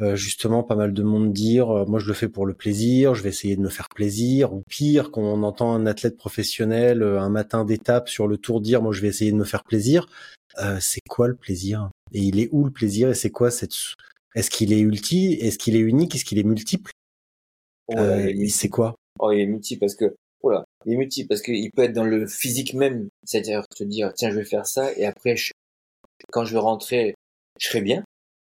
euh, 0.00 0.16
justement 0.16 0.62
pas 0.62 0.76
mal 0.76 0.94
de 0.94 1.02
monde 1.02 1.30
dire, 1.34 1.66
moi 1.86 1.98
je 1.98 2.06
le 2.06 2.14
fais 2.14 2.28
pour 2.30 2.46
le 2.46 2.54
plaisir, 2.54 3.14
je 3.14 3.22
vais 3.22 3.28
essayer 3.28 3.54
de 3.54 3.60
me 3.60 3.68
faire 3.68 3.90
plaisir, 3.90 4.54
ou 4.54 4.62
pire, 4.66 5.10
quand 5.10 5.20
on 5.20 5.42
entend 5.42 5.74
un 5.74 5.84
athlète 5.84 6.16
professionnel 6.16 7.02
un 7.02 7.28
matin 7.28 7.66
d'étape 7.66 8.08
sur 8.08 8.28
le 8.28 8.38
tour 8.38 8.62
dire, 8.62 8.80
moi 8.80 8.92
je 8.94 9.02
vais 9.02 9.08
essayer 9.08 9.32
de 9.32 9.36
me 9.36 9.44
faire 9.44 9.64
plaisir. 9.64 10.06
Euh, 10.60 10.78
c'est 10.80 11.02
quoi 11.08 11.28
le 11.28 11.34
plaisir? 11.34 11.90
Et 12.12 12.20
il 12.20 12.40
est 12.40 12.48
où 12.52 12.64
le 12.64 12.70
plaisir? 12.70 13.10
Et 13.10 13.14
c'est 13.14 13.30
quoi 13.30 13.50
cette 13.50 13.74
Est-ce 14.34 14.50
qu'il 14.50 14.72
est 14.72 14.80
ulti? 14.80 15.34
Est-ce 15.34 15.58
qu'il 15.58 15.76
est 15.76 15.80
unique? 15.80 16.14
Est-ce 16.14 16.24
qu'il 16.24 16.38
est 16.38 16.44
multiple? 16.44 16.90
Euh, 17.96 18.32
C'est 18.48 18.68
quoi? 18.68 18.94
Oh, 19.20 19.32
il 19.32 19.40
est 19.40 19.46
multiple 19.46 19.80
parce 19.80 19.94
que 19.94 20.14
voilà, 20.42 20.64
il 20.86 20.92
est 20.92 20.96
multiple 20.96 21.28
parce 21.28 21.42
qu'il 21.42 21.70
peut 21.72 21.82
être 21.82 21.92
dans 21.92 22.04
le 22.04 22.26
physique 22.26 22.74
même, 22.74 23.08
c'est-à-dire 23.24 23.66
te 23.68 23.82
dire 23.82 24.12
tiens 24.14 24.30
je 24.30 24.36
vais 24.36 24.44
faire 24.44 24.66
ça 24.66 24.92
et 24.96 25.04
après 25.04 25.34
quand 26.30 26.44
je 26.44 26.52
vais 26.52 26.60
rentrer 26.60 27.14
je 27.58 27.66
serai 27.66 27.80
bien. 27.80 28.04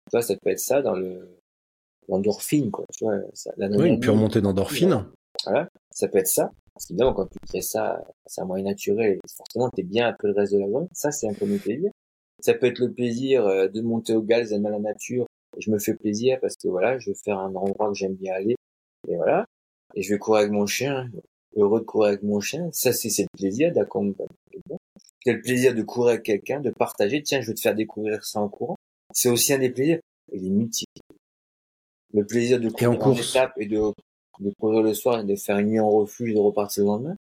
Tu 0.10 0.18
vois, 0.18 0.22
ça 0.22 0.36
peut 0.42 0.50
être 0.50 0.60
ça 0.60 0.82
dans 0.82 0.96
le 0.96 1.38
l'endorphine 2.08 2.72
quoi. 2.72 2.86
Tu 2.96 3.04
vois, 3.04 3.18
ça, 3.34 3.52
la 3.58 3.68
oui, 3.70 3.90
une 3.90 4.00
pure 4.00 4.16
montée 4.16 4.42
d'endorphine. 4.42 5.06
Voilà, 5.46 5.68
ça 5.92 6.08
peut 6.08 6.20
être 6.20 6.28
ça. 6.28 6.52
Parce 6.74 6.86
qu'évidemment, 6.88 7.14
quand 7.14 7.28
tu 7.28 7.38
fais 7.52 7.62
ça, 7.62 8.02
c'est 8.26 8.42
un 8.42 8.46
moyen 8.46 8.66
naturel. 8.66 9.20
Forcément, 9.38 9.70
t'es 9.70 9.84
bien 9.84 10.08
après 10.08 10.30
le 10.30 10.34
reste 10.34 10.54
de 10.54 10.60
la 10.60 10.68
journée. 10.68 10.88
Ça, 10.94 11.12
c'est 11.12 11.28
un 11.28 11.34
peu 11.34 11.46
mon 11.46 11.58
plaisir. 11.58 11.92
Ça 12.40 12.54
peut 12.54 12.68
être 12.68 12.80
le 12.80 12.92
plaisir 12.92 13.46
euh, 13.46 13.68
de 13.68 13.82
monter 13.82 14.14
au 14.14 14.22
Gals, 14.22 14.54
à 14.54 14.58
la 14.58 14.80
nature. 14.80 15.26
Je 15.58 15.70
me 15.70 15.80
fais 15.80 15.96
plaisir 15.96 16.40
parce 16.40 16.56
que 16.56 16.68
voilà, 16.68 16.98
je 17.00 17.12
vais 17.12 17.16
faire 17.16 17.40
un 17.40 17.54
endroit 17.56 17.90
où 17.90 17.96
j'aime 17.96 18.16
bien 18.16 18.34
aller. 18.34 18.56
Et 19.08 19.16
voilà. 19.16 19.46
Et 19.96 20.02
je 20.02 20.14
vais 20.14 20.20
courir 20.20 20.42
avec 20.42 20.52
mon 20.52 20.66
chien. 20.66 21.10
Heureux 21.56 21.82
de 21.82 21.86
courir 21.86 22.10
avec 22.10 22.24
mon 22.24 22.40
chien. 22.40 22.70
Ça, 22.72 22.94
c'est 22.94 23.10
le 23.10 23.38
plaisir 23.38 23.74
d'accompagner 23.74 24.30
C'est 25.26 25.34
le 25.34 25.42
plaisir 25.42 25.76
de 25.76 25.82
courir 25.82 26.14
avec 26.14 26.24
quelqu'un, 26.24 26.62
de 26.62 26.72
partager. 26.72 27.22
Tiens, 27.22 27.42
je 27.42 27.48
vais 27.48 27.54
te 27.54 27.60
faire 27.60 27.76
découvrir 27.76 28.24
ça 28.24 28.40
en 28.40 28.48
courant. 28.48 28.78
C'est 29.14 29.30
aussi 29.30 29.54
un 29.54 29.60
des 29.60 29.70
plaisirs. 29.70 30.00
Il 30.32 30.46
est 30.46 30.50
multiple. 30.50 31.02
Le 32.14 32.26
plaisir 32.26 32.60
de 32.60 32.70
courir 32.70 32.92
en, 32.92 33.14
étape 33.14 33.54
et 33.58 33.66
de, 33.66 33.92
de 34.40 34.52
courir 34.60 34.82
le 34.82 34.94
soir 34.94 35.20
et 35.20 35.26
de 35.26 35.36
faire 35.36 35.58
une 35.58 35.68
nuit 35.68 35.80
en 35.80 35.90
refuge 35.90 36.32
et 36.32 36.34
de 36.34 36.40
repartir 36.40 36.84
le 36.84 36.88
lendemain. 36.88 37.16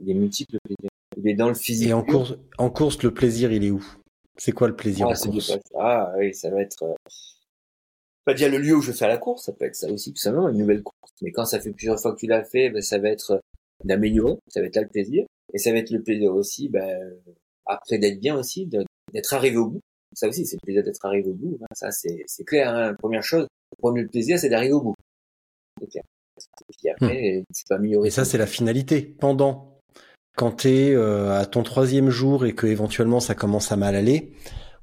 Il 0.00 0.10
est 0.10 0.14
multiple 0.14 0.56
plaisir. 0.64 0.90
Il 1.16 1.28
est 1.28 1.34
dans 1.34 1.48
le 1.48 1.54
physique. 1.54 1.88
Et 1.88 1.92
en 1.92 2.04
course, 2.04 2.34
en 2.58 2.70
course, 2.70 3.02
le 3.02 3.12
plaisir, 3.12 3.52
il 3.52 3.64
est 3.64 3.70
où? 3.70 3.84
C'est 4.36 4.52
quoi 4.52 4.68
le 4.68 4.76
plaisir 4.76 5.06
ah, 5.08 5.12
en 5.12 5.30
course 5.30 5.58
Ah 5.78 6.12
oui, 6.18 6.34
ça 6.34 6.50
va 6.50 6.62
être. 6.62 6.82
Euh... 6.84 6.94
Pas 8.24 8.34
dire 8.34 8.50
le 8.50 8.58
lieu 8.58 8.76
où 8.76 8.80
je 8.80 8.92
fais 8.92 9.08
la 9.08 9.18
course, 9.18 9.46
ça 9.46 9.52
peut 9.52 9.64
être 9.64 9.74
ça 9.74 9.90
aussi 9.90 10.12
tout 10.12 10.20
simplement 10.20 10.48
une 10.48 10.58
nouvelle 10.58 10.82
course. 10.82 11.12
Mais 11.22 11.32
quand 11.32 11.44
ça 11.44 11.60
fait 11.60 11.72
plusieurs 11.72 12.00
fois 12.00 12.12
que 12.12 12.18
tu 12.18 12.26
l'as 12.26 12.44
fait, 12.44 12.70
ben, 12.70 12.80
ça 12.80 12.98
va 12.98 13.08
être 13.08 13.40
d'améliorer, 13.84 14.38
ça 14.48 14.60
va 14.60 14.66
être 14.66 14.76
là 14.76 14.82
le 14.82 14.88
plaisir, 14.88 15.26
et 15.52 15.58
ça 15.58 15.72
va 15.72 15.78
être 15.78 15.90
le 15.90 16.02
plaisir 16.02 16.32
aussi, 16.32 16.68
ben, 16.68 17.18
après 17.66 17.98
d'être 17.98 18.20
bien 18.20 18.36
aussi, 18.36 18.66
d'être 18.66 19.34
arrivé 19.34 19.56
au 19.56 19.70
bout. 19.70 19.80
Ça 20.14 20.28
aussi, 20.28 20.46
c'est 20.46 20.56
le 20.56 20.64
plaisir 20.64 20.84
d'être 20.84 21.04
arrivé 21.04 21.30
au 21.30 21.34
bout. 21.34 21.58
Hein. 21.62 21.66
Ça, 21.74 21.90
c'est 21.90 22.44
clair. 22.44 22.68
Hein. 22.74 22.94
Première 22.94 23.22
chose, 23.22 23.46
le 23.72 23.76
premier 23.78 24.04
plaisir, 24.04 24.38
c'est 24.38 24.48
d'arriver 24.48 24.74
au 24.74 24.82
bout. 24.82 24.94
Et 25.80 25.86
puis 25.86 26.88
après, 26.90 27.44
tu 27.54 27.64
peux 27.68 27.74
améliorer. 27.74 28.08
Et 28.08 28.10
ça, 28.10 28.24
c'est 28.24 28.38
la 28.38 28.46
finalité. 28.46 29.02
Pendant 29.02 29.71
quand 30.36 30.52
tu 30.62 30.68
es 30.68 30.94
euh, 30.94 31.38
à 31.38 31.46
ton 31.46 31.62
troisième 31.62 32.10
jour 32.10 32.46
et 32.46 32.54
que 32.54 32.66
éventuellement 32.66 33.20
ça 33.20 33.34
commence 33.34 33.72
à 33.72 33.76
mal 33.76 33.94
aller 33.94 34.32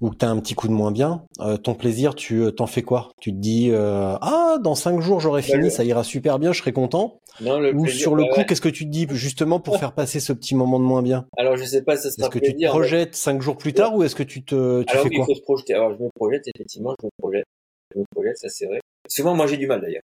ou 0.01 0.11
que 0.11 0.15
tu 0.15 0.23
as 0.23 0.29
un 0.29 0.39
petit 0.39 0.53
coup 0.53 0.69
de 0.69 0.73
moins 0.73 0.93
bien, 0.93 1.25
euh, 1.41 1.57
ton 1.57 1.75
plaisir, 1.75 2.15
tu 2.15 2.41
euh, 2.41 2.51
t'en 2.51 2.67
fais 2.67 2.83
quoi? 2.83 3.11
Tu 3.19 3.33
te 3.33 3.37
dis 3.37 3.69
ah 3.73 4.57
dans 4.63 4.75
cinq 4.75 5.01
jours 5.01 5.19
j'aurai 5.19 5.41
fini, 5.41 5.69
ça 5.69 5.83
ira 5.83 6.03
super 6.03 6.39
bien, 6.39 6.53
je 6.53 6.59
serai 6.59 6.71
content. 6.71 7.19
ou 7.41 7.87
sur 7.87 8.15
le 8.15 8.25
coup, 8.25 8.43
qu'est-ce 8.47 8.61
que 8.61 8.69
tu 8.69 8.85
te 8.85 8.89
dis 8.89 9.07
justement 9.09 9.59
pour 9.59 9.77
faire 9.77 9.93
passer 9.93 10.19
ce 10.19 10.31
petit 10.31 10.55
moment 10.55 10.79
de 10.79 10.85
moins 10.85 11.01
bien? 11.01 11.27
Alors 11.37 11.57
je 11.57 11.65
sais 11.65 11.83
pas, 11.83 11.97
ça 11.97 12.11
sera 12.11 12.27
Est-ce 12.27 12.39
que 12.39 12.39
tu 12.39 12.55
te 12.55 12.65
projettes 12.67 13.15
cinq 13.15 13.41
jours 13.41 13.57
plus 13.57 13.73
tard 13.73 13.95
ou 13.95 14.03
est-ce 14.03 14.15
que 14.15 14.23
tu 14.23 14.43
te 14.43 14.83
tu 14.83 14.91
Alors, 14.91 15.03
fais 15.03 15.09
oui, 15.09 15.15
quoi? 15.17 15.25
il 15.27 15.33
faut 15.33 15.39
se 15.39 15.43
projeter. 15.43 15.73
Alors 15.73 15.93
je 15.97 16.03
me 16.03 16.09
projette 16.15 16.47
effectivement, 16.47 16.95
je 17.01 17.05
me 17.05 17.11
projette, 17.19 17.45
je 17.93 17.99
me 17.99 18.05
projette, 18.15 18.37
ça 18.37 18.47
c'est 18.49 18.67
vrai. 18.67 18.79
Souvent 19.09 19.35
moi 19.35 19.47
j'ai 19.47 19.57
du 19.57 19.67
mal 19.67 19.81
d'ailleurs. 19.81 20.03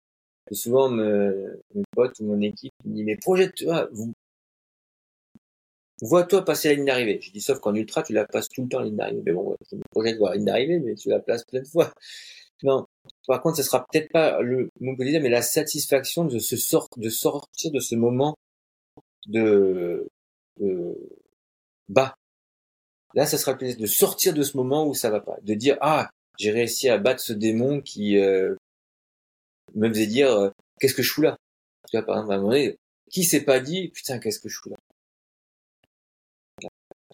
Souvent 0.52 0.90
me, 0.90 1.60
mes 1.74 1.84
potes 1.96 2.20
ou 2.20 2.26
mon 2.26 2.42
équipe 2.42 2.74
me 2.84 2.94
dit 2.94 3.04
mais 3.04 3.16
projette-toi, 3.16 3.88
vous 3.94 4.12
Vois-toi 6.02 6.44
passer 6.44 6.70
la 6.70 6.76
ligne 6.76 6.86
d'arrivée. 6.86 7.20
Je 7.22 7.32
dis 7.32 7.42
sauf 7.42 7.60
qu'en 7.60 7.74
ultra, 7.74 8.04
tu 8.04 8.14
la 8.14 8.26
passes 8.26 8.50
tout 8.50 8.64
le 8.64 8.68
temps 8.68 8.80
la 8.80 8.86
ligne 8.86 8.98
d'arrivée. 8.98 9.22
Mais 9.26 9.32
bon, 9.34 9.56
je 9.72 9.76
me 9.78 9.82
projette 9.92 10.18
voir 10.18 10.32
la 10.32 10.38
ligne 10.38 10.46
d'arrivée, 10.46 10.80
mais 10.80 10.96
tu 10.96 11.10
la 11.10 11.20
places 11.20 11.46
plein 11.46 11.62
de 11.62 11.68
fois. 11.68 11.92
Non. 12.64 12.86
Par 13.28 13.42
contre, 13.42 13.58
ce 13.58 13.64
sera 13.64 13.86
peut-être 13.92 14.12
pas 14.12 14.42
le 14.42 14.70
mon 14.80 14.96
plaisir, 14.96 15.22
mais 15.22 15.30
la 15.30 15.42
satisfaction 15.42 16.26
de 16.26 16.40
se 16.40 16.58
sort, 16.58 16.88
de 16.98 17.10
sortir 17.10 17.72
de 17.72 17.80
ce 17.80 17.96
moment 17.96 18.36
de, 19.28 20.08
de 20.60 20.98
bas. 21.90 22.16
Là, 23.14 23.26
ça 23.26 23.38
sera 23.38 23.54
le 23.54 23.58
plaisir 23.58 23.78
de 23.78 23.86
sortir 23.86 24.34
de 24.34 24.44
ce 24.44 24.58
moment 24.58 24.88
où 24.88 24.94
ça 24.94 25.10
va 25.10 25.22
pas, 25.22 25.38
de 25.42 25.54
dire 25.54 25.78
ah 25.82 26.10
j'ai 26.38 26.52
réussi 26.52 26.90
à 26.90 26.98
battre 26.98 27.22
ce 27.22 27.34
démon 27.34 27.82
qui 27.82 28.18
euh, 28.18 28.56
me 29.74 29.88
faisait 29.90 30.08
dire 30.08 30.32
euh, 30.32 30.50
qu'est-ce 30.80 30.94
que 30.94 31.04
je 31.04 31.12
fous 31.12 31.22
là? 31.22 31.38
Tu 31.90 31.98
vois, 31.98 32.06
par 32.06 32.18
exemple, 32.18 32.34
à 32.34 32.36
un 32.36 32.40
moment 32.40 32.52
donné, 32.52 32.78
qui 33.10 33.24
s'est 33.24 33.44
pas 33.46 33.60
dit 33.60 33.90
putain 33.90 34.20
qu'est-ce 34.20 34.40
que 34.40 34.50
je 34.50 34.58
fous 34.58 34.70
là? 34.70 34.78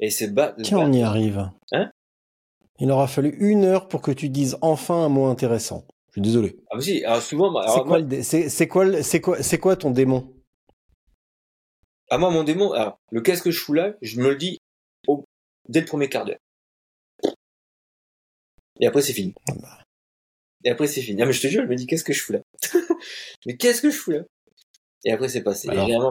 Et 0.01 0.09
c'est 0.09 0.29
bas. 0.33 0.55
Tiens, 0.63 0.79
on 0.79 0.91
y 0.91 1.01
arrive. 1.03 1.49
Hein? 1.71 1.91
Il 2.79 2.89
aura 2.91 3.07
fallu 3.07 3.35
une 3.39 3.63
heure 3.63 3.87
pour 3.87 4.01
que 4.01 4.11
tu 4.11 4.29
dises 4.29 4.57
enfin 4.61 5.05
un 5.05 5.09
mot 5.09 5.25
intéressant. 5.27 5.85
Je 6.07 6.13
suis 6.13 6.21
désolé. 6.21 6.57
Ah 6.71 6.75
bah 6.75 6.81
si, 6.81 7.03
alors 7.05 7.21
souvent, 7.21 7.51
bah, 7.53 7.61
C'est 7.65 7.71
alors, 7.73 7.83
quoi, 7.83 7.89
moi- 7.89 7.99
le 7.99 8.05
dé- 8.05 8.23
c'est 8.23 8.67
quoi, 8.67 9.03
c'est 9.03 9.21
quoi, 9.21 9.41
c'est 9.43 9.59
quoi 9.59 9.75
ton 9.75 9.91
démon? 9.91 10.33
Ah, 12.09 12.17
moi 12.17 12.29
mon 12.31 12.43
démon, 12.43 12.73
alors, 12.73 12.99
le 13.11 13.21
qu'est-ce 13.21 13.41
que 13.43 13.51
je 13.51 13.59
fous 13.59 13.73
là, 13.73 13.93
je 14.01 14.19
me 14.19 14.29
le 14.29 14.35
dis 14.35 14.57
au, 15.07 15.23
dès 15.69 15.79
le 15.79 15.85
premier 15.85 16.09
quart 16.09 16.25
d'heure. 16.25 16.39
Et 18.79 18.87
après 18.87 19.01
c'est 19.01 19.13
fini. 19.13 19.33
Et 20.65 20.69
après 20.69 20.87
c'est 20.87 21.01
fini. 21.01 21.21
Ah 21.21 21.25
mais 21.25 21.33
je 21.33 21.41
te 21.41 21.47
jure, 21.47 21.63
je 21.63 21.67
me 21.69 21.75
dis 21.75 21.85
qu'est-ce 21.85 22.03
que 22.03 22.13
je 22.13 22.21
fous 22.21 22.33
là? 22.33 22.39
Mais 23.45 23.55
qu'est-ce 23.55 23.81
que 23.81 23.89
je 23.91 23.95
fous 23.95 24.11
là? 24.11 24.19
Et 25.03 25.11
après 25.11 25.29
c'est 25.29 25.41
passé. 25.43 25.67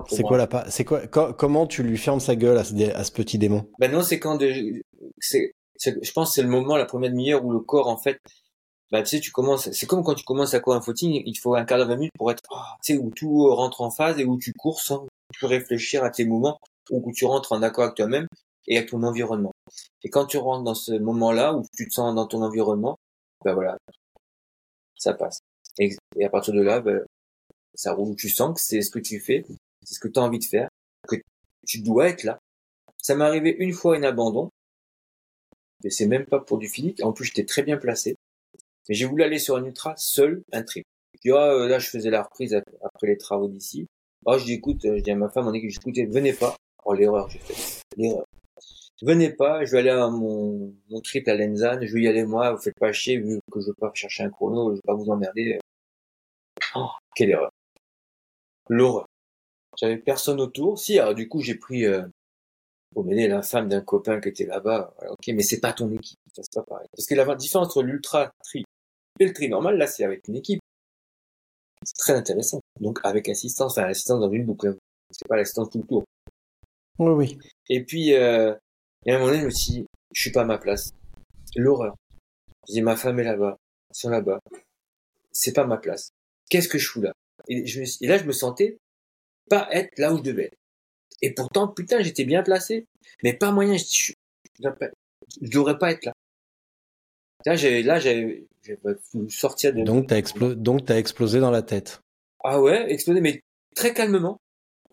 C'est 0.08 0.22
quoi 0.22 0.36
la 0.38 0.46
pa- 0.46 0.66
C'est 0.70 0.84
quoi 0.84 1.06
co- 1.06 1.32
Comment 1.32 1.66
tu 1.66 1.82
lui 1.82 1.96
fermes 1.96 2.20
sa 2.20 2.34
gueule 2.36 2.58
à 2.58 2.64
ce, 2.64 2.74
dé- 2.74 2.90
à 2.90 3.04
ce 3.04 3.12
petit 3.12 3.38
démon? 3.38 3.66
Ben 3.78 3.90
non, 3.90 4.02
c'est 4.02 4.18
quand 4.18 4.36
de, 4.36 4.82
c'est, 5.20 5.52
je 5.78 6.12
pense 6.12 6.28
que 6.30 6.34
c'est 6.34 6.42
le 6.42 6.48
moment, 6.48 6.76
la 6.76 6.86
première 6.86 7.10
demi-heure 7.10 7.44
où 7.44 7.52
le 7.52 7.60
corps, 7.60 7.86
en 7.88 7.96
fait, 7.96 8.18
bah, 8.90 9.02
tu 9.02 9.08
sais, 9.10 9.20
tu 9.20 9.30
commences, 9.30 9.70
c'est 9.70 9.86
comme 9.86 10.02
quand 10.02 10.14
tu 10.14 10.24
commences 10.24 10.54
à 10.54 10.60
courir 10.60 10.78
un 10.78 10.82
footing, 10.82 11.22
il 11.24 11.36
faut 11.36 11.54
un 11.54 11.64
quart 11.64 11.78
d'heure, 11.78 11.86
20 11.88 11.96
minutes 11.96 12.12
pour 12.18 12.30
être, 12.32 12.42
ah, 12.52 12.76
tu 12.84 12.94
sais, 12.94 12.98
où 12.98 13.10
tout 13.14 13.48
rentre 13.54 13.80
en 13.82 13.90
phase 13.90 14.18
et 14.18 14.24
où 14.24 14.36
tu 14.38 14.52
cours 14.52 14.80
sans 14.80 15.06
plus 15.34 15.46
réfléchir 15.46 16.02
à 16.02 16.10
tes 16.10 16.24
mouvements, 16.24 16.58
ou 16.90 17.00
où 17.08 17.12
tu 17.12 17.24
rentres 17.24 17.52
en 17.52 17.62
accord 17.62 17.84
avec 17.84 17.96
toi-même 17.96 18.26
et 18.66 18.76
avec 18.76 18.90
ton 18.90 19.02
environnement. 19.04 19.52
Et 20.02 20.10
quand 20.10 20.26
tu 20.26 20.38
rentres 20.38 20.64
dans 20.64 20.74
ce 20.74 20.92
moment-là, 20.98 21.54
où 21.54 21.62
tu 21.76 21.86
te 21.88 21.94
sens 21.94 22.12
dans 22.16 22.26
ton 22.26 22.42
environnement, 22.42 22.96
ben 23.44 23.54
voilà, 23.54 23.76
ça 24.96 25.14
passe. 25.14 25.38
Et, 25.78 25.96
et 26.16 26.24
à 26.24 26.30
partir 26.30 26.52
de 26.54 26.60
là, 26.62 26.80
ben, 26.80 27.00
ça 27.74 27.92
roule, 27.92 28.16
tu 28.16 28.28
sens 28.28 28.54
que 28.54 28.60
c'est 28.60 28.82
ce 28.82 28.90
que 28.90 28.98
tu 28.98 29.20
fais, 29.20 29.44
c'est 29.84 29.94
ce 29.94 30.00
que 30.00 30.08
tu 30.08 30.18
as 30.18 30.22
envie 30.22 30.38
de 30.38 30.44
faire, 30.44 30.68
que 31.08 31.16
tu 31.66 31.80
dois 31.80 32.08
être 32.08 32.24
là. 32.24 32.38
Ça 32.98 33.14
m'est 33.14 33.24
arrivé 33.24 33.56
une 33.58 33.72
fois 33.72 33.96
un 33.96 34.02
abandon, 34.02 34.50
mais 35.82 35.90
c'est 35.90 36.06
même 36.06 36.26
pas 36.26 36.40
pour 36.40 36.58
du 36.58 36.68
physique. 36.68 37.02
En 37.02 37.12
plus, 37.12 37.26
j'étais 37.26 37.44
très 37.44 37.62
bien 37.62 37.78
placé. 37.78 38.16
Mais 38.88 38.94
j'ai 38.94 39.06
voulu 39.06 39.22
aller 39.22 39.38
sur 39.38 39.56
un 39.56 39.64
ultra 39.64 39.94
seul, 39.96 40.42
un 40.52 40.62
trip. 40.62 40.84
Euh, 41.26 41.68
là, 41.68 41.78
je 41.78 41.88
faisais 41.88 42.10
la 42.10 42.22
reprise 42.22 42.54
ap- 42.54 42.64
après 42.82 43.06
les 43.06 43.16
travaux 43.16 43.48
d'ici. 43.48 43.86
Ah, 44.26 44.36
je 44.38 44.44
dis 44.44 44.54
écoute, 44.54 44.84
euh, 44.84 44.98
je 44.98 45.02
dis 45.02 45.10
à 45.10 45.16
ma 45.16 45.28
femme, 45.30 45.46
on 45.46 45.54
équipe, 45.54 45.70
écoutez, 45.70 46.06
venez 46.06 46.32
pas. 46.32 46.56
Oh 46.84 46.92
l'erreur, 46.92 47.28
j'ai 47.30 47.38
fait 47.38 47.82
l'erreur. 47.96 48.24
Venez 49.02 49.30
pas, 49.30 49.64
je 49.64 49.72
vais 49.72 49.78
aller 49.78 49.90
à 49.90 50.08
mon, 50.08 50.74
mon 50.90 51.00
trip 51.00 51.26
à 51.28 51.34
Lenzane, 51.34 51.86
je 51.86 51.94
vais 51.94 52.02
y 52.02 52.08
aller 52.08 52.24
moi, 52.24 52.52
vous 52.52 52.60
faites 52.60 52.78
pas 52.78 52.92
chier, 52.92 53.16
vu 53.18 53.38
que 53.50 53.60
je 53.60 53.66
veux 53.68 53.74
pas 53.74 53.90
chercher 53.94 54.24
un 54.24 54.30
chrono, 54.30 54.70
je 54.70 54.74
vais 54.76 54.80
pas 54.84 54.94
vous 54.94 55.08
emmerder. 55.08 55.58
Oh, 56.74 56.88
quelle 57.16 57.30
erreur. 57.30 57.50
L'horreur. 58.70 59.06
J'avais 59.76 59.98
personne 59.98 60.40
autour. 60.40 60.78
Si, 60.78 60.98
alors 60.98 61.14
du 61.14 61.28
coup, 61.28 61.40
j'ai 61.40 61.56
pris 61.56 61.84
euh, 61.84 62.06
pour 62.94 63.04
m'aider 63.04 63.26
la 63.26 63.42
femme 63.42 63.68
d'un 63.68 63.80
copain 63.80 64.20
qui 64.20 64.28
était 64.28 64.46
là-bas. 64.46 64.94
Ok, 65.10 65.26
mais 65.34 65.42
c'est 65.42 65.60
pas 65.60 65.72
ton 65.72 65.90
équipe, 65.90 66.18
ça 66.34 66.42
c'est 66.42 66.54
pas 66.54 66.62
pareil. 66.62 66.86
Parce 66.96 67.06
que 67.06 67.14
la 67.16 67.34
différence 67.34 67.66
entre 67.66 67.82
l'ultra 67.82 68.30
tri 68.44 68.64
et 69.18 69.26
le 69.26 69.32
tri 69.32 69.48
normal, 69.48 69.76
là, 69.76 69.88
c'est 69.88 70.04
avec 70.04 70.26
une 70.28 70.36
équipe. 70.36 70.60
C'est 71.84 71.96
très 71.98 72.12
intéressant. 72.14 72.60
Donc 72.78 73.00
avec 73.02 73.28
assistance, 73.28 73.72
enfin 73.72 73.88
assistance 73.88 74.20
dans 74.20 74.30
une 74.30 74.46
boucle. 74.46 74.76
C'est 75.10 75.26
pas 75.26 75.36
l'assistance 75.36 75.70
tout 75.70 75.78
le 75.78 75.86
tour. 75.86 76.04
Oui, 77.00 77.12
oui. 77.12 77.38
Et 77.68 77.82
puis, 77.84 78.14
euh, 78.14 78.54
et 79.04 79.10
à 79.10 79.16
un 79.16 79.18
moment 79.18 79.30
donné, 79.30 79.40
je 79.40 79.46
me 79.46 79.50
suis 79.50 79.72
dit, 79.72 79.86
je 80.14 80.20
suis 80.20 80.30
pas 80.30 80.42
à 80.42 80.44
ma 80.44 80.58
place. 80.58 80.92
L'horreur. 81.56 81.96
Je 82.68 82.74
dis, 82.74 82.82
ma 82.82 82.94
femme 82.94 83.18
est 83.18 83.24
là-bas, 83.24 83.56
ils 83.90 83.98
sont 83.98 84.10
là-bas. 84.10 84.38
C'est 85.32 85.54
pas 85.54 85.64
ma 85.64 85.78
place. 85.78 86.10
Qu'est-ce 86.48 86.68
que 86.68 86.78
je 86.78 86.88
fous 86.88 87.00
là? 87.00 87.12
Et, 87.50 87.66
je 87.66 87.82
là, 88.06 88.16
je 88.16 88.24
me 88.24 88.32
sentais 88.32 88.78
pas 89.50 89.68
être 89.72 89.98
là 89.98 90.14
où 90.14 90.18
je 90.18 90.22
devais 90.22 90.44
être. 90.44 90.56
Et 91.22 91.34
pourtant, 91.34 91.68
putain, 91.68 92.00
j'étais 92.00 92.24
bien 92.24 92.42
placé. 92.42 92.86
Mais 93.22 93.34
pas 93.34 93.50
moyen, 93.50 93.76
je 93.76 93.84
je, 94.60 94.68
je 95.42 95.50
devrais 95.50 95.78
pas 95.78 95.90
être 95.90 96.04
là. 96.06 96.12
Là, 97.46 97.56
j'avais, 97.56 97.82
là, 97.82 97.98
voulu 99.12 99.30
sortir 99.30 99.72
de, 99.74 99.82
Donc 99.82 100.08
t'as 100.08 100.18
explo... 100.18 100.54
donc 100.54 100.84
t'as 100.84 100.98
explosé 100.98 101.40
dans 101.40 101.50
la 101.50 101.62
tête. 101.62 102.00
ah 102.44 102.60
ouais, 102.60 102.90
explosé, 102.92 103.20
mais 103.20 103.40
très 103.74 103.94
calmement. 103.94 104.38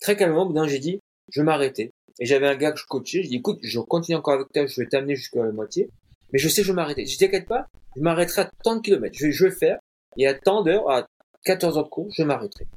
Très 0.02 0.16
calmement, 0.16 0.68
j'ai 0.68 0.80
dit, 0.80 1.00
je 1.30 1.42
m'arrêter. 1.42 1.92
Et 2.20 2.26
j'avais 2.26 2.48
un 2.48 2.56
gars 2.56 2.72
que 2.72 2.80
je 2.80 2.86
coachais, 2.86 3.24
je 3.24 3.30
dis, 3.30 3.36
écoute, 3.36 3.60
je 3.62 3.80
continue 3.80 4.18
encore 4.18 4.36
avec 4.36 4.48
toi, 4.54 4.66
je 4.66 4.82
vais 4.82 4.88
t'amener 4.88 5.16
jusqu'à 5.16 5.44
la 5.44 5.52
moitié. 5.52 5.90
Mais 6.32 6.40
je 6.40 6.50
sais, 6.50 6.64
je 6.64 6.70
vais 6.70 6.76
m'arrêter. 6.76 7.06
Je 7.06 7.18
t'inquiète 7.18 7.48
pas, 7.48 7.68
je 7.96 8.02
m'arrêterai 8.02 8.42
à 8.42 8.52
tant 8.64 8.76
de 8.76 8.82
kilomètres. 8.82 9.18
Je 9.18 9.28
vais, 9.28 9.32
je 9.32 9.44
vais 9.44 9.50
le 9.50 9.56
faire. 9.56 9.80
Et 10.18 10.28
à 10.28 10.34
tant 10.34 10.64
d'heures, 10.64 10.90
à 10.90 11.08
14 11.48 11.78
heures 11.78 11.86
de 11.86 11.90
cours, 11.90 12.12
je 12.12 12.24
m'arrêterai. 12.24 12.68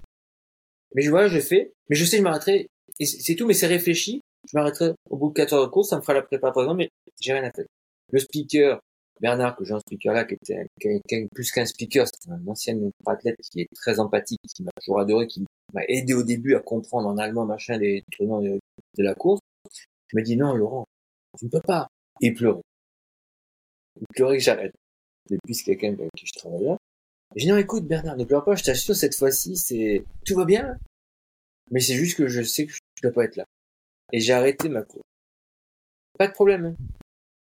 Mais 0.95 1.03
je 1.03 1.11
vois, 1.11 1.27
je 1.27 1.41
fais. 1.41 1.73
Mais 1.89 1.97
je 1.97 2.05
sais, 2.05 2.19
je 2.19 2.23
m'arrêterai. 2.23 2.69
Et 3.01 3.07
c'est 3.07 3.35
tout, 3.35 3.47
mais 3.47 3.55
c'est 3.55 3.67
réfléchi. 3.67 4.21
Je 4.49 4.57
m'arrêterai 4.57 4.93
au 5.11 5.17
bout 5.17 5.29
de 5.29 5.35
14 5.35 5.61
heures 5.61 5.67
de 5.67 5.73
cours, 5.73 5.85
ça 5.85 5.97
me 5.97 6.03
fera 6.03 6.15
la 6.15 6.23
prépa 6.23 6.51
par 6.53 6.63
exemple, 6.63 6.79
mais 6.79 6.89
j'ai 7.21 7.33
rien 7.33 7.43
à 7.43 7.51
faire. 7.51 7.67
Le 8.13 8.19
speaker, 8.19 8.81
Bernard, 9.21 9.57
que 9.57 9.65
j'ai 9.65 9.75
un 9.75 9.81
speaker 9.81 10.15
là, 10.15 10.25
qui 10.25 10.35
était 10.35 11.29
plus 11.35 11.51
qu'un 11.51 11.67
speaker, 11.67 12.07
c'est 12.07 12.31
un 12.31 12.47
ancien 12.47 12.79
athlète 13.07 13.37
qui 13.51 13.63
est 13.63 13.69
très 13.75 14.01
empathique, 14.01 14.41
qui 14.55 14.63
m'a 14.63 14.71
toujours 14.81 15.01
adoré, 15.01 15.27
qui 15.27 15.45
m'a 15.75 15.83
aidé 15.89 16.15
au 16.15 16.23
début 16.23 16.55
à 16.55 16.61
comprendre 16.61 17.09
en 17.09 17.19
allemand, 17.19 17.45
machin, 17.45 17.77
les 17.77 18.03
tenants 18.17 18.41
de, 18.41 18.59
la 18.99 19.15
course. 19.15 19.41
Je 20.09 20.17
me 20.17 20.23
dis, 20.23 20.37
non, 20.37 20.55
Laurent, 20.55 20.87
tu 21.39 21.45
ne 21.45 21.51
peux 21.51 21.61
pas. 21.61 21.89
Et 22.23 22.29
il 22.29 22.35
pleurait. 22.35 22.63
Il 24.01 24.07
pleurait 24.15 24.39
que 24.39 24.43
j'arrête. 24.43 24.75
Depuis, 25.29 25.55
c'est 25.55 25.65
quelqu'un 25.65 25.93
avec 25.93 26.11
qui 26.17 26.27
je 26.27 26.39
travaille 26.39 26.77
Je 27.37 27.45
dis, 27.45 27.49
non, 27.49 27.57
écoute, 27.59 27.87
Bernard, 27.87 28.17
ne 28.17 28.25
pleure 28.25 28.45
pas, 28.45 28.57
je 28.57 28.65
t'assure, 28.65 28.97
cette 28.97 29.15
fois-ci, 29.15 29.57
c'est, 29.57 30.05
tout 30.27 30.35
va 30.35 30.45
bien. 30.45 30.77
Mais 31.71 31.81
c'est 31.81 31.95
juste 31.95 32.17
que 32.17 32.27
je 32.27 32.43
sais 32.43 32.67
que 32.67 32.73
je 32.73 32.79
dois 33.03 33.13
pas 33.13 33.25
être 33.25 33.37
là. 33.37 33.45
Et 34.13 34.19
j'ai 34.21 34.33
arrêté 34.33 34.69
ma 34.69 34.83
course. 34.83 35.05
Pas 36.19 36.27
de 36.27 36.33
problème. 36.33 36.65
hein. 36.67 36.75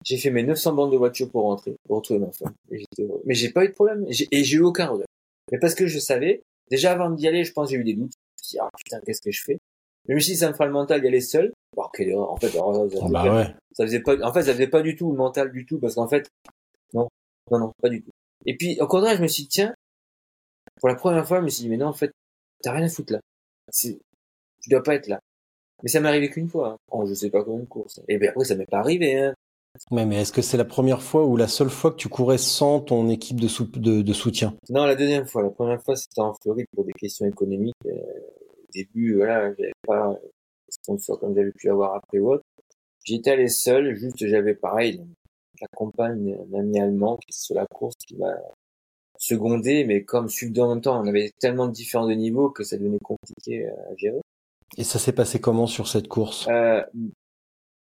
J'ai 0.04 0.16
fait 0.16 0.30
mes 0.30 0.42
900 0.44 0.72
bandes 0.74 0.92
de 0.92 0.96
voiture 0.96 1.30
pour 1.30 1.42
rentrer, 1.42 1.76
pour 1.86 1.96
retrouver 1.96 2.20
ma 2.20 2.32
femme. 2.32 2.54
Mais 2.70 3.34
j'ai 3.34 3.50
pas 3.50 3.64
eu 3.64 3.68
de 3.68 3.74
problème. 3.74 4.06
J'ai- 4.08 4.28
Et 4.30 4.44
j'ai 4.44 4.56
eu 4.56 4.62
aucun 4.62 4.86
regret. 4.86 5.06
Mais 5.52 5.58
parce 5.58 5.74
que 5.74 5.86
je 5.86 5.98
savais, 5.98 6.42
déjà 6.70 6.92
avant 6.92 7.10
d'y 7.10 7.26
aller, 7.28 7.44
je 7.44 7.52
pense 7.52 7.68
que 7.68 7.74
j'ai 7.74 7.80
eu 7.80 7.84
des 7.84 7.94
doutes. 7.94 8.12
Je 8.12 8.42
me 8.42 8.46
suis 8.46 8.54
dit, 8.54 8.58
ah 8.60 8.70
putain, 8.76 9.00
qu'est-ce 9.04 9.20
que 9.20 9.30
je 9.30 9.42
fais? 9.42 9.58
Même 10.08 10.20
si 10.20 10.36
ça 10.36 10.48
me 10.48 10.52
fera 10.54 10.66
le 10.66 10.72
mental 10.72 11.00
d'y 11.00 11.08
aller 11.08 11.20
seul. 11.20 11.52
Quelle 11.92 12.08
erreur. 12.08 12.30
En 12.30 12.36
fait, 12.36 12.48
alors, 12.50 12.90
ça, 12.90 12.98
Ah 13.02 13.08
bah 13.10 13.34
ouais. 13.34 13.54
ça 13.72 13.84
faisait 13.84 14.00
pas, 14.00 14.16
en 14.26 14.32
fait, 14.32 14.42
ça 14.44 14.52
faisait 14.52 14.68
pas 14.68 14.80
du 14.82 14.96
tout 14.96 15.10
le 15.10 15.16
mental 15.18 15.52
du 15.52 15.66
tout, 15.66 15.78
parce 15.78 15.94
qu'en 15.96 16.08
fait, 16.08 16.26
non, 16.94 17.08
non, 17.50 17.58
non, 17.58 17.72
pas 17.82 17.88
du 17.90 18.02
tout. 18.02 18.10
Et 18.44 18.56
puis, 18.56 18.78
au 18.80 18.86
contraire, 18.86 19.16
je 19.16 19.22
me 19.22 19.28
suis 19.28 19.44
dit, 19.44 19.48
tiens, 19.48 19.74
pour 20.80 20.88
la 20.88 20.94
première 20.94 21.26
fois, 21.26 21.38
je 21.40 21.44
me 21.44 21.48
suis 21.48 21.62
dit, 21.62 21.68
mais 21.68 21.76
non, 21.76 21.86
en 21.86 21.92
fait, 21.92 22.12
t'as 22.62 22.72
rien 22.72 22.86
à 22.86 22.88
foutre 22.88 23.12
là. 23.14 23.20
Tu 23.82 24.70
dois 24.70 24.82
pas 24.82 24.94
être 24.94 25.06
là. 25.06 25.20
Mais 25.82 25.88
ça 25.88 26.00
m'est 26.00 26.08
arrivé 26.08 26.30
qu'une 26.30 26.48
fois. 26.48 26.70
hein. 26.72 26.76
Oh, 26.90 27.06
je 27.06 27.14
sais 27.14 27.30
pas 27.30 27.44
combien 27.44 27.60
de 27.64 27.68
courses. 27.68 28.00
Et 28.08 28.18
bien 28.18 28.30
après, 28.30 28.44
ça 28.44 28.54
m'est 28.56 28.66
pas 28.66 28.78
arrivé, 28.78 29.18
hein. 29.18 29.34
Ouais, 29.90 30.06
mais 30.06 30.22
est-ce 30.22 30.32
que 30.32 30.40
c'est 30.40 30.56
la 30.56 30.64
première 30.64 31.02
fois 31.02 31.26
ou 31.26 31.36
la 31.36 31.48
seule 31.48 31.68
fois 31.68 31.90
que 31.90 31.96
tu 31.96 32.08
courais 32.08 32.38
sans 32.38 32.80
ton 32.80 33.10
équipe 33.10 33.38
de, 33.38 33.46
sou- 33.46 33.66
de, 33.66 34.00
de 34.00 34.12
soutien? 34.14 34.56
Non, 34.70 34.86
la 34.86 34.94
deuxième 34.94 35.26
fois. 35.26 35.42
La 35.42 35.50
première 35.50 35.82
fois, 35.82 35.96
c'était 35.96 36.22
en 36.22 36.32
Floride 36.42 36.66
pour 36.74 36.84
des 36.84 36.94
questions 36.94 37.26
économiques. 37.26 37.74
Euh, 37.84 37.90
au 37.90 38.66
début, 38.72 39.16
voilà, 39.16 39.52
j'avais 39.54 39.72
pas 39.86 40.12
de 40.14 40.72
sponsor 40.72 41.20
comme 41.20 41.34
j'avais 41.34 41.52
pu 41.52 41.68
avoir 41.68 41.94
après 41.94 42.18
ou 42.18 42.30
autre. 42.32 42.44
J'étais 43.04 43.32
allé 43.32 43.48
seul, 43.48 43.94
juste 43.96 44.26
j'avais 44.26 44.54
pareil, 44.54 45.02
la 45.60 45.68
compagne 45.74 46.36
d'un 46.46 46.60
ami 46.60 46.80
allemand 46.80 47.16
qui 47.16 47.30
est 47.30 47.38
sur 47.38 47.54
la 47.54 47.66
course 47.66 47.96
qui 48.06 48.16
m'a 48.16 48.34
secondé, 49.18 49.84
mais 49.84 50.04
comme 50.04 50.28
suivre 50.28 50.62
en 50.62 50.74
même 50.74 50.82
temps, 50.82 51.00
on 51.02 51.06
avait 51.06 51.32
tellement 51.40 51.66
de 51.66 51.72
différents 51.72 52.06
de 52.06 52.14
niveaux 52.14 52.50
que 52.50 52.64
ça 52.64 52.76
devenait 52.76 52.98
compliqué 52.98 53.66
à 53.66 53.96
gérer. 53.96 54.20
Et 54.76 54.84
ça 54.84 54.98
s'est 54.98 55.12
passé 55.12 55.40
comment 55.40 55.66
sur 55.66 55.88
cette 55.88 56.08
course? 56.08 56.46
Euh, 56.48 56.82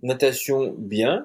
natation, 0.02 0.74
bien, 0.78 1.24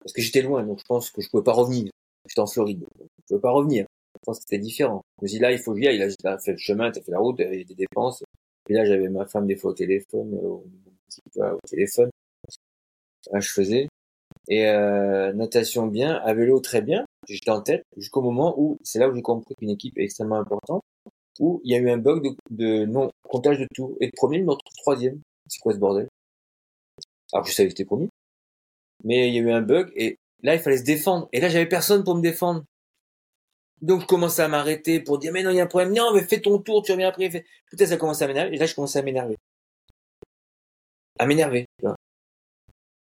parce 0.00 0.12
que 0.12 0.20
j'étais 0.20 0.42
loin, 0.42 0.62
donc 0.64 0.78
je 0.80 0.84
pense 0.84 1.10
que 1.10 1.22
je 1.22 1.30
pouvais 1.30 1.44
pas 1.44 1.52
revenir. 1.52 1.90
J'étais 2.28 2.40
en 2.40 2.46
Floride, 2.46 2.80
donc 2.80 3.08
je 3.18 3.24
pouvais 3.28 3.40
pas 3.40 3.50
revenir. 3.50 3.86
Je 4.14 4.24
pense 4.24 4.38
que 4.38 4.44
c'était 4.48 4.62
différent. 4.62 5.02
Je 5.18 5.24
me 5.24 5.28
dis 5.28 5.38
là, 5.38 5.52
il 5.52 5.58
faut 5.58 5.72
que 5.72 5.80
j'y 5.80 5.88
aille. 5.88 5.98
Là, 5.98 6.08
j'ai 6.08 6.16
fait 6.44 6.52
le 6.52 6.58
chemin, 6.58 6.90
t'as 6.90 7.00
fait 7.00 7.12
la 7.12 7.18
route, 7.18 7.36
il 7.38 7.42
y 7.42 7.46
avait 7.46 7.64
des 7.64 7.74
dépenses. 7.74 8.22
Et 8.68 8.74
là, 8.74 8.84
j'avais 8.84 9.08
ma 9.08 9.26
femme 9.26 9.46
des 9.46 9.56
fois 9.56 9.72
au 9.72 9.74
téléphone, 9.74 10.34
euh, 10.34 10.48
au, 10.48 10.64
au 11.36 11.68
téléphone. 11.68 12.10
Là, 13.32 13.40
je 13.40 13.50
faisais. 13.50 13.88
Et 14.48 14.68
euh, 14.68 15.32
natation 15.32 15.86
bien, 15.86 16.16
à 16.16 16.34
vélo 16.34 16.60
très 16.60 16.82
bien. 16.82 17.04
J'étais 17.28 17.50
en 17.50 17.62
tête 17.62 17.84
jusqu'au 17.96 18.20
moment 18.20 18.54
où 18.58 18.78
c'est 18.82 18.98
là 18.98 19.08
où 19.08 19.14
j'ai 19.14 19.22
compris 19.22 19.54
qu'une 19.54 19.70
équipe 19.70 19.96
est 19.98 20.04
extrêmement 20.04 20.38
importante. 20.38 20.82
Où 21.40 21.60
il 21.64 21.72
y 21.72 21.76
a 21.76 21.78
eu 21.78 21.90
un 21.90 21.96
bug 21.98 22.22
de, 22.22 22.36
de 22.50 22.84
non 22.84 23.10
comptage 23.28 23.58
de 23.58 23.66
tours 23.74 23.96
et 24.00 24.06
de 24.06 24.12
premier, 24.14 24.40
retrouve 24.40 24.76
troisième. 24.76 25.20
C'est 25.48 25.60
quoi 25.60 25.72
ce 25.72 25.78
bordel? 25.78 26.08
Alors 27.32 27.44
je 27.46 27.52
savais 27.52 27.68
que 27.68 27.72
c'était 27.72 27.84
premier. 27.84 28.08
Mais 29.02 29.28
il 29.28 29.34
y 29.34 29.38
a 29.38 29.42
eu 29.42 29.50
un 29.50 29.62
bug 29.62 29.90
et 29.96 30.16
là 30.42 30.54
il 30.54 30.60
fallait 30.60 30.78
se 30.78 30.84
défendre. 30.84 31.28
Et 31.32 31.40
là 31.40 31.48
j'avais 31.48 31.66
personne 31.66 32.04
pour 32.04 32.14
me 32.14 32.22
défendre. 32.22 32.64
Donc 33.82 34.02
je 34.02 34.06
commençais 34.06 34.42
à 34.42 34.48
m'arrêter 34.48 35.00
pour 35.00 35.18
dire 35.18 35.32
mais 35.32 35.42
non 35.42 35.50
il 35.50 35.56
y 35.56 35.60
a 35.60 35.64
un 35.64 35.66
problème. 35.66 35.92
Non 35.92 36.12
mais 36.14 36.22
fais 36.22 36.40
ton 36.40 36.58
tour, 36.58 36.82
tu 36.82 36.92
reviens 36.92 37.08
après. 37.08 37.30
Fais... 37.30 37.44
Putain 37.70 37.86
ça 37.86 37.96
commençait 37.96 38.24
à 38.24 38.28
m'énerver. 38.28 38.54
Et 38.54 38.58
là 38.58 38.66
je 38.66 38.74
commençais 38.74 38.98
à 39.00 39.02
m'énerver. 39.02 39.36
à 41.18 41.26
m'énerver. 41.26 41.66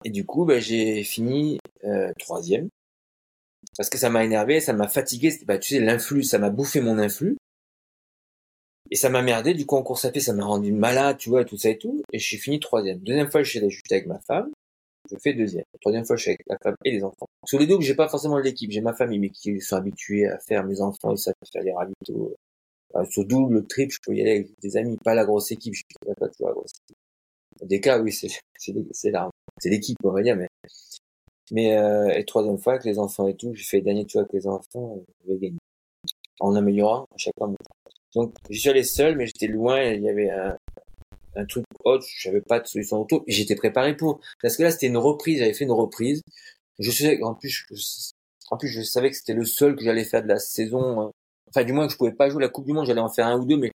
Tu 0.03 0.09
vois. 0.09 0.09
Et 0.09 0.11
du 0.11 0.27
coup, 0.27 0.45
bah, 0.45 0.61
j'ai 0.61 1.05
fini 1.05 1.59
euh, 1.85 2.13
troisième 2.19 2.69
parce 3.77 3.91
que 3.91 3.99
ça 3.99 4.11
m'a 4.11 4.25
énervé, 4.25 4.61
ça 4.61 4.73
m'a 4.73 4.89
fatigué. 4.89 5.33
Bah, 5.47 5.59
tu 5.59 5.75
sais, 5.75 5.81
l'influx, 5.81 6.23
ça 6.25 6.39
m'a 6.39 6.51
bouffé 6.51 6.81
mon 6.81 6.99
influx. 6.99 7.37
Et 8.91 8.97
ça 8.97 9.09
m'a 9.09 9.23
merdé, 9.23 9.55
du 9.55 9.67
coup 9.67 9.77
en 9.77 9.83
course 9.85 10.05
à 10.05 10.11
pied, 10.11 10.21
ça 10.21 10.33
m'a 10.33 10.45
rendu 10.45 10.73
malade, 10.73 11.17
tu 11.17 11.29
vois, 11.29 11.45
tout 11.45 11.57
ça 11.57 11.71
et 11.71 11.79
tout. 11.79 12.03
Et 12.13 12.19
j'ai 12.19 12.39
fini 12.39 12.59
troisième. 12.59 12.99
Deuxième 12.99 13.31
fois, 13.31 13.43
je 13.43 13.51
suis 13.51 13.59
allé 13.61 13.69
avec 13.91 14.07
ma 14.07 14.19
femme. 14.21 14.51
Je 15.11 15.17
fais 15.23 15.33
deuxième. 15.33 15.65
Troisième 15.81 16.05
fois, 16.05 16.17
je 16.17 16.23
suis 16.23 16.31
avec 16.31 16.43
la 16.49 16.59
femme 16.59 16.75
et 16.85 16.91
les 16.91 17.05
enfants. 17.05 17.27
Sur 17.47 17.59
les 17.59 17.67
deux, 17.67 17.81
j'ai 17.81 17.95
pas 17.95 18.09
forcément 18.09 18.39
l'équipe, 18.39 18.71
j'ai 18.71 18.81
ma 18.81 18.93
famille, 18.93 19.19
mais 19.19 19.31
qui 19.31 19.61
sont 19.61 19.77
habitués 19.77 20.27
à 20.27 20.39
faire 20.41 20.65
mes 20.65 20.81
enfants, 20.81 21.13
ils 21.13 21.19
savent 21.19 21.35
faire 21.53 21.63
les 21.63 21.73
ravitaux. 21.73 22.35
Enfin, 22.93 23.09
sur 23.11 23.25
double, 23.25 23.67
triple, 23.67 23.95
je 23.95 23.99
peux 24.05 24.17
y 24.17 24.21
aller 24.21 24.33
avec 24.33 24.61
des 24.61 24.77
amis, 24.77 24.97
pas 25.05 25.15
la 25.15 25.25
grosse 25.25 25.53
équipe, 25.53 25.75
je 25.75 25.83
pas 26.15 26.29
toujours 26.29 26.49
la 26.49 26.55
grosse 26.55 26.73
équipe. 26.85 26.99
Des 27.63 27.81
cas, 27.81 27.99
oui, 28.01 28.13
c'est, 28.13 28.29
c'est, 28.59 28.75
c'est 28.93 29.71
l'équipe, 29.71 29.97
on 30.05 30.13
va 30.13 30.23
dire, 30.23 30.37
mais, 30.37 30.49
mais, 31.51 31.77
euh, 31.77 32.09
et 32.11 32.25
troisième 32.25 32.59
fois, 32.59 32.75
avec 32.75 32.85
les 32.85 32.99
enfants 32.99 33.29
et 33.29 33.37
tout, 33.37 33.53
j'ai 33.55 33.65
fait 33.65 33.81
dernier 33.81 34.07
tour 34.07 34.21
avec 34.21 34.33
les 34.33 34.47
enfants, 34.47 34.99
je 35.25 35.33
vais 35.33 35.39
gagner. 35.39 35.59
En 36.41 36.55
améliorant 36.55 37.03
à 37.15 37.19
chaque 37.19 37.35
fois. 37.37 37.53
Donc, 38.15 38.35
je 38.49 38.59
suis 38.59 38.71
allé 38.71 38.83
seul, 38.83 39.17
mais 39.17 39.27
j'étais 39.27 39.47
loin, 39.47 39.83
il 39.83 40.03
y 40.03 40.09
avait 40.09 40.31
un, 40.31 40.57
un 41.37 41.45
truc 41.45 41.65
autre, 41.85 42.07
je 42.09 42.29
savais 42.29 42.41
pas 42.41 42.61
de 42.61 42.67
solution 42.67 43.03
auto, 43.03 43.25
et 43.27 43.33
j'étais 43.33 43.57
préparé 43.57 43.97
pour. 43.97 44.21
Parce 44.41 44.57
que 44.57 44.63
là, 44.63 44.71
c'était 44.71 44.87
une 44.87 44.97
reprise, 44.97 45.39
j'avais 45.41 45.53
fait 45.53 45.65
une 45.65 45.73
reprise. 45.73 46.23
Je 46.79 46.91
sais, 46.91 47.23
en 47.23 47.35
plus, 47.35 47.51
je, 47.51 47.75
en 48.51 48.57
plus, 48.57 48.69
je 48.69 48.81
savais 48.83 49.11
que 49.11 49.17
c'était 49.17 49.35
le 49.35 49.45
seul 49.45 49.77
que 49.77 49.83
j'allais 49.85 50.05
faire 50.05 50.23
de 50.23 50.29
la 50.29 50.39
saison. 50.39 51.01
hein. 51.01 51.11
Enfin, 51.49 51.65
du 51.65 51.73
moins 51.73 51.87
que 51.87 51.93
je 51.93 51.99
pouvais 51.99 52.13
pas 52.13 52.31
jouer 52.31 52.43
la 52.43 52.49
Coupe 52.49 52.65
du 52.65 52.73
Monde, 52.73 52.87
j'allais 52.87 53.01
en 53.01 53.11
faire 53.11 53.27
un 53.27 53.39
ou 53.39 53.45
deux, 53.45 53.57
mais 53.57 53.71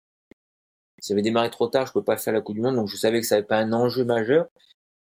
j'avais 1.08 1.22
démarré 1.22 1.50
trop 1.50 1.68
tard, 1.68 1.86
je 1.88 1.92
pouvais 1.92 2.06
pas 2.06 2.18
faire 2.18 2.34
la 2.34 2.42
Coupe 2.42 2.56
du 2.56 2.62
Monde, 2.62 2.76
donc 2.76 2.88
je 2.88 2.98
savais 2.98 3.22
que 3.22 3.28
ça 3.28 3.36
avait 3.36 3.46
pas 3.46 3.58
un 3.58 3.74
enjeu 3.74 4.06
majeur. 4.06 4.48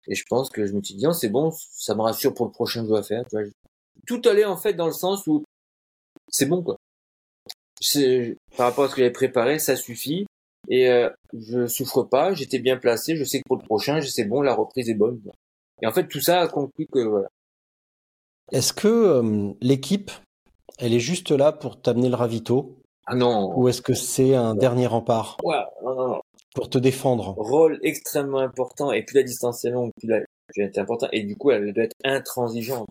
Et 0.06 0.14
je 0.14 0.24
pense 0.28 0.50
que 0.50 0.66
je 0.66 0.72
me 0.72 0.82
suis 0.82 0.94
dit, 0.94 1.06
oh, 1.06 1.12
c'est 1.12 1.28
bon, 1.28 1.50
ça 1.52 1.94
me 1.94 2.02
rassure 2.02 2.34
pour 2.34 2.46
le 2.46 2.52
prochain 2.52 2.86
jeu 2.86 2.94
à 2.94 3.02
faire. 3.02 3.24
Tout 4.06 4.22
allait 4.24 4.44
en 4.44 4.56
fait 4.56 4.72
dans 4.72 4.86
le 4.86 4.92
sens 4.92 5.26
où 5.26 5.44
c'est 6.28 6.46
bon 6.46 6.62
quoi. 6.62 6.76
Par 8.56 8.66
rapport 8.66 8.84
à 8.84 8.88
ce 8.88 8.94
que 8.94 9.00
j'avais 9.00 9.12
préparé, 9.12 9.58
ça 9.58 9.76
suffit. 9.76 10.26
Et 10.68 10.88
euh, 10.88 11.10
je 11.32 11.66
souffre 11.66 12.02
pas, 12.02 12.34
j'étais 12.34 12.58
bien 12.58 12.76
placé, 12.76 13.16
je 13.16 13.24
sais 13.24 13.38
que 13.38 13.44
pour 13.46 13.56
le 13.56 13.64
prochain, 13.64 14.00
c'est 14.02 14.24
bon, 14.24 14.42
la 14.42 14.54
reprise 14.54 14.88
est 14.88 14.94
bonne. 14.94 15.20
Et 15.82 15.86
en 15.86 15.92
fait, 15.92 16.06
tout 16.06 16.20
ça 16.20 16.40
a 16.40 16.48
conclu 16.48 16.86
que 16.86 17.00
voilà. 17.00 17.28
Est-ce 18.52 18.72
que 18.72 18.88
euh, 18.88 19.52
l'équipe, 19.60 20.10
elle 20.78 20.92
est 20.92 21.00
juste 21.00 21.30
là 21.30 21.52
pour 21.52 21.80
t'amener 21.80 22.08
le 22.08 22.16
ravito? 22.16 22.79
Ah 23.12 23.16
non. 23.16 23.52
ou 23.58 23.68
est-ce 23.68 23.82
que 23.82 23.92
c'est 23.92 24.34
un 24.36 24.54
dernier 24.54 24.86
rempart 24.86 25.36
Ouais, 25.42 25.56
non, 25.82 25.94
non, 25.96 26.08
non. 26.08 26.20
pour 26.54 26.70
te 26.70 26.78
défendre 26.78 27.34
Rôle 27.36 27.80
extrêmement 27.82 28.38
important. 28.38 28.92
Et 28.92 29.02
plus 29.02 29.16
la 29.16 29.24
distance 29.24 29.64
est 29.64 29.70
longue, 29.70 29.90
plus 29.98 30.08
la 30.08 30.20
est 30.56 30.78
importante. 30.78 31.10
Et 31.12 31.24
du 31.24 31.36
coup, 31.36 31.50
elle 31.50 31.72
doit 31.72 31.84
être 31.84 31.96
intransigeante. 32.04 32.88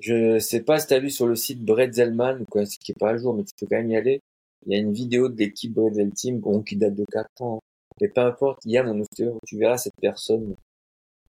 Je 0.00 0.38
sais 0.38 0.60
pas 0.60 0.78
si 0.78 0.86
t'as 0.86 1.00
vu 1.00 1.10
sur 1.10 1.26
le 1.26 1.34
site 1.34 1.64
Bretzelman, 1.64 2.42
ou 2.42 2.44
quoi, 2.44 2.64
ce 2.64 2.78
qui 2.78 2.92
est 2.92 2.98
pas 2.98 3.10
à 3.10 3.16
jour, 3.16 3.34
mais 3.34 3.42
tu 3.42 3.52
peux 3.58 3.66
quand 3.68 3.76
même 3.76 3.90
y 3.90 3.96
aller. 3.96 4.20
Il 4.66 4.72
y 4.72 4.76
a 4.76 4.78
une 4.78 4.92
vidéo 4.92 5.28
de 5.28 5.36
l'équipe 5.36 5.72
Bretzel 5.72 6.12
Team, 6.12 6.38
bon, 6.38 6.62
qui 6.62 6.76
date 6.76 6.94
de 6.94 7.04
4 7.10 7.28
ans. 7.40 7.60
Mais 8.00 8.08
peu 8.08 8.20
importe, 8.20 8.60
il 8.64 8.72
y 8.72 8.78
a 8.78 8.82
mon 8.84 9.02
tu 9.46 9.58
verras 9.58 9.78
cette 9.78 9.94
personne, 10.00 10.54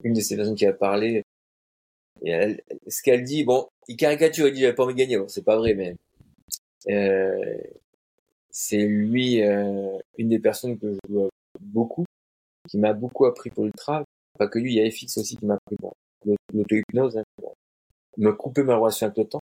une 0.02 0.14
de 0.14 0.20
ces 0.20 0.36
personnes 0.36 0.54
qui 0.56 0.66
a 0.66 0.72
parlé, 0.72 1.22
et 2.22 2.30
elle, 2.30 2.60
ce 2.86 3.02
qu'elle 3.02 3.24
dit, 3.24 3.44
bon, 3.44 3.68
il 3.88 3.96
caricature, 3.96 4.48
il 4.48 4.54
dit, 4.54 4.60
j'avais 4.60 4.74
pas 4.74 4.84
envie 4.84 4.94
de 4.94 4.98
gagner, 4.98 5.18
bon, 5.18 5.28
c'est 5.28 5.44
pas 5.44 5.56
vrai, 5.56 5.74
mais, 5.74 5.96
c'est 8.50 8.86
lui, 8.86 9.42
euh, 9.42 9.98
une 10.18 10.28
des 10.28 10.38
personnes 10.38 10.78
que 10.78 10.94
je 10.94 11.12
vois 11.12 11.28
beaucoup, 11.60 12.04
qui 12.68 12.78
m'a 12.78 12.92
beaucoup 12.92 13.26
appris 13.26 13.50
pour 13.50 13.64
l'ultra, 13.64 14.04
pas 14.38 14.48
que 14.48 14.58
lui, 14.58 14.74
il 14.74 14.82
y 14.82 14.86
a 14.86 14.90
FX 14.90 15.18
aussi 15.18 15.36
qui 15.36 15.46
m'a 15.46 15.54
appris 15.54 15.76
bon, 15.80 15.92
l'auto-hypnose, 16.52 17.18
hein, 17.18 17.24
pour 17.36 17.54
me 18.16 18.32
couper 18.32 18.62
ma 18.62 18.76
relation 18.76 19.06
avec 19.06 19.18
le 19.18 19.24
temps. 19.24 19.40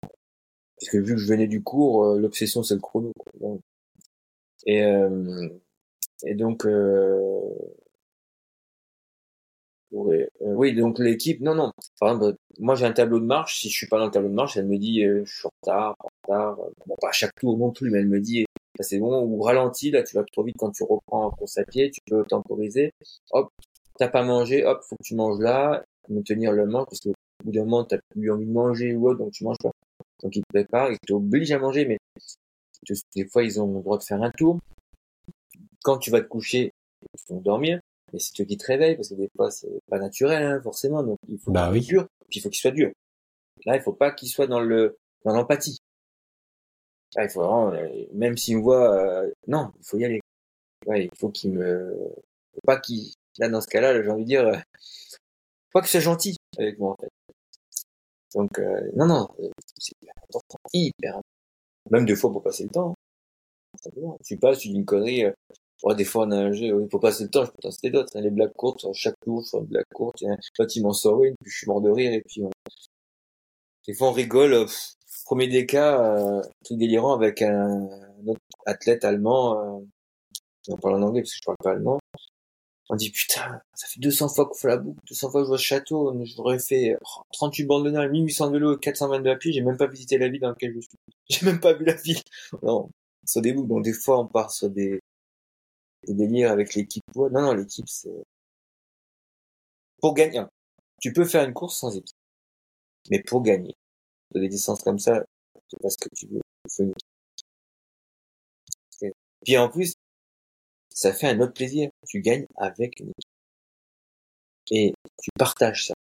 Parce 0.00 0.90
que 0.90 0.98
vu 0.98 1.14
que 1.14 1.20
je 1.20 1.28
venais 1.28 1.46
du 1.46 1.62
cours, 1.62 2.04
euh, 2.04 2.18
l'obsession 2.18 2.62
c'est 2.62 2.74
le 2.74 2.80
chrono. 2.80 3.12
Et, 4.66 4.82
euh, 4.82 5.48
et 6.24 6.34
donc, 6.34 6.66
euh, 6.66 7.40
euh, 9.94 10.26
oui, 10.40 10.74
donc 10.74 10.98
l'équipe, 10.98 11.40
non, 11.40 11.54
non. 11.54 11.72
Par 12.00 12.12
exemple, 12.12 12.36
moi 12.58 12.74
j'ai 12.74 12.86
un 12.86 12.92
tableau 12.92 13.20
de 13.20 13.24
marche. 13.26 13.60
Si 13.60 13.68
je 13.70 13.76
suis 13.76 13.86
pas 13.86 13.98
dans 13.98 14.06
le 14.06 14.10
tableau 14.10 14.28
de 14.28 14.34
marche, 14.34 14.56
elle 14.56 14.66
me 14.66 14.78
dit 14.78 15.04
euh, 15.04 15.22
je 15.24 15.32
suis 15.32 15.46
en 15.46 15.50
retard, 15.62 15.94
en 16.00 16.08
retard. 16.22 16.56
Bon, 16.86 16.94
pas 17.00 17.08
à 17.08 17.12
chaque 17.12 17.34
tour 17.36 17.56
non 17.58 17.70
plus, 17.72 17.90
mais 17.90 17.98
elle 17.98 18.08
me 18.08 18.20
dit 18.20 18.44
ça, 18.78 18.82
c'est 18.84 18.98
bon 18.98 19.22
ou 19.24 19.40
ralenti. 19.42 19.90
Là, 19.90 20.02
tu 20.02 20.16
vas 20.16 20.24
trop 20.24 20.42
vite 20.44 20.56
quand 20.58 20.70
tu 20.70 20.82
reprends 20.84 21.26
en 21.26 21.30
course 21.30 21.58
à 21.58 21.64
pied. 21.64 21.90
Tu 21.90 22.00
peux 22.06 22.24
temporiser. 22.24 22.92
Hop, 23.32 23.50
t'as 23.98 24.08
pas 24.08 24.22
mangé. 24.24 24.64
Hop, 24.64 24.82
faut 24.88 24.96
que 24.96 25.02
tu 25.04 25.14
manges 25.14 25.40
là. 25.40 25.84
Me 26.08 26.22
tenir 26.22 26.52
le 26.52 26.66
manche 26.66 26.86
parce 26.86 27.00
que 27.00 27.08
au 27.10 27.44
bout 27.44 27.52
d'un 27.52 27.64
moment 27.64 27.84
t'as 27.84 27.98
plus 28.10 28.30
envie 28.30 28.46
de 28.46 28.52
manger 28.52 28.94
ou 28.94 29.08
autre, 29.08 29.18
donc 29.20 29.32
tu 29.32 29.44
manges 29.44 29.56
pas. 29.62 29.70
Donc 30.22 30.36
ils 30.36 30.42
te 30.42 30.48
préparent, 30.48 30.90
ils 30.90 30.98
t'obligent 31.06 31.52
à 31.52 31.58
manger, 31.58 31.86
mais 31.86 31.98
te- 32.86 32.94
des 33.16 33.26
fois 33.26 33.42
ils 33.42 33.60
ont 33.60 33.66
le 33.74 33.80
droit 33.82 33.98
de 33.98 34.02
faire 34.02 34.22
un 34.22 34.30
tour. 34.30 34.58
Quand 35.82 35.98
tu 35.98 36.10
vas 36.10 36.20
te 36.20 36.26
coucher, 36.26 36.72
ils 37.02 37.34
vont 37.34 37.40
dormir, 37.40 37.80
mais 38.12 38.18
c'est 38.18 38.40
eux 38.40 38.44
qui 38.44 38.56
te 38.56 38.66
réveillent, 38.66 38.96
parce 38.96 39.08
que 39.08 39.14
des 39.14 39.28
fois 39.36 39.50
c'est 39.50 39.80
pas 39.88 39.98
naturel, 39.98 40.42
hein, 40.44 40.60
forcément, 40.62 41.02
donc 41.02 41.18
il 41.28 41.38
faut 41.38 41.50
Bah 41.52 41.64
qu'il 41.68 41.72
oui. 41.78 41.82
soit 41.84 41.92
dur, 41.94 42.06
puis 42.28 42.38
il 42.38 42.42
faut 42.42 42.50
qu'il 42.50 42.60
soit 42.60 42.70
dur. 42.70 42.90
Là, 43.66 43.76
il 43.76 43.82
faut 43.82 43.92
pas 43.92 44.10
qu'il 44.12 44.28
soit 44.28 44.46
dans 44.46 44.60
le 44.60 44.96
dans 45.24 45.32
l'empathie. 45.34 45.78
Là, 47.16 47.24
il 47.24 47.30
faut 47.30 47.40
vraiment, 47.42 47.72
euh, 47.72 47.88
même 48.12 48.36
s'il 48.36 48.58
me 48.58 48.62
voit, 48.62 48.92
euh, 49.24 49.30
non, 49.46 49.72
il 49.78 49.84
faut 49.86 49.98
y 49.98 50.04
aller. 50.04 50.20
Ouais, 50.86 51.04
il 51.06 51.18
faut 51.18 51.30
qu'il 51.30 51.52
me, 51.52 51.94
faut 52.54 52.60
pas 52.66 52.78
qu'il, 52.78 53.12
là 53.38 53.48
dans 53.48 53.60
ce 53.60 53.68
cas-là, 53.68 54.02
j'ai 54.02 54.10
envie 54.10 54.24
de 54.24 54.28
dire, 54.28 54.46
euh, 54.46 54.56
faut 54.56 55.72
pas 55.74 55.80
qu'il 55.80 55.90
soit 55.90 56.00
gentil 56.00 56.36
avec 56.58 56.78
moi 56.78 56.92
en 56.92 56.96
fait. 57.02 57.08
Donc 58.34 58.58
euh, 58.58 58.90
non, 58.96 59.06
non, 59.06 59.28
c'est 59.78 59.92
hyper 60.02 60.14
important, 60.28 60.58
hyper. 60.72 61.20
Même 61.90 62.04
des 62.04 62.16
fois 62.16 62.32
pour 62.32 62.42
passer 62.42 62.64
le 62.64 62.70
temps. 62.70 62.90
hein. 62.90 62.94
Simplement. 63.82 64.18
Tu 64.24 64.36
passes, 64.36 64.58
tu 64.58 64.68
dis 64.68 64.74
une 64.74 64.84
connerie. 64.84 65.24
Euh, 65.84 65.94
des 65.94 66.04
fois 66.04 66.26
on 66.26 66.30
a 66.30 66.36
un 66.36 66.52
jeu, 66.52 66.72
oui, 66.72 66.86
pour 66.88 67.00
passer 67.00 67.24
le 67.24 67.30
temps, 67.30 67.44
je 67.44 67.50
peux 67.50 67.58
t'en 67.62 67.70
citer 67.70 67.90
d'autres. 67.90 68.16
hein, 68.16 68.20
les 68.20 68.30
blagues 68.30 68.52
courtes, 68.54 68.86
chaque 68.94 69.18
tour, 69.24 69.42
je 69.44 69.50
fais 69.50 69.58
une 69.58 69.64
blague 69.66 69.84
courte. 69.94 70.22
et, 70.22 70.26
Toi, 70.54 70.66
tu 70.66 70.80
m'en 70.82 70.92
sors 70.92 71.22
une, 71.24 71.34
puis 71.42 71.50
je 71.50 71.58
suis 71.58 71.66
mort 71.66 71.80
de 71.80 71.90
rire, 71.90 72.12
et 72.12 72.22
puis 72.26 72.42
on... 72.42 72.50
des 73.86 73.94
fois 73.94 74.08
on 74.08 74.12
rigole. 74.12 74.52
euh, 74.54 74.66
premier 75.24 75.48
des 75.48 75.66
cas, 75.66 76.00
euh, 76.18 76.42
truc 76.64 76.78
délirant 76.78 77.14
avec 77.14 77.42
un, 77.42 77.88
un 77.88 78.26
autre 78.26 78.40
athlète 78.66 79.04
allemand. 79.04 79.58
Euh, 79.80 79.84
on 80.68 80.76
parle 80.78 80.96
en 80.96 81.02
anglais 81.08 81.22
parce 81.22 81.32
que 81.32 81.38
je 81.38 81.44
parle 81.44 81.56
pas 81.62 81.70
allemand. 81.72 81.98
On 82.90 82.96
dit 82.96 83.10
putain, 83.10 83.60
ça 83.74 83.86
fait 83.88 84.00
200 84.00 84.28
fois 84.28 84.46
qu'on 84.46 84.54
fait 84.54 84.68
la 84.68 84.76
boucle, 84.76 84.98
200 85.08 85.30
fois 85.30 85.40
que 85.40 85.44
je 85.46 85.48
vois 85.48 85.58
ce 85.58 85.62
château, 85.64 86.14
j'aurais 86.36 86.58
fait 86.58 86.96
oh, 87.00 87.22
38 87.32 87.64
bandes 87.64 87.86
de 87.86 87.90
nage, 87.90 88.10
1800 88.10 88.48
de 88.48 88.52
vélo, 88.52 88.76
422 88.76 89.30
à 89.30 89.36
pied, 89.36 89.52
j'ai 89.52 89.62
même 89.62 89.78
pas 89.78 89.86
visité 89.86 90.18
la 90.18 90.28
ville 90.28 90.40
dans 90.40 90.50
laquelle 90.50 90.74
je 90.74 90.80
suis. 90.80 90.98
J'ai 91.30 91.46
même 91.46 91.60
pas 91.60 91.72
vu 91.72 91.86
la 91.86 91.94
ville. 91.94 92.20
Non, 92.62 92.90
sur 93.26 93.40
des 93.40 93.54
boucles, 93.54 93.68
donc 93.68 93.84
des 93.84 93.94
fois 93.94 94.20
on 94.20 94.26
part 94.26 94.52
sur 94.52 94.68
des, 94.68 95.00
des 96.06 96.14
délires 96.14 96.50
avec 96.50 96.74
l'équipe. 96.74 97.02
Non, 97.16 97.30
non, 97.30 97.52
l'équipe 97.52 97.88
c'est... 97.88 98.24
Pour 100.00 100.14
gagner, 100.14 100.42
tu 101.00 101.12
peux 101.12 101.24
faire 101.24 101.44
une 101.44 101.54
course 101.54 101.78
sans 101.78 101.96
équipe. 101.96 102.16
Mais 103.10 103.22
pour 103.22 103.42
gagner, 103.42 103.74
sur 104.32 104.40
des 104.40 104.48
distances 104.48 104.82
comme 104.82 104.98
ça, 104.98 105.24
c'est 105.68 105.80
pas 105.80 105.90
ce 105.90 105.96
que 105.98 106.08
tu 106.14 106.26
veux. 106.26 106.40
Puis 109.44 109.58
en 109.58 109.68
plus, 109.68 109.94
ça 110.90 111.12
fait 111.12 111.28
un 111.28 111.40
autre 111.40 111.52
plaisir. 111.52 111.90
Tu 112.06 112.20
gagnes 112.20 112.46
avec 112.56 112.98
une 113.00 113.10
équipe. 113.10 113.30
Et 114.70 114.94
tu 115.22 115.30
partages 115.38 115.88
ça. 115.88 115.94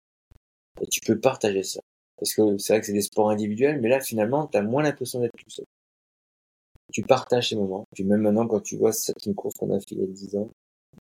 Et 0.82 0.86
tu 0.86 1.00
peux 1.00 1.18
partager 1.18 1.62
ça. 1.62 1.80
Parce 2.16 2.34
que 2.34 2.58
c'est 2.58 2.74
vrai 2.74 2.80
que 2.80 2.86
c'est 2.86 2.92
des 2.92 3.02
sports 3.02 3.30
individuels, 3.30 3.80
mais 3.80 3.88
là, 3.88 4.00
finalement, 4.00 4.46
tu 4.46 4.58
as 4.58 4.62
moins 4.62 4.82
l'impression 4.82 5.20
d'être 5.20 5.36
tout 5.38 5.48
seul. 5.48 5.64
Tu 6.92 7.02
partages 7.02 7.50
ces 7.50 7.56
moments. 7.56 7.84
Puis 7.94 8.04
même 8.04 8.22
maintenant, 8.22 8.46
quand 8.46 8.60
tu 8.60 8.76
vois 8.76 8.92
cette 8.92 9.16
course 9.34 9.54
qu'on 9.54 9.74
a 9.74 9.80
fait 9.80 9.92
il 9.92 10.00
y 10.00 10.02
a 10.02 10.06
10 10.06 10.36
ans, 10.36 10.50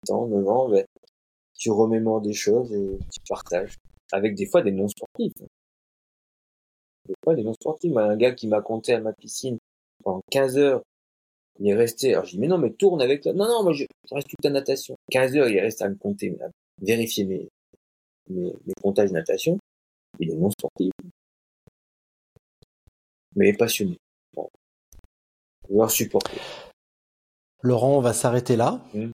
8 0.08 0.10
ans, 0.12 0.26
9 0.26 0.48
ans, 0.48 0.68
ben, 0.68 0.84
tu 1.54 1.70
remémores 1.70 2.20
des 2.20 2.32
choses 2.32 2.72
et 2.72 2.98
tu 3.12 3.20
partages. 3.28 3.76
Avec 4.12 4.34
des 4.34 4.46
fois 4.46 4.62
des 4.62 4.72
non-sportifs. 4.72 5.32
Des 7.08 7.14
fois 7.24 7.34
des 7.34 7.42
non-sportifs. 7.42 7.92
Moi, 7.92 8.02
un 8.02 8.16
gars 8.16 8.32
qui 8.32 8.48
m'a 8.48 8.60
compté 8.60 8.92
à 8.92 9.00
ma 9.00 9.12
piscine 9.12 9.58
pendant 10.02 10.22
15 10.30 10.58
heures 10.58 10.82
il 11.58 11.68
est 11.68 11.74
resté, 11.74 12.12
alors 12.12 12.24
je 12.24 12.32
dis, 12.32 12.38
mais 12.38 12.48
non, 12.48 12.58
mais 12.58 12.70
tourne 12.70 13.00
avec 13.00 13.22
toi. 13.22 13.32
Non, 13.32 13.46
non, 13.46 13.62
moi, 13.62 13.72
je, 13.72 13.84
je 14.08 14.14
reste 14.14 14.28
toute 14.28 14.44
la 14.44 14.50
natation. 14.50 14.96
15 15.10 15.36
heures, 15.36 15.48
il 15.48 15.56
est 15.56 15.60
resté 15.62 15.84
à 15.84 15.88
me 15.88 15.94
compter, 15.94 16.36
à 16.42 16.48
vérifier 16.82 17.24
mes, 17.24 17.48
mes, 18.28 18.52
mes 18.66 18.74
comptages 18.82 19.08
de 19.08 19.14
natation. 19.14 19.58
Il 20.18 20.30
est 20.30 20.36
non 20.36 20.50
sportif. 20.50 20.92
Mais 23.34 23.52
passionné. 23.52 23.96
Laurent, 27.62 27.96
on 27.96 28.00
va 28.00 28.12
s'arrêter 28.12 28.56
là. 28.56 28.80
Mm. 28.94 29.10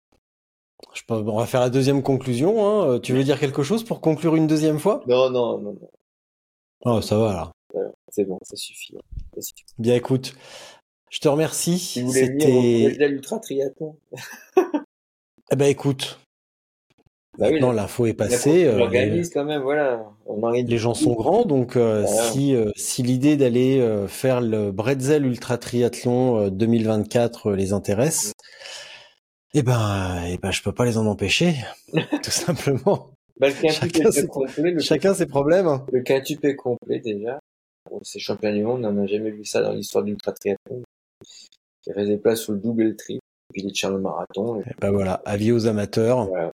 Je 0.94 1.02
peux- 1.06 1.14
on 1.14 1.36
va 1.39 1.47
faire 1.47 1.60
la 1.60 1.70
deuxième 1.70 2.02
conclusion. 2.02 2.66
hein. 2.66 2.89
Euh, 2.89 2.98
Tu 2.98 3.12
veux 3.12 3.22
dire 3.24 3.39
quelque 3.39 3.62
chose 3.62 3.85
pour 3.85 4.01
conclure 4.01 4.35
une 4.36 4.47
deuxième 4.47 4.78
fois? 4.78 5.02
Non, 5.06 5.31
non, 5.31 5.59
non, 5.59 5.72
non. 5.74 5.90
Oh, 6.85 7.01
ça 7.01 7.16
va 7.18 7.32
là. 7.35 7.52
Voilà, 7.72 7.90
C'est 8.09 8.24
bon, 8.24 8.39
ça 8.43 8.56
suffit. 8.56 8.94
Ça 9.35 9.40
suffit. 9.43 9.64
Bien, 9.78 9.94
écoute, 9.94 10.35
je 11.10 11.20
te 11.20 11.28
remercie. 11.28 11.78
Si 11.78 12.01
vous 12.02 12.09
voulez 12.09 12.27
venir 12.27 12.47
au 12.48 12.62
C'était 12.62 12.82
Brésil 12.97 13.02
Ultra 13.14 13.39
Triathlon. 13.39 13.97
Eh 15.52 15.56
ben 15.56 15.66
écoute, 15.66 16.18
Bah 17.39 17.47
oui, 17.47 17.52
maintenant 17.55 17.73
l'info 17.73 18.07
est 18.07 18.12
passée. 18.15 18.66
euh, 18.66 18.89
les, 18.90 19.28
quand 19.31 19.44
même, 19.44 19.62
voilà. 19.62 20.05
On 20.27 20.43
arrive. 20.43 20.66
les 20.66 20.78
gens 20.78 20.94
sont 20.94 21.15
grands, 21.15 21.44
donc 21.44 21.77
euh, 21.77 22.02
Voilà. 22.07 22.31
si, 22.32 22.55
euh, 22.55 22.70
si 22.77 23.02
l'idée 23.02 23.36
d'aller 23.36 23.78
euh, 23.81 24.09
faire 24.09 24.40
le 24.40 24.73
Bretzel 24.73 25.24
Ultra 25.24 25.57
Triathlon 25.57 26.39
euh, 26.47 26.51
2024 26.51 27.51
euh, 27.52 27.57
les 27.57 27.73
intéresse, 27.73 28.32
eh 29.55 29.62
ben, 29.62 30.23
eh 30.28 30.39
ben 30.39 30.51
je 30.51 30.62
peux 30.62 30.73
pas 30.73 30.85
les 30.85 30.98
en 30.98 31.07
empêcher, 31.07 31.55
tout 32.23 32.31
simplement. 32.31 33.11
Bah, 33.39 33.48
le 33.48 33.55
Chacun 33.70 34.11
ses- 34.11 34.27
complet. 34.27 34.73
Le, 34.73 34.81
Chacun 34.81 35.15
ses 35.15 35.27
problèmes. 35.27 35.81
le 35.93 36.02
quintuple 36.02 36.47
est 36.47 36.57
complet 36.57 36.98
déjà. 37.01 37.39
Bon, 37.90 38.01
c'est 38.02 38.19
champion 38.19 38.52
du 38.52 38.62
monde, 38.62 38.85
on 38.85 38.93
n'a 38.93 39.07
jamais 39.07 39.31
vu 39.31 39.44
ça 39.44 39.62
dans 39.62 39.73
l'histoire 39.73 40.05
du 40.05 40.15
triathlon. 40.16 40.82
Il 41.86 41.93
reste 41.94 42.09
des 42.09 42.19
places 42.19 42.40
sur 42.40 42.52
le 42.52 42.59
double 42.59 42.82
et 42.82 42.86
le 42.86 42.97
tri. 42.97 43.19
Puis 43.52 43.62
les 43.62 43.73
le 43.89 43.98
marathon. 43.98 44.61
et 44.61 44.65
Eh 44.69 44.74
ben 44.81 44.90
voilà, 44.90 45.15
avis 45.24 45.51
aux 45.52 45.66
amateurs. 45.66 46.27
voilà. 46.28 46.51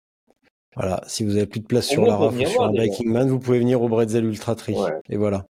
Voilà, 0.75 1.01
si 1.05 1.25
vous 1.25 1.35
avez 1.35 1.47
plus 1.47 1.59
de 1.59 1.65
place 1.65 1.87
sur 1.87 2.05
la 2.05 2.15
RAF 2.15 2.33
ou 2.33 2.45
sur 2.45 2.63
un. 2.63 2.71
Biking 2.71 3.09
Man, 3.09 3.27
vous 3.29 3.39
pouvez 3.39 3.59
venir 3.59 3.81
au 3.81 3.89
Bretzel 3.89 4.23
Ultra 4.23 4.55
Tri. 4.55 4.73
Ouais. 4.73 4.93
Et 5.09 5.17
voilà. 5.17 5.45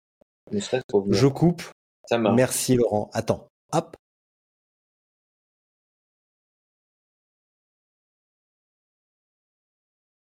Je 0.52 1.26
coupe. 1.26 1.62
Ça 2.06 2.18
marche. 2.18 2.36
Merci 2.36 2.76
Laurent. 2.76 3.10
Attends. 3.12 3.48
Hop. 3.72 3.96